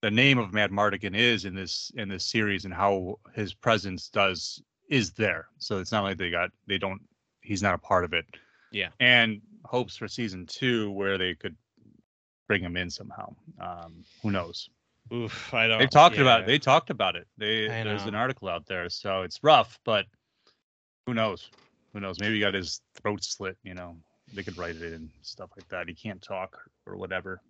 the 0.02 0.10
name 0.10 0.38
of 0.38 0.50
Madmartigan 0.50 1.14
is 1.14 1.44
in 1.44 1.54
this 1.54 1.92
in 1.94 2.08
this 2.08 2.24
series 2.24 2.64
and 2.64 2.72
how 2.72 3.18
his 3.34 3.54
presence 3.54 4.08
does 4.08 4.62
is 4.88 5.12
there. 5.12 5.46
So 5.58 5.78
it's 5.78 5.92
not 5.92 6.02
like 6.02 6.18
they 6.18 6.30
got 6.30 6.50
they 6.66 6.78
don't 6.78 7.00
he's 7.40 7.62
not 7.62 7.74
a 7.74 7.78
part 7.78 8.04
of 8.04 8.12
it. 8.12 8.24
Yeah. 8.72 8.88
And 8.98 9.40
hopes 9.64 9.96
for 9.96 10.08
season 10.08 10.46
two 10.46 10.90
where 10.92 11.18
they 11.18 11.34
could 11.34 11.56
bring 12.48 12.62
him 12.62 12.76
in 12.76 12.90
somehow. 12.90 13.34
Um, 13.60 14.04
who 14.22 14.30
knows? 14.30 14.68
Oof, 15.12 15.52
I 15.52 15.66
don't. 15.66 15.78
They 15.78 15.86
talked 15.86 16.16
yeah. 16.16 16.22
about 16.22 16.40
it. 16.42 16.46
They 16.46 16.58
talked 16.58 16.90
about 16.90 17.16
it. 17.16 17.26
They 17.36 17.66
there's 17.66 18.06
an 18.06 18.14
article 18.14 18.48
out 18.48 18.66
there, 18.66 18.88
so 18.88 19.22
it's 19.22 19.42
rough, 19.42 19.78
but 19.84 20.06
who 21.06 21.14
knows? 21.14 21.50
Who 21.92 22.00
knows? 22.00 22.20
Maybe 22.20 22.34
he 22.34 22.40
got 22.40 22.54
his 22.54 22.80
throat 22.94 23.24
slit. 23.24 23.56
You 23.64 23.74
know, 23.74 23.96
they 24.32 24.42
could 24.44 24.56
write 24.56 24.76
it 24.76 24.92
and 24.92 25.10
stuff 25.22 25.50
like 25.56 25.68
that. 25.68 25.88
He 25.88 25.94
can't 25.94 26.22
talk 26.22 26.58
or 26.86 26.96
whatever. 26.96 27.40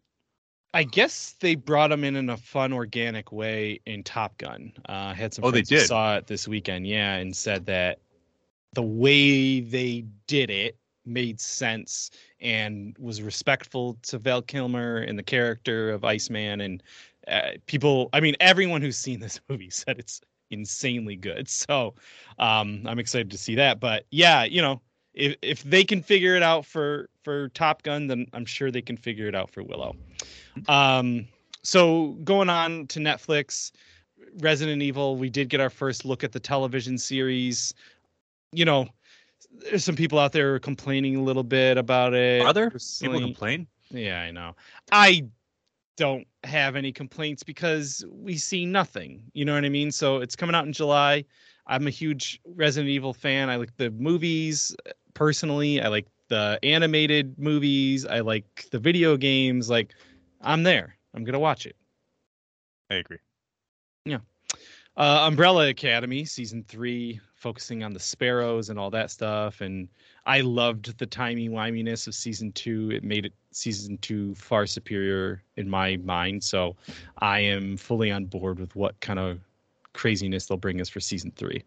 I 0.73 0.85
guess 0.85 1.33
they 1.41 1.57
brought 1.57 1.91
him 1.91 2.05
in 2.05 2.17
in 2.17 2.31
a 2.31 2.37
fun, 2.37 2.73
organic 2.73 3.33
way 3.33 3.81
in 3.87 4.03
Top 4.05 4.39
Gun. 4.39 4.73
Uh, 4.89 5.11
I 5.11 5.15
had 5.15 5.35
some 5.35 5.45
Oh, 5.45 5.51
they 5.51 5.63
did? 5.63 5.87
saw 5.87 6.17
it 6.17 6.27
this 6.27 6.47
weekend, 6.47 6.87
yeah, 6.87 7.17
and 7.17 7.37
said 7.37 7.67
that 7.67 7.99
the 8.75 8.83
way 8.83 9.61
they 9.61 10.05
did 10.27 10.51
it 10.51 10.77
made 11.05 11.41
sense 11.41 12.11
and 12.41 12.97
was 12.99 13.21
respectful 13.23 13.99
to 14.03 14.19
Val 14.19 14.43
Kilmer 14.43 14.99
and 14.99 15.19
the 15.19 15.23
character 15.25 15.91
of 15.91 16.05
Iceman. 16.05 16.61
And 16.61 16.83
uh, 17.27 17.53
people, 17.67 18.09
I 18.13 18.21
mean, 18.21 18.37
everyone 18.41 18.81
who's 18.81 18.97
seen 18.97 19.19
this 19.21 19.41
movie 19.49 19.71
said 19.71 19.99
it's 19.99 20.21
insanely 20.51 21.17
good. 21.17 21.49
So 21.49 21.95
um, 22.39 22.83
I'm 22.87 22.99
excited 22.99 23.31
to 23.33 23.39
see 23.39 23.57
that. 23.57 23.81
But 23.81 24.07
yeah, 24.11 24.45
you 24.45 24.63
know, 24.63 24.81
if 25.15 25.37
if 25.43 25.63
they 25.65 25.85
can 25.85 26.03
figure 26.03 26.37
it 26.37 26.43
out 26.43 26.65
for 26.65 27.09
for 27.23 27.49
Top 27.51 27.83
Gun, 27.83 28.07
then 28.07 28.27
I'm 28.33 28.45
sure 28.45 28.71
they 28.71 28.83
can 28.83 28.97
figure 28.97 29.27
it 29.27 29.35
out 29.35 29.51
for 29.51 29.63
Willow. 29.63 29.97
Um, 30.69 31.27
so 31.63 32.17
going 32.25 32.49
on 32.49 32.87
to 32.89 33.01
Netflix, 33.01 33.73
Resident 34.39 34.83
Evil, 34.83 35.17
we 35.17 35.31
did 35.31 35.49
get 35.49 35.61
our 35.61 35.71
first 35.71 36.05
look 36.05 36.25
at 36.25 36.33
the 36.33 36.41
television 36.41 36.97
series. 36.99 37.75
You 38.53 38.65
know, 38.65 38.89
there's 39.51 39.85
some 39.85 39.97
people 39.97 40.19
out 40.19 40.33
there 40.33 40.59
complaining 40.59 41.17
a 41.17 41.23
little 41.23 41.43
bit 41.43 41.77
about 41.77 42.15
it. 42.15 42.43
Are 42.43 42.53
there 42.53 42.71
people 42.71 43.21
complain? 43.21 43.67
yeah, 43.91 44.21
I 44.21 44.31
know. 44.31 44.55
I 44.93 45.27
don't 45.97 46.27
have 46.45 46.77
any 46.77 46.93
complaints 46.93 47.43
because 47.43 48.05
we 48.11 48.37
see 48.39 48.65
nothing. 48.65 49.23
You 49.35 49.45
know 49.45 49.55
what 49.55 49.65
I 49.65 49.69
mean? 49.69 49.91
So 49.91 50.19
it's 50.19 50.35
coming 50.37 50.55
out 50.55 50.67
in 50.67 50.73
July. 50.73 51.25
I'm 51.67 51.87
a 51.87 51.91
huge 51.91 52.41
Resident 52.47 52.91
Evil 52.91 53.13
fan. 53.13 53.51
I 53.51 53.57
like 53.57 53.77
the 53.77 53.91
movies 53.91 54.75
personally. 55.15 55.81
I 55.81 55.89
like 55.89 56.07
the 56.29 56.59
animated 56.63 57.39
movies. 57.39 58.07
I 58.07 58.21
like 58.21 58.67
the 58.71 58.79
video 58.79 59.17
games. 59.17 59.69
Like, 59.69 59.95
I'm 60.41 60.63
there. 60.63 60.97
I'm 61.15 61.25
gonna 61.25 61.41
watch 61.41 61.67
it. 61.67 61.77
I 62.91 62.97
agree. 62.97 63.19
Yeah. 64.05 64.19
Uh, 64.97 65.21
Umbrella 65.23 65.69
Academy 65.69 66.25
season 66.25 66.65
three, 66.67 67.21
focusing 67.35 67.83
on 67.83 67.93
the 67.93 68.01
sparrows 68.01 68.69
and 68.69 68.79
all 68.79 68.91
that 68.91 69.11
stuff. 69.11 69.61
And 69.61 69.89
I 70.27 70.41
loved 70.41 70.99
the 70.99 71.07
timey 71.07 71.49
wiminess 71.49 72.07
of 72.07 72.15
season 72.15 72.53
two. 72.53 72.91
It 72.91 73.05
made 73.05 73.25
it 73.25 73.33
season 73.53 73.99
two 73.99 74.35
far 74.35 74.67
superior 74.67 75.43
in 75.57 75.69
my 75.69 75.97
mind. 75.99 76.43
So 76.45 76.77
I 77.19 77.41
am 77.41 77.77
fully 77.77 78.11
on 78.11 78.27
board 78.27 78.59
with 78.59 78.77
what 78.77 78.99
kind 79.01 79.19
of 79.19 79.41
craziness 79.95 80.47
they'll 80.47 80.59
bring 80.59 80.81
us 80.81 80.89
for 80.89 81.01
season 81.01 81.33
three. 81.37 81.63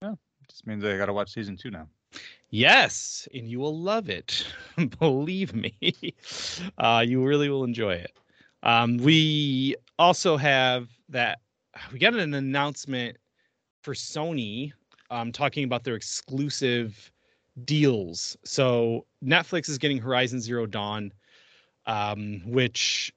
Yeah, 0.00 0.14
Just 0.48 0.66
means 0.66 0.84
I 0.84 0.96
got 0.96 1.06
to 1.06 1.12
watch 1.12 1.32
season 1.32 1.56
two 1.56 1.70
now. 1.70 1.88
Yes, 2.50 3.26
and 3.34 3.48
you 3.48 3.58
will 3.60 3.78
love 3.78 4.08
it. 4.10 4.46
Believe 4.98 5.54
me, 5.54 5.74
uh, 6.78 7.04
you 7.06 7.24
really 7.24 7.48
will 7.48 7.64
enjoy 7.64 7.94
it. 7.94 8.12
Um, 8.62 8.98
we 8.98 9.76
also 9.98 10.36
have 10.36 10.88
that. 11.08 11.40
We 11.92 11.98
got 11.98 12.14
an 12.14 12.34
announcement 12.34 13.16
for 13.82 13.94
Sony 13.94 14.72
um, 15.10 15.32
talking 15.32 15.64
about 15.64 15.84
their 15.84 15.96
exclusive 15.96 17.12
deals. 17.64 18.36
So 18.44 19.06
Netflix 19.24 19.68
is 19.68 19.78
getting 19.78 19.98
Horizon 19.98 20.40
Zero 20.40 20.66
Dawn, 20.66 21.12
um, 21.86 22.42
which 22.46 23.12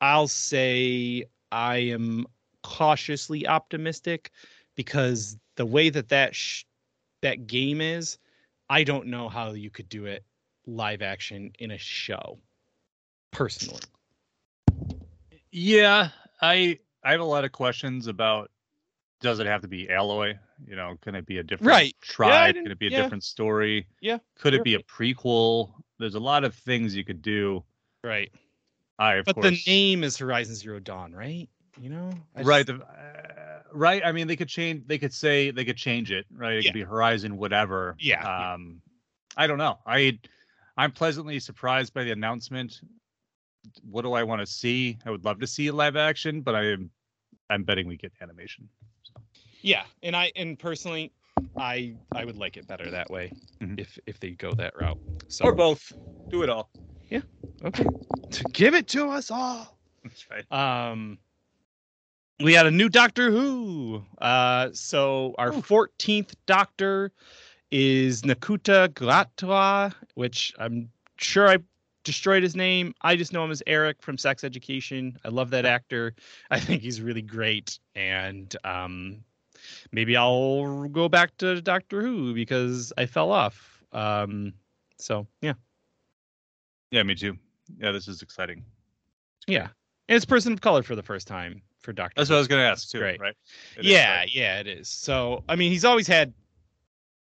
I'll 0.00 0.28
say 0.28 1.24
I 1.52 1.78
am 1.78 2.26
cautiously 2.62 3.46
optimistic 3.46 4.30
because 4.76 5.36
the 5.56 5.66
way 5.66 5.90
that 5.90 6.08
that 6.08 6.34
sh- 6.34 6.64
that 7.22 7.46
game 7.46 7.80
is, 7.80 8.18
I 8.70 8.84
don't 8.84 9.06
know 9.06 9.28
how 9.28 9.52
you 9.52 9.70
could 9.70 9.88
do 9.88 10.06
it 10.06 10.24
live 10.66 11.02
action 11.02 11.52
in 11.58 11.72
a 11.72 11.78
show. 11.78 12.38
Personally, 13.30 13.80
Yeah, 15.50 16.10
I 16.40 16.78
I 17.04 17.12
have 17.12 17.20
a 17.20 17.24
lot 17.24 17.44
of 17.44 17.52
questions 17.52 18.06
about 18.06 18.50
does 19.20 19.38
it 19.38 19.46
have 19.46 19.62
to 19.62 19.68
be 19.68 19.88
Alloy? 19.90 20.34
You 20.66 20.76
know, 20.76 20.96
can 21.00 21.14
it 21.14 21.26
be 21.26 21.38
a 21.38 21.42
different 21.42 21.68
Right. 21.68 21.96
Tribe? 22.00 22.54
didn't- 22.54 22.64
can 22.64 22.72
it 22.72 22.78
be 22.78 22.88
a 22.88 22.90
yeah. 22.90 23.02
different 23.02 23.24
story? 23.24 23.86
Yeah, 24.00 24.18
Could 24.36 24.54
it 24.54 24.64
be 24.64 24.74
a 24.74 24.80
prequel? 24.82 25.72
There's 25.98 26.14
a 26.14 26.20
lot 26.20 26.44
of 26.44 26.54
things 26.54 26.94
you 26.94 27.04
could 27.04 27.22
do. 27.22 27.64
right? 28.04 28.32
I 28.98 29.14
of 29.14 29.26
But 29.26 29.36
course 29.36 29.64
the 29.64 29.70
name 29.70 30.02
is 30.04 30.16
Horizon 30.16 30.54
Zero 30.56 30.80
Dawn, 30.80 31.12
right? 31.12 31.48
You 31.80 31.88
know, 31.90 32.10
I 32.36 32.42
right 32.42 32.66
just- 32.66 32.78
the, 32.78 32.84
uh, 32.86 33.62
right 33.74 34.02
i 34.04 34.12
mean 34.12 34.26
they 34.26 34.36
could 34.36 34.48
change 34.50 34.86
they 34.86 34.98
could 34.98 35.12
say 35.14 35.50
they 35.50 35.64
could 35.64 35.78
change 35.78 36.12
it 36.12 36.26
right 36.30 36.52
it 36.58 36.64
Yeah. 36.64 36.70
could 36.70 36.74
be 36.74 36.82
horizon 36.82 37.38
whatever 37.38 37.96
Yeah, 37.98 38.22
yeah. 38.22 38.52
um 38.52 38.82
i 39.38 39.46
don't 39.46 39.56
know 39.56 39.78
i 39.86 40.18
i'm 40.76 40.92
pleasantly 40.92 41.38
surprised 41.40 41.94
by 41.94 42.04
the 42.04 42.10
announcement 42.10 42.82
what 43.82 44.02
do 44.02 44.12
i 44.12 44.22
want 44.22 44.40
to 44.42 44.46
see 44.46 44.98
i 45.06 45.10
would 45.10 45.24
love 45.24 45.40
to 45.40 45.46
see 45.46 45.70
live 45.70 45.96
action 45.96 46.42
but 46.42 46.54
i 46.54 46.64
am 46.72 46.90
i'm 47.48 47.62
betting 47.64 47.86
we 47.88 47.96
get 47.96 48.12
animation 48.20 48.68
yeah, 49.62 49.84
and 50.02 50.16
I 50.16 50.32
and 50.36 50.58
personally, 50.58 51.12
I 51.56 51.94
I 52.12 52.24
would 52.24 52.36
like 52.36 52.56
it 52.56 52.66
better 52.66 52.90
that 52.90 53.08
way 53.10 53.32
Mhm. 53.60 53.78
if 53.78 53.96
if 54.06 54.18
they 54.18 54.30
go 54.30 54.52
that 54.54 54.76
route. 54.76 54.98
So 55.28 55.44
or 55.46 55.52
both 55.52 55.92
do 56.30 56.42
it 56.42 56.48
all 56.50 56.68
yeah 57.08 57.20
okay, 57.64 57.84
to 58.32 58.44
give 58.52 58.74
it 58.74 58.88
to 58.88 59.08
us 59.08 59.30
all. 59.30 59.78
that's 60.02 60.26
right 60.30 60.44
Um, 60.52 61.18
we 62.40 62.52
had 62.54 62.66
a 62.66 62.70
new 62.70 62.88
Doctor 62.88 63.30
Who. 63.30 64.02
Uh, 64.20 64.70
so 64.72 65.34
our 65.38 65.52
fourteenth 65.52 66.34
Doctor 66.46 67.12
is 67.70 68.22
Nakuta 68.22 68.88
Glatwa, 68.88 69.94
which 70.14 70.52
I'm 70.58 70.90
sure 71.16 71.48
I 71.48 71.58
destroyed 72.04 72.42
his 72.42 72.56
name. 72.56 72.94
I 73.02 73.16
just 73.16 73.32
know 73.32 73.44
him 73.44 73.50
as 73.50 73.62
Eric 73.66 74.02
from 74.02 74.18
Sex 74.18 74.44
Education. 74.44 75.18
I 75.24 75.28
love 75.28 75.50
that 75.50 75.64
actor. 75.64 76.14
I 76.50 76.60
think 76.60 76.82
he's 76.82 77.00
really 77.00 77.22
great, 77.22 77.78
and 77.94 78.54
um, 78.64 79.24
maybe 79.92 80.16
I'll 80.16 80.88
go 80.88 81.08
back 81.08 81.36
to 81.38 81.60
Doctor 81.60 82.02
Who 82.02 82.34
because 82.34 82.92
I 82.98 83.06
fell 83.06 83.30
off. 83.30 83.82
Um, 83.92 84.54
so 84.98 85.26
yeah, 85.40 85.54
yeah 86.92 87.02
me 87.02 87.16
too 87.16 87.36
yeah 87.78 87.90
this 87.90 88.06
is 88.06 88.22
exciting 88.22 88.64
yeah, 89.48 89.68
and 90.08 90.14
it's 90.16 90.24
person 90.24 90.52
of 90.52 90.60
color 90.60 90.84
for 90.84 90.94
the 90.94 91.02
first 91.02 91.26
time 91.26 91.60
for 91.82 91.92
Doctor. 91.92 92.14
that's 92.16 92.30
what 92.30 92.36
i 92.36 92.38
was 92.38 92.48
going 92.48 92.60
to 92.62 92.66
ask 92.66 92.88
too 92.90 92.98
Great. 92.98 93.20
right 93.20 93.34
It 93.76 93.84
is, 93.84 93.90
yeah, 93.90 94.18
right? 94.18 94.34
yeah, 94.34 94.60
it 94.60 94.66
is. 94.66 94.88
So, 94.88 95.42
I 95.48 95.56
mean, 95.56 95.70
he's 95.72 95.84
always 95.84 96.06
had, 96.06 96.32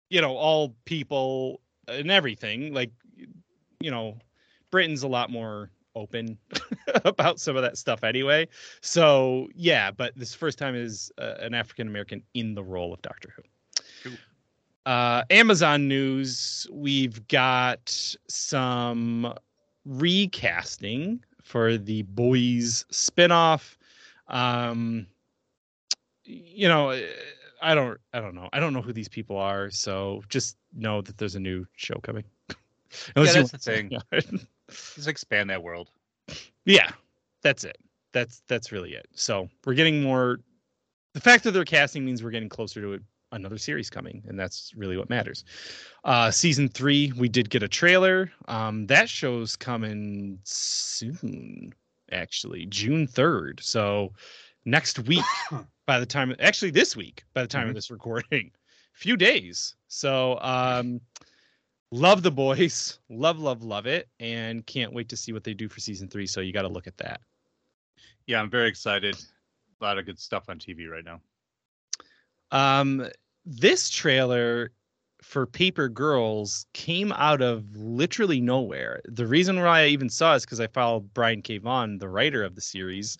you 0.09 0.21
know, 0.21 0.35
all 0.35 0.75
people 0.85 1.61
and 1.87 2.09
everything. 2.11 2.73
Like, 2.73 2.91
you 3.79 3.91
know, 3.91 4.17
Britain's 4.71 5.03
a 5.03 5.07
lot 5.07 5.29
more 5.29 5.69
open 5.95 6.37
about 7.05 7.39
some 7.39 7.55
of 7.55 7.61
that 7.63 7.77
stuff 7.77 8.03
anyway. 8.03 8.47
So, 8.81 9.49
yeah, 9.55 9.91
but 9.91 10.13
this 10.15 10.33
first 10.33 10.57
time 10.57 10.75
is 10.75 11.11
uh, 11.17 11.35
an 11.39 11.53
African 11.53 11.87
American 11.87 12.21
in 12.33 12.53
the 12.55 12.63
role 12.63 12.93
of 12.93 13.01
Doctor 13.01 13.33
Who. 13.35 13.41
Cool. 14.03 14.17
Uh, 14.85 15.23
Amazon 15.29 15.87
news, 15.87 16.65
we've 16.71 17.27
got 17.27 18.15
some 18.29 19.33
recasting 19.85 21.23
for 21.41 21.77
the 21.77 22.03
Boys 22.03 22.85
spinoff. 22.91 23.75
Um, 24.27 25.07
you 26.23 26.67
know, 26.67 26.89
eh, 26.89 27.07
I 27.61 27.73
don't, 27.75 27.99
I 28.13 28.19
don't 28.19 28.35
know. 28.35 28.49
I 28.53 28.59
don't 28.59 28.73
know 28.73 28.81
who 28.81 28.93
these 28.93 29.09
people 29.09 29.37
are. 29.37 29.69
So 29.71 30.21
just 30.29 30.57
know 30.73 31.01
that 31.01 31.17
there's 31.17 31.35
a 31.35 31.39
new 31.39 31.65
show 31.75 31.95
coming. 32.03 32.23
Unless 33.15 33.35
you- 33.35 33.41
that's 33.41 33.51
the 33.51 33.57
thing. 33.57 33.91
Yeah. 33.91 34.19
just 34.69 35.07
expand 35.07 35.49
that 35.49 35.63
world 35.63 35.89
yeah, 36.65 36.91
that's 37.41 37.63
it. 37.63 37.77
That's 38.11 38.41
that's 38.47 38.71
really 38.71 38.93
it. 38.93 39.07
So 39.13 39.49
we're 39.65 39.73
getting 39.73 40.03
more. 40.03 40.39
The 41.13 41.21
fact 41.21 41.43
that 41.45 41.51
they're 41.51 41.65
casting 41.65 42.05
means 42.05 42.21
we're 42.21 42.31
getting 42.31 42.49
closer 42.49 42.81
to 42.81 42.99
another 43.31 43.57
series 43.57 43.89
coming, 43.89 44.21
and 44.27 44.39
that's 44.39 44.73
really 44.75 44.97
what 44.97 45.09
matters. 45.09 45.45
Uh, 46.03 46.29
season 46.29 46.67
three, 46.67 47.11
we 47.17 47.29
did 47.29 47.49
get 47.49 47.63
a 47.63 47.67
trailer. 47.67 48.31
Um, 48.47 48.85
that 48.87 49.09
show's 49.09 49.55
coming 49.55 50.39
soon, 50.43 51.73
actually, 52.11 52.65
June 52.67 53.07
third. 53.07 53.59
So 53.63 54.13
next 54.65 54.99
week, 54.99 55.23
by 55.85 55.99
the 55.99 56.05
time, 56.05 56.35
actually 56.39 56.71
this 56.71 56.95
week, 56.95 57.23
by 57.33 57.41
the 57.41 57.47
time 57.47 57.67
of 57.69 57.75
this 57.75 57.89
recording, 57.91 58.51
few 58.93 59.15
days. 59.17 59.75
So 59.87 60.39
um, 60.41 60.99
love 61.91 62.23
the 62.23 62.31
boys, 62.31 62.99
love, 63.09 63.39
love, 63.39 63.63
love 63.63 63.85
it, 63.85 64.09
and 64.19 64.65
can't 64.65 64.93
wait 64.93 65.09
to 65.09 65.17
see 65.17 65.31
what 65.33 65.43
they 65.43 65.53
do 65.53 65.69
for 65.69 65.79
season 65.79 66.07
three. 66.07 66.27
So 66.27 66.41
you 66.41 66.51
got 66.53 66.63
to 66.63 66.67
look 66.69 66.87
at 66.87 66.97
that. 66.97 67.21
yeah 68.25 68.41
i'm 68.41 68.49
very 68.49 68.67
excited 68.67 69.15
a 69.79 69.83
lot 69.83 69.97
of 69.97 70.05
good 70.05 70.19
stuff 70.19 70.49
on 70.49 70.57
tv 70.59 70.89
right 70.89 71.05
now 71.05 71.21
Um, 72.51 73.07
this 73.45 73.89
trailer 73.89 74.71
for 75.27 75.45
Paper 75.45 75.89
Girls 75.89 76.65
came 76.71 77.11
out 77.11 77.41
of 77.41 77.75
literally 77.75 78.39
nowhere. 78.39 79.01
The 79.03 79.27
reason 79.27 79.59
why 79.59 79.81
I 79.81 79.87
even 79.87 80.09
saw 80.09 80.33
it 80.33 80.37
is 80.37 80.45
because 80.45 80.61
I 80.61 80.67
followed 80.67 81.13
Brian 81.13 81.41
K. 81.41 81.57
Vaughan, 81.57 81.97
the 81.97 82.07
writer 82.07 82.45
of 82.45 82.55
the 82.55 82.61
series, 82.61 83.17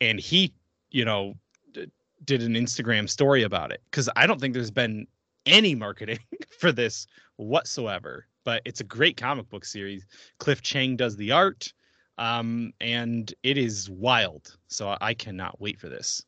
and 0.00 0.18
he, 0.18 0.54
you 0.90 1.04
know, 1.04 1.34
d- 1.72 1.90
did 2.24 2.42
an 2.42 2.54
Instagram 2.54 3.10
story 3.10 3.42
about 3.42 3.72
it. 3.72 3.82
Because 3.84 4.08
I 4.16 4.26
don't 4.26 4.40
think 4.40 4.54
there's 4.54 4.70
been 4.70 5.06
any 5.44 5.74
marketing 5.74 6.18
for 6.58 6.72
this 6.72 7.06
whatsoever. 7.36 8.26
But 8.44 8.62
it's 8.64 8.80
a 8.80 8.84
great 8.84 9.18
comic 9.18 9.50
book 9.50 9.66
series. 9.66 10.06
Cliff 10.38 10.62
Chiang 10.62 10.96
does 10.96 11.14
the 11.14 11.30
art. 11.30 11.74
Um, 12.16 12.72
and 12.80 13.32
it 13.42 13.58
is 13.58 13.90
wild. 13.90 14.56
So 14.68 14.96
I 14.98 15.12
cannot 15.12 15.60
wait 15.60 15.78
for 15.78 15.90
this. 15.90 16.24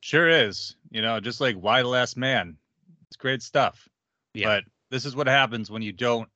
Sure 0.00 0.30
is. 0.30 0.76
You 0.90 1.02
know, 1.02 1.20
just 1.20 1.42
like 1.42 1.62
Y 1.62 1.82
the 1.82 1.88
Last 1.88 2.16
Man. 2.16 2.56
It's 3.06 3.16
great 3.16 3.42
stuff. 3.42 3.86
Yeah. 4.36 4.46
But 4.48 4.64
this 4.90 5.04
is 5.06 5.16
what 5.16 5.26
happens 5.26 5.70
when 5.70 5.82
you 5.82 5.92
don't 5.92 6.28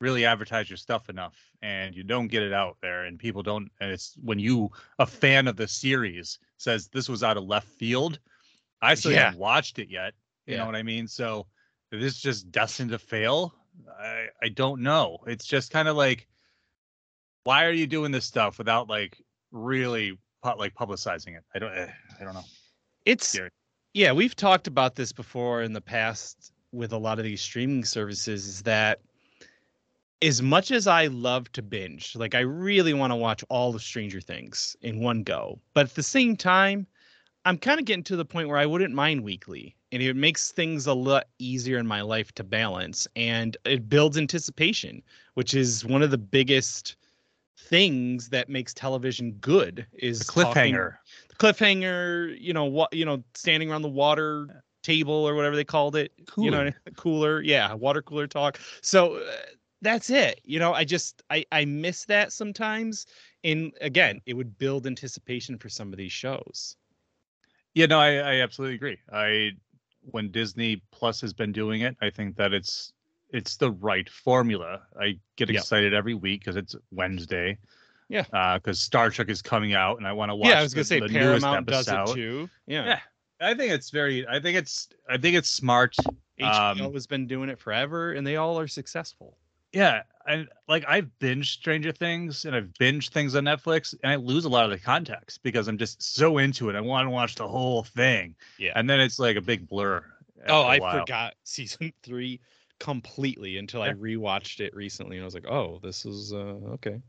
really 0.00 0.24
advertise 0.24 0.68
your 0.70 0.76
stuff 0.76 1.08
enough 1.08 1.34
and 1.62 1.94
you 1.94 2.02
don't 2.04 2.28
get 2.28 2.42
it 2.42 2.52
out 2.52 2.76
there 2.82 3.04
and 3.06 3.18
people 3.18 3.42
don't 3.42 3.70
and 3.80 3.90
it's 3.90 4.14
when 4.22 4.38
you 4.38 4.70
a 4.98 5.06
fan 5.06 5.48
of 5.48 5.56
the 5.56 5.66
series 5.66 6.38
says 6.58 6.88
this 6.88 7.08
was 7.08 7.22
out 7.24 7.36
of 7.36 7.44
left 7.44 7.68
field. 7.68 8.18
I 8.82 8.94
still 8.94 9.12
Yeah. 9.12 9.24
haven't 9.24 9.40
watched 9.40 9.78
it 9.78 9.88
yet. 9.90 10.12
You 10.46 10.52
Yeah. 10.54 10.60
know 10.60 10.66
what 10.66 10.76
I 10.76 10.82
mean? 10.82 11.08
So 11.08 11.46
is 11.92 12.00
this 12.02 12.20
just 12.20 12.50
destined 12.52 12.90
to 12.90 12.98
fail? 12.98 13.54
I 13.98 14.28
I 14.42 14.48
don't 14.50 14.82
know. 14.82 15.18
It's 15.26 15.46
just 15.46 15.70
kind 15.72 15.88
of 15.88 15.96
like 15.96 16.28
why 17.44 17.64
are 17.64 17.72
you 17.72 17.86
doing 17.86 18.12
this 18.12 18.26
stuff 18.26 18.58
without 18.58 18.88
like 18.88 19.20
really 19.50 20.18
like 20.44 20.74
publicizing 20.74 21.36
it? 21.36 21.44
I 21.54 21.58
don't 21.58 21.72
eh, 21.72 21.90
I 22.20 22.24
don't 22.24 22.34
know. 22.34 22.44
It's 23.04 23.28
Scary. 23.28 23.50
yeah, 23.94 24.12
we've 24.12 24.36
talked 24.36 24.66
about 24.66 24.94
this 24.94 25.12
before 25.12 25.62
in 25.62 25.72
the 25.72 25.80
past 25.80 26.52
with 26.76 26.92
a 26.92 26.98
lot 26.98 27.18
of 27.18 27.24
these 27.24 27.40
streaming 27.40 27.84
services 27.84 28.46
is 28.46 28.62
that 28.62 29.00
as 30.22 30.40
much 30.42 30.70
as 30.70 30.86
I 30.86 31.06
love 31.06 31.50
to 31.52 31.62
binge, 31.62 32.14
like 32.16 32.34
I 32.34 32.40
really 32.40 32.94
want 32.94 33.10
to 33.10 33.16
watch 33.16 33.44
all 33.48 33.74
of 33.74 33.82
Stranger 33.82 34.20
Things 34.20 34.76
in 34.82 35.00
one 35.00 35.22
go, 35.22 35.58
but 35.74 35.86
at 35.86 35.94
the 35.94 36.02
same 36.02 36.36
time, 36.36 36.86
I'm 37.44 37.58
kind 37.58 37.78
of 37.78 37.86
getting 37.86 38.04
to 38.04 38.16
the 38.16 38.24
point 38.24 38.48
where 38.48 38.58
I 38.58 38.66
wouldn't 38.66 38.94
mind 38.94 39.22
weekly, 39.22 39.76
and 39.92 40.02
it 40.02 40.16
makes 40.16 40.52
things 40.52 40.86
a 40.86 40.94
lot 40.94 41.28
easier 41.38 41.78
in 41.78 41.86
my 41.86 42.00
life 42.00 42.32
to 42.36 42.44
balance, 42.44 43.06
and 43.14 43.56
it 43.64 43.88
builds 43.88 44.18
anticipation, 44.18 45.02
which 45.34 45.54
is 45.54 45.84
one 45.84 46.02
of 46.02 46.10
the 46.10 46.18
biggest 46.18 46.96
things 47.58 48.28
that 48.30 48.48
makes 48.48 48.74
television 48.74 49.32
good 49.32 49.86
is 49.92 50.20
The 50.20 50.24
talking- 50.44 50.74
cliffhanger. 50.74 50.96
cliffhanger, 51.38 52.36
you 52.40 52.52
know 52.52 52.64
what, 52.64 52.92
you 52.92 53.04
know, 53.04 53.22
standing 53.34 53.70
around 53.70 53.82
the 53.82 53.88
water 53.88 54.64
table 54.86 55.12
or 55.12 55.34
whatever 55.34 55.56
they 55.56 55.64
called 55.64 55.96
it, 55.96 56.12
you 56.36 56.50
know, 56.50 56.70
cooler, 56.96 57.42
yeah, 57.42 57.74
water 57.74 58.00
cooler 58.00 58.26
talk. 58.26 58.60
So 58.80 59.16
uh, 59.16 59.32
that's 59.82 60.10
it. 60.10 60.40
You 60.44 60.58
know, 60.58 60.72
I 60.72 60.84
just 60.84 61.22
I 61.28 61.44
I 61.50 61.64
miss 61.64 62.04
that 62.04 62.32
sometimes. 62.32 63.06
And 63.42 63.72
again, 63.80 64.20
it 64.26 64.34
would 64.34 64.56
build 64.58 64.86
anticipation 64.86 65.58
for 65.58 65.68
some 65.68 65.92
of 65.92 65.98
these 65.98 66.12
shows. 66.12 66.76
Yeah, 67.74 67.86
no, 67.86 67.98
I, 67.98 68.14
I 68.14 68.40
absolutely 68.40 68.76
agree. 68.76 68.98
I 69.12 69.52
when 70.12 70.30
Disney 70.30 70.82
Plus 70.92 71.20
has 71.20 71.32
been 71.32 71.52
doing 71.52 71.80
it, 71.82 71.96
I 72.00 72.10
think 72.10 72.36
that 72.36 72.52
it's 72.52 72.92
it's 73.30 73.56
the 73.56 73.72
right 73.72 74.08
formula. 74.08 74.82
I 74.98 75.18
get 75.36 75.50
excited 75.50 75.92
every 75.92 76.14
week 76.14 76.40
because 76.40 76.56
it's 76.56 76.76
Wednesday. 76.92 77.58
Yeah. 78.08 78.54
Because 78.54 78.80
Star 78.80 79.10
Trek 79.10 79.28
is 79.28 79.42
coming 79.42 79.74
out, 79.74 79.98
and 79.98 80.06
I 80.06 80.12
want 80.12 80.30
to 80.30 80.36
watch. 80.36 80.48
yeah, 80.48 80.60
I 80.60 80.62
was 80.62 80.74
gonna 80.74 80.84
say 80.84 81.00
the 81.00 81.08
Paramount 81.08 81.66
does 81.66 81.88
it 81.88 82.14
too. 82.14 82.48
Yeah. 82.66 82.86
Yeah. 82.86 83.00
I 83.40 83.54
think 83.54 83.72
it's 83.72 83.90
very. 83.90 84.26
I 84.26 84.40
think 84.40 84.56
it's. 84.56 84.88
I 85.08 85.16
think 85.18 85.36
it's 85.36 85.48
smart. 85.48 85.96
HBO 86.38 86.86
Um, 86.86 86.92
has 86.92 87.06
been 87.06 87.26
doing 87.26 87.48
it 87.48 87.58
forever 87.58 88.12
and 88.12 88.26
they 88.26 88.36
all 88.36 88.58
are 88.58 88.68
successful. 88.68 89.38
Yeah, 89.72 90.02
and 90.26 90.48
like 90.68 90.84
I've 90.86 91.10
binged 91.20 91.46
Stranger 91.46 91.92
Things 91.92 92.44
and 92.44 92.54
I've 92.54 92.70
binged 92.80 93.10
things 93.10 93.34
on 93.34 93.44
Netflix, 93.44 93.94
and 94.02 94.12
I 94.12 94.16
lose 94.16 94.44
a 94.44 94.48
lot 94.48 94.64
of 94.64 94.70
the 94.70 94.78
context 94.78 95.42
because 95.42 95.68
I'm 95.68 95.78
just 95.78 96.02
so 96.02 96.38
into 96.38 96.70
it. 96.70 96.76
I 96.76 96.80
want 96.80 97.06
to 97.06 97.10
watch 97.10 97.34
the 97.34 97.48
whole 97.48 97.82
thing. 97.82 98.34
Yeah. 98.58 98.72
And 98.74 98.88
then 98.88 99.00
it's 99.00 99.18
like 99.18 99.36
a 99.36 99.40
big 99.40 99.68
blur. 99.68 100.04
Oh, 100.48 100.62
I 100.62 100.78
while. 100.78 101.00
forgot 101.00 101.34
season 101.44 101.92
three 102.02 102.40
completely 102.78 103.56
until 103.56 103.82
I 103.82 103.90
rewatched 103.90 104.60
it 104.60 104.74
recently 104.74 105.16
and 105.16 105.24
I 105.24 105.26
was 105.26 105.34
like, 105.34 105.46
oh, 105.46 105.80
this 105.82 106.04
is 106.04 106.32
uh 106.32 106.58
okay. 106.74 107.00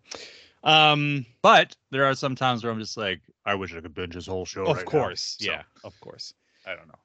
Um 0.63 1.25
But 1.41 1.75
there 1.91 2.05
are 2.05 2.15
some 2.15 2.35
times 2.35 2.63
where 2.63 2.71
I'm 2.71 2.79
just 2.79 2.97
like, 2.97 3.21
I 3.45 3.55
wish 3.55 3.73
I 3.75 3.81
could 3.81 3.93
binge 3.93 4.15
this 4.15 4.27
whole 4.27 4.45
show. 4.45 4.65
of 4.65 4.77
right 4.77 4.85
now. 4.85 4.89
course. 4.89 5.37
So, 5.39 5.51
yeah, 5.51 5.63
of 5.83 5.99
course. 5.99 6.33
I 6.65 6.75
don't 6.75 6.87
know. 6.87 6.99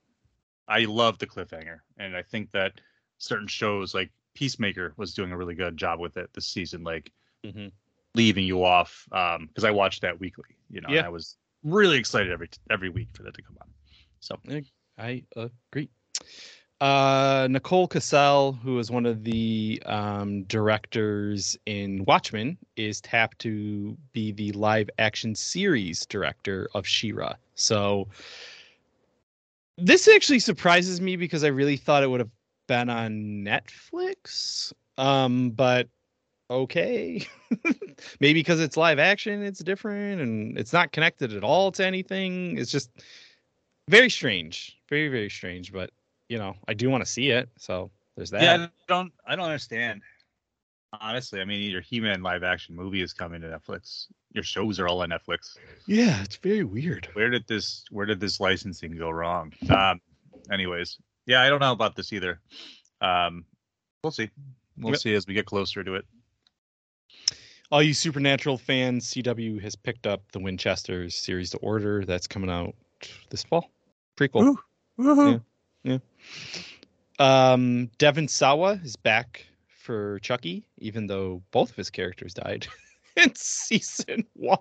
I 0.69 0.85
love 0.85 1.19
the 1.19 1.27
cliffhanger, 1.27 1.81
and 1.99 2.17
I 2.17 2.23
think 2.23 2.51
that 2.53 2.73
certain 3.19 3.47
shows 3.49 3.95
like 3.95 4.11
Peacemaker 4.35 4.95
was 4.97 5.15
doing 5.15 5.33
a 5.33 5.37
really 5.37 5.55
good 5.55 5.77
job 5.77 6.01
with 6.01 6.17
it 6.17 6.31
this 6.33 6.47
season, 6.47 6.83
like 6.83 7.13
hmm 7.45 7.69
leaving 8.15 8.45
you 8.45 8.65
off. 8.65 9.07
Um, 9.13 9.47
because 9.47 9.65
I 9.65 9.71
watched 9.71 10.03
that 10.03 10.19
weekly, 10.21 10.57
you 10.71 10.81
know, 10.81 10.89
and 10.89 10.97
Yeah. 10.97 11.07
I 11.07 11.09
was 11.11 11.37
really 11.63 11.99
excited 11.99 12.33
every 12.33 12.49
every 12.71 12.89
week 12.89 13.09
for 13.13 13.23
that 13.25 13.35
to 13.35 13.43
come 13.43 13.57
on. 13.61 13.69
So 14.21 14.41
I 14.99 15.25
agree. 15.37 15.91
Uh, 16.83 17.47
Nicole 17.49 17.87
Cassell, 17.87 18.55
who 18.55 18.77
is 18.81 18.91
one 18.91 19.07
of 19.07 19.23
the 19.23 19.81
um, 19.87 20.43
directors 20.43 21.57
in 21.65 22.05
Watchmen, 22.07 22.59
is 22.75 23.01
tapped 23.01 23.39
to 23.43 23.97
be 24.13 24.33
the 24.33 24.51
live 24.51 24.91
action 24.99 25.37
series 25.37 26.05
director 26.05 26.69
of 26.75 26.85
She-Ra. 26.85 27.35
So 27.55 28.09
this 29.79 30.09
actually 30.09 30.41
surprises 30.41 31.01
me 31.01 31.15
because 31.15 31.45
I 31.45 31.49
really 31.49 31.77
thought 31.77 32.03
it 32.03 32.09
would 32.09 32.19
have 32.19 32.33
been 32.67 32.91
on 32.91 33.45
Netflix. 33.45 34.73
Um, 34.99 35.51
but 35.51 35.87
okay, 36.51 37.25
maybe 38.19 38.41
because 38.41 38.61
it's 38.61 38.77
live 38.77 38.99
action, 38.99 39.45
it's 39.45 39.61
different 39.61 40.21
and 40.21 40.59
it's 40.59 40.73
not 40.73 40.91
connected 40.91 41.33
at 41.33 41.45
all 41.45 41.71
to 41.71 41.87
anything. 41.87 42.59
It's 42.59 42.73
just 42.73 42.91
very 43.89 44.11
strange, 44.11 44.77
very 44.89 45.07
very 45.07 45.31
strange. 45.31 45.73
But 45.73 45.91
you 46.29 46.39
know, 46.39 46.55
I 46.69 46.75
do 46.75 46.89
want 46.91 47.05
to 47.05 47.11
see 47.11 47.31
it, 47.31 47.49
so 47.59 47.91
there's 48.17 48.31
that. 48.31 48.43
yeah, 48.43 48.67
I 48.67 48.69
don't 48.89 49.13
I 49.27 49.37
don't 49.37 49.45
understand. 49.47 50.03
Honestly, 51.01 51.41
I 51.41 51.47
mean, 51.47 51.71
your 51.71 51.81
He-Man 51.81 52.23
live 52.23 52.43
action 52.43 52.77
movie 52.77 53.01
is 53.03 53.15
coming 53.15 53.41
to 53.41 53.47
Netflix. 53.49 54.09
Your 54.33 54.45
shows 54.45 54.79
are 54.79 54.87
all 54.89 55.03
on 55.03 55.09
Netflix. 55.09 55.57
yeah, 55.87 56.23
it's 56.23 56.37
very 56.37 56.65
weird. 56.65 57.09
Where 57.15 57.31
did 57.31 57.47
this 57.49 57.85
Where 57.91 58.07
did 58.07 58.21
this 58.21 58.41
licensing 58.41 58.97
go 58.97 59.09
wrong? 59.11 59.53
Um, 59.71 60.01
anyways, 60.51 60.99
yeah, 61.27 61.43
I 61.43 61.49
don't 61.49 61.61
know 61.61 61.73
about 61.73 61.97
this 61.97 62.13
either. 62.13 62.41
Um, 63.01 63.45
we'll 64.05 64.11
see. 64.11 64.29
We'll 64.79 64.93
Yep. 64.93 65.01
see 65.01 65.15
as 65.15 65.27
we 65.27 65.35
get 65.35 65.47
closer 65.47 65.83
to 65.85 65.95
it. 65.95 66.05
All 67.71 67.83
you 67.83 67.95
Supernatural 67.95 68.59
fans, 68.59 69.11
CW 69.11 69.59
has 69.63 69.75
picked 69.77 70.07
up 70.07 70.31
the 70.33 70.39
Winchesters 70.41 71.15
series 71.15 71.49
to 71.51 71.59
order. 71.59 72.05
That's 72.05 72.27
coming 72.27 72.51
out 72.51 72.75
this 73.31 73.45
fall. 73.45 73.71
Prequel. 74.19 74.57
Woohoo. 75.85 76.01
Um, 77.19 77.91
Devon 77.99 78.29
Sawa 78.29 78.81
is 78.83 78.97
back 78.97 79.47
for 79.69 80.19
Chucky, 80.21 80.65
even 80.79 81.07
though 81.07 81.43
both 81.51 81.71
of 81.71 81.77
his 81.77 81.91
characters 81.91 82.35
died 82.35 82.67
in 83.17 83.35
season 83.35 84.25
one. 84.35 84.59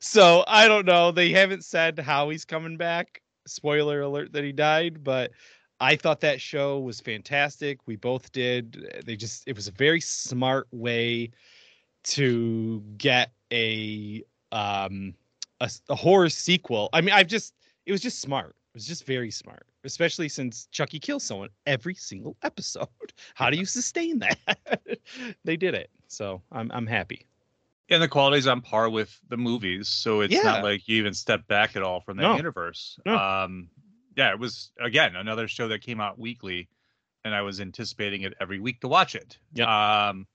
So 0.00 0.44
I 0.46 0.68
don't 0.68 0.86
know. 0.86 1.10
They 1.10 1.30
haven't 1.30 1.64
said 1.64 1.98
how 1.98 2.30
he's 2.30 2.44
coming 2.44 2.76
back. 2.76 3.22
Spoiler 3.46 4.00
alert 4.00 4.32
that 4.32 4.44
he 4.44 4.52
died, 4.52 5.04
but 5.04 5.32
I 5.80 5.96
thought 5.96 6.20
that 6.20 6.40
show 6.40 6.78
was 6.80 7.00
fantastic. 7.00 7.78
We 7.86 7.96
both 7.96 8.32
did. 8.32 9.02
They 9.04 9.16
just 9.16 9.44
it 9.46 9.56
was 9.56 9.68
a 9.68 9.72
very 9.72 10.00
smart 10.00 10.66
way 10.70 11.30
to 12.04 12.82
get 12.96 13.32
a 13.52 14.22
um 14.52 15.14
a, 15.60 15.70
a 15.88 15.94
horror 15.94 16.30
sequel. 16.30 16.88
I 16.92 17.00
mean, 17.00 17.14
I've 17.14 17.26
just 17.26 17.54
it 17.86 17.92
was 17.92 18.00
just 18.00 18.20
smart. 18.20 18.56
It 18.74 18.74
was 18.74 18.86
just 18.86 19.04
very 19.06 19.30
smart, 19.30 19.66
especially 19.84 20.28
since 20.28 20.66
Chucky 20.72 20.98
kills 20.98 21.22
someone 21.24 21.48
every 21.66 21.94
single 21.94 22.36
episode. 22.42 22.88
How 23.34 23.50
do 23.50 23.56
you 23.56 23.64
sustain 23.64 24.18
that? 24.20 24.80
they 25.44 25.56
did 25.56 25.74
it, 25.74 25.90
so 26.08 26.42
I'm 26.52 26.70
I'm 26.72 26.86
happy. 26.86 27.26
And 27.90 28.02
the 28.02 28.08
quality's 28.08 28.46
on 28.46 28.62
par 28.62 28.88
with 28.88 29.18
the 29.28 29.36
movies, 29.36 29.88
so 29.88 30.22
it's 30.22 30.32
Yeah. 30.34 30.42
not 30.42 30.64
like 30.64 30.88
you 30.88 30.96
even 30.96 31.12
step 31.12 31.46
back 31.48 31.76
at 31.76 31.82
all 31.82 32.00
from 32.00 32.16
that 32.16 32.22
No. 32.22 32.36
universe. 32.36 32.98
No. 33.04 33.16
Um, 33.16 33.68
yeah, 34.16 34.30
it 34.30 34.38
was 34.38 34.70
again 34.80 35.16
another 35.16 35.46
show 35.48 35.68
that 35.68 35.80
came 35.82 36.00
out 36.00 36.18
weekly, 36.18 36.68
and 37.24 37.34
I 37.34 37.42
was 37.42 37.60
anticipating 37.60 38.22
it 38.22 38.32
every 38.40 38.58
week 38.58 38.80
to 38.80 38.88
watch 38.88 39.14
it. 39.14 39.38
Yep. 39.52 39.68
Um, 39.68 40.26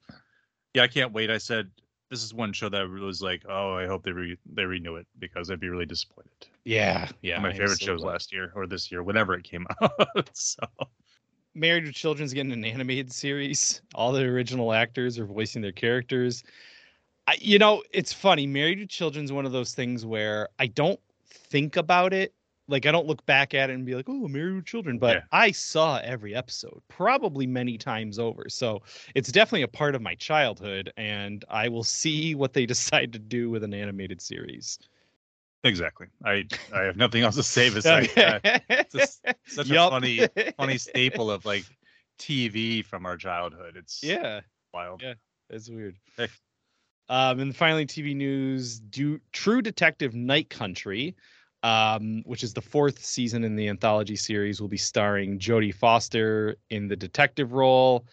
yeah, 0.74 0.82
I 0.84 0.88
can't 0.88 1.12
wait. 1.12 1.30
I 1.30 1.38
said 1.38 1.70
this 2.10 2.24
is 2.24 2.34
one 2.34 2.52
show 2.52 2.68
that 2.68 2.88
was 2.88 3.22
like, 3.22 3.44
oh, 3.48 3.74
I 3.74 3.86
hope 3.86 4.02
they 4.02 4.12
re- 4.12 4.38
they 4.52 4.64
renew 4.64 4.96
it 4.96 5.06
because 5.18 5.50
I'd 5.50 5.60
be 5.60 5.68
really 5.68 5.86
disappointed. 5.86 6.30
Yeah, 6.64 7.08
yeah. 7.22 7.38
My 7.38 7.52
favorite 7.52 7.80
shows 7.80 8.02
last 8.02 8.32
year 8.32 8.52
or 8.54 8.66
this 8.66 8.90
year, 8.90 9.02
whenever 9.02 9.34
it 9.34 9.44
came 9.44 9.66
out. 9.80 10.30
so 10.32 10.64
Married 11.54 11.84
with 11.84 11.94
Children's 11.94 12.32
getting 12.32 12.52
an 12.52 12.64
animated 12.64 13.12
series. 13.12 13.82
All 13.94 14.12
the 14.12 14.22
original 14.22 14.72
actors 14.72 15.18
are 15.18 15.26
voicing 15.26 15.62
their 15.62 15.72
characters. 15.72 16.44
I, 17.26 17.36
you 17.40 17.58
know, 17.58 17.82
it's 17.92 18.12
funny. 18.12 18.46
Married 18.46 18.80
with 18.80 18.88
Children's 18.88 19.32
one 19.32 19.46
of 19.46 19.52
those 19.52 19.74
things 19.74 20.04
where 20.04 20.48
I 20.58 20.66
don't 20.66 21.00
think 21.28 21.76
about 21.76 22.12
it. 22.12 22.34
Like 22.70 22.86
I 22.86 22.92
don't 22.92 23.06
look 23.06 23.24
back 23.26 23.54
at 23.54 23.70
it 23.70 23.74
and 23.74 23.84
be 23.84 23.94
like, 23.94 24.08
"Oh, 24.08 24.28
Married 24.28 24.54
with 24.56 24.64
Children," 24.66 24.98
but 24.98 25.16
Yeah. 25.16 25.22
I 25.32 25.50
saw 25.50 25.98
every 25.98 26.34
episode, 26.34 26.80
probably 26.88 27.46
many 27.46 27.76
times 27.78 28.18
over. 28.18 28.48
So 28.48 28.82
it's 29.14 29.30
definitely 29.32 29.62
a 29.62 29.68
part 29.68 29.94
of 29.94 30.02
my 30.02 30.14
childhood, 30.16 30.92
and 30.96 31.44
I 31.50 31.68
will 31.68 31.84
see 31.84 32.34
what 32.34 32.52
they 32.54 32.66
decide 32.74 33.12
to 33.14 33.18
do 33.18 33.50
with 33.50 33.64
an 33.64 33.74
animated 33.74 34.20
series. 34.22 34.78
exactly, 35.64 36.06
I 36.24 36.46
I 36.72 36.82
have 36.82 36.96
nothing 36.96 37.22
else 37.22 37.36
to 37.36 37.42
say 37.42 37.70
besides 37.74 38.14
that. 38.14 38.88
just 38.92 39.24
such 39.46 39.70
a 39.70 39.74
funny 39.90 40.26
funny 40.56 40.78
staple 40.78 41.30
of 41.30 41.44
like 41.44 41.64
TV 42.18 42.84
from 42.84 43.06
our 43.06 43.16
childhood. 43.16 43.76
It's 43.76 44.02
yeah. 44.02 44.40
wild. 44.72 45.02
Yeah. 45.02 45.14
It's 45.50 45.68
weird. 45.68 45.96
Um, 47.08 47.40
and 47.40 47.56
finally, 47.56 47.86
TV 47.86 48.14
news: 48.14 48.78
Do 48.78 49.20
True 49.32 49.62
Detective 49.62 50.14
Night 50.14 50.48
Country, 50.48 51.16
um, 51.62 52.22
which 52.24 52.42
is 52.42 52.54
the 52.54 52.62
fourth 52.62 53.04
season 53.04 53.44
in 53.44 53.56
the 53.56 53.68
anthology 53.68 54.16
series, 54.16 54.60
will 54.60 54.68
be 54.68 54.76
starring 54.76 55.38
Jodie 55.38 55.74
Foster 55.74 56.56
in 56.70 56.88
the 56.88 56.96
detective 56.96 57.52
role. 57.52 58.06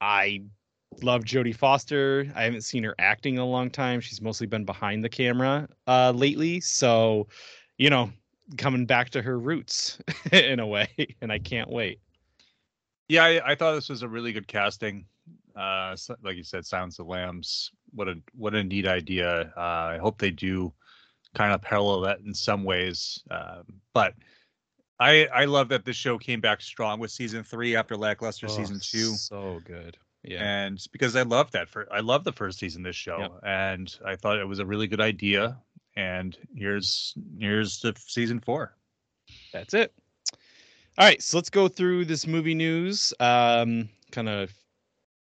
I 0.00 0.42
love 1.02 1.24
Jodie 1.24 1.56
Foster. 1.56 2.30
I 2.34 2.44
haven't 2.44 2.62
seen 2.62 2.84
her 2.84 2.94
acting 2.98 3.34
in 3.34 3.40
a 3.40 3.46
long 3.46 3.70
time. 3.70 4.00
She's 4.00 4.20
mostly 4.20 4.46
been 4.46 4.64
behind 4.64 5.02
the 5.02 5.08
camera 5.08 5.68
uh, 5.86 6.12
lately, 6.14 6.60
so 6.60 7.28
you 7.78 7.90
know, 7.90 8.10
coming 8.58 8.86
back 8.86 9.10
to 9.10 9.22
her 9.22 9.38
roots 9.38 9.98
in 10.32 10.60
a 10.60 10.66
way, 10.66 10.88
and 11.20 11.32
I 11.32 11.38
can't 11.38 11.70
wait. 11.70 12.00
Yeah, 13.08 13.24
I, 13.24 13.52
I 13.52 13.54
thought 13.54 13.74
this 13.74 13.88
was 13.88 14.02
a 14.02 14.08
really 14.08 14.32
good 14.32 14.46
casting. 14.46 15.06
Uh, 15.54 15.96
like 16.22 16.36
you 16.36 16.44
said, 16.44 16.64
Silence 16.64 16.98
of 16.98 17.06
Lambs. 17.06 17.70
What 17.94 18.08
a 18.08 18.14
what 18.34 18.54
a 18.54 18.64
neat 18.64 18.86
idea. 18.86 19.52
Uh, 19.56 19.60
I 19.60 19.98
hope 19.98 20.18
they 20.18 20.30
do 20.30 20.72
kind 21.34 21.52
of 21.52 21.62
parallel 21.62 22.00
that 22.02 22.20
in 22.20 22.34
some 22.34 22.64
ways. 22.64 23.22
Um, 23.30 23.64
but 23.94 24.14
I 25.00 25.26
I 25.26 25.44
love 25.46 25.68
that 25.70 25.84
this 25.84 25.96
show 25.96 26.18
came 26.18 26.40
back 26.40 26.60
strong 26.60 27.00
with 27.00 27.10
season 27.10 27.42
three 27.42 27.74
after 27.76 27.96
lackluster 27.96 28.48
season 28.48 28.78
two. 28.80 29.14
so 29.14 29.60
good. 29.64 29.96
Yeah, 30.24 30.42
and 30.66 30.78
because 30.92 31.16
I 31.16 31.22
love 31.22 31.50
that 31.50 31.68
for 31.68 31.88
I 31.92 32.00
love 32.00 32.22
the 32.22 32.32
first 32.32 32.58
season 32.60 32.82
of 32.82 32.90
this 32.90 32.96
show, 32.96 33.18
Yep. 33.18 33.32
and 33.44 33.98
I 34.06 34.14
thought 34.14 34.38
it 34.38 34.46
was 34.46 34.60
a 34.60 34.66
really 34.66 34.86
good 34.86 35.00
idea. 35.00 35.58
And 35.96 36.36
here's 36.54 37.14
here's 37.38 37.80
the 37.80 37.94
season 38.06 38.38
four. 38.40 38.76
that's 39.52 39.74
it. 39.74 39.92
All 40.98 41.06
right, 41.06 41.22
so 41.22 41.38
let's 41.38 41.50
go 41.50 41.68
through 41.68 42.04
this 42.04 42.26
movie 42.26 42.54
news. 42.54 43.12
Um, 43.18 43.88
kind 44.10 44.28
of 44.28 44.52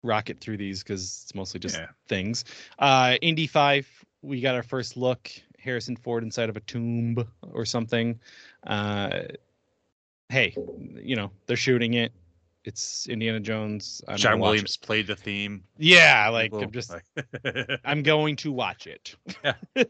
rocket 0.02 0.40
through 0.40 0.56
these 0.56 0.82
because 0.82 1.22
it's 1.24 1.34
mostly 1.34 1.58
just 1.60 1.76
Yeah. 1.76 1.88
things. 2.08 2.44
Uh, 2.78 3.16
Indy 3.20 3.46
Five, 3.48 3.88
we 4.22 4.40
got 4.40 4.54
our 4.54 4.62
first 4.62 4.96
look. 4.96 5.30
Harrison 5.66 5.96
Ford 5.96 6.22
inside 6.22 6.48
of 6.48 6.56
a 6.56 6.60
tomb 6.60 7.26
or 7.52 7.64
something. 7.66 8.18
Uh, 8.66 9.20
hey, 10.30 10.56
you 11.02 11.16
know 11.16 11.30
they're 11.46 11.56
shooting 11.56 11.94
it. 11.94 12.12
It's 12.64 13.06
Indiana 13.06 13.38
Jones. 13.38 14.02
I'm 14.08 14.16
John 14.16 14.40
Williams 14.40 14.76
played 14.76 15.06
the 15.06 15.14
theme. 15.14 15.62
Yeah, 15.78 16.28
like 16.30 16.50
People- 16.50 16.64
I'm 16.64 16.72
just 16.72 16.90
like- 16.90 17.80
I'm 17.84 18.02
going 18.02 18.34
to 18.36 18.50
watch 18.50 18.86
it. 18.88 19.14
Yeah. 19.44 19.84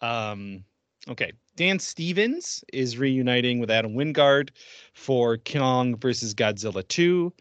um, 0.00 0.64
okay. 1.08 1.32
Dan 1.56 1.78
Stevens 1.78 2.64
is 2.72 2.96
reuniting 2.98 3.58
with 3.60 3.70
Adam 3.70 3.94
Wingard 3.94 4.50
for 4.94 5.36
Kong 5.38 5.96
versus 5.96 6.34
Godzilla 6.34 6.86
2. 6.88 7.32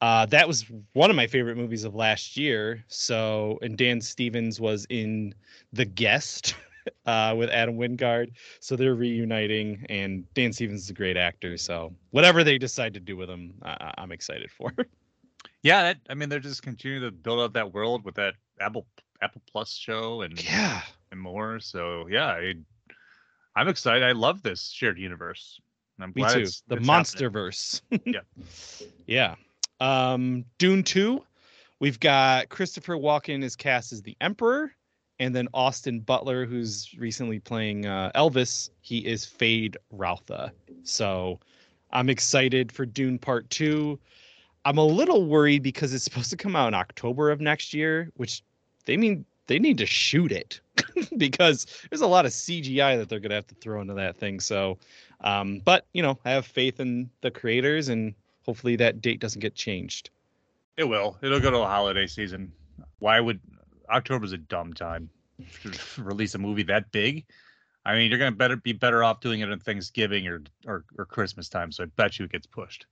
Uh, 0.00 0.26
that 0.26 0.46
was 0.46 0.64
one 0.92 1.08
of 1.08 1.16
my 1.16 1.26
favorite 1.26 1.56
movies 1.56 1.84
of 1.84 1.94
last 1.94 2.36
year. 2.36 2.84
So, 2.88 3.58
and 3.62 3.78
Dan 3.78 4.00
Stevens 4.00 4.60
was 4.60 4.86
in 4.90 5.34
The 5.72 5.84
Guest 5.84 6.56
uh, 7.06 7.34
with 7.36 7.50
Adam 7.50 7.76
Wingard. 7.76 8.32
So 8.60 8.76
they're 8.76 8.94
reuniting, 8.94 9.84
and 9.88 10.24
Dan 10.34 10.52
Stevens 10.52 10.82
is 10.84 10.90
a 10.90 10.94
great 10.94 11.16
actor. 11.16 11.56
So, 11.56 11.92
whatever 12.10 12.44
they 12.44 12.58
decide 12.58 12.94
to 12.94 13.00
do 13.00 13.16
with 13.16 13.28
him, 13.30 13.54
I- 13.62 13.94
I'm 13.98 14.12
excited 14.12 14.50
for. 14.50 14.72
yeah, 15.62 15.82
that, 15.82 15.98
I 16.08 16.14
mean, 16.14 16.28
they're 16.28 16.40
just 16.40 16.62
continuing 16.62 17.02
to 17.02 17.10
build 17.10 17.40
out 17.40 17.52
that 17.54 17.72
world 17.72 18.04
with 18.04 18.14
that 18.16 18.34
Apple 18.60 18.86
Apple 19.22 19.42
Plus 19.50 19.72
show 19.72 20.22
and 20.22 20.42
yeah. 20.44 20.82
and 21.10 21.20
more. 21.20 21.58
So 21.60 22.06
yeah, 22.08 22.26
I, 22.26 22.54
I'm 23.56 23.68
excited. 23.68 24.02
I 24.02 24.12
love 24.12 24.42
this 24.42 24.68
shared 24.70 24.98
universe. 24.98 25.60
I'm 26.00 26.12
Me 26.14 26.22
glad 26.22 26.32
too. 26.34 26.38
it's- 26.40 26.62
the 26.66 26.76
it's 26.76 26.86
monster 26.86 27.30
verse. 27.30 27.80
Yeah. 28.04 28.20
Yeah. 29.06 29.34
Um, 29.80 30.44
Dune 30.58 30.82
2. 30.82 31.22
We've 31.80 32.00
got 32.00 32.48
Christopher 32.48 32.96
Walken 32.96 33.42
is 33.42 33.56
cast 33.56 33.92
as 33.92 34.02
the 34.02 34.16
Emperor, 34.20 34.72
and 35.18 35.34
then 35.34 35.48
Austin 35.54 36.00
Butler, 36.00 36.44
who's 36.44 36.94
recently 36.98 37.38
playing 37.38 37.86
uh, 37.86 38.10
Elvis, 38.14 38.70
he 38.80 38.98
is 38.98 39.24
Fade 39.24 39.76
Routha. 39.92 40.50
So 40.82 41.38
I'm 41.92 42.10
excited 42.10 42.72
for 42.72 42.84
Dune 42.84 43.18
Part 43.18 43.48
2. 43.50 43.98
I'm 44.64 44.78
a 44.78 44.84
little 44.84 45.26
worried 45.26 45.62
because 45.62 45.94
it's 45.94 46.04
supposed 46.04 46.30
to 46.30 46.36
come 46.36 46.56
out 46.56 46.68
in 46.68 46.74
October 46.74 47.30
of 47.30 47.40
next 47.40 47.72
year, 47.72 48.10
which 48.16 48.42
they 48.86 48.96
mean 48.96 49.24
they 49.46 49.58
need 49.58 49.78
to 49.78 49.86
shoot 49.86 50.32
it 50.32 50.60
because 51.16 51.66
there's 51.90 52.00
a 52.00 52.06
lot 52.06 52.24
of 52.24 52.32
CGI 52.32 52.96
that 52.96 53.08
they're 53.08 53.20
gonna 53.20 53.34
have 53.34 53.46
to 53.48 53.54
throw 53.56 53.80
into 53.80 53.94
that 53.94 54.16
thing. 54.16 54.40
So, 54.40 54.78
um, 55.20 55.60
but 55.64 55.86
you 55.92 56.02
know, 56.02 56.18
I 56.24 56.30
have 56.30 56.46
faith 56.46 56.80
in 56.80 57.10
the 57.20 57.30
creators, 57.30 57.88
and 57.88 58.14
hopefully 58.44 58.76
that 58.76 59.00
date 59.00 59.20
doesn't 59.20 59.40
get 59.40 59.54
changed. 59.54 60.10
It 60.76 60.84
will. 60.84 61.16
It'll 61.22 61.40
go 61.40 61.50
to 61.50 61.58
the 61.58 61.66
holiday 61.66 62.06
season. 62.06 62.52
Why 62.98 63.20
would 63.20 63.38
October's 63.90 64.32
a 64.32 64.38
dumb 64.38 64.72
time 64.72 65.10
to 65.62 66.02
release 66.02 66.34
a 66.34 66.38
movie 66.38 66.62
that 66.64 66.90
big? 66.92 67.24
I 67.86 67.94
mean, 67.96 68.10
you're 68.10 68.18
gonna 68.18 68.32
better 68.32 68.56
be 68.56 68.72
better 68.72 69.04
off 69.04 69.20
doing 69.20 69.40
it 69.40 69.50
on 69.50 69.58
Thanksgiving 69.60 70.26
or 70.26 70.42
or, 70.66 70.84
or 70.96 71.04
Christmas 71.04 71.48
time. 71.48 71.70
So 71.70 71.84
I 71.84 71.86
bet 71.96 72.18
you 72.18 72.24
it 72.24 72.32
gets 72.32 72.46
pushed. 72.46 72.86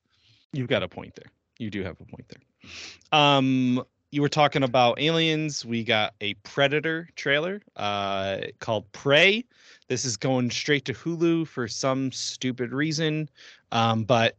You've 0.53 0.69
got 0.69 0.83
a 0.83 0.89
point 0.89 1.15
there. 1.15 1.31
You 1.59 1.71
do 1.71 1.83
have 1.83 1.97
a 2.01 2.05
point 2.05 2.27
there. 2.29 3.19
Um, 3.19 3.83
you 4.11 4.21
were 4.21 4.29
talking 4.29 4.63
about 4.63 5.01
aliens. 5.01 5.65
We 5.65 5.85
got 5.85 6.15
a 6.21 6.35
Predator 6.35 7.09
trailer 7.17 7.63
uh, 7.77 8.39
called 8.61 8.91
Prey. 8.93 9.45
This 9.89 10.05
is 10.05 10.19
going 10.19 10.51
straight 10.51 10.85
to 10.85 10.93
Hulu 10.93 11.47
for 11.47 11.67
some 11.67 12.13
stupid 12.13 12.73
reason, 12.73 13.31
um, 13.73 14.05
but 14.05 14.37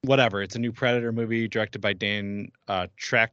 whatever. 0.00 0.42
It's 0.42 0.56
a 0.56 0.58
new 0.58 0.72
Predator 0.72 1.12
movie 1.12 1.46
directed 1.46 1.80
by 1.80 1.92
Dan 1.92 2.50
uh, 2.68 2.86
Track 2.96 3.32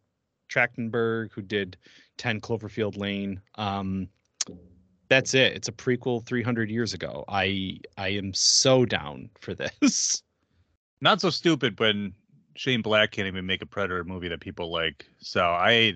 Trachtenberg, 0.49 1.31
who 1.31 1.41
did 1.41 1.77
10 2.19 2.41
Cloverfield 2.41 2.97
Lane. 2.97 3.41
Um, 3.55 4.07
that's 5.07 5.33
it. 5.33 5.53
It's 5.53 5.67
a 5.67 5.71
prequel 5.71 6.23
300 6.27 6.69
years 6.69 6.93
ago. 6.93 7.25
I 7.27 7.79
I 7.97 8.09
am 8.09 8.31
so 8.35 8.85
down 8.85 9.29
for 9.41 9.55
this. 9.55 10.21
Not 11.01 11.19
so 11.21 11.31
stupid 11.31 11.79
when 11.79 12.13
Shane 12.55 12.83
Black 12.83 13.11
can't 13.11 13.27
even 13.27 13.45
make 13.47 13.63
a 13.63 13.65
Predator 13.65 14.03
movie 14.03 14.27
that 14.27 14.41
people 14.41 14.71
like. 14.71 15.07
So 15.17 15.41
I 15.43 15.93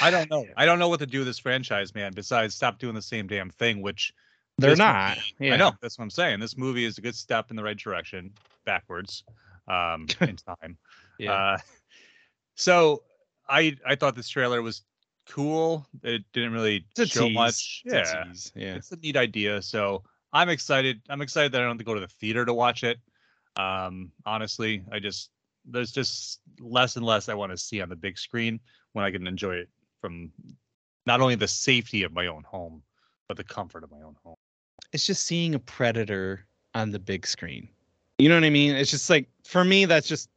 I 0.00 0.10
don't 0.12 0.30
know. 0.30 0.46
I 0.56 0.64
don't 0.66 0.78
know 0.78 0.88
what 0.88 1.00
to 1.00 1.06
do 1.06 1.18
with 1.20 1.26
this 1.26 1.38
franchise, 1.40 1.92
man. 1.94 2.12
Besides, 2.14 2.54
stop 2.54 2.78
doing 2.78 2.94
the 2.94 3.02
same 3.02 3.26
damn 3.26 3.50
thing, 3.50 3.82
which 3.82 4.12
They're 4.58 4.76
not. 4.76 5.16
movie- 5.16 5.34
Yeah. 5.48 5.54
I 5.54 5.56
know. 5.56 5.72
That's 5.80 5.98
what 5.98 6.04
I'm 6.04 6.10
saying. 6.10 6.38
This 6.38 6.56
movie 6.56 6.84
is 6.84 6.98
a 6.98 7.00
good 7.00 7.16
step 7.16 7.50
in 7.50 7.56
the 7.56 7.64
right 7.64 7.78
direction, 7.78 8.30
backwards, 8.64 9.24
um, 9.66 10.06
in 10.20 10.36
time. 10.36 10.76
Yeah. 11.18 11.32
Uh, 11.32 11.58
so 12.54 13.02
I 13.48 13.76
I 13.84 13.96
thought 13.96 14.14
this 14.14 14.28
trailer 14.28 14.62
was 14.62 14.82
cool. 15.28 15.86
It 16.02 16.22
didn't 16.32 16.52
really 16.52 16.86
show 16.96 17.26
tease. 17.26 17.34
much. 17.34 17.82
It's 17.84 18.52
yeah. 18.54 18.64
Yeah. 18.66 18.74
it's 18.76 18.92
a 18.92 18.96
neat 18.96 19.16
idea. 19.16 19.62
So 19.62 20.02
I'm 20.32 20.48
excited. 20.48 21.00
I'm 21.08 21.22
excited 21.22 21.52
that 21.52 21.58
I 21.58 21.60
don't 21.62 21.72
have 21.72 21.78
to 21.78 21.84
go 21.84 21.94
to 21.94 22.00
the 22.00 22.08
theater 22.08 22.44
to 22.44 22.54
watch 22.54 22.84
it. 22.84 22.98
Um, 23.56 24.10
honestly, 24.24 24.82
I 24.90 24.98
just 24.98 25.30
there's 25.64 25.92
just 25.92 26.40
less 26.60 26.96
and 26.96 27.04
less 27.04 27.28
I 27.28 27.34
want 27.34 27.52
to 27.52 27.58
see 27.58 27.80
on 27.80 27.88
the 27.88 27.96
big 27.96 28.18
screen 28.18 28.60
when 28.92 29.04
I 29.04 29.10
can 29.10 29.26
enjoy 29.26 29.54
it 29.56 29.68
from 30.00 30.32
not 31.06 31.20
only 31.20 31.34
the 31.34 31.48
safety 31.48 32.02
of 32.02 32.12
my 32.12 32.26
own 32.26 32.42
home, 32.44 32.82
but 33.28 33.36
the 33.36 33.44
comfort 33.44 33.84
of 33.84 33.90
my 33.90 34.02
own 34.02 34.16
home. 34.24 34.36
It's 34.92 35.06
just 35.06 35.24
seeing 35.24 35.54
a 35.54 35.58
predator 35.58 36.46
on 36.74 36.90
the 36.90 36.98
big 36.98 37.26
screen. 37.26 37.68
You 38.18 38.28
know 38.28 38.36
what 38.36 38.44
I 38.44 38.50
mean? 38.50 38.74
It's 38.74 38.90
just 38.90 39.08
like 39.10 39.28
for 39.44 39.64
me, 39.64 39.84
that's 39.84 40.08
just 40.08 40.28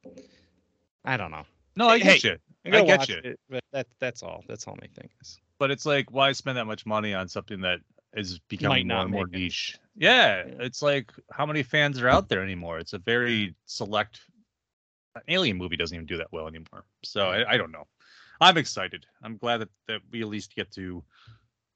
I 1.03 1.17
don't 1.17 1.31
know. 1.31 1.45
No, 1.75 1.87
I 1.87 1.99
Hey, 1.99 2.19
get 2.19 2.23
you. 2.23 2.37
I'm 2.73 2.85
get 2.85 3.09
you. 3.09 3.21
It, 3.23 3.39
but 3.49 3.63
that 3.71 3.87
that's 3.99 4.23
all. 4.23 4.43
That's 4.47 4.67
all 4.67 4.77
my 4.81 4.87
thing 4.87 5.09
is. 5.21 5.39
But 5.59 5.71
it's 5.71 5.85
like, 5.85 6.11
why 6.11 6.31
spend 6.31 6.57
that 6.57 6.65
much 6.65 6.85
money 6.85 7.13
on 7.13 7.27
something 7.27 7.61
that 7.61 7.79
is 8.13 8.39
becoming 8.49 8.87
more 8.87 8.97
and 8.99 9.11
more 9.11 9.25
make 9.25 9.35
it. 9.35 9.43
niche? 9.43 9.77
Yeah, 9.95 10.43
it's 10.59 10.81
like 10.81 11.11
how 11.31 11.45
many 11.45 11.63
fans 11.63 12.01
are 12.01 12.09
out 12.09 12.29
there 12.29 12.43
anymore? 12.43 12.79
It's 12.79 12.93
a 12.93 12.99
very 12.99 13.55
select. 13.65 14.19
An 15.15 15.21
alien 15.29 15.57
movie 15.57 15.77
doesn't 15.77 15.95
even 15.95 16.05
do 16.05 16.17
that 16.17 16.27
well 16.31 16.47
anymore. 16.47 16.83
So 17.03 17.29
I, 17.29 17.53
I 17.53 17.57
don't 17.57 17.71
know. 17.71 17.87
I'm 18.41 18.57
excited. 18.57 19.05
I'm 19.23 19.37
glad 19.37 19.59
that, 19.61 19.69
that 19.87 20.01
we 20.11 20.21
at 20.21 20.27
least 20.27 20.53
get 20.53 20.71
to 20.73 21.03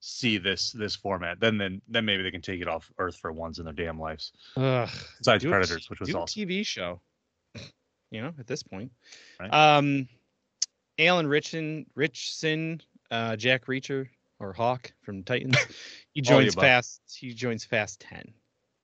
see 0.02 0.38
this 0.38 0.72
this 0.72 0.96
format. 0.96 1.40
Then 1.40 1.58
then 1.58 1.82
then 1.88 2.06
maybe 2.06 2.24
they 2.24 2.32
can 2.32 2.42
take 2.42 2.62
it 2.62 2.68
off 2.68 2.92
Earth 2.98 3.18
for 3.18 3.32
once 3.32 3.60
in 3.60 3.66
their 3.66 3.74
damn 3.74 4.00
lives. 4.00 4.34
Ugh, 4.58 4.90
Besides 5.20 5.46
Predators, 5.46 5.90
which 5.90 6.00
was 6.00 6.10
do 6.10 6.18
a 6.18 6.22
awesome. 6.22 6.42
TV 6.44 6.66
show. 6.66 7.02
You 8.12 8.24
know, 8.24 8.34
at 8.40 8.48
this 8.48 8.64
point. 8.64 8.92
Right. 9.40 9.54
Um, 9.54 10.08
Alan 11.00 11.26
Ritchson, 11.28 11.86
Ritchson, 11.96 12.82
uh, 13.10 13.36
Jack 13.36 13.66
Reacher 13.66 14.08
or 14.40 14.54
Hawk 14.54 14.92
from 15.02 15.24
Titans. 15.24 15.58
He 16.14 16.22
joins. 16.22 16.54
Fast. 16.56 17.02
He 17.18 17.34
joins 17.34 17.64
Fast 17.64 18.02
Ten. 18.02 18.34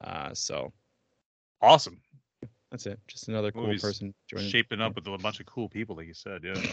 Uh, 0.01 0.33
so 0.33 0.71
Awesome. 1.61 1.99
that's 2.71 2.85
it. 2.85 2.99
Just 3.07 3.27
another 3.27 3.51
cool 3.51 3.63
Movie's 3.63 3.81
person 3.81 4.13
joining. 4.29 4.49
Shaping 4.49 4.79
up 4.79 4.95
with 4.95 5.05
a 5.07 5.17
bunch 5.17 5.39
of 5.41 5.45
cool 5.45 5.67
people, 5.67 5.95
like 5.97 6.07
you 6.07 6.13
said. 6.13 6.41
Yeah. 6.43 6.53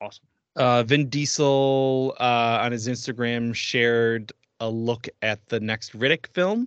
Awesome. 0.00 0.24
uh, 0.56 0.82
Vin 0.82 1.08
Diesel 1.08 2.16
uh, 2.18 2.58
on 2.62 2.72
his 2.72 2.88
Instagram 2.88 3.54
shared 3.54 4.32
a 4.58 4.68
look 4.68 5.08
at 5.22 5.46
the 5.48 5.60
next 5.60 5.92
Riddick 5.96 6.26
film. 6.26 6.66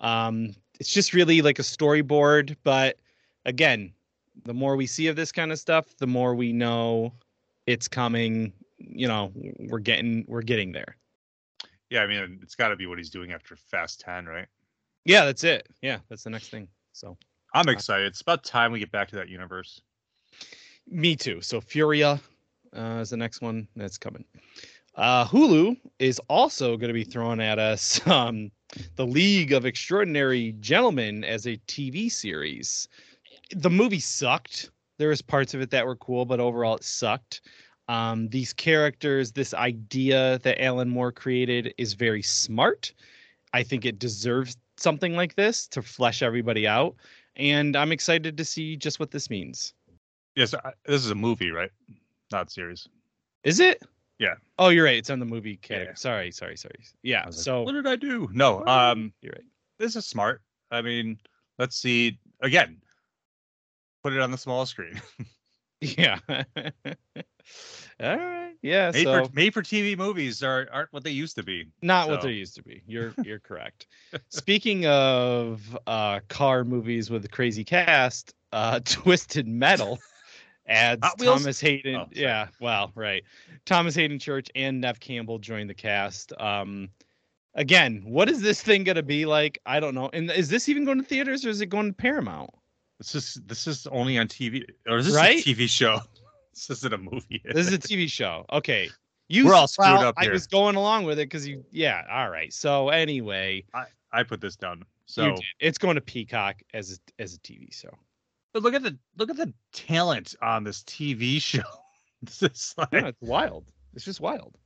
Um, 0.00 0.56
it's 0.80 0.90
just 0.90 1.12
really 1.12 1.40
like 1.40 1.60
a 1.60 1.62
storyboard, 1.62 2.56
but 2.64 2.96
again, 3.44 3.92
the 4.44 4.54
more 4.54 4.76
we 4.76 4.86
see 4.86 5.06
of 5.06 5.16
this 5.16 5.32
kind 5.32 5.52
of 5.52 5.58
stuff, 5.58 5.96
the 5.98 6.06
more 6.06 6.34
we 6.34 6.52
know 6.52 7.12
it's 7.66 7.88
coming. 7.88 8.52
you 8.78 9.08
know, 9.08 9.32
we're 9.58 9.78
getting 9.78 10.24
we're 10.28 10.42
getting 10.42 10.72
there. 10.72 10.96
Yeah, 11.90 12.00
I 12.00 12.06
mean, 12.06 12.40
it's 12.42 12.54
got 12.54 12.68
to 12.68 12.76
be 12.76 12.86
what 12.86 12.98
he's 12.98 13.10
doing 13.10 13.32
after 13.32 13.56
Fast 13.56 14.00
Ten, 14.00 14.26
right? 14.26 14.48
Yeah, 15.04 15.24
that's 15.24 15.44
it. 15.44 15.68
Yeah, 15.82 15.98
that's 16.08 16.24
the 16.24 16.30
next 16.30 16.48
thing. 16.48 16.68
So 16.92 17.16
I'm 17.54 17.68
excited. 17.68 18.06
It's 18.06 18.20
about 18.20 18.42
time 18.42 18.72
we 18.72 18.80
get 18.80 18.90
back 18.90 19.08
to 19.08 19.16
that 19.16 19.28
universe. 19.28 19.80
me 20.88 21.14
too. 21.14 21.40
So 21.40 21.60
Furya 21.60 22.20
uh, 22.76 22.98
is 23.00 23.10
the 23.10 23.16
next 23.16 23.40
one 23.40 23.68
that's 23.76 23.98
coming. 23.98 24.24
Uh, 24.96 25.26
Hulu 25.26 25.76
is 25.98 26.20
also 26.28 26.76
going 26.76 26.88
to 26.88 26.94
be 26.94 27.04
throwing 27.04 27.40
at 27.40 27.58
us 27.58 28.04
um, 28.06 28.50
the 28.96 29.06
League 29.06 29.52
of 29.52 29.66
Extraordinary 29.66 30.52
Gentlemen 30.60 31.24
as 31.24 31.46
a 31.46 31.56
TV 31.68 32.10
series. 32.10 32.88
The 33.50 33.70
movie 33.70 34.00
sucked. 34.00 34.70
There 34.98 35.08
was 35.08 35.22
parts 35.22 35.54
of 35.54 35.60
it 35.60 35.70
that 35.70 35.86
were 35.86 35.96
cool, 35.96 36.24
but 36.24 36.40
overall 36.40 36.76
it 36.76 36.84
sucked. 36.84 37.40
Um, 37.88 38.28
these 38.28 38.52
characters, 38.52 39.32
this 39.32 39.52
idea 39.52 40.38
that 40.42 40.62
Alan 40.62 40.88
Moore 40.88 41.12
created 41.12 41.74
is 41.76 41.92
very 41.94 42.22
smart. 42.22 42.92
I 43.52 43.62
think 43.62 43.84
it 43.84 43.98
deserves 43.98 44.56
something 44.76 45.14
like 45.14 45.34
this 45.34 45.66
to 45.68 45.82
flesh 45.82 46.22
everybody 46.22 46.66
out. 46.66 46.94
And 47.36 47.76
I'm 47.76 47.92
excited 47.92 48.36
to 48.38 48.44
see 48.44 48.76
just 48.76 48.98
what 49.00 49.10
this 49.10 49.28
means. 49.28 49.74
Yes, 50.36 50.54
I- 50.54 50.72
this 50.86 51.04
is 51.04 51.10
a 51.10 51.14
movie, 51.14 51.50
right? 51.50 51.70
Not 52.32 52.50
series. 52.50 52.88
Is 53.42 53.60
it? 53.60 53.82
Yeah. 54.18 54.34
Oh, 54.58 54.68
you're 54.68 54.84
right. 54.84 54.96
It's 54.96 55.10
on 55.10 55.18
the 55.18 55.26
movie 55.26 55.56
category. 55.56 55.88
Yeah. 55.88 55.94
Sorry, 55.94 56.30
sorry, 56.30 56.56
sorry. 56.56 56.78
Yeah. 57.02 57.24
Like, 57.24 57.34
So 57.34 57.62
what 57.62 57.72
did 57.72 57.86
I 57.86 57.96
do? 57.96 58.28
No, 58.32 58.64
um, 58.66 59.12
you're 59.20 59.32
right. 59.32 59.44
this 59.78 59.96
is 59.96 60.06
smart. 60.06 60.40
I 60.70 60.80
mean, 60.82 61.18
let's 61.58 61.76
see 61.76 62.18
again. 62.40 62.80
Put 64.04 64.12
it 64.12 64.20
on 64.20 64.30
the 64.30 64.38
small 64.38 64.66
screen. 64.66 65.00
Yeah. 65.80 66.18
All 66.28 68.16
right. 68.16 68.54
Yeah. 68.62 68.90
made, 68.92 69.04
so 69.04 69.26
for, 69.26 69.32
made 69.34 69.52
for 69.52 69.60
TV 69.60 69.98
movies 69.98 70.42
are 70.42 70.66
aren't 70.72 70.92
what 70.92 71.04
they 71.04 71.10
used 71.10 71.36
to 71.36 71.42
be. 71.42 71.66
not 71.82 72.08
what 72.08 72.22
they 72.22 72.30
used 72.30 72.54
to 72.54 72.62
be. 72.62 72.82
You're 72.86 73.12
you're 73.24 73.40
correct. 73.40 73.86
Speaking 74.30 74.86
of 74.86 75.76
uh 75.86 76.20
car 76.28 76.64
movies 76.64 77.10
with 77.10 77.24
a 77.26 77.28
crazy 77.28 77.64
cast, 77.64 78.34
uh 78.52 78.80
Twisted 78.84 79.46
Metal 79.46 79.98
adds 80.66 81.06
Thomas 81.20 81.60
Hayden. 81.60 81.96
Oh, 81.96 82.06
yeah, 82.12 82.46
well, 82.60 82.92
right. 82.94 83.24
Thomas 83.66 83.94
Hayden 83.94 84.18
Church 84.18 84.48
and 84.54 84.80
Neve 84.80 85.00
Campbell 85.00 85.38
joined 85.38 85.68
the 85.68 85.74
cast. 85.74 86.32
Um 86.40 86.88
again, 87.54 88.02
what 88.06 88.30
is 88.30 88.40
this 88.40 88.62
thing 88.62 88.84
gonna 88.84 89.02
be 89.02 89.26
like? 89.26 89.58
I 89.66 89.80
don't 89.80 89.94
know. 89.94 90.08
And 90.14 90.30
is 90.30 90.48
this 90.48 90.70
even 90.70 90.86
going 90.86 90.98
to 90.98 91.04
theaters 91.04 91.44
or 91.44 91.50
is 91.50 91.60
it 91.60 91.66
going 91.66 91.88
to 91.88 91.92
Paramount? 91.92 92.50
This 92.98 93.14
is 93.14 93.40
this 93.46 93.66
is 93.66 93.86
only 93.88 94.18
on 94.18 94.28
TV 94.28 94.64
or 94.88 94.98
is 94.98 95.06
this 95.06 95.14
Right? 95.14 95.44
a 95.44 95.48
TV 95.54 95.68
show? 95.68 96.00
This 96.52 96.70
isn't 96.70 96.94
a 96.94 96.98
movie. 96.98 97.42
This 97.44 97.66
is 97.66 97.72
a 97.72 97.78
TV 97.78 98.08
show. 98.08 98.44
Okay. 98.52 98.88
You 99.28 99.46
We're 99.46 99.54
all 99.54 99.66
screwed 99.66 99.88
well, 99.88 100.08
up 100.08 100.14
I 100.18 100.28
was 100.28 100.46
going 100.46 100.76
along 100.76 101.04
with 101.06 101.18
it 101.18 101.24
because 101.30 101.48
you 101.48 101.64
yeah, 101.70 102.02
all 102.10 102.28
right. 102.28 102.52
So 102.52 102.90
anyway, 102.90 103.64
I 103.72 103.86
I 104.12 104.22
put 104.22 104.42
this 104.42 104.54
down. 104.54 104.84
So, 105.06 105.34
it's 105.60 105.78
going 105.78 105.94
to 105.94 106.02
Peacock 106.02 106.56
as 106.74 107.00
a, 107.18 107.22
as 107.22 107.34
a 107.34 107.38
TV 107.38 107.72
show. 107.74 107.88
but 108.52 108.62
look 108.62 108.74
at 108.74 108.82
the 108.82 108.98
look 109.16 109.30
at 109.30 109.36
the 109.38 109.52
talent 109.72 110.34
on 110.42 110.62
this 110.62 110.82
TV 110.82 111.40
show. 111.50 111.62
This 112.22 112.42
is 112.42 112.74
like, 112.76 112.88
Yeah, 112.92 113.06
it's 113.08 113.22
wild. 113.22 113.64
It's 113.94 114.04
just 114.04 114.20
wild. 114.20 114.56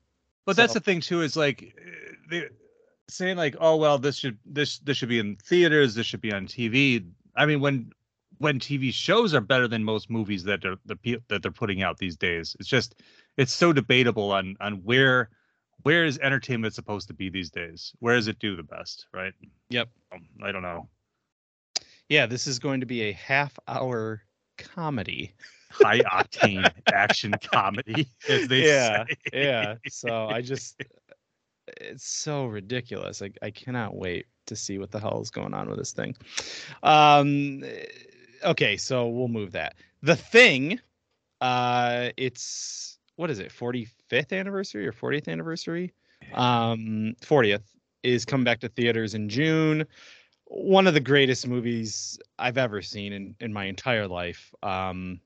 but 0.44 0.56
that's 0.56 0.74
the 0.74 0.80
thing 0.80 1.00
too. 1.00 1.22
Is 1.22 1.36
like 1.36 1.72
uh, 1.80 2.12
they 2.28 2.48
saying 3.08 3.36
like, 3.36 3.54
oh 3.60 3.76
well, 3.76 3.96
this 3.96 4.16
should 4.16 4.38
this 4.44 4.80
this 4.80 4.96
should 4.96 5.08
be 5.08 5.20
in 5.20 5.36
theaters. 5.36 5.94
This 5.94 6.04
should 6.06 6.20
be 6.20 6.32
on 6.32 6.48
TV. 6.48 7.06
I 7.36 7.46
mean, 7.46 7.60
when 7.60 7.92
when 8.38 8.58
TV 8.58 8.92
shows 8.92 9.34
are 9.34 9.40
better 9.40 9.68
than 9.68 9.84
most 9.84 10.10
movies 10.10 10.44
that 10.44 10.64
are 10.64 10.76
the 10.86 11.20
that 11.28 11.42
they're 11.42 11.50
putting 11.50 11.82
out 11.82 11.98
these 11.98 12.16
days, 12.16 12.56
it's 12.58 12.68
just 12.68 12.96
it's 13.36 13.52
so 13.52 13.72
debatable 13.72 14.32
on 14.32 14.56
on 14.60 14.74
where 14.84 15.30
where 15.82 16.04
is 16.04 16.18
entertainment 16.18 16.74
supposed 16.74 17.08
to 17.08 17.14
be 17.14 17.28
these 17.28 17.50
days? 17.50 17.92
Where 18.00 18.16
does 18.16 18.28
it 18.28 18.38
do 18.38 18.56
the 18.56 18.62
best? 18.62 19.06
Right? 19.12 19.32
Yep. 19.70 19.88
I 20.42 20.52
don't 20.52 20.62
know. 20.62 20.88
Yeah, 22.08 22.26
this 22.26 22.46
is 22.46 22.58
going 22.58 22.80
to 22.80 22.86
be 22.86 23.02
a 23.02 23.12
half 23.12 23.58
hour 23.68 24.22
comedy. 24.56 25.34
High 25.70 26.00
octane 26.00 26.70
action 26.92 27.34
comedy, 27.52 28.08
as 28.28 28.48
they 28.48 28.66
yeah. 28.66 29.04
say. 29.04 29.16
Yeah. 29.32 29.74
So 29.90 30.28
I 30.28 30.40
just 30.40 30.82
it's 31.76 32.08
so 32.08 32.46
ridiculous. 32.46 33.20
I 33.20 33.30
I 33.42 33.50
cannot 33.50 33.94
wait 33.94 34.26
to 34.46 34.56
see 34.56 34.78
what 34.78 34.90
the 34.90 34.98
hell 34.98 35.20
is 35.20 35.30
going 35.30 35.52
on 35.52 35.68
with 35.68 35.78
this 35.78 35.92
thing. 35.92 36.16
Um 36.82 37.62
okay, 38.44 38.76
so 38.76 39.08
we'll 39.08 39.28
move 39.28 39.52
that. 39.52 39.74
The 40.02 40.16
thing 40.16 40.80
uh 41.40 42.10
it's 42.16 42.98
what 43.16 43.30
is 43.30 43.38
it? 43.38 43.52
45th 43.52 44.32
anniversary 44.32 44.86
or 44.86 44.92
40th 44.92 45.28
anniversary? 45.28 45.92
Um 46.34 47.14
40th 47.20 47.62
is 48.02 48.24
coming 48.24 48.44
back 48.44 48.60
to 48.60 48.68
theaters 48.68 49.14
in 49.14 49.28
June. 49.28 49.86
One 50.44 50.86
of 50.86 50.94
the 50.94 51.00
greatest 51.00 51.46
movies 51.46 52.18
I've 52.38 52.58
ever 52.58 52.82
seen 52.82 53.12
in 53.12 53.34
in 53.40 53.52
my 53.52 53.64
entire 53.64 54.06
life. 54.08 54.52
Um 54.62 55.20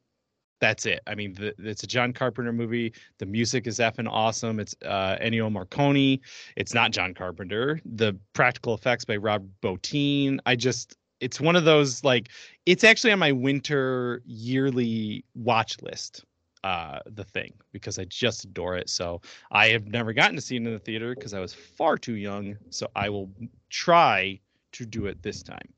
that's 0.62 0.86
it. 0.86 1.00
I 1.08 1.16
mean, 1.16 1.34
the, 1.34 1.52
it's 1.58 1.82
a 1.82 1.88
John 1.88 2.12
Carpenter 2.12 2.52
movie. 2.52 2.94
The 3.18 3.26
music 3.26 3.66
is 3.66 3.80
effing 3.80 4.08
awesome. 4.08 4.60
It's 4.60 4.76
uh, 4.86 5.16
Ennio 5.20 5.50
Morricone. 5.50 6.20
It's 6.56 6.72
not 6.72 6.92
John 6.92 7.14
Carpenter. 7.14 7.80
The 7.84 8.16
practical 8.32 8.72
effects 8.72 9.04
by 9.04 9.16
Rob 9.16 9.44
Bottin. 9.60 10.38
I 10.46 10.54
just, 10.54 10.96
it's 11.22 11.40
one 11.40 11.56
of 11.56 11.64
those 11.64 12.04
like, 12.04 12.28
it's 12.66 12.84
actually 12.84 13.12
on 13.12 13.18
my 13.18 13.32
winter 13.32 14.22
yearly 14.26 15.24
watch 15.34 15.80
list. 15.82 16.24
Uh, 16.64 17.00
the 17.06 17.24
thing 17.24 17.52
because 17.72 17.98
I 17.98 18.04
just 18.04 18.44
adore 18.44 18.76
it. 18.76 18.88
So 18.88 19.20
I 19.50 19.66
have 19.70 19.88
never 19.88 20.12
gotten 20.12 20.36
to 20.36 20.40
see 20.40 20.54
it 20.54 20.58
in 20.58 20.72
the 20.72 20.78
theater 20.78 21.12
because 21.12 21.34
I 21.34 21.40
was 21.40 21.52
far 21.52 21.98
too 21.98 22.14
young. 22.14 22.56
So 22.70 22.86
I 22.94 23.08
will 23.08 23.32
try 23.68 24.38
to 24.70 24.86
do 24.86 25.06
it 25.06 25.20
this 25.24 25.42
time. 25.42 25.68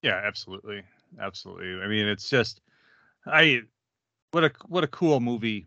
Yeah, 0.00 0.18
absolutely, 0.24 0.82
absolutely. 1.20 1.82
I 1.82 1.88
mean, 1.88 2.08
it's 2.08 2.30
just, 2.30 2.62
I, 3.26 3.60
what 4.30 4.44
a 4.44 4.52
what 4.66 4.82
a 4.82 4.88
cool 4.88 5.20
movie 5.20 5.66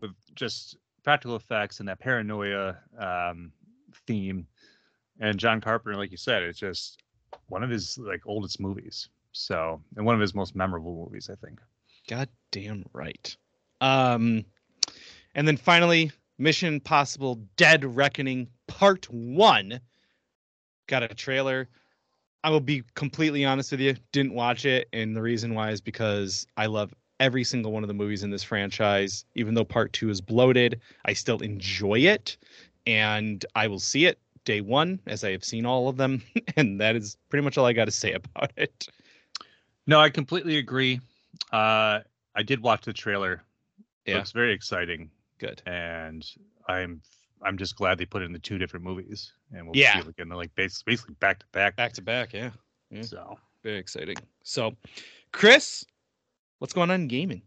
with 0.00 0.12
just 0.34 0.78
practical 1.02 1.36
effects 1.36 1.80
and 1.80 1.88
that 1.90 2.00
paranoia 2.00 2.78
um, 2.98 3.52
theme, 4.06 4.46
and 5.20 5.38
John 5.38 5.60
Carpenter, 5.60 5.98
like 5.98 6.10
you 6.10 6.16
said, 6.16 6.42
it's 6.42 6.58
just 6.58 7.02
one 7.48 7.62
of 7.62 7.70
his 7.70 7.98
like 7.98 8.22
oldest 8.26 8.60
movies. 8.60 9.08
So, 9.32 9.82
and 9.96 10.06
one 10.06 10.14
of 10.14 10.20
his 10.20 10.34
most 10.34 10.54
memorable 10.54 11.04
movies, 11.04 11.28
I 11.30 11.34
think. 11.44 11.60
God 12.08 12.28
damn 12.52 12.84
right. 12.92 13.36
Um, 13.80 14.44
and 15.34 15.46
then 15.48 15.56
finally, 15.56 16.12
Mission 16.38 16.80
Possible 16.80 17.40
Dead 17.56 17.84
Reckoning 17.84 18.48
Part 18.66 19.10
One 19.10 19.80
got 20.86 21.02
a 21.02 21.08
trailer. 21.08 21.68
I 22.44 22.50
will 22.50 22.60
be 22.60 22.82
completely 22.94 23.44
honest 23.44 23.70
with 23.70 23.80
you, 23.80 23.96
didn't 24.12 24.34
watch 24.34 24.66
it, 24.66 24.88
and 24.92 25.16
the 25.16 25.22
reason 25.22 25.54
why 25.54 25.70
is 25.70 25.80
because 25.80 26.46
I 26.56 26.66
love 26.66 26.92
every 27.18 27.42
single 27.42 27.72
one 27.72 27.82
of 27.82 27.88
the 27.88 27.94
movies 27.94 28.22
in 28.22 28.30
this 28.30 28.42
franchise. 28.42 29.24
Even 29.34 29.54
though 29.54 29.64
Part 29.64 29.92
Two 29.92 30.10
is 30.10 30.20
bloated, 30.20 30.80
I 31.06 31.14
still 31.14 31.38
enjoy 31.38 32.00
it, 32.00 32.36
and 32.86 33.44
I 33.54 33.66
will 33.66 33.78
see 33.78 34.04
it 34.04 34.18
day 34.44 34.60
one 34.60 35.00
as 35.06 35.24
I 35.24 35.30
have 35.32 35.44
seen 35.44 35.66
all 35.66 35.88
of 35.88 35.96
them, 35.96 36.22
and 36.56 36.80
that 36.80 36.96
is 36.96 37.16
pretty 37.28 37.44
much 37.44 37.58
all 37.58 37.66
I 37.66 37.72
got 37.72 37.86
to 37.86 37.90
say 37.90 38.12
about 38.12 38.52
it. 38.56 38.88
No, 39.86 40.00
I 40.00 40.10
completely 40.10 40.58
agree. 40.58 41.00
Uh, 41.52 42.00
I 42.34 42.42
did 42.44 42.60
watch 42.62 42.84
the 42.84 42.92
trailer. 42.92 43.42
Yeah. 44.06 44.16
Looks 44.16 44.32
very 44.32 44.52
exciting, 44.52 45.10
Good. 45.38 45.62
and 45.66 46.24
I'm 46.68 47.00
I'm 47.42 47.58
just 47.58 47.76
glad 47.76 47.98
they 47.98 48.06
put 48.06 48.22
it 48.22 48.26
in 48.26 48.32
the 48.32 48.38
two 48.38 48.58
different 48.58 48.84
movies, 48.84 49.32
and 49.52 49.66
we'll 49.66 49.76
Yeah. 49.76 49.94
see 49.94 49.98
it 50.00 50.08
again. 50.08 50.28
They're 50.28 50.36
like 50.38 50.54
bas- 50.54 50.82
basically 50.82 51.14
back 51.20 51.40
to 51.40 51.46
back. 51.52 51.76
Back 51.76 51.92
to 51.94 52.02
back, 52.02 52.32
yeah. 52.32 52.50
yeah. 52.90 53.02
So 53.02 53.38
Very 53.62 53.78
exciting. 53.78 54.16
So, 54.42 54.74
Chris, 55.32 55.84
what's 56.58 56.72
going 56.74 56.90
on 56.90 57.02
in 57.02 57.08
gaming? 57.08 57.42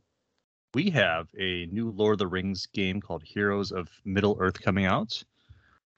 we 0.73 0.89
have 0.91 1.27
a 1.39 1.65
new 1.71 1.89
Lord 1.91 2.13
of 2.13 2.19
the 2.19 2.27
Rings 2.27 2.67
game 2.67 3.01
called 3.01 3.23
Heroes 3.23 3.71
of 3.71 3.87
Middle 4.05 4.37
Earth 4.39 4.61
coming 4.61 4.85
out. 4.85 5.23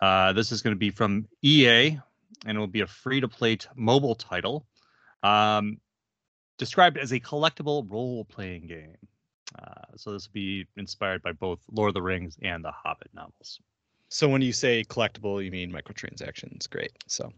Uh, 0.01 0.33
this 0.33 0.51
is 0.51 0.61
going 0.61 0.75
to 0.75 0.79
be 0.79 0.89
from 0.89 1.27
EA, 1.41 1.99
and 2.45 2.57
it 2.57 2.59
will 2.59 2.67
be 2.67 2.81
a 2.81 2.87
free-to-play 2.87 3.57
t- 3.57 3.67
mobile 3.75 4.15
title, 4.15 4.65
um, 5.23 5.77
described 6.57 6.97
as 6.97 7.11
a 7.11 7.19
collectible 7.19 7.85
role-playing 7.89 8.67
game. 8.67 8.97
Uh, 9.57 9.81
so 9.95 10.11
this 10.13 10.27
will 10.27 10.33
be 10.33 10.65
inspired 10.77 11.21
by 11.21 11.31
both 11.31 11.59
Lord 11.71 11.89
of 11.89 11.93
the 11.95 12.01
Rings 12.01 12.37
and 12.41 12.63
the 12.63 12.71
Hobbit 12.71 13.09
novels. 13.13 13.59
So, 14.09 14.27
when 14.27 14.41
you 14.41 14.53
say 14.53 14.83
collectible, 14.85 15.43
you 15.43 15.51
mean 15.51 15.71
microtransactions. 15.71 16.69
Great. 16.69 16.91
So, 17.07 17.31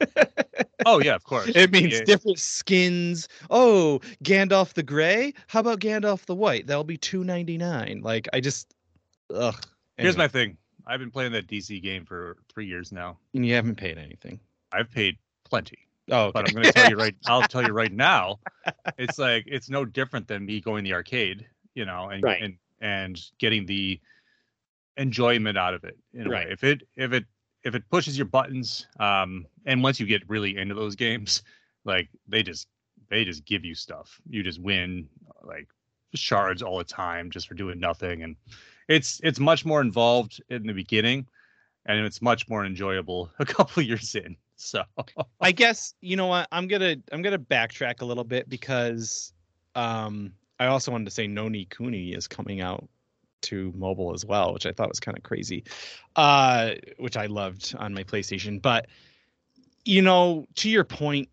Oh 0.86 1.00
yeah, 1.00 1.14
of 1.14 1.24
course. 1.24 1.50
it 1.54 1.72
means 1.72 1.94
EA 1.94 2.04
different 2.04 2.38
skins. 2.38 3.28
Oh, 3.50 4.00
Gandalf 4.22 4.74
the 4.74 4.82
Gray. 4.82 5.34
How 5.48 5.60
about 5.60 5.80
Gandalf 5.80 6.26
the 6.26 6.34
White? 6.34 6.66
That'll 6.66 6.84
be 6.84 6.96
two 6.96 7.24
ninety 7.24 7.58
nine. 7.58 8.02
Like, 8.02 8.28
I 8.32 8.40
just, 8.40 8.74
ugh. 9.34 9.56
Here's 9.96 10.16
my 10.16 10.28
thing. 10.28 10.56
I've 10.86 11.00
been 11.00 11.10
playing 11.10 11.32
that 11.32 11.46
DC 11.48 11.82
game 11.82 12.04
for 12.04 12.36
three 12.48 12.66
years 12.66 12.92
now. 12.92 13.18
And 13.34 13.44
you 13.44 13.54
haven't 13.54 13.76
paid 13.76 13.98
anything. 13.98 14.38
I've 14.72 14.90
paid 14.90 15.16
plenty. 15.44 15.78
Oh, 16.10 16.30
but. 16.32 16.44
I'm 16.44 16.52
going 16.52 16.66
to 16.66 16.72
tell 16.72 16.88
you 16.88 16.96
right. 17.00 17.14
I'll 17.26 17.44
tell 17.44 17.62
you 17.62 17.72
right 17.72 17.92
now. 17.92 18.38
It's 18.98 19.18
like 19.18 19.44
it's 19.46 19.68
no 19.68 19.84
different 19.84 20.28
than 20.28 20.46
me 20.46 20.60
going 20.60 20.84
to 20.84 20.88
the 20.88 20.94
arcade, 20.94 21.46
you 21.74 21.84
know, 21.84 22.08
and 22.08 22.22
Right. 22.24 22.40
and 22.42 22.56
and 22.80 23.20
getting 23.38 23.66
the 23.66 24.00
enjoyment 24.96 25.58
out 25.58 25.74
of 25.74 25.84
it 25.84 25.98
in 26.14 26.26
a 26.26 26.30
Right. 26.30 26.46
way. 26.46 26.52
If 26.52 26.64
it 26.64 26.82
if 26.96 27.12
it 27.12 27.24
if 27.64 27.74
it 27.74 27.88
pushes 27.90 28.16
your 28.16 28.26
buttons, 28.26 28.86
um, 29.00 29.46
and 29.64 29.82
once 29.82 29.98
you 29.98 30.06
get 30.06 30.28
really 30.28 30.56
into 30.56 30.74
those 30.74 30.94
games, 30.96 31.42
like 31.84 32.08
they 32.28 32.42
just 32.42 32.68
they 33.08 33.24
just 33.24 33.44
give 33.44 33.64
you 33.64 33.74
stuff. 33.74 34.20
You 34.28 34.42
just 34.42 34.60
win 34.60 35.08
like 35.42 35.68
shards 36.14 36.62
all 36.62 36.78
the 36.78 36.84
time 36.84 37.30
just 37.30 37.48
for 37.48 37.54
doing 37.54 37.78
nothing, 37.80 38.22
and 38.22 38.36
it's 38.88 39.20
it's 39.22 39.40
much 39.40 39.64
more 39.64 39.80
involved 39.80 40.42
in 40.48 40.66
the 40.66 40.72
beginning, 40.72 41.26
and 41.86 42.04
it's 42.04 42.22
much 42.22 42.48
more 42.48 42.64
enjoyable 42.64 43.30
a 43.38 43.44
couple 43.44 43.82
years 43.82 44.14
in. 44.14 44.36
So 44.56 44.82
I 45.40 45.52
guess 45.52 45.94
you 46.00 46.16
know 46.16 46.26
what 46.26 46.48
I'm 46.52 46.66
gonna 46.66 46.96
I'm 47.12 47.22
gonna 47.22 47.38
backtrack 47.38 48.00
a 48.00 48.04
little 48.04 48.24
bit 48.24 48.48
because 48.48 49.32
um 49.74 50.32
I 50.58 50.66
also 50.66 50.90
wanted 50.90 51.04
to 51.06 51.10
say 51.10 51.26
Noni 51.26 51.66
Kuni 51.66 52.12
is 52.12 52.26
coming 52.26 52.60
out 52.60 52.88
to 53.42 53.72
mobile 53.76 54.14
as 54.14 54.24
well, 54.24 54.54
which 54.54 54.66
I 54.66 54.72
thought 54.72 54.88
was 54.88 55.00
kind 55.00 55.16
of 55.16 55.22
crazy, 55.22 55.64
uh, 56.16 56.72
which 56.98 57.16
I 57.16 57.26
loved 57.26 57.74
on 57.78 57.92
my 57.92 58.02
PlayStation. 58.02 58.60
But 58.60 58.86
you 59.84 60.02
know, 60.02 60.46
to 60.56 60.70
your 60.70 60.84
point, 60.84 61.28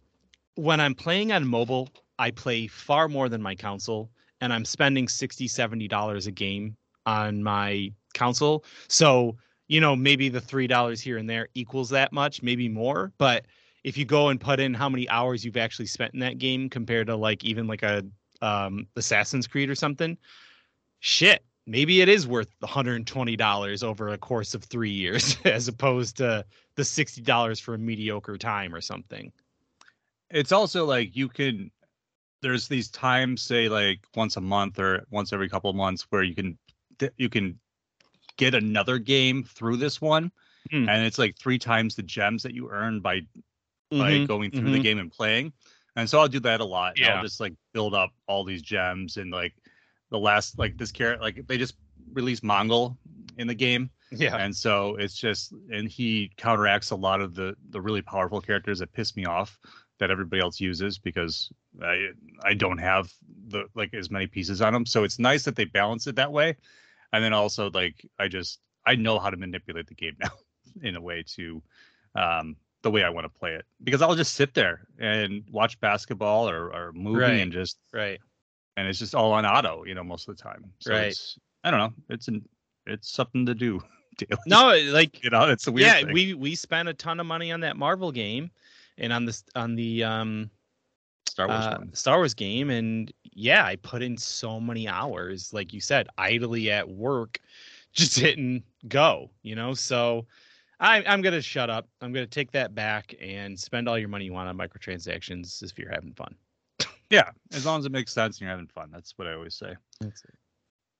when 0.55 0.79
I'm 0.79 0.93
playing 0.93 1.31
on 1.31 1.47
mobile, 1.47 1.89
I 2.19 2.31
play 2.31 2.67
far 2.67 3.07
more 3.07 3.29
than 3.29 3.41
my 3.41 3.55
console, 3.55 4.11
and 4.41 4.53
I'm 4.53 4.65
spending 4.65 5.07
60 5.07 5.47
70 5.47 5.87
dollars 5.87 6.27
a 6.27 6.31
game 6.31 6.75
on 7.05 7.43
my 7.43 7.91
console. 8.13 8.63
So 8.87 9.37
you 9.67 9.79
know, 9.81 9.95
maybe 9.95 10.29
the 10.29 10.41
three 10.41 10.67
dollars 10.67 11.01
here 11.01 11.17
and 11.17 11.29
there 11.29 11.47
equals 11.55 11.89
that 11.89 12.11
much, 12.11 12.43
maybe 12.43 12.67
more. 12.69 13.11
But 13.17 13.45
if 13.83 13.97
you 13.97 14.05
go 14.05 14.29
and 14.29 14.39
put 14.39 14.59
in 14.59 14.73
how 14.73 14.89
many 14.89 15.07
hours 15.09 15.43
you've 15.43 15.57
actually 15.57 15.87
spent 15.87 16.13
in 16.13 16.19
that 16.19 16.37
game 16.37 16.69
compared 16.69 17.07
to 17.07 17.15
like 17.15 17.43
even 17.43 17.67
like 17.67 17.83
a 17.83 18.03
um 18.41 18.87
Assassin's 18.95 19.47
Creed 19.47 19.69
or 19.69 19.75
something, 19.75 20.17
shit, 20.99 21.43
maybe 21.65 22.01
it 22.01 22.09
is 22.09 22.27
worth 22.27 22.49
$120 22.61 23.83
over 23.83 24.09
a 24.09 24.17
course 24.17 24.53
of 24.53 24.63
three 24.63 24.91
years 24.91 25.37
as 25.45 25.67
opposed 25.67 26.17
to 26.17 26.45
the 26.75 26.83
$60 26.83 27.61
for 27.61 27.73
a 27.75 27.77
mediocre 27.77 28.37
time 28.37 28.73
or 28.73 28.81
something. 28.81 29.31
it's 30.29 30.51
also 30.51 30.85
like 30.85 31.15
you 31.15 31.29
can 31.29 31.71
there's 32.41 32.67
these 32.67 32.89
times 32.89 33.41
say 33.41 33.69
like 33.69 33.99
once 34.15 34.35
a 34.35 34.41
month 34.41 34.77
or 34.77 35.05
once 35.11 35.31
every 35.31 35.47
couple 35.47 35.69
of 35.69 35.75
months 35.75 36.05
where 36.09 36.23
you 36.23 36.35
can 36.35 36.57
you 37.17 37.29
can 37.29 37.59
get 38.37 38.53
another 38.55 38.97
game 38.97 39.43
through 39.43 39.77
this 39.77 40.01
one 40.01 40.31
Hmm. 40.71 40.87
and 40.87 41.05
it's 41.05 41.19
like 41.19 41.37
three 41.37 41.59
times 41.59 41.93
the 41.93 42.03
gems 42.03 42.41
that 42.43 42.53
you 42.53 42.69
earn 42.71 43.01
by 43.01 43.21
by 43.91 44.11
Mhm, 44.13 44.27
going 44.27 44.49
through 44.49 44.71
the 44.71 44.79
mhm. 44.79 44.83
game 44.83 44.97
and 44.99 45.11
playing 45.11 45.51
and 45.97 46.09
so 46.09 46.19
i'll 46.19 46.27
do 46.29 46.39
that 46.39 46.61
a 46.61 46.65
lot 46.65 46.97
Yeah. 46.97 47.15
i'll 47.15 47.23
just 47.23 47.39
like 47.41 47.53
build 47.73 47.93
up 47.93 48.11
all 48.27 48.43
these 48.45 48.61
gems 48.61 49.17
and 49.17 49.29
like 49.29 49.53
the 50.09 50.17
last 50.17 50.57
like 50.57 50.77
this 50.77 50.91
character 50.91 51.21
like 51.21 51.45
they 51.47 51.57
just 51.57 51.75
released 52.13 52.43
mongol 52.43 52.97
in 53.37 53.45
the 53.47 53.53
game 53.53 53.89
Yeah. 54.11 54.37
and 54.37 54.55
so 54.55 54.95
it's 54.95 55.15
just 55.15 55.51
and 55.71 55.89
he 55.89 56.31
counteracts 56.37 56.91
a 56.91 56.95
lot 56.95 57.19
of 57.19 57.35
the 57.35 57.55
the 57.69 57.81
really 57.81 58.01
powerful 58.01 58.39
characters 58.41 58.79
that 58.79 58.93
piss 58.93 59.15
me 59.17 59.25
off 59.25 59.59
that 59.99 60.11
everybody 60.11 60.41
else 60.41 60.61
uses 60.61 60.97
because 60.97 61.51
i 61.83 62.07
i 62.43 62.53
don't 62.53 62.77
have 62.77 63.11
the 63.49 63.65
like 63.75 63.93
as 63.93 64.09
many 64.09 64.27
pieces 64.27 64.61
on 64.61 64.71
them 64.73 64.85
so 64.85 65.03
it's 65.03 65.19
nice 65.19 65.43
that 65.43 65.55
they 65.55 65.65
balance 65.65 66.07
it 66.07 66.15
that 66.15 66.31
way 66.31 66.55
and 67.13 67.23
then 67.23 67.33
also 67.33 67.69
like 67.73 68.05
i 68.19 68.27
just 68.27 68.59
i 68.85 68.95
know 68.95 69.17
how 69.19 69.29
to 69.29 69.37
manipulate 69.37 69.87
the 69.87 69.95
game 69.95 70.15
now 70.19 70.31
in 70.81 70.95
a 70.97 71.01
way 71.01 71.23
to 71.25 71.61
um 72.15 72.55
the 72.81 72.91
way 72.91 73.03
i 73.03 73.09
want 73.09 73.23
to 73.25 73.39
play 73.39 73.53
it 73.53 73.65
because 73.83 74.01
i'll 74.01 74.15
just 74.15 74.35
sit 74.35 74.53
there 74.53 74.81
and 74.99 75.43
watch 75.51 75.79
basketball 75.79 76.49
or, 76.49 76.73
or 76.73 76.91
movie 76.93 77.19
Right. 77.19 77.39
and 77.39 77.51
just 77.53 77.77
Right. 77.93 78.19
and 78.75 78.87
it's 78.87 78.99
just 78.99 79.15
all 79.15 79.31
on 79.31 79.45
auto 79.45 79.85
you 79.85 79.95
know 79.95 80.03
most 80.03 80.27
of 80.27 80.35
the 80.35 80.43
time 80.43 80.65
so 80.79 80.91
Right. 80.91 81.07
it's 81.07 81.37
i 81.63 81.71
don't 81.71 81.79
know 81.79 81.93
it's 82.09 82.27
an 82.27 82.43
it's 82.85 83.09
something 83.13 83.45
to 83.45 83.55
do 83.55 83.81
daily 84.17 84.37
No, 84.47 84.75
like 84.91 85.23
you 85.23 85.29
know 85.29 85.49
it's 85.49 85.67
a 85.67 85.71
weird 85.71 85.87
yeah, 85.87 86.01
thing. 86.01 86.13
we 86.13 86.33
we 86.33 86.55
spent 86.55 86.89
a 86.89 86.93
ton 86.93 87.19
of 87.19 87.25
money 87.25 87.51
on 87.51 87.61
that 87.61 87.77
Marvel 87.77 88.11
game 88.11 88.51
and 88.97 89.13
on 89.13 89.25
this 89.25 89.43
on 89.55 89.75
the 89.75 90.03
um 90.03 90.49
Star 91.33 91.47
Wars 91.47 91.65
uh, 91.65 91.75
one. 91.79 91.93
Star 91.95 92.17
Wars 92.17 92.35
game, 92.35 92.69
and 92.69 93.11
yeah, 93.23 93.65
I 93.65 93.75
put 93.77 94.03
in 94.03 94.17
so 94.17 94.59
many 94.59 94.87
hours, 94.87 95.51
like 95.51 95.73
you 95.73 95.81
said, 95.81 96.07
idly 96.15 96.69
at 96.69 96.87
work, 96.87 97.39
just 97.93 98.19
hitting 98.19 98.61
go, 98.87 99.31
you 99.41 99.55
know. 99.55 99.73
So 99.73 100.27
I, 100.79 101.03
I'm 101.07 101.23
gonna 101.23 101.41
shut 101.41 101.71
up. 101.71 101.89
I'm 102.01 102.13
gonna 102.13 102.27
take 102.27 102.51
that 102.51 102.75
back 102.75 103.15
and 103.19 103.59
spend 103.59 103.89
all 103.89 103.97
your 103.97 104.09
money 104.09 104.25
you 104.25 104.33
want 104.33 104.47
on 104.47 104.55
microtransactions 104.55 105.63
if 105.63 105.79
you're 105.79 105.89
having 105.89 106.13
fun. 106.13 106.35
Yeah, 107.09 107.31
as 107.51 107.65
long 107.65 107.79
as 107.79 107.87
it 107.87 107.91
makes 107.91 108.13
sense 108.13 108.37
and 108.37 108.41
you're 108.41 108.51
having 108.51 108.67
fun. 108.67 108.89
That's 108.91 109.17
what 109.17 109.27
I 109.27 109.33
always 109.33 109.55
say. 109.55 109.75
That's 110.01 110.23
it. 110.23 110.35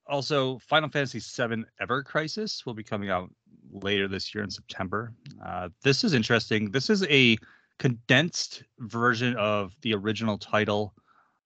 Also, 0.07 0.57
Final 0.57 0.89
Fantasy 0.89 1.19
VII 1.19 1.63
Ever 1.79 2.01
Crisis 2.01 2.65
will 2.65 2.73
be 2.73 2.83
coming 2.83 3.11
out 3.11 3.29
later 3.71 4.07
this 4.07 4.33
year 4.33 4.43
in 4.43 4.49
September. 4.49 5.13
Uh, 5.45 5.69
this 5.83 6.03
is 6.03 6.13
interesting. 6.13 6.71
This 6.71 6.89
is 6.89 7.03
a 7.03 7.37
condensed 7.79 8.63
version 8.79 9.35
of 9.35 9.75
the 9.81 9.93
original 9.93 10.37
title, 10.37 10.93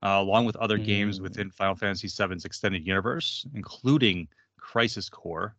uh, 0.03 0.17
along 0.19 0.45
with 0.45 0.55
other 0.57 0.78
games 0.78 1.19
Mm. 1.19 1.23
within 1.23 1.51
Final 1.51 1.75
Fantasy 1.75 2.07
VII's 2.07 2.45
extended 2.45 2.86
universe, 2.86 3.45
including 3.53 4.28
Crisis 4.57 5.09
Core, 5.09 5.55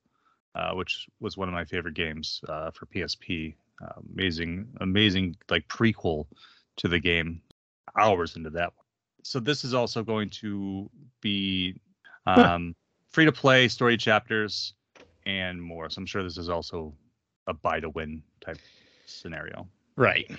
uh, 0.54 0.72
which 0.74 1.08
was 1.20 1.36
one 1.36 1.48
of 1.48 1.54
my 1.54 1.64
favorite 1.64 1.94
games 1.94 2.40
uh, 2.48 2.70
for 2.70 2.86
PSP. 2.86 3.56
Uh, 3.80 4.00
amazing, 4.12 4.66
amazing 4.80 5.36
like 5.50 5.66
prequel 5.68 6.26
to 6.76 6.88
the 6.88 6.98
game. 6.98 7.40
Hours 7.96 8.36
into 8.36 8.50
that 8.50 8.72
one. 8.76 8.84
So 9.22 9.40
this 9.40 9.64
is 9.64 9.72
also 9.74 10.02
going 10.02 10.30
to 10.30 10.90
be 11.20 11.80
um, 12.26 12.74
free 13.08 13.24
to 13.24 13.32
play 13.32 13.68
story 13.68 13.96
chapters 13.96 14.74
and 15.26 15.60
more. 15.60 15.90
So 15.90 16.00
I'm 16.00 16.06
sure 16.06 16.22
this 16.22 16.38
is 16.38 16.48
also 16.48 16.94
a 17.46 17.54
buy 17.54 17.80
to 17.80 17.90
win 17.90 18.22
type 18.40 18.58
scenario. 19.06 19.68
Right. 19.98 20.30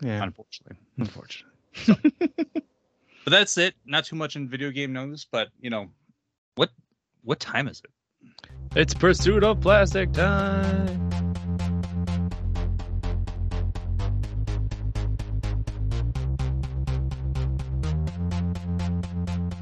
Yeah. 0.00 0.22
Unfortunately, 0.22 0.76
Unfortunately. 0.98 1.50
but 2.14 3.26
that's 3.26 3.58
it. 3.58 3.74
Not 3.84 4.04
too 4.04 4.14
much 4.14 4.36
in 4.36 4.48
video 4.48 4.70
game 4.70 4.92
news, 4.92 5.26
but 5.28 5.48
you 5.60 5.68
know, 5.68 5.88
what 6.54 6.70
what 7.24 7.40
time 7.40 7.66
is 7.66 7.82
it? 7.82 7.90
It's 8.76 8.94
pursuit 8.94 9.42
of 9.42 9.60
plastic 9.60 10.12
time. 10.12 11.10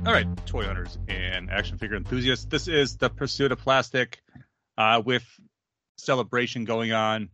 All 0.05 0.13
right, 0.13 0.27
toy 0.45 0.67
hunters 0.67 0.99
and 1.09 1.51
action 1.51 1.79
figure 1.79 1.97
enthusiasts. 1.97 2.45
This 2.45 2.69
is 2.69 2.99
the 2.99 3.09
pursuit 3.09 3.51
of 3.51 3.59
plastic, 3.61 4.23
uh, 4.77 5.01
with 5.03 5.25
celebration 5.97 6.67
going 6.67 6.93
on. 6.93 7.31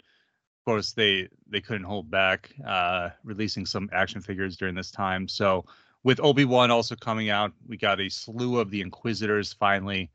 Of 0.68 0.72
course, 0.74 0.92
they 0.92 1.30
they 1.48 1.62
couldn't 1.62 1.84
hold 1.84 2.10
back, 2.10 2.50
uh, 2.66 3.08
releasing 3.24 3.64
some 3.64 3.88
action 3.90 4.20
figures 4.20 4.54
during 4.54 4.74
this 4.74 4.90
time. 4.90 5.26
So, 5.26 5.64
with 6.02 6.20
Obi 6.20 6.44
Wan 6.44 6.70
also 6.70 6.94
coming 6.94 7.30
out, 7.30 7.54
we 7.66 7.78
got 7.78 8.00
a 8.00 8.10
slew 8.10 8.60
of 8.60 8.70
the 8.70 8.82
Inquisitors. 8.82 9.50
Finally, 9.50 10.10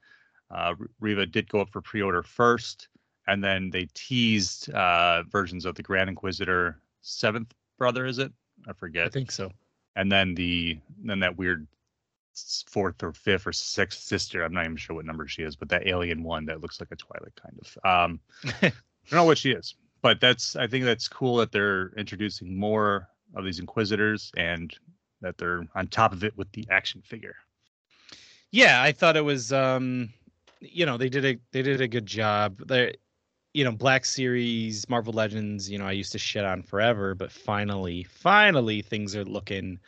uh, 0.51 0.75
Reva 0.99 1.25
did 1.25 1.49
go 1.49 1.59
up 1.59 1.71
for 1.71 1.81
pre-order 1.81 2.21
first, 2.21 2.89
and 3.25 3.43
then 3.43 3.71
they 3.71 3.87
teased 3.95 4.69
uh, 4.69 5.23
versions 5.23 5.65
of 5.65 5.73
the 5.73 5.81
Grand 5.81 6.07
Inquisitor, 6.07 6.77
seventh 7.01 7.51
brother, 7.79 8.05
is 8.05 8.19
it? 8.19 8.31
I 8.69 8.73
forget 8.73 9.07
I 9.07 9.09
think 9.09 9.31
so. 9.31 9.49
and 9.95 10.11
then 10.11 10.35
the 10.35 10.77
then 11.03 11.19
that 11.21 11.35
weird 11.35 11.65
fourth 12.67 13.01
or 13.01 13.11
fifth 13.11 13.47
or 13.47 13.53
sixth 13.53 14.03
sister. 14.03 14.43
I'm 14.43 14.53
not 14.53 14.65
even 14.65 14.77
sure 14.77 14.97
what 14.97 15.05
number 15.05 15.27
she 15.27 15.41
is, 15.41 15.55
but 15.55 15.69
that 15.69 15.87
alien 15.87 16.21
one 16.21 16.45
that 16.45 16.61
looks 16.61 16.79
like 16.79 16.91
a 16.91 16.95
Twilight 16.95 17.33
kind 17.41 17.59
of. 17.59 17.77
Um, 17.83 18.19
I 18.61 19.09
don't 19.09 19.17
know 19.17 19.25
what 19.25 19.39
she 19.39 19.51
is, 19.51 19.75
but 20.03 20.19
that's 20.21 20.55
I 20.55 20.67
think 20.67 20.85
that's 20.85 21.07
cool 21.07 21.37
that 21.37 21.51
they're 21.51 21.91
introducing 21.97 22.55
more 22.55 23.09
of 23.35 23.43
these 23.43 23.57
Inquisitors 23.59 24.31
and 24.37 24.71
that 25.21 25.37
they're 25.39 25.65
on 25.73 25.87
top 25.87 26.13
of 26.13 26.23
it 26.23 26.37
with 26.37 26.51
the 26.51 26.67
action 26.69 27.01
figure. 27.01 27.35
yeah 28.51 28.83
i 28.83 28.91
thought 28.91 29.17
it 29.17 29.25
was 29.25 29.51
um 29.51 30.09
you 30.59 30.85
know 30.85 30.97
they 30.97 31.09
did 31.09 31.25
a 31.25 31.39
they 31.51 31.63
did 31.63 31.81
a 31.81 31.87
good 31.87 32.05
job 32.05 32.61
they 32.67 32.93
you 33.53 33.63
know 33.63 33.71
black 33.71 34.05
series 34.05 34.87
marvel 34.89 35.13
legends 35.13 35.69
you 35.69 35.77
know 35.79 35.85
i 35.85 35.91
used 35.91 36.11
to 36.11 36.19
shit 36.19 36.45
on 36.45 36.61
forever 36.61 37.15
but 37.15 37.31
finally 37.31 38.03
finally 38.03 38.81
things 38.81 39.15
are 39.15 39.25
looking 39.25 39.79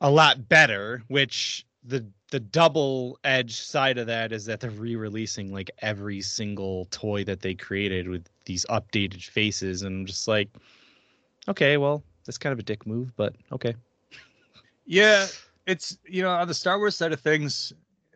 a 0.00 0.10
lot 0.10 0.48
better 0.48 1.02
which 1.08 1.66
the 1.84 2.04
the 2.30 2.40
double 2.40 3.18
edge 3.24 3.56
side 3.60 3.98
of 3.98 4.06
that 4.06 4.32
is 4.32 4.44
that 4.44 4.60
they're 4.60 4.70
re-releasing 4.70 5.52
like 5.52 5.70
every 5.82 6.20
single 6.20 6.84
toy 6.86 7.24
that 7.24 7.40
they 7.40 7.54
created 7.54 8.08
with 8.08 8.28
these 8.44 8.66
updated 8.70 9.22
faces 9.24 9.82
and 9.82 10.00
I'm 10.00 10.06
just 10.06 10.28
like 10.28 10.48
okay 11.48 11.76
well 11.78 12.02
that's 12.26 12.38
kind 12.38 12.52
of 12.52 12.58
a 12.58 12.62
dick 12.62 12.86
move 12.86 13.12
but 13.16 13.34
okay 13.52 13.74
Yeah, 14.86 15.26
it's 15.66 15.98
you 16.04 16.22
know 16.22 16.30
on 16.30 16.48
the 16.48 16.54
Star 16.54 16.78
Wars 16.78 16.96
side 16.96 17.12
of 17.12 17.20
things, 17.20 17.72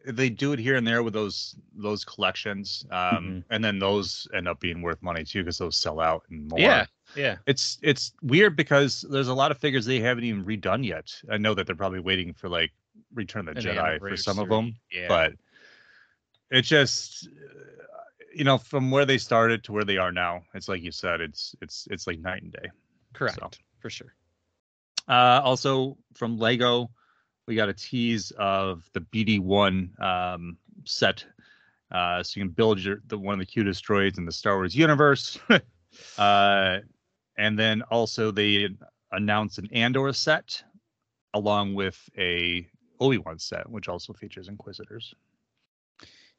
they 0.07 0.29
do 0.29 0.53
it 0.53 0.59
here 0.59 0.77
and 0.77 0.87
there 0.87 1.03
with 1.03 1.15
those 1.15 1.57
those 1.75 2.05
collections, 2.05 2.85
um, 2.91 2.99
Mhm. 3.01 3.45
and 3.51 3.65
then 3.65 3.79
those 3.79 4.27
end 4.35 4.49
up 4.49 4.61
being 4.61 4.83
worth 4.83 5.01
money 5.03 5.25
too 5.25 5.43
because 5.43 5.59
those 5.59 5.77
sell 5.77 6.01
out 6.01 6.23
and 6.31 6.49
more. 6.49 6.61
yeah 6.61 6.87
yeah 7.15 7.37
it's 7.47 7.79
it's 7.83 8.13
weird 8.23 8.57
because 8.57 9.03
there's 9.11 9.29
a 9.29 9.35
lot 9.35 9.51
of 9.51 9.59
figures 9.59 9.85
they 9.87 10.01
haven't 10.01 10.25
even 10.25 10.45
redone 10.45 10.85
yet. 10.85 11.13
I 11.31 11.39
know 11.39 11.55
that 11.55 11.67
they're 11.67 11.77
probably 11.77 12.01
waiting 12.01 12.35
for 12.35 12.49
like 12.49 12.73
Return 13.15 13.47
the 13.47 13.53
Jedi 13.53 13.99
for 13.99 14.17
some 14.17 14.39
of 14.39 14.49
them, 14.49 14.77
yeah 14.91 15.09
but 15.09 15.33
it 16.51 16.63
just 16.63 17.29
you 18.35 18.45
know, 18.45 18.59
from 18.59 18.91
where 18.91 19.07
they 19.07 19.19
started 19.19 19.65
to 19.65 19.73
where 19.73 19.85
they 19.85 19.97
are 19.97 20.13
now, 20.13 20.43
it's 20.55 20.69
like 20.69 20.83
you 20.83 20.91
said, 20.91 21.21
it's 21.21 21.55
it's 21.61 21.87
it's 21.91 22.07
like 22.07 22.19
night 22.19 22.43
and 22.43 22.53
day. 22.53 22.71
Correct. 23.13 23.39
So. 23.41 23.51
For 23.81 23.91
sure. 23.91 24.15
Uh, 25.09 25.41
also 25.45 25.97
from 26.15 26.39
Lego, 26.39 26.91
we 27.47 27.55
got 27.55 27.69
a 27.69 27.75
tease 27.75 28.33
of 28.33 28.89
the 28.93 29.01
BD1 29.01 30.01
um, 30.01 30.57
set, 30.85 31.25
uh, 31.91 32.23
so 32.23 32.39
you 32.39 32.45
can 32.45 32.53
build 32.53 32.81
your 32.81 32.99
the 33.07 33.19
one 33.19 33.35
of 33.35 33.39
the 33.39 33.47
cutest 33.47 33.87
droids 33.87 34.19
in 34.19 34.25
the 34.25 34.33
Star 34.33 34.57
Wars 34.57 34.75
universe. 34.75 35.39
uh, 36.19 36.79
and 37.37 37.59
then 37.59 37.83
also 37.83 38.31
they 38.31 38.69
announced 39.13 39.59
an 39.59 39.69
Andor 39.73 40.13
set, 40.13 40.63
along 41.35 41.75
with 41.75 42.01
a 42.19 42.67
Obi 43.01 43.19
Wan 43.19 43.39
set, 43.39 43.69
which 43.69 43.89
also 43.89 44.13
features 44.13 44.49
Inquisitors. 44.49 45.15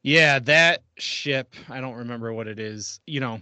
Yeah, 0.02 0.38
that 0.40 0.82
ship, 0.98 1.54
I 1.68 1.80
don't 1.80 1.94
remember 1.94 2.32
what 2.32 2.46
it 2.46 2.60
is. 2.60 3.00
You 3.06 3.20
know, 3.20 3.40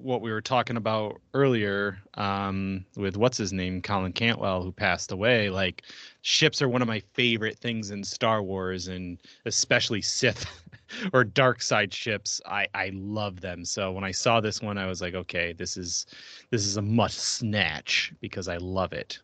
what 0.00 0.22
we 0.22 0.30
were 0.30 0.40
talking 0.40 0.76
about 0.76 1.20
earlier 1.34 1.98
um, 2.14 2.84
with 2.96 3.16
what's 3.16 3.36
his 3.36 3.52
name, 3.52 3.82
Colin 3.82 4.12
Cantwell, 4.12 4.62
who 4.62 4.72
passed 4.72 5.12
away. 5.12 5.50
Like, 5.50 5.82
ships 6.22 6.62
are 6.62 6.68
one 6.68 6.82
of 6.82 6.88
my 6.88 7.00
favorite 7.12 7.58
things 7.58 7.90
in 7.90 8.02
Star 8.04 8.42
Wars, 8.42 8.88
and 8.88 9.18
especially 9.44 10.00
Sith 10.00 10.46
or 11.12 11.24
dark 11.24 11.60
side 11.60 11.92
ships. 11.92 12.40
I 12.46 12.68
I 12.74 12.92
love 12.94 13.40
them. 13.40 13.64
So 13.64 13.92
when 13.92 14.04
I 14.04 14.12
saw 14.12 14.40
this 14.40 14.62
one, 14.62 14.78
I 14.78 14.86
was 14.86 15.02
like, 15.02 15.14
okay, 15.14 15.52
this 15.52 15.76
is 15.76 16.06
this 16.50 16.64
is 16.64 16.76
a 16.76 16.82
must 16.82 17.18
snatch 17.18 18.12
because 18.20 18.48
I 18.48 18.56
love 18.58 18.92
it. 18.92 19.18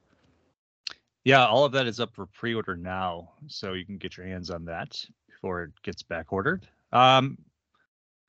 Yeah, 1.24 1.46
all 1.46 1.64
of 1.64 1.72
that 1.72 1.86
is 1.86 2.00
up 2.00 2.14
for 2.14 2.26
pre-order 2.26 2.76
now, 2.76 3.32
so 3.46 3.74
you 3.74 3.84
can 3.84 3.98
get 3.98 4.16
your 4.16 4.26
hands 4.26 4.50
on 4.50 4.64
that 4.66 5.04
before 5.28 5.64
it 5.64 5.72
gets 5.82 6.02
back 6.02 6.32
ordered. 6.32 6.66
Um, 6.92 7.36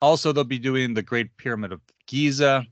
also, 0.00 0.32
they'll 0.32 0.44
be 0.44 0.58
doing 0.58 0.92
the 0.94 1.02
Great 1.02 1.34
Pyramid 1.36 1.72
of 1.72 1.80
Giza 2.06 2.66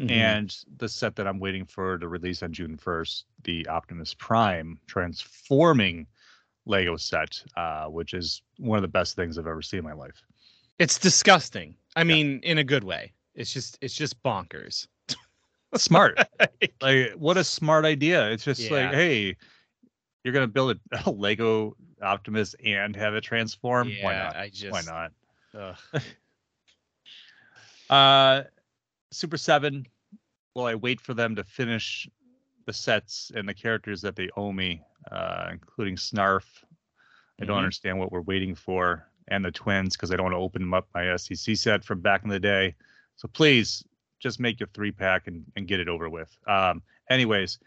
Mhm. 0.00 0.10
and 0.10 0.56
the 0.76 0.88
set 0.88 1.16
that 1.16 1.26
I'm 1.26 1.38
waiting 1.40 1.64
for 1.64 1.96
to 1.98 2.06
release 2.06 2.42
on 2.42 2.52
June 2.52 2.76
1st, 2.76 3.24
the 3.44 3.66
Optimus 3.66 4.14
Prime 4.14 4.78
transforming 4.86 6.06
Lego 6.66 6.96
set, 6.96 7.42
uh, 7.56 7.86
which 7.86 8.12
is 8.12 8.42
one 8.58 8.76
of 8.76 8.82
the 8.82 8.88
best 8.88 9.16
things 9.16 9.38
I've 9.38 9.46
ever 9.46 9.62
seen 9.62 9.78
in 9.78 9.84
my 9.84 9.92
life. 9.94 10.22
it's 10.78 10.98
disgusting. 10.98 11.74
I 11.96 12.04
mean, 12.04 12.40
in 12.40 12.58
a 12.58 12.64
good 12.64 12.84
way. 12.84 13.14
It's 13.34 13.50
just 13.52 13.78
it's 13.80 13.94
just 13.94 14.22
bonkers. 14.22 14.86
Smart. 15.74 16.18
like, 16.82 17.12
what 17.12 17.38
a 17.38 17.44
smart 17.44 17.84
idea. 17.86 18.30
It's 18.30 18.44
just 18.44 18.70
like, 18.70 18.90
hey, 18.92 19.36
you're 20.26 20.32
going 20.32 20.42
to 20.48 20.52
build 20.52 20.76
a, 20.92 21.02
a 21.06 21.10
Lego 21.10 21.76
Optimus 22.02 22.56
and 22.64 22.96
have 22.96 23.14
it 23.14 23.20
transform? 23.22 23.92
Why 24.02 24.12
Yeah, 24.12 24.24
not? 24.24 24.36
I 24.36 24.48
just 24.48 24.72
Why 24.72 24.82
not? 24.82 25.12
Uh, 27.88 28.42
Super 29.12 29.36
Seven. 29.36 29.86
Well, 30.56 30.66
I 30.66 30.74
wait 30.74 31.00
for 31.00 31.14
them 31.14 31.36
to 31.36 31.44
finish 31.44 32.08
the 32.66 32.72
sets 32.72 33.30
and 33.36 33.48
the 33.48 33.54
characters 33.54 34.02
that 34.02 34.16
they 34.16 34.28
owe 34.36 34.50
me, 34.50 34.82
uh, 35.12 35.50
including 35.52 35.94
Snarf. 35.94 36.44
I 37.40 37.44
don't 37.44 37.54
Mhm. 37.56 37.60
understand 37.60 37.98
what 38.00 38.10
we're 38.10 38.22
waiting 38.22 38.56
for, 38.56 39.08
and 39.28 39.44
the 39.44 39.52
twins 39.52 39.96
because 39.96 40.10
I 40.10 40.16
don't 40.16 40.24
want 40.24 40.34
to 40.34 40.38
open 40.38 40.74
up 40.74 40.88
my 40.92 41.14
SEC 41.16 41.54
set 41.56 41.84
from 41.84 42.00
back 42.00 42.24
in 42.24 42.28
the 42.28 42.40
day. 42.40 42.74
So 43.14 43.28
please, 43.28 43.84
just 44.18 44.40
make 44.40 44.58
your 44.58 44.68
three 44.74 44.90
pack 44.90 45.28
and, 45.28 45.44
and 45.54 45.68
get 45.68 45.78
it 45.78 45.88
over 45.88 46.08
with. 46.08 46.36
Um, 46.48 46.82
anyways, 47.08 47.60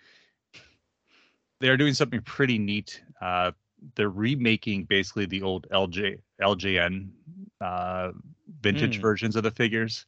they 1.60 1.70
are 1.70 1.78
doing 1.78 1.94
something 1.94 2.22
pretty 2.22 2.58
neat. 2.58 3.02
Uh, 3.22 3.52
they're 3.96 4.10
remaking 4.10 4.84
basically 4.86 5.26
the 5.26 5.42
old 5.42 5.68
LJ 5.72 6.20
LJN 6.42 7.10
uh, 7.62 8.12
vintage 8.62 8.98
Mm. 8.98 9.02
versions 9.02 9.36
of 9.36 9.44
the 9.44 9.52
figures. 9.52 10.06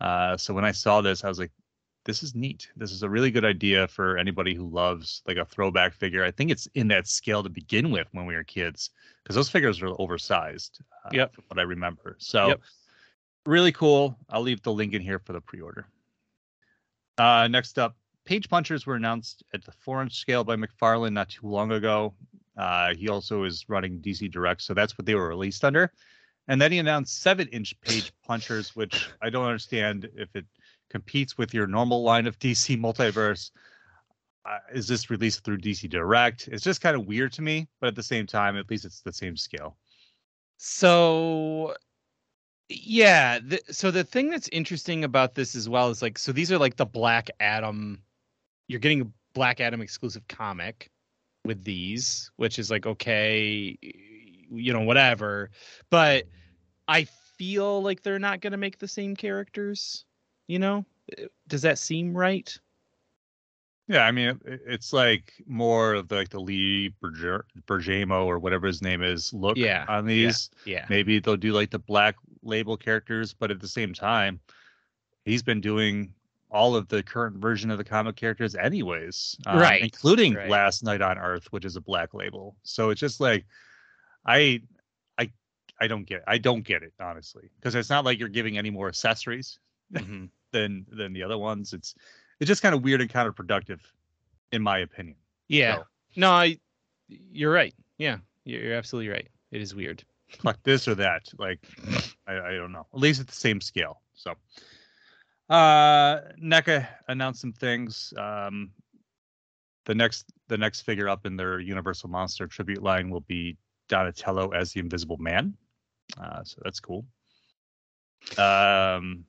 Uh, 0.00 0.36
so 0.36 0.52
when 0.52 0.64
I 0.64 0.72
saw 0.72 1.00
this, 1.00 1.24
I 1.24 1.28
was 1.28 1.38
like, 1.38 1.52
this 2.04 2.22
is 2.22 2.34
neat. 2.34 2.70
This 2.76 2.92
is 2.92 3.02
a 3.02 3.08
really 3.08 3.30
good 3.30 3.44
idea 3.44 3.88
for 3.88 4.16
anybody 4.16 4.54
who 4.54 4.68
loves 4.68 5.22
like 5.26 5.38
a 5.38 5.44
throwback 5.44 5.92
figure. 5.94 6.22
I 6.24 6.30
think 6.30 6.50
it's 6.50 6.68
in 6.74 6.88
that 6.88 7.08
scale 7.08 7.42
to 7.42 7.48
begin 7.48 7.90
with 7.90 8.06
when 8.12 8.26
we 8.26 8.34
were 8.34 8.44
kids 8.44 8.90
because 9.22 9.34
those 9.34 9.48
figures 9.50 9.82
are 9.82 9.88
oversized. 10.00 10.80
Uh, 11.04 11.10
Yep. 11.12 11.34
From 11.34 11.44
what 11.48 11.58
I 11.58 11.62
remember. 11.62 12.16
So 12.18 12.48
Yep. 12.48 12.60
really 13.46 13.72
cool. 13.72 14.16
I'll 14.28 14.42
leave 14.42 14.62
the 14.62 14.72
link 14.72 14.92
in 14.94 15.02
here 15.02 15.18
for 15.18 15.32
the 15.32 15.40
pre-order. 15.40 15.86
Uh, 17.18 17.48
next 17.48 17.78
up, 17.78 17.96
page 18.26 18.48
punchers 18.50 18.84
were 18.84 18.96
announced 18.96 19.42
at 19.54 19.64
the 19.64 19.72
four-inch 19.72 20.16
scale 20.16 20.44
by 20.44 20.56
McFarlane 20.56 21.12
not 21.12 21.30
too 21.30 21.46
long 21.46 21.72
ago. 21.72 22.14
Uh, 22.56 22.94
he 22.94 23.08
also 23.08 23.44
is 23.44 23.64
running 23.68 24.00
DC 24.00 24.30
Direct, 24.30 24.60
so 24.60 24.74
that's 24.74 24.98
what 24.98 25.06
they 25.06 25.14
were 25.14 25.28
released 25.28 25.64
under. 25.64 25.92
And 26.48 26.60
then 26.60 26.72
he 26.72 26.78
announced 26.78 27.22
seven-inch 27.22 27.80
page 27.80 28.12
punchers, 28.26 28.76
which 28.76 29.08
I 29.22 29.30
don't 29.30 29.46
understand 29.46 30.10
if 30.14 30.28
it 30.34 30.44
competes 30.90 31.38
with 31.38 31.54
your 31.54 31.66
normal 31.66 32.02
line 32.02 32.26
of 32.26 32.38
DC 32.38 32.78
multiverse. 32.78 33.50
Uh, 34.44 34.58
is 34.72 34.86
this 34.86 35.10
released 35.10 35.44
through 35.44 35.58
DC 35.58 35.88
Direct? 35.88 36.48
It's 36.48 36.62
just 36.62 36.80
kind 36.80 36.96
of 36.96 37.06
weird 37.06 37.32
to 37.32 37.42
me, 37.42 37.68
but 37.80 37.88
at 37.88 37.96
the 37.96 38.02
same 38.02 38.26
time, 38.26 38.56
at 38.56 38.70
least 38.70 38.84
it's 38.84 39.00
the 39.00 39.12
same 39.12 39.36
scale. 39.36 39.76
So 40.56 41.74
yeah, 42.68 43.38
the, 43.40 43.60
so 43.70 43.90
the 43.90 44.04
thing 44.04 44.30
that's 44.30 44.48
interesting 44.48 45.04
about 45.04 45.34
this 45.34 45.54
as 45.54 45.68
well 45.68 45.90
is 45.90 46.02
like 46.02 46.18
so 46.18 46.32
these 46.32 46.50
are 46.50 46.58
like 46.58 46.76
the 46.76 46.86
Black 46.86 47.30
Adam 47.40 48.02
you're 48.68 48.80
getting 48.80 49.02
a 49.02 49.06
Black 49.34 49.60
Adam 49.60 49.80
exclusive 49.80 50.26
comic 50.28 50.90
with 51.44 51.62
these, 51.64 52.30
which 52.36 52.58
is 52.58 52.70
like 52.70 52.86
okay, 52.86 53.78
you 54.50 54.72
know, 54.72 54.80
whatever. 54.80 55.50
But 55.90 56.24
I 56.88 57.04
feel 57.36 57.82
like 57.82 58.02
they're 58.02 58.18
not 58.18 58.40
going 58.40 58.52
to 58.52 58.56
make 58.56 58.78
the 58.78 58.88
same 58.88 59.14
characters, 59.14 60.04
you 60.46 60.58
know? 60.58 60.84
Does 61.48 61.62
that 61.62 61.78
seem 61.78 62.16
right? 62.16 62.58
Yeah, 63.88 64.02
I 64.02 64.10
mean, 64.10 64.40
it's 64.44 64.92
like 64.92 65.32
more 65.46 65.94
of 65.94 66.10
like 66.10 66.30
the 66.30 66.40
Lee 66.40 66.92
Bermejo 67.00 68.24
or 68.26 68.38
whatever 68.40 68.66
his 68.66 68.82
name 68.82 69.02
is 69.02 69.32
look 69.32 69.56
Yeah, 69.56 69.84
on 69.88 70.06
these. 70.06 70.50
Yeah. 70.64 70.86
Maybe 70.88 71.20
they'll 71.20 71.36
do 71.36 71.52
like 71.52 71.70
the 71.70 71.78
black 71.78 72.16
label 72.42 72.76
characters, 72.76 73.32
but 73.32 73.52
at 73.52 73.60
the 73.60 73.68
same 73.68 73.94
time, 73.94 74.40
he's 75.24 75.44
been 75.44 75.60
doing 75.60 76.12
all 76.56 76.74
of 76.74 76.88
the 76.88 77.02
current 77.02 77.36
version 77.36 77.70
of 77.70 77.78
the 77.78 77.84
comic 77.84 78.16
characters 78.16 78.54
anyways, 78.54 79.36
um, 79.46 79.58
Right, 79.58 79.82
Including 79.82 80.34
right. 80.34 80.48
Last 80.48 80.82
Knight 80.82 81.02
on 81.02 81.18
Earth, 81.18 81.46
which 81.52 81.64
is 81.64 81.76
a 81.76 81.80
black 81.80 82.14
label. 82.14 82.56
So 82.62 82.90
it's 82.90 83.00
just 83.00 83.20
like, 83.20 83.44
I, 84.24 84.62
I, 85.18 85.30
I 85.80 85.86
don't 85.86 86.04
get, 86.04 86.18
it. 86.18 86.24
I 86.26 86.38
don't 86.38 86.62
get 86.62 86.82
it 86.82 86.92
honestly, 87.00 87.50
because 87.60 87.74
it's 87.74 87.90
not 87.90 88.04
like 88.04 88.18
you're 88.18 88.28
giving 88.28 88.58
any 88.58 88.70
more 88.70 88.88
accessories 88.88 89.58
Mhm. 89.92 90.30
than 90.52 90.86
than 90.90 91.12
the 91.12 91.22
other 91.22 91.38
ones. 91.38 91.72
It's 91.72 91.94
it's 92.40 92.48
just 92.48 92.62
kind 92.62 92.74
of 92.74 92.82
weird 92.82 93.00
and 93.00 93.10
counterproductive, 93.10 93.80
in 94.52 94.62
my 94.62 94.78
opinion. 94.78 95.16
Yeah. 95.48 95.76
So, 95.76 95.82
No, 96.16 96.30
I 96.30 96.58
you're 97.08 97.52
right. 97.52 97.74
Yeah. 97.98 98.18
You're, 98.44 98.62
you're 98.62 98.74
absolutely 98.76 99.10
right. 99.10 99.28
It 99.52 99.60
is 99.60 99.74
weird. 99.74 100.02
like 100.42 100.60
this 100.64 100.88
or 100.88 100.94
that. 100.96 101.22
Like 101.38 101.60
I, 102.26 102.38
I 102.38 102.50
don't 102.54 102.72
know. 102.72 102.86
At 102.94 102.98
least 103.00 103.20
at 103.20 103.26
the 103.28 103.34
same 103.46 103.60
scale. 103.60 104.00
So 104.14 104.34
uh 105.48 106.20
NECA 106.42 106.88
announced 107.08 107.40
some 107.40 107.52
things. 107.52 108.12
Um 108.18 108.70
the 109.84 109.94
next 109.94 110.26
the 110.48 110.58
next 110.58 110.82
figure 110.82 111.08
up 111.08 111.26
in 111.26 111.36
their 111.36 111.60
Universal 111.60 112.10
Monster 112.10 112.46
tribute 112.46 112.82
line 112.82 113.10
will 113.10 113.20
be 113.20 113.56
Donatello 113.88 114.50
as 114.50 114.72
the 114.72 114.80
Invisible 114.80 115.18
Man. 115.18 115.54
Uh 116.20 116.42
so 116.44 116.60
that's 116.64 116.80
cool. 116.80 117.04
Um 118.38 119.24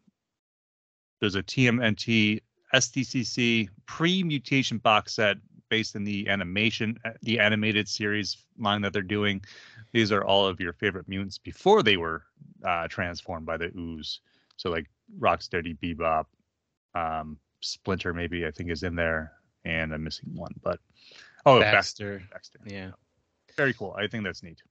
there's 1.20 1.36
a 1.36 1.44
TMNT 1.44 2.42
SDCC 2.74 3.70
pre-mutation 3.86 4.78
box 4.78 5.16
set 5.16 5.38
based 5.70 5.96
in 5.96 6.04
the 6.04 6.28
animation 6.30 6.98
the 7.22 7.40
animated 7.40 7.88
series 7.88 8.38
line 8.58 8.82
that 8.82 8.94
they're 8.94 9.02
doing. 9.02 9.44
These 9.94 10.12
are 10.12 10.24
all 10.24 10.46
of 10.46 10.60
your 10.60 10.74
favorite 10.74 11.08
mutants 11.08 11.38
before 11.38 11.84
they 11.84 11.98
were 11.98 12.24
uh, 12.64 12.88
transformed 12.88 13.46
by 13.46 13.58
the 13.58 13.72
ooze. 13.78 14.22
So 14.58 14.70
like 14.70 14.88
Rocksteady, 15.20 15.78
Bebop, 15.80 16.26
um, 16.96 17.38
Splinter 17.62 18.14
maybe 18.14 18.46
I 18.46 18.52
think 18.52 18.72
is 18.72 18.84
in 18.84 18.96
there, 18.96 19.34
and 19.66 19.94
I'm 19.94 20.04
missing 20.04 20.30
one, 20.34 20.54
but 20.64 20.80
oh 21.46 21.60
Baxter. 21.60 22.20
Baxter. 22.32 22.60
Baxter. 22.60 22.60
Yeah. 22.66 22.92
Very 23.56 23.74
cool. 23.74 23.96
I 23.98 24.08
think 24.08 24.24
that's 24.24 24.44
neat. 24.44 24.62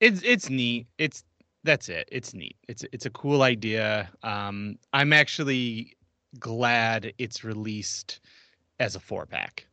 It's 0.00 0.20
it's 0.22 0.50
neat. 0.50 0.88
It's 0.98 1.24
that's 1.64 1.88
it. 1.88 2.08
It's 2.10 2.34
neat. 2.34 2.56
It's 2.68 2.84
it's 2.92 3.06
a 3.06 3.10
cool 3.10 3.42
idea. 3.42 4.10
Um 4.22 4.78
I'm 4.92 5.12
actually 5.12 5.96
glad 6.40 7.12
it's 7.18 7.44
released 7.44 8.20
as 8.80 8.96
a 8.96 9.00
four 9.00 9.26
pack. 9.26 9.66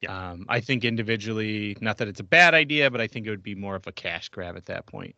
Yeah. 0.00 0.30
Um 0.30 0.46
I 0.48 0.60
think 0.60 0.84
individually, 0.84 1.76
not 1.80 1.98
that 1.98 2.06
it's 2.08 2.20
a 2.20 2.24
bad 2.24 2.54
idea, 2.54 2.90
but 2.90 3.00
I 3.00 3.08
think 3.08 3.26
it 3.26 3.30
would 3.30 3.42
be 3.42 3.56
more 3.56 3.74
of 3.74 3.86
a 3.88 3.92
cash 3.92 4.28
grab 4.28 4.56
at 4.56 4.66
that 4.66 4.86
point. 4.86 5.16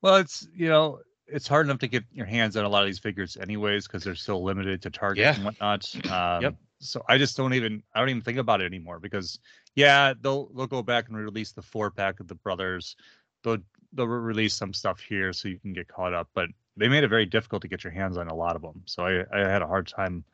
Well, 0.00 0.16
it's 0.16 0.46
you 0.54 0.68
know 0.68 1.00
it's 1.26 1.48
hard 1.48 1.66
enough 1.66 1.78
to 1.78 1.88
get 1.88 2.04
your 2.12 2.26
hands 2.26 2.56
on 2.56 2.64
a 2.64 2.68
lot 2.68 2.82
of 2.82 2.86
these 2.86 2.98
figures 2.98 3.36
anyways 3.36 3.86
because 3.86 4.04
they're 4.04 4.14
still 4.14 4.42
limited 4.42 4.82
to 4.82 4.90
Target 4.90 5.22
Yeah. 5.22 5.34
and 5.36 5.44
whatnot. 5.44 5.94
Um, 6.10 6.42
Yep. 6.42 6.54
So 6.80 7.02
I 7.08 7.16
just 7.16 7.36
don't 7.36 7.54
even 7.54 7.82
I 7.94 8.00
don't 8.00 8.10
even 8.10 8.20
think 8.22 8.36
about 8.38 8.60
it 8.60 8.66
anymore 8.66 8.98
because 9.00 9.38
yeah 9.74 10.12
they'll 10.20 10.48
they'll 10.54 10.66
go 10.66 10.82
back 10.82 11.08
and 11.08 11.16
release 11.16 11.52
the 11.52 11.62
four 11.62 11.90
pack 11.90 12.20
of 12.20 12.28
the 12.28 12.34
brothers. 12.34 12.96
They'll 13.42 13.58
they'll 13.94 14.06
release 14.06 14.54
some 14.54 14.74
stuff 14.74 15.00
here 15.00 15.32
so 15.32 15.48
you 15.48 15.58
can 15.58 15.72
get 15.72 15.88
caught 15.88 16.12
up. 16.12 16.28
But 16.34 16.50
they 16.76 16.88
made 16.88 17.04
it 17.04 17.08
very 17.08 17.24
difficult 17.24 17.62
to 17.62 17.68
get 17.68 17.84
your 17.84 17.92
hands 17.92 18.18
on 18.18 18.28
a 18.28 18.34
lot 18.34 18.54
of 18.56 18.60
them. 18.62 18.82
So 18.84 19.06
I, 19.06 19.24
I 19.32 19.48
had 19.48 19.62
a 19.62 19.66
hard 19.66 19.86
time, 19.86 20.24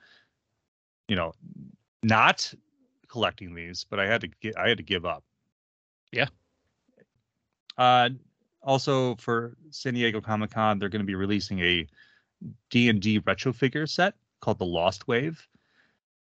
you 1.07 1.15
know, 1.15 1.35
not 2.03 2.53
collecting 3.09 3.55
these, 3.55 3.85
but 3.89 4.01
I 4.01 4.07
had 4.07 4.23
to 4.23 4.29
get 4.41 4.57
I 4.59 4.69
had 4.69 4.79
to 4.79 4.83
give 4.83 5.05
up. 5.05 5.23
Yeah. 6.11 6.27
Uh, 7.79 8.11
also 8.63 9.17
for 9.17 9.57
San 9.71 9.95
Diego 9.95 10.21
Comic 10.21 10.51
Con, 10.51 10.79
they're 10.79 10.89
going 10.89 11.03
to 11.03 11.07
be 11.07 11.15
releasing 11.15 11.61
a 11.61 11.87
D 12.71 12.89
and 12.89 13.01
D 13.01 13.19
retro 13.19 13.53
figure 13.53 13.87
set 13.87 14.15
called 14.41 14.59
the 14.59 14.65
Lost 14.65 15.07
Wave, 15.09 15.47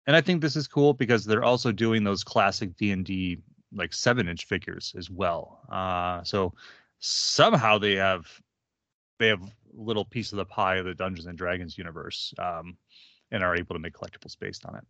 and 0.06 0.16
I 0.16 0.20
think 0.20 0.40
this 0.40 0.56
is 0.56 0.68
cool 0.68 0.94
because 0.94 1.24
they're 1.24 1.44
also 1.44 1.72
doing 1.72 2.04
those 2.04 2.24
classic 2.24 2.76
D 2.76 2.92
and 2.92 3.04
D 3.04 3.38
like 3.74 3.92
seven 3.92 4.28
inch 4.28 4.46
figures 4.46 4.94
as 4.96 5.10
well. 5.10 5.60
Uh, 5.70 6.22
so 6.22 6.54
somehow 6.98 7.78
they 7.78 7.94
have 7.94 8.26
they 9.18 9.28
have 9.28 9.42
a 9.42 9.50
little 9.74 10.04
piece 10.04 10.32
of 10.32 10.36
the 10.38 10.44
pie 10.44 10.76
of 10.76 10.84
the 10.84 10.94
Dungeons 10.94 11.26
and 11.26 11.36
Dragons 11.36 11.76
universe, 11.76 12.32
um, 12.38 12.76
and 13.30 13.42
are 13.42 13.56
able 13.56 13.74
to 13.74 13.80
make 13.80 13.94
collectibles 13.94 14.38
based 14.38 14.64
on 14.66 14.76
it. 14.76 14.84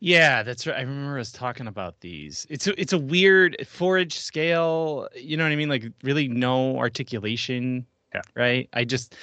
Yeah, 0.00 0.42
that's 0.42 0.66
right. 0.66 0.76
I 0.76 0.80
remember 0.80 1.18
us 1.18 1.30
talking 1.30 1.66
about 1.66 2.00
these. 2.00 2.46
It's 2.48 2.66
a, 2.66 2.80
it's 2.80 2.94
a 2.94 2.98
weird 2.98 3.56
forage 3.66 4.18
scale. 4.18 5.08
You 5.14 5.36
know 5.36 5.44
what 5.44 5.52
I 5.52 5.56
mean? 5.56 5.68
Like 5.68 5.84
really 6.02 6.26
no 6.26 6.78
articulation. 6.78 7.86
Yeah. 8.14 8.22
Right. 8.34 8.68
I 8.72 8.84
just 8.84 9.14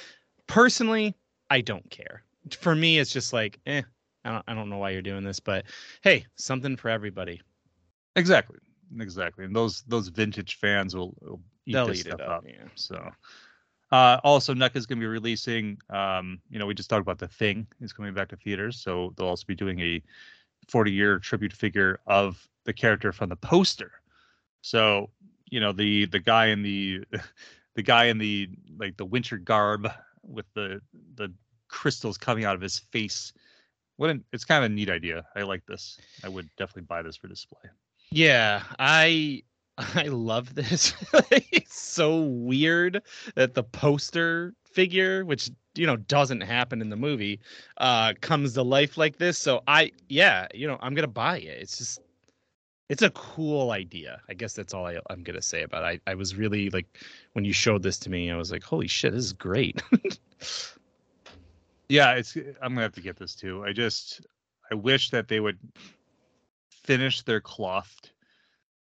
personally, 0.46 1.14
I 1.50 1.60
don't 1.60 1.88
care. 1.90 2.22
For 2.60 2.74
me, 2.74 2.98
it's 2.98 3.12
just 3.12 3.32
like, 3.32 3.58
eh. 3.66 3.82
I 4.24 4.32
don't. 4.32 4.44
I 4.48 4.54
don't 4.54 4.68
know 4.68 4.78
why 4.78 4.90
you're 4.90 5.00
doing 5.00 5.24
this, 5.24 5.40
but 5.40 5.64
hey, 6.02 6.26
something 6.34 6.76
for 6.76 6.88
everybody. 6.90 7.40
Exactly, 8.16 8.58
exactly. 8.98 9.44
And 9.44 9.54
those 9.54 9.82
those 9.86 10.08
vintage 10.08 10.56
fans 10.56 10.94
will, 10.94 11.14
will 11.20 11.40
eat 11.66 11.74
They'll 11.74 11.86
this 11.86 12.00
eat 12.00 12.06
stuff 12.06 12.20
it 12.20 12.26
up. 12.26 12.38
up. 12.38 12.44
Yeah. 12.46 12.68
So, 12.74 13.10
uh, 13.92 14.20
also 14.24 14.52
is 14.54 14.58
going 14.58 14.82
to 14.82 14.96
be 14.96 15.06
releasing. 15.06 15.78
Um, 15.88 16.40
you 16.50 16.58
know, 16.58 16.66
we 16.66 16.74
just 16.74 16.90
talked 16.90 17.00
about 17.00 17.18
the 17.18 17.28
Thing 17.28 17.66
is 17.80 17.92
coming 17.92 18.12
back 18.12 18.28
to 18.30 18.36
theaters, 18.36 18.80
so 18.80 19.14
they'll 19.16 19.28
also 19.28 19.44
be 19.46 19.54
doing 19.54 19.80
a 19.80 20.02
40 20.68 20.92
year 20.92 21.18
tribute 21.18 21.52
figure 21.52 22.00
of 22.06 22.46
the 22.64 22.72
character 22.72 23.12
from 23.12 23.30
the 23.30 23.36
poster. 23.36 23.92
So, 24.60 25.10
you 25.50 25.60
know, 25.60 25.72
the 25.72 26.06
the 26.06 26.18
guy 26.18 26.46
in 26.46 26.62
the 26.62 27.04
the 27.74 27.82
guy 27.82 28.04
in 28.04 28.18
the 28.18 28.48
like 28.78 28.96
the 28.96 29.04
winter 29.04 29.38
garb 29.38 29.88
with 30.22 30.46
the 30.54 30.80
the 31.14 31.32
crystals 31.68 32.18
coming 32.18 32.44
out 32.44 32.54
of 32.54 32.60
his 32.60 32.78
face. 32.78 33.32
What 33.96 34.10
an, 34.10 34.24
it's 34.32 34.44
kind 34.44 34.64
of 34.64 34.70
a 34.70 34.74
neat 34.74 34.90
idea. 34.90 35.24
I 35.34 35.42
like 35.42 35.66
this. 35.66 35.98
I 36.22 36.28
would 36.28 36.48
definitely 36.56 36.82
buy 36.82 37.02
this 37.02 37.16
for 37.16 37.26
display. 37.26 37.70
Yeah, 38.10 38.62
I 38.78 39.42
I 39.78 40.04
love 40.04 40.54
this. 40.54 40.92
it's 41.30 41.80
so 41.80 42.22
weird 42.22 43.02
that 43.34 43.54
the 43.54 43.62
poster 43.62 44.54
figure, 44.64 45.24
which 45.24 45.50
you 45.74 45.86
know 45.86 45.96
doesn't 45.96 46.40
happen 46.40 46.80
in 46.80 46.90
the 46.90 46.96
movie, 46.96 47.40
uh 47.78 48.14
comes 48.20 48.54
to 48.54 48.62
life 48.62 48.96
like 48.98 49.18
this. 49.18 49.38
So 49.38 49.62
I 49.68 49.92
yeah, 50.08 50.46
you 50.52 50.66
know, 50.66 50.78
I'm 50.80 50.94
gonna 50.94 51.06
buy 51.06 51.38
it. 51.38 51.58
It's 51.60 51.78
just 51.78 52.00
it's 52.88 53.02
a 53.02 53.10
cool 53.10 53.70
idea. 53.70 54.20
I 54.28 54.34
guess 54.34 54.54
that's 54.54 54.74
all 54.74 54.86
I, 54.86 54.98
I'm 55.10 55.22
gonna 55.22 55.42
say 55.42 55.62
about 55.62 55.84
it. 55.84 56.02
I, 56.06 56.10
I 56.10 56.14
was 56.14 56.34
really 56.34 56.70
like 56.70 56.86
when 57.34 57.44
you 57.44 57.52
showed 57.52 57.82
this 57.82 57.98
to 58.00 58.10
me, 58.10 58.30
I 58.30 58.36
was 58.36 58.50
like, 58.50 58.62
holy 58.62 58.88
shit, 58.88 59.12
this 59.12 59.24
is 59.24 59.32
great. 59.32 59.82
Yeah, 61.88 62.12
it's 62.12 62.36
I'm 62.36 62.74
gonna 62.74 62.82
have 62.82 62.94
to 62.94 63.00
get 63.00 63.16
this 63.16 63.34
too. 63.34 63.64
I 63.64 63.72
just 63.72 64.26
I 64.70 64.74
wish 64.74 65.10
that 65.10 65.28
they 65.28 65.40
would 65.40 65.58
finish 66.68 67.22
their 67.22 67.40
clothed 67.40 68.10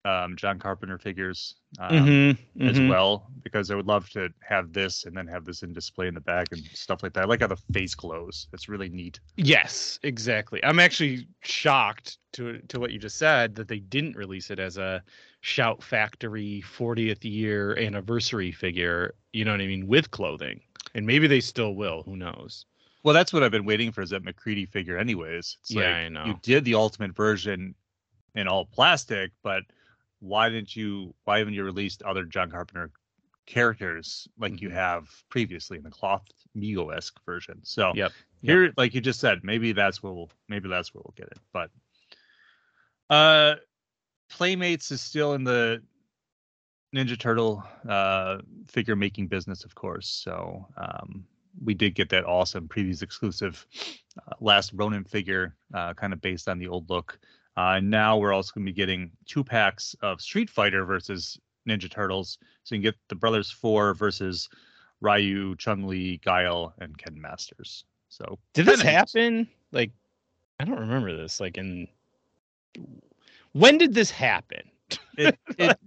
um, 0.04 0.34
John 0.36 0.58
Carpenter 0.58 0.98
figures 0.98 1.56
um, 1.78 2.06
Mhm, 2.06 2.38
as 2.68 2.78
mhm. 2.78 2.88
well 2.88 3.30
because 3.42 3.70
I 3.70 3.74
would 3.74 3.86
love 3.86 4.08
to 4.10 4.32
have 4.40 4.72
this 4.72 5.04
and 5.04 5.16
then 5.16 5.26
have 5.26 5.44
this 5.44 5.62
in 5.62 5.72
display 5.72 6.08
in 6.08 6.14
the 6.14 6.20
back 6.20 6.48
and 6.52 6.62
stuff 6.72 7.02
like 7.02 7.12
that. 7.14 7.24
I 7.24 7.26
like 7.26 7.40
how 7.40 7.46
the 7.48 7.56
face 7.72 7.94
glows. 7.94 8.48
It's 8.52 8.68
really 8.68 8.88
neat. 8.88 9.20
Yes, 9.36 9.98
exactly. 10.02 10.62
I'm 10.64 10.78
actually 10.80 11.26
shocked 11.42 12.18
to 12.32 12.58
to 12.68 12.80
what 12.80 12.92
you 12.92 12.98
just 12.98 13.18
said 13.18 13.54
that 13.56 13.68
they 13.68 13.80
didn't 13.80 14.16
release 14.16 14.50
it 14.50 14.58
as 14.58 14.78
a 14.78 15.02
Shout 15.42 15.82
Factory 15.82 16.62
40th 16.66 17.24
year 17.24 17.76
anniversary 17.78 18.52
figure. 18.52 19.14
You 19.32 19.44
know 19.44 19.52
what 19.52 19.60
I 19.60 19.66
mean, 19.66 19.86
with 19.86 20.10
clothing, 20.10 20.60
and 20.94 21.06
maybe 21.06 21.26
they 21.26 21.40
still 21.40 21.74
will. 21.74 22.02
Who 22.04 22.16
knows? 22.16 22.66
Well, 23.02 23.14
that's 23.14 23.32
what 23.32 23.42
I've 23.42 23.50
been 23.50 23.64
waiting 23.64 23.92
for 23.92 24.02
is 24.02 24.10
that 24.10 24.22
MacReady 24.24 24.66
figure, 24.66 24.98
anyways. 24.98 25.56
It's 25.60 25.70
Yeah, 25.70 25.86
like 25.88 25.94
I 25.96 26.08
know. 26.08 26.24
you 26.26 26.34
did 26.42 26.64
the 26.64 26.74
ultimate 26.74 27.14
version 27.14 27.74
in 28.34 28.46
all 28.46 28.66
plastic, 28.66 29.32
but 29.42 29.62
why 30.20 30.48
didn't 30.48 30.74
you? 30.76 31.14
Why 31.24 31.38
haven't 31.38 31.54
you 31.54 31.64
released 31.64 32.02
other 32.02 32.24
John 32.24 32.50
Carpenter 32.50 32.90
characters 33.46 34.28
like 34.38 34.60
you 34.60 34.68
Mhm. 34.68 34.74
have 34.74 35.08
previously 35.28 35.76
in 35.76 35.82
the 35.82 35.90
cloth 35.90 36.26
Mego 36.56 36.94
esque 36.94 37.18
version? 37.24 37.58
So 37.64 37.92
Yep, 37.94 38.12
here, 38.42 38.72
like 38.76 38.94
you 38.94 39.00
just 39.00 39.20
said, 39.20 39.42
maybe 39.42 39.72
that's 39.72 40.02
where 40.02 40.12
we'll 40.12 40.30
maybe 40.48 40.68
that's 40.68 40.94
where 40.94 41.02
we'll 41.04 41.14
get 41.16 41.28
it. 41.28 41.38
But 41.52 41.70
uh, 43.08 43.56
Playmates 44.28 44.90
is 44.92 45.00
still 45.00 45.34
in 45.34 45.42
the 45.42 45.82
Ninja 46.94 47.18
Turtle 47.18 47.64
uh, 47.88 48.38
figure 48.68 48.96
making 48.96 49.28
business, 49.28 49.64
of 49.64 49.74
course. 49.74 50.08
So 50.08 50.66
um, 50.76 51.24
we 51.64 51.74
did 51.74 51.94
get 51.94 52.08
that 52.10 52.24
awesome 52.24 52.68
previews 52.68 53.02
exclusive 53.02 53.66
uh, 54.18 54.34
last 54.40 54.72
Ronin 54.74 55.04
figure, 55.04 55.56
uh, 55.74 55.94
kind 55.94 56.12
of 56.12 56.20
based 56.20 56.48
on 56.48 56.58
the 56.58 56.68
old 56.68 56.88
look. 56.90 57.18
Uh, 57.60 57.76
and 57.76 57.90
now 57.90 58.16
we're 58.16 58.32
also 58.32 58.52
going 58.54 58.64
to 58.64 58.72
be 58.72 58.74
getting 58.74 59.10
two 59.26 59.44
packs 59.44 59.94
of 60.00 60.18
Street 60.22 60.48
Fighter 60.48 60.86
versus 60.86 61.38
Ninja 61.68 61.90
Turtles. 61.90 62.38
So 62.64 62.74
you 62.74 62.80
can 62.80 62.84
get 62.84 62.94
the 63.08 63.14
Brothers 63.14 63.50
Four 63.50 63.92
versus 63.92 64.48
Ryu, 65.02 65.54
Chun 65.56 65.86
Li, 65.86 66.18
Guile, 66.24 66.72
and 66.78 66.96
Ken 66.96 67.20
Masters. 67.20 67.84
So 68.08 68.38
Did 68.54 68.64
this 68.64 68.80
happen? 68.80 69.46
Like, 69.72 69.90
I 70.58 70.64
don't 70.64 70.80
remember 70.80 71.14
this. 71.14 71.38
Like, 71.38 71.58
in 71.58 71.86
when 73.52 73.76
did 73.76 73.92
this 73.92 74.10
happen? 74.10 74.62
It, 75.18 75.38
it, 75.58 75.78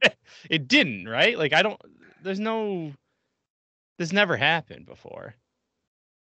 it 0.51 0.67
didn't, 0.67 1.07
right? 1.07 1.39
Like, 1.39 1.53
I 1.53 1.63
don't. 1.63 1.81
There's 2.21 2.39
no. 2.39 2.93
This 3.97 4.13
never 4.13 4.37
happened 4.37 4.85
before. 4.85 5.33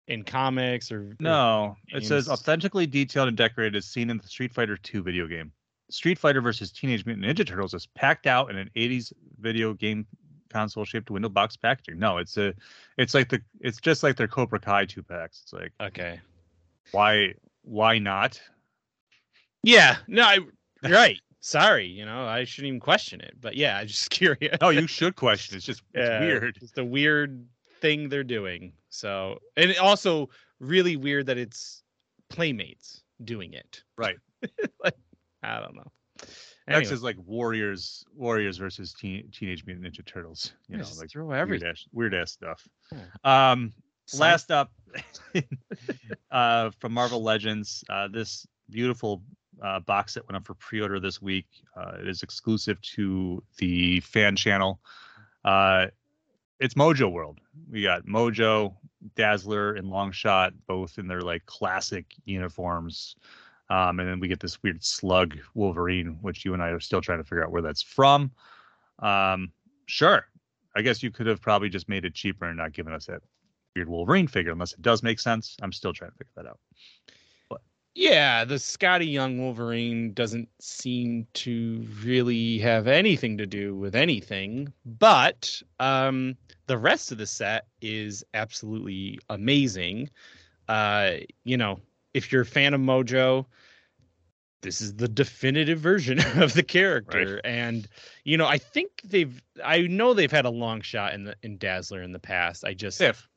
In 0.08 0.24
comics 0.24 0.90
or 0.90 1.00
or- 1.10 1.16
no, 1.20 1.76
it 1.88 2.04
says 2.04 2.28
authentically 2.28 2.86
detailed 2.86 3.28
and 3.28 3.36
decorated 3.36 3.76
as 3.76 3.84
seen 3.84 4.10
in 4.10 4.16
the 4.18 4.26
Street 4.26 4.52
Fighter 4.52 4.76
2 4.76 5.02
video 5.02 5.26
game. 5.26 5.52
Street 5.90 6.18
Fighter 6.18 6.40
versus 6.40 6.70
Teenage 6.72 7.06
Mutant 7.06 7.26
Ninja 7.26 7.46
Turtles 7.46 7.72
is 7.74 7.86
packed 7.94 8.26
out 8.26 8.50
in 8.50 8.56
an 8.56 8.70
80s 8.76 9.12
video 9.40 9.72
game 9.74 10.06
console 10.50 10.84
shaped 10.86 11.10
window 11.10 11.28
box 11.28 11.56
packaging. 11.56 11.98
No, 11.98 12.16
it's 12.18 12.36
a 12.38 12.54
it's 12.96 13.12
like 13.14 13.28
the 13.28 13.40
it's 13.60 13.78
just 13.80 14.02
like 14.02 14.16
their 14.16 14.28
Cobra 14.28 14.58
Kai 14.60 14.86
two 14.86 15.02
packs. 15.02 15.40
It's 15.44 15.52
like 15.52 15.72
Okay. 15.80 16.20
why 16.92 17.34
why 17.62 17.98
not? 17.98 18.40
Yeah. 19.62 19.96
No. 20.06 20.22
I, 20.22 20.38
right. 20.88 21.18
Sorry. 21.40 21.86
You 21.86 22.04
know, 22.06 22.24
I 22.26 22.44
shouldn't 22.44 22.68
even 22.68 22.80
question 22.80 23.20
it. 23.20 23.34
But 23.40 23.56
yeah, 23.56 23.78
I'm 23.78 23.86
just 23.86 24.10
curious. 24.10 24.56
No, 24.60 24.70
you 24.70 24.86
should 24.86 25.16
question. 25.16 25.56
It's 25.56 25.66
just 25.66 25.82
it's 25.94 26.08
Yeah, 26.08 26.20
weird. 26.20 26.58
It's 26.62 26.76
a 26.78 26.84
weird 26.84 27.46
thing 27.80 28.08
they're 28.08 28.24
doing. 28.24 28.72
So, 28.90 29.38
and 29.56 29.76
also 29.78 30.30
really 30.60 30.96
weird 30.96 31.26
that 31.26 31.38
it's 31.38 31.82
playmates 32.28 33.02
doing 33.24 33.52
it. 33.52 33.82
Right. 33.96 34.16
I 35.42 35.60
don't 35.60 35.76
know. 35.76 35.90
Next 36.66 36.90
is 36.90 37.02
like 37.02 37.16
Warriors 37.24 38.04
Warriors 38.14 38.58
versus 38.58 38.92
teen, 38.92 39.30
Teenage 39.32 39.64
Mutant 39.64 39.86
Ninja 39.86 40.04
Turtles. 40.04 40.52
You 40.68 40.76
know, 40.76 40.84
like 40.98 41.10
throw 41.10 41.24
weird 41.24 41.40
everything. 41.40 41.68
ass, 41.68 41.86
weird 41.92 42.14
ass 42.14 42.32
stuff. 42.32 42.66
Yeah. 42.92 43.52
Um, 43.52 43.72
last 44.18 44.50
up, 44.50 44.70
uh, 46.30 46.70
from 46.78 46.92
Marvel 46.92 47.22
Legends, 47.22 47.84
uh, 47.88 48.08
this 48.08 48.46
beautiful 48.68 49.22
uh, 49.62 49.80
box 49.80 50.14
set 50.14 50.28
went 50.28 50.36
up 50.36 50.46
for 50.46 50.54
pre-order 50.54 51.00
this 51.00 51.22
week. 51.22 51.46
Uh, 51.76 51.96
it 52.00 52.08
is 52.08 52.22
exclusive 52.22 52.80
to 52.82 53.42
the 53.56 54.00
fan 54.00 54.36
channel. 54.36 54.80
Uh, 55.44 55.86
it's 56.60 56.74
Mojo 56.74 57.10
World. 57.10 57.40
We 57.70 57.82
got 57.82 58.06
Mojo, 58.06 58.74
Dazzler, 59.14 59.74
and 59.74 59.88
Longshot, 59.88 60.52
both 60.66 60.98
in 60.98 61.06
their 61.06 61.20
like 61.20 61.46
classic 61.46 62.06
uniforms. 62.24 63.16
Um, 63.70 64.00
and 64.00 64.08
then 64.08 64.18
we 64.18 64.28
get 64.28 64.40
this 64.40 64.62
weird 64.62 64.82
slug 64.82 65.38
Wolverine, 65.54 66.18
which 66.22 66.44
you 66.44 66.54
and 66.54 66.62
I 66.62 66.68
are 66.68 66.80
still 66.80 67.00
trying 67.00 67.18
to 67.18 67.24
figure 67.24 67.44
out 67.44 67.50
where 67.50 67.62
that's 67.62 67.82
from. 67.82 68.30
Um, 69.00 69.52
sure, 69.86 70.26
I 70.74 70.82
guess 70.82 71.02
you 71.02 71.10
could 71.10 71.26
have 71.26 71.40
probably 71.40 71.68
just 71.68 71.88
made 71.88 72.04
it 72.04 72.14
cheaper 72.14 72.46
and 72.46 72.56
not 72.56 72.72
given 72.72 72.92
us 72.92 73.06
that 73.06 73.22
weird 73.76 73.88
Wolverine 73.88 74.26
figure, 74.26 74.52
unless 74.52 74.72
it 74.72 74.82
does 74.82 75.02
make 75.02 75.20
sense. 75.20 75.56
I'm 75.62 75.72
still 75.72 75.92
trying 75.92 76.12
to 76.12 76.16
figure 76.16 76.32
that 76.36 76.46
out. 76.46 76.58
Yeah, 77.98 78.44
the 78.44 78.54
Skottie 78.54 79.10
Young 79.10 79.40
Wolverine 79.40 80.12
doesn't 80.12 80.48
seem 80.60 81.26
to 81.34 81.84
really 82.04 82.58
have 82.58 82.86
anything 82.86 83.36
to 83.38 83.44
do 83.44 83.74
with 83.74 83.96
anything, 83.96 84.72
but 84.86 85.60
um, 85.80 86.36
the 86.68 86.78
rest 86.78 87.10
of 87.10 87.18
the 87.18 87.26
set 87.26 87.66
is 87.82 88.22
absolutely 88.34 89.18
amazing. 89.30 90.10
Uh, 90.68 91.14
you 91.42 91.56
know, 91.56 91.80
if 92.14 92.30
you're 92.30 92.42
a 92.42 92.46
fan 92.46 92.72
of 92.72 92.80
Mojo, 92.80 93.46
this 94.62 94.80
is 94.80 94.94
the 94.94 95.08
definitive 95.08 95.80
version 95.80 96.20
of 96.40 96.54
the 96.54 96.62
character, 96.62 97.40
and 97.42 97.88
you 98.22 98.36
know, 98.36 98.46
I 98.46 98.58
think 98.58 98.90
they've, 99.02 99.42
I 99.64 99.80
know 99.80 100.14
they've 100.14 100.30
had 100.30 100.46
a 100.46 100.52
Longshot 100.52 101.14
in 101.14 101.24
the 101.24 101.34
in 101.42 101.58
Dazzler 101.58 102.02
in 102.02 102.12
the 102.12 102.20
past. 102.20 102.64
I 102.64 102.74
just, 102.74 103.00
If 103.00 103.28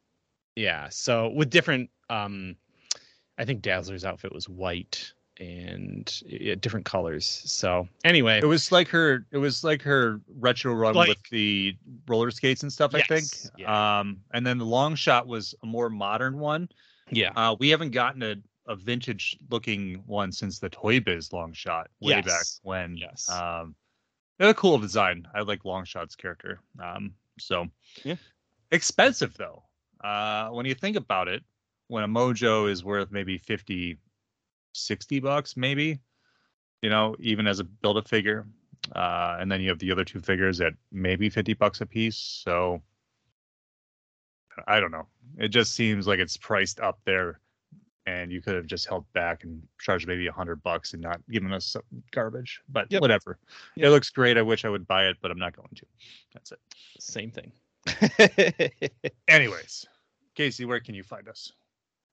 Yeah. 0.56 0.90
So 0.90 1.30
with 1.30 1.50
different, 1.50 1.90
um, 2.12 2.58
I 3.38 3.46
think 3.46 3.62
Dazzler's 3.62 4.06
outfit 4.06 4.34
was 4.34 4.48
white 4.50 5.12
and 5.40 6.22
yeah, 6.26 6.56
different 6.56 6.86
colors. 6.86 7.26
So 7.46 7.88
anyway, 8.04 8.40
It 8.44 8.46
was 8.46 8.72
like 8.72 8.88
her. 8.90 9.26
It 9.32 9.38
was 9.38 9.64
like 9.64 9.82
her 9.82 10.22
retro 10.40 10.74
run 10.74 10.94
Like- 10.96 11.10
with 11.10 11.24
the 11.32 11.76
roller 12.08 12.30
skates 12.32 12.62
and 12.64 12.72
stuff. 12.72 12.94
I 12.94 13.02
think. 13.02 13.24
Yes, 13.24 13.52
yeah. 13.58 14.00
Um, 14.00 14.22
and 14.34 14.46
then 14.46 14.58
the 14.58 14.66
Longshot 14.66 15.26
was 15.26 15.56
a 15.64 15.66
more 15.66 15.90
modern 15.90 16.38
one. 16.38 16.70
yeah, 17.10 17.32
Uh, 17.36 17.56
we 17.60 17.70
haven't 17.70 17.92
gotten 17.92 18.22
a, 18.24 18.36
a 18.68 18.76
vintage 18.76 19.38
looking 19.50 19.96
one 20.06 20.32
since 20.32 20.60
the 20.60 20.70
Toy 20.70 21.00
Biz 21.00 21.30
Longshot 21.30 21.86
way 22.00 22.22
back 22.22 22.46
when. 22.62 22.96
Yes. 22.96 23.28
Um, 23.30 23.76
they're 24.38 24.50
a 24.50 24.54
cool 24.54 24.78
design. 24.78 25.28
I 25.34 25.42
like 25.42 25.64
Longshot's 25.64 26.16
character. 26.16 26.60
Um, 26.82 27.14
so 27.40 27.68
Yeah. 28.04 28.16
expensive 28.72 29.36
though. 29.38 29.64
Uh, 30.04 30.50
when 30.50 30.66
you 30.66 30.74
think 30.76 30.96
about 30.98 31.28
it, 31.28 31.44
when 31.92 32.06
a 32.06 32.08
Mojo 32.08 32.70
is 32.72 32.86
worth 32.86 33.12
maybe 33.12 33.38
50, 33.38 33.98
60 34.74 35.20
bucks, 35.20 35.58
maybe, 35.58 36.00
you 36.82 36.90
know, 36.90 37.18
even 37.20 37.48
as 37.48 37.60
a 37.60 37.66
build 37.66 37.98
a 37.98 38.02
figure. 38.02 38.48
Uh, 38.96 39.36
and 39.42 39.52
then 39.52 39.60
you 39.60 39.68
have 39.68 39.78
the 39.80 39.92
other 39.92 40.06
two 40.06 40.22
figures 40.22 40.62
at 40.62 40.72
maybe 40.94 41.30
50 41.30 41.54
bucks 41.56 41.82
a 41.82 41.86
piece. 41.86 42.16
So 42.16 42.82
I 44.68 44.80
don't 44.80 44.92
know. 44.92 45.06
It 45.38 45.50
just 45.50 45.76
seems 45.76 46.08
like 46.08 46.20
it's 46.20 46.38
priced 46.38 46.80
up 46.80 46.98
there 47.04 47.42
and 48.06 48.32
you 48.32 48.42
could 48.42 48.56
have 48.56 48.68
just 48.68 48.88
held 48.88 49.04
back 49.12 49.44
and 49.44 49.62
charged 49.78 50.08
maybe 50.08 50.28
a 50.28 50.32
hundred 50.32 50.64
bucks 50.64 50.94
and 50.94 51.02
not 51.02 51.20
given 51.30 51.52
us 51.52 51.66
some 51.66 51.84
garbage. 52.12 52.62
But 52.70 52.88
Yep. 52.90 53.02
whatever. 53.02 53.38
Yep. 53.76 53.88
It 53.88 53.90
looks 53.90 54.10
great. 54.10 54.38
I 54.38 54.44
wish 54.44 54.64
I 54.64 54.70
would 54.70 54.88
buy 54.88 55.08
it, 55.08 55.18
but 55.22 55.30
I'm 55.30 55.40
not 55.40 55.58
going 55.58 55.68
to. 55.76 55.86
That's 56.34 56.54
it. 56.54 56.60
same 57.00 57.32
thing. 57.32 57.52
Anyways, 59.28 59.86
Casey, 60.36 60.64
where 60.64 60.80
can 60.80 60.96
you 60.96 61.04
find 61.04 61.28
us? 61.28 61.52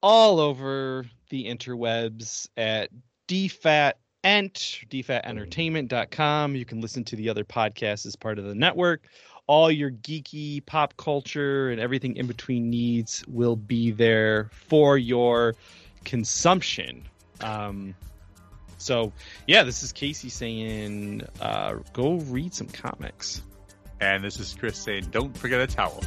All 0.00 0.40
over 0.40 1.06
the 1.30 1.46
interwebs 1.46 2.48
at 2.56 2.90
dfatent, 3.26 3.94
dfatentertainment.com. 4.24 6.54
You 6.54 6.64
can 6.64 6.80
listen 6.80 7.04
to 7.04 7.16
the 7.16 7.28
other 7.28 7.44
podcasts 7.44 8.06
as 8.06 8.16
part 8.16 8.38
of 8.38 8.44
the 8.44 8.54
network. 8.54 9.02
All 9.46 9.70
your 9.70 9.90
geeky 9.90 10.64
pop 10.64 10.96
culture 10.96 11.70
and 11.70 11.80
everything 11.80 12.16
in 12.16 12.26
between 12.26 12.70
needs 12.70 13.24
will 13.26 13.56
be 13.56 13.90
there 13.90 14.50
for 14.52 14.98
your 14.98 15.54
consumption. 16.04 17.08
Um, 17.40 17.94
so, 18.78 19.12
yeah, 19.46 19.64
this 19.64 19.82
is 19.82 19.92
Casey 19.92 20.28
saying, 20.28 21.22
uh, 21.40 21.76
go 21.92 22.14
read 22.14 22.54
some 22.54 22.68
comics. 22.68 23.42
And 24.00 24.22
this 24.22 24.38
is 24.38 24.56
Chris 24.58 24.78
saying, 24.78 25.08
don't 25.10 25.36
forget 25.36 25.60
a 25.60 25.66
towel. 25.66 26.02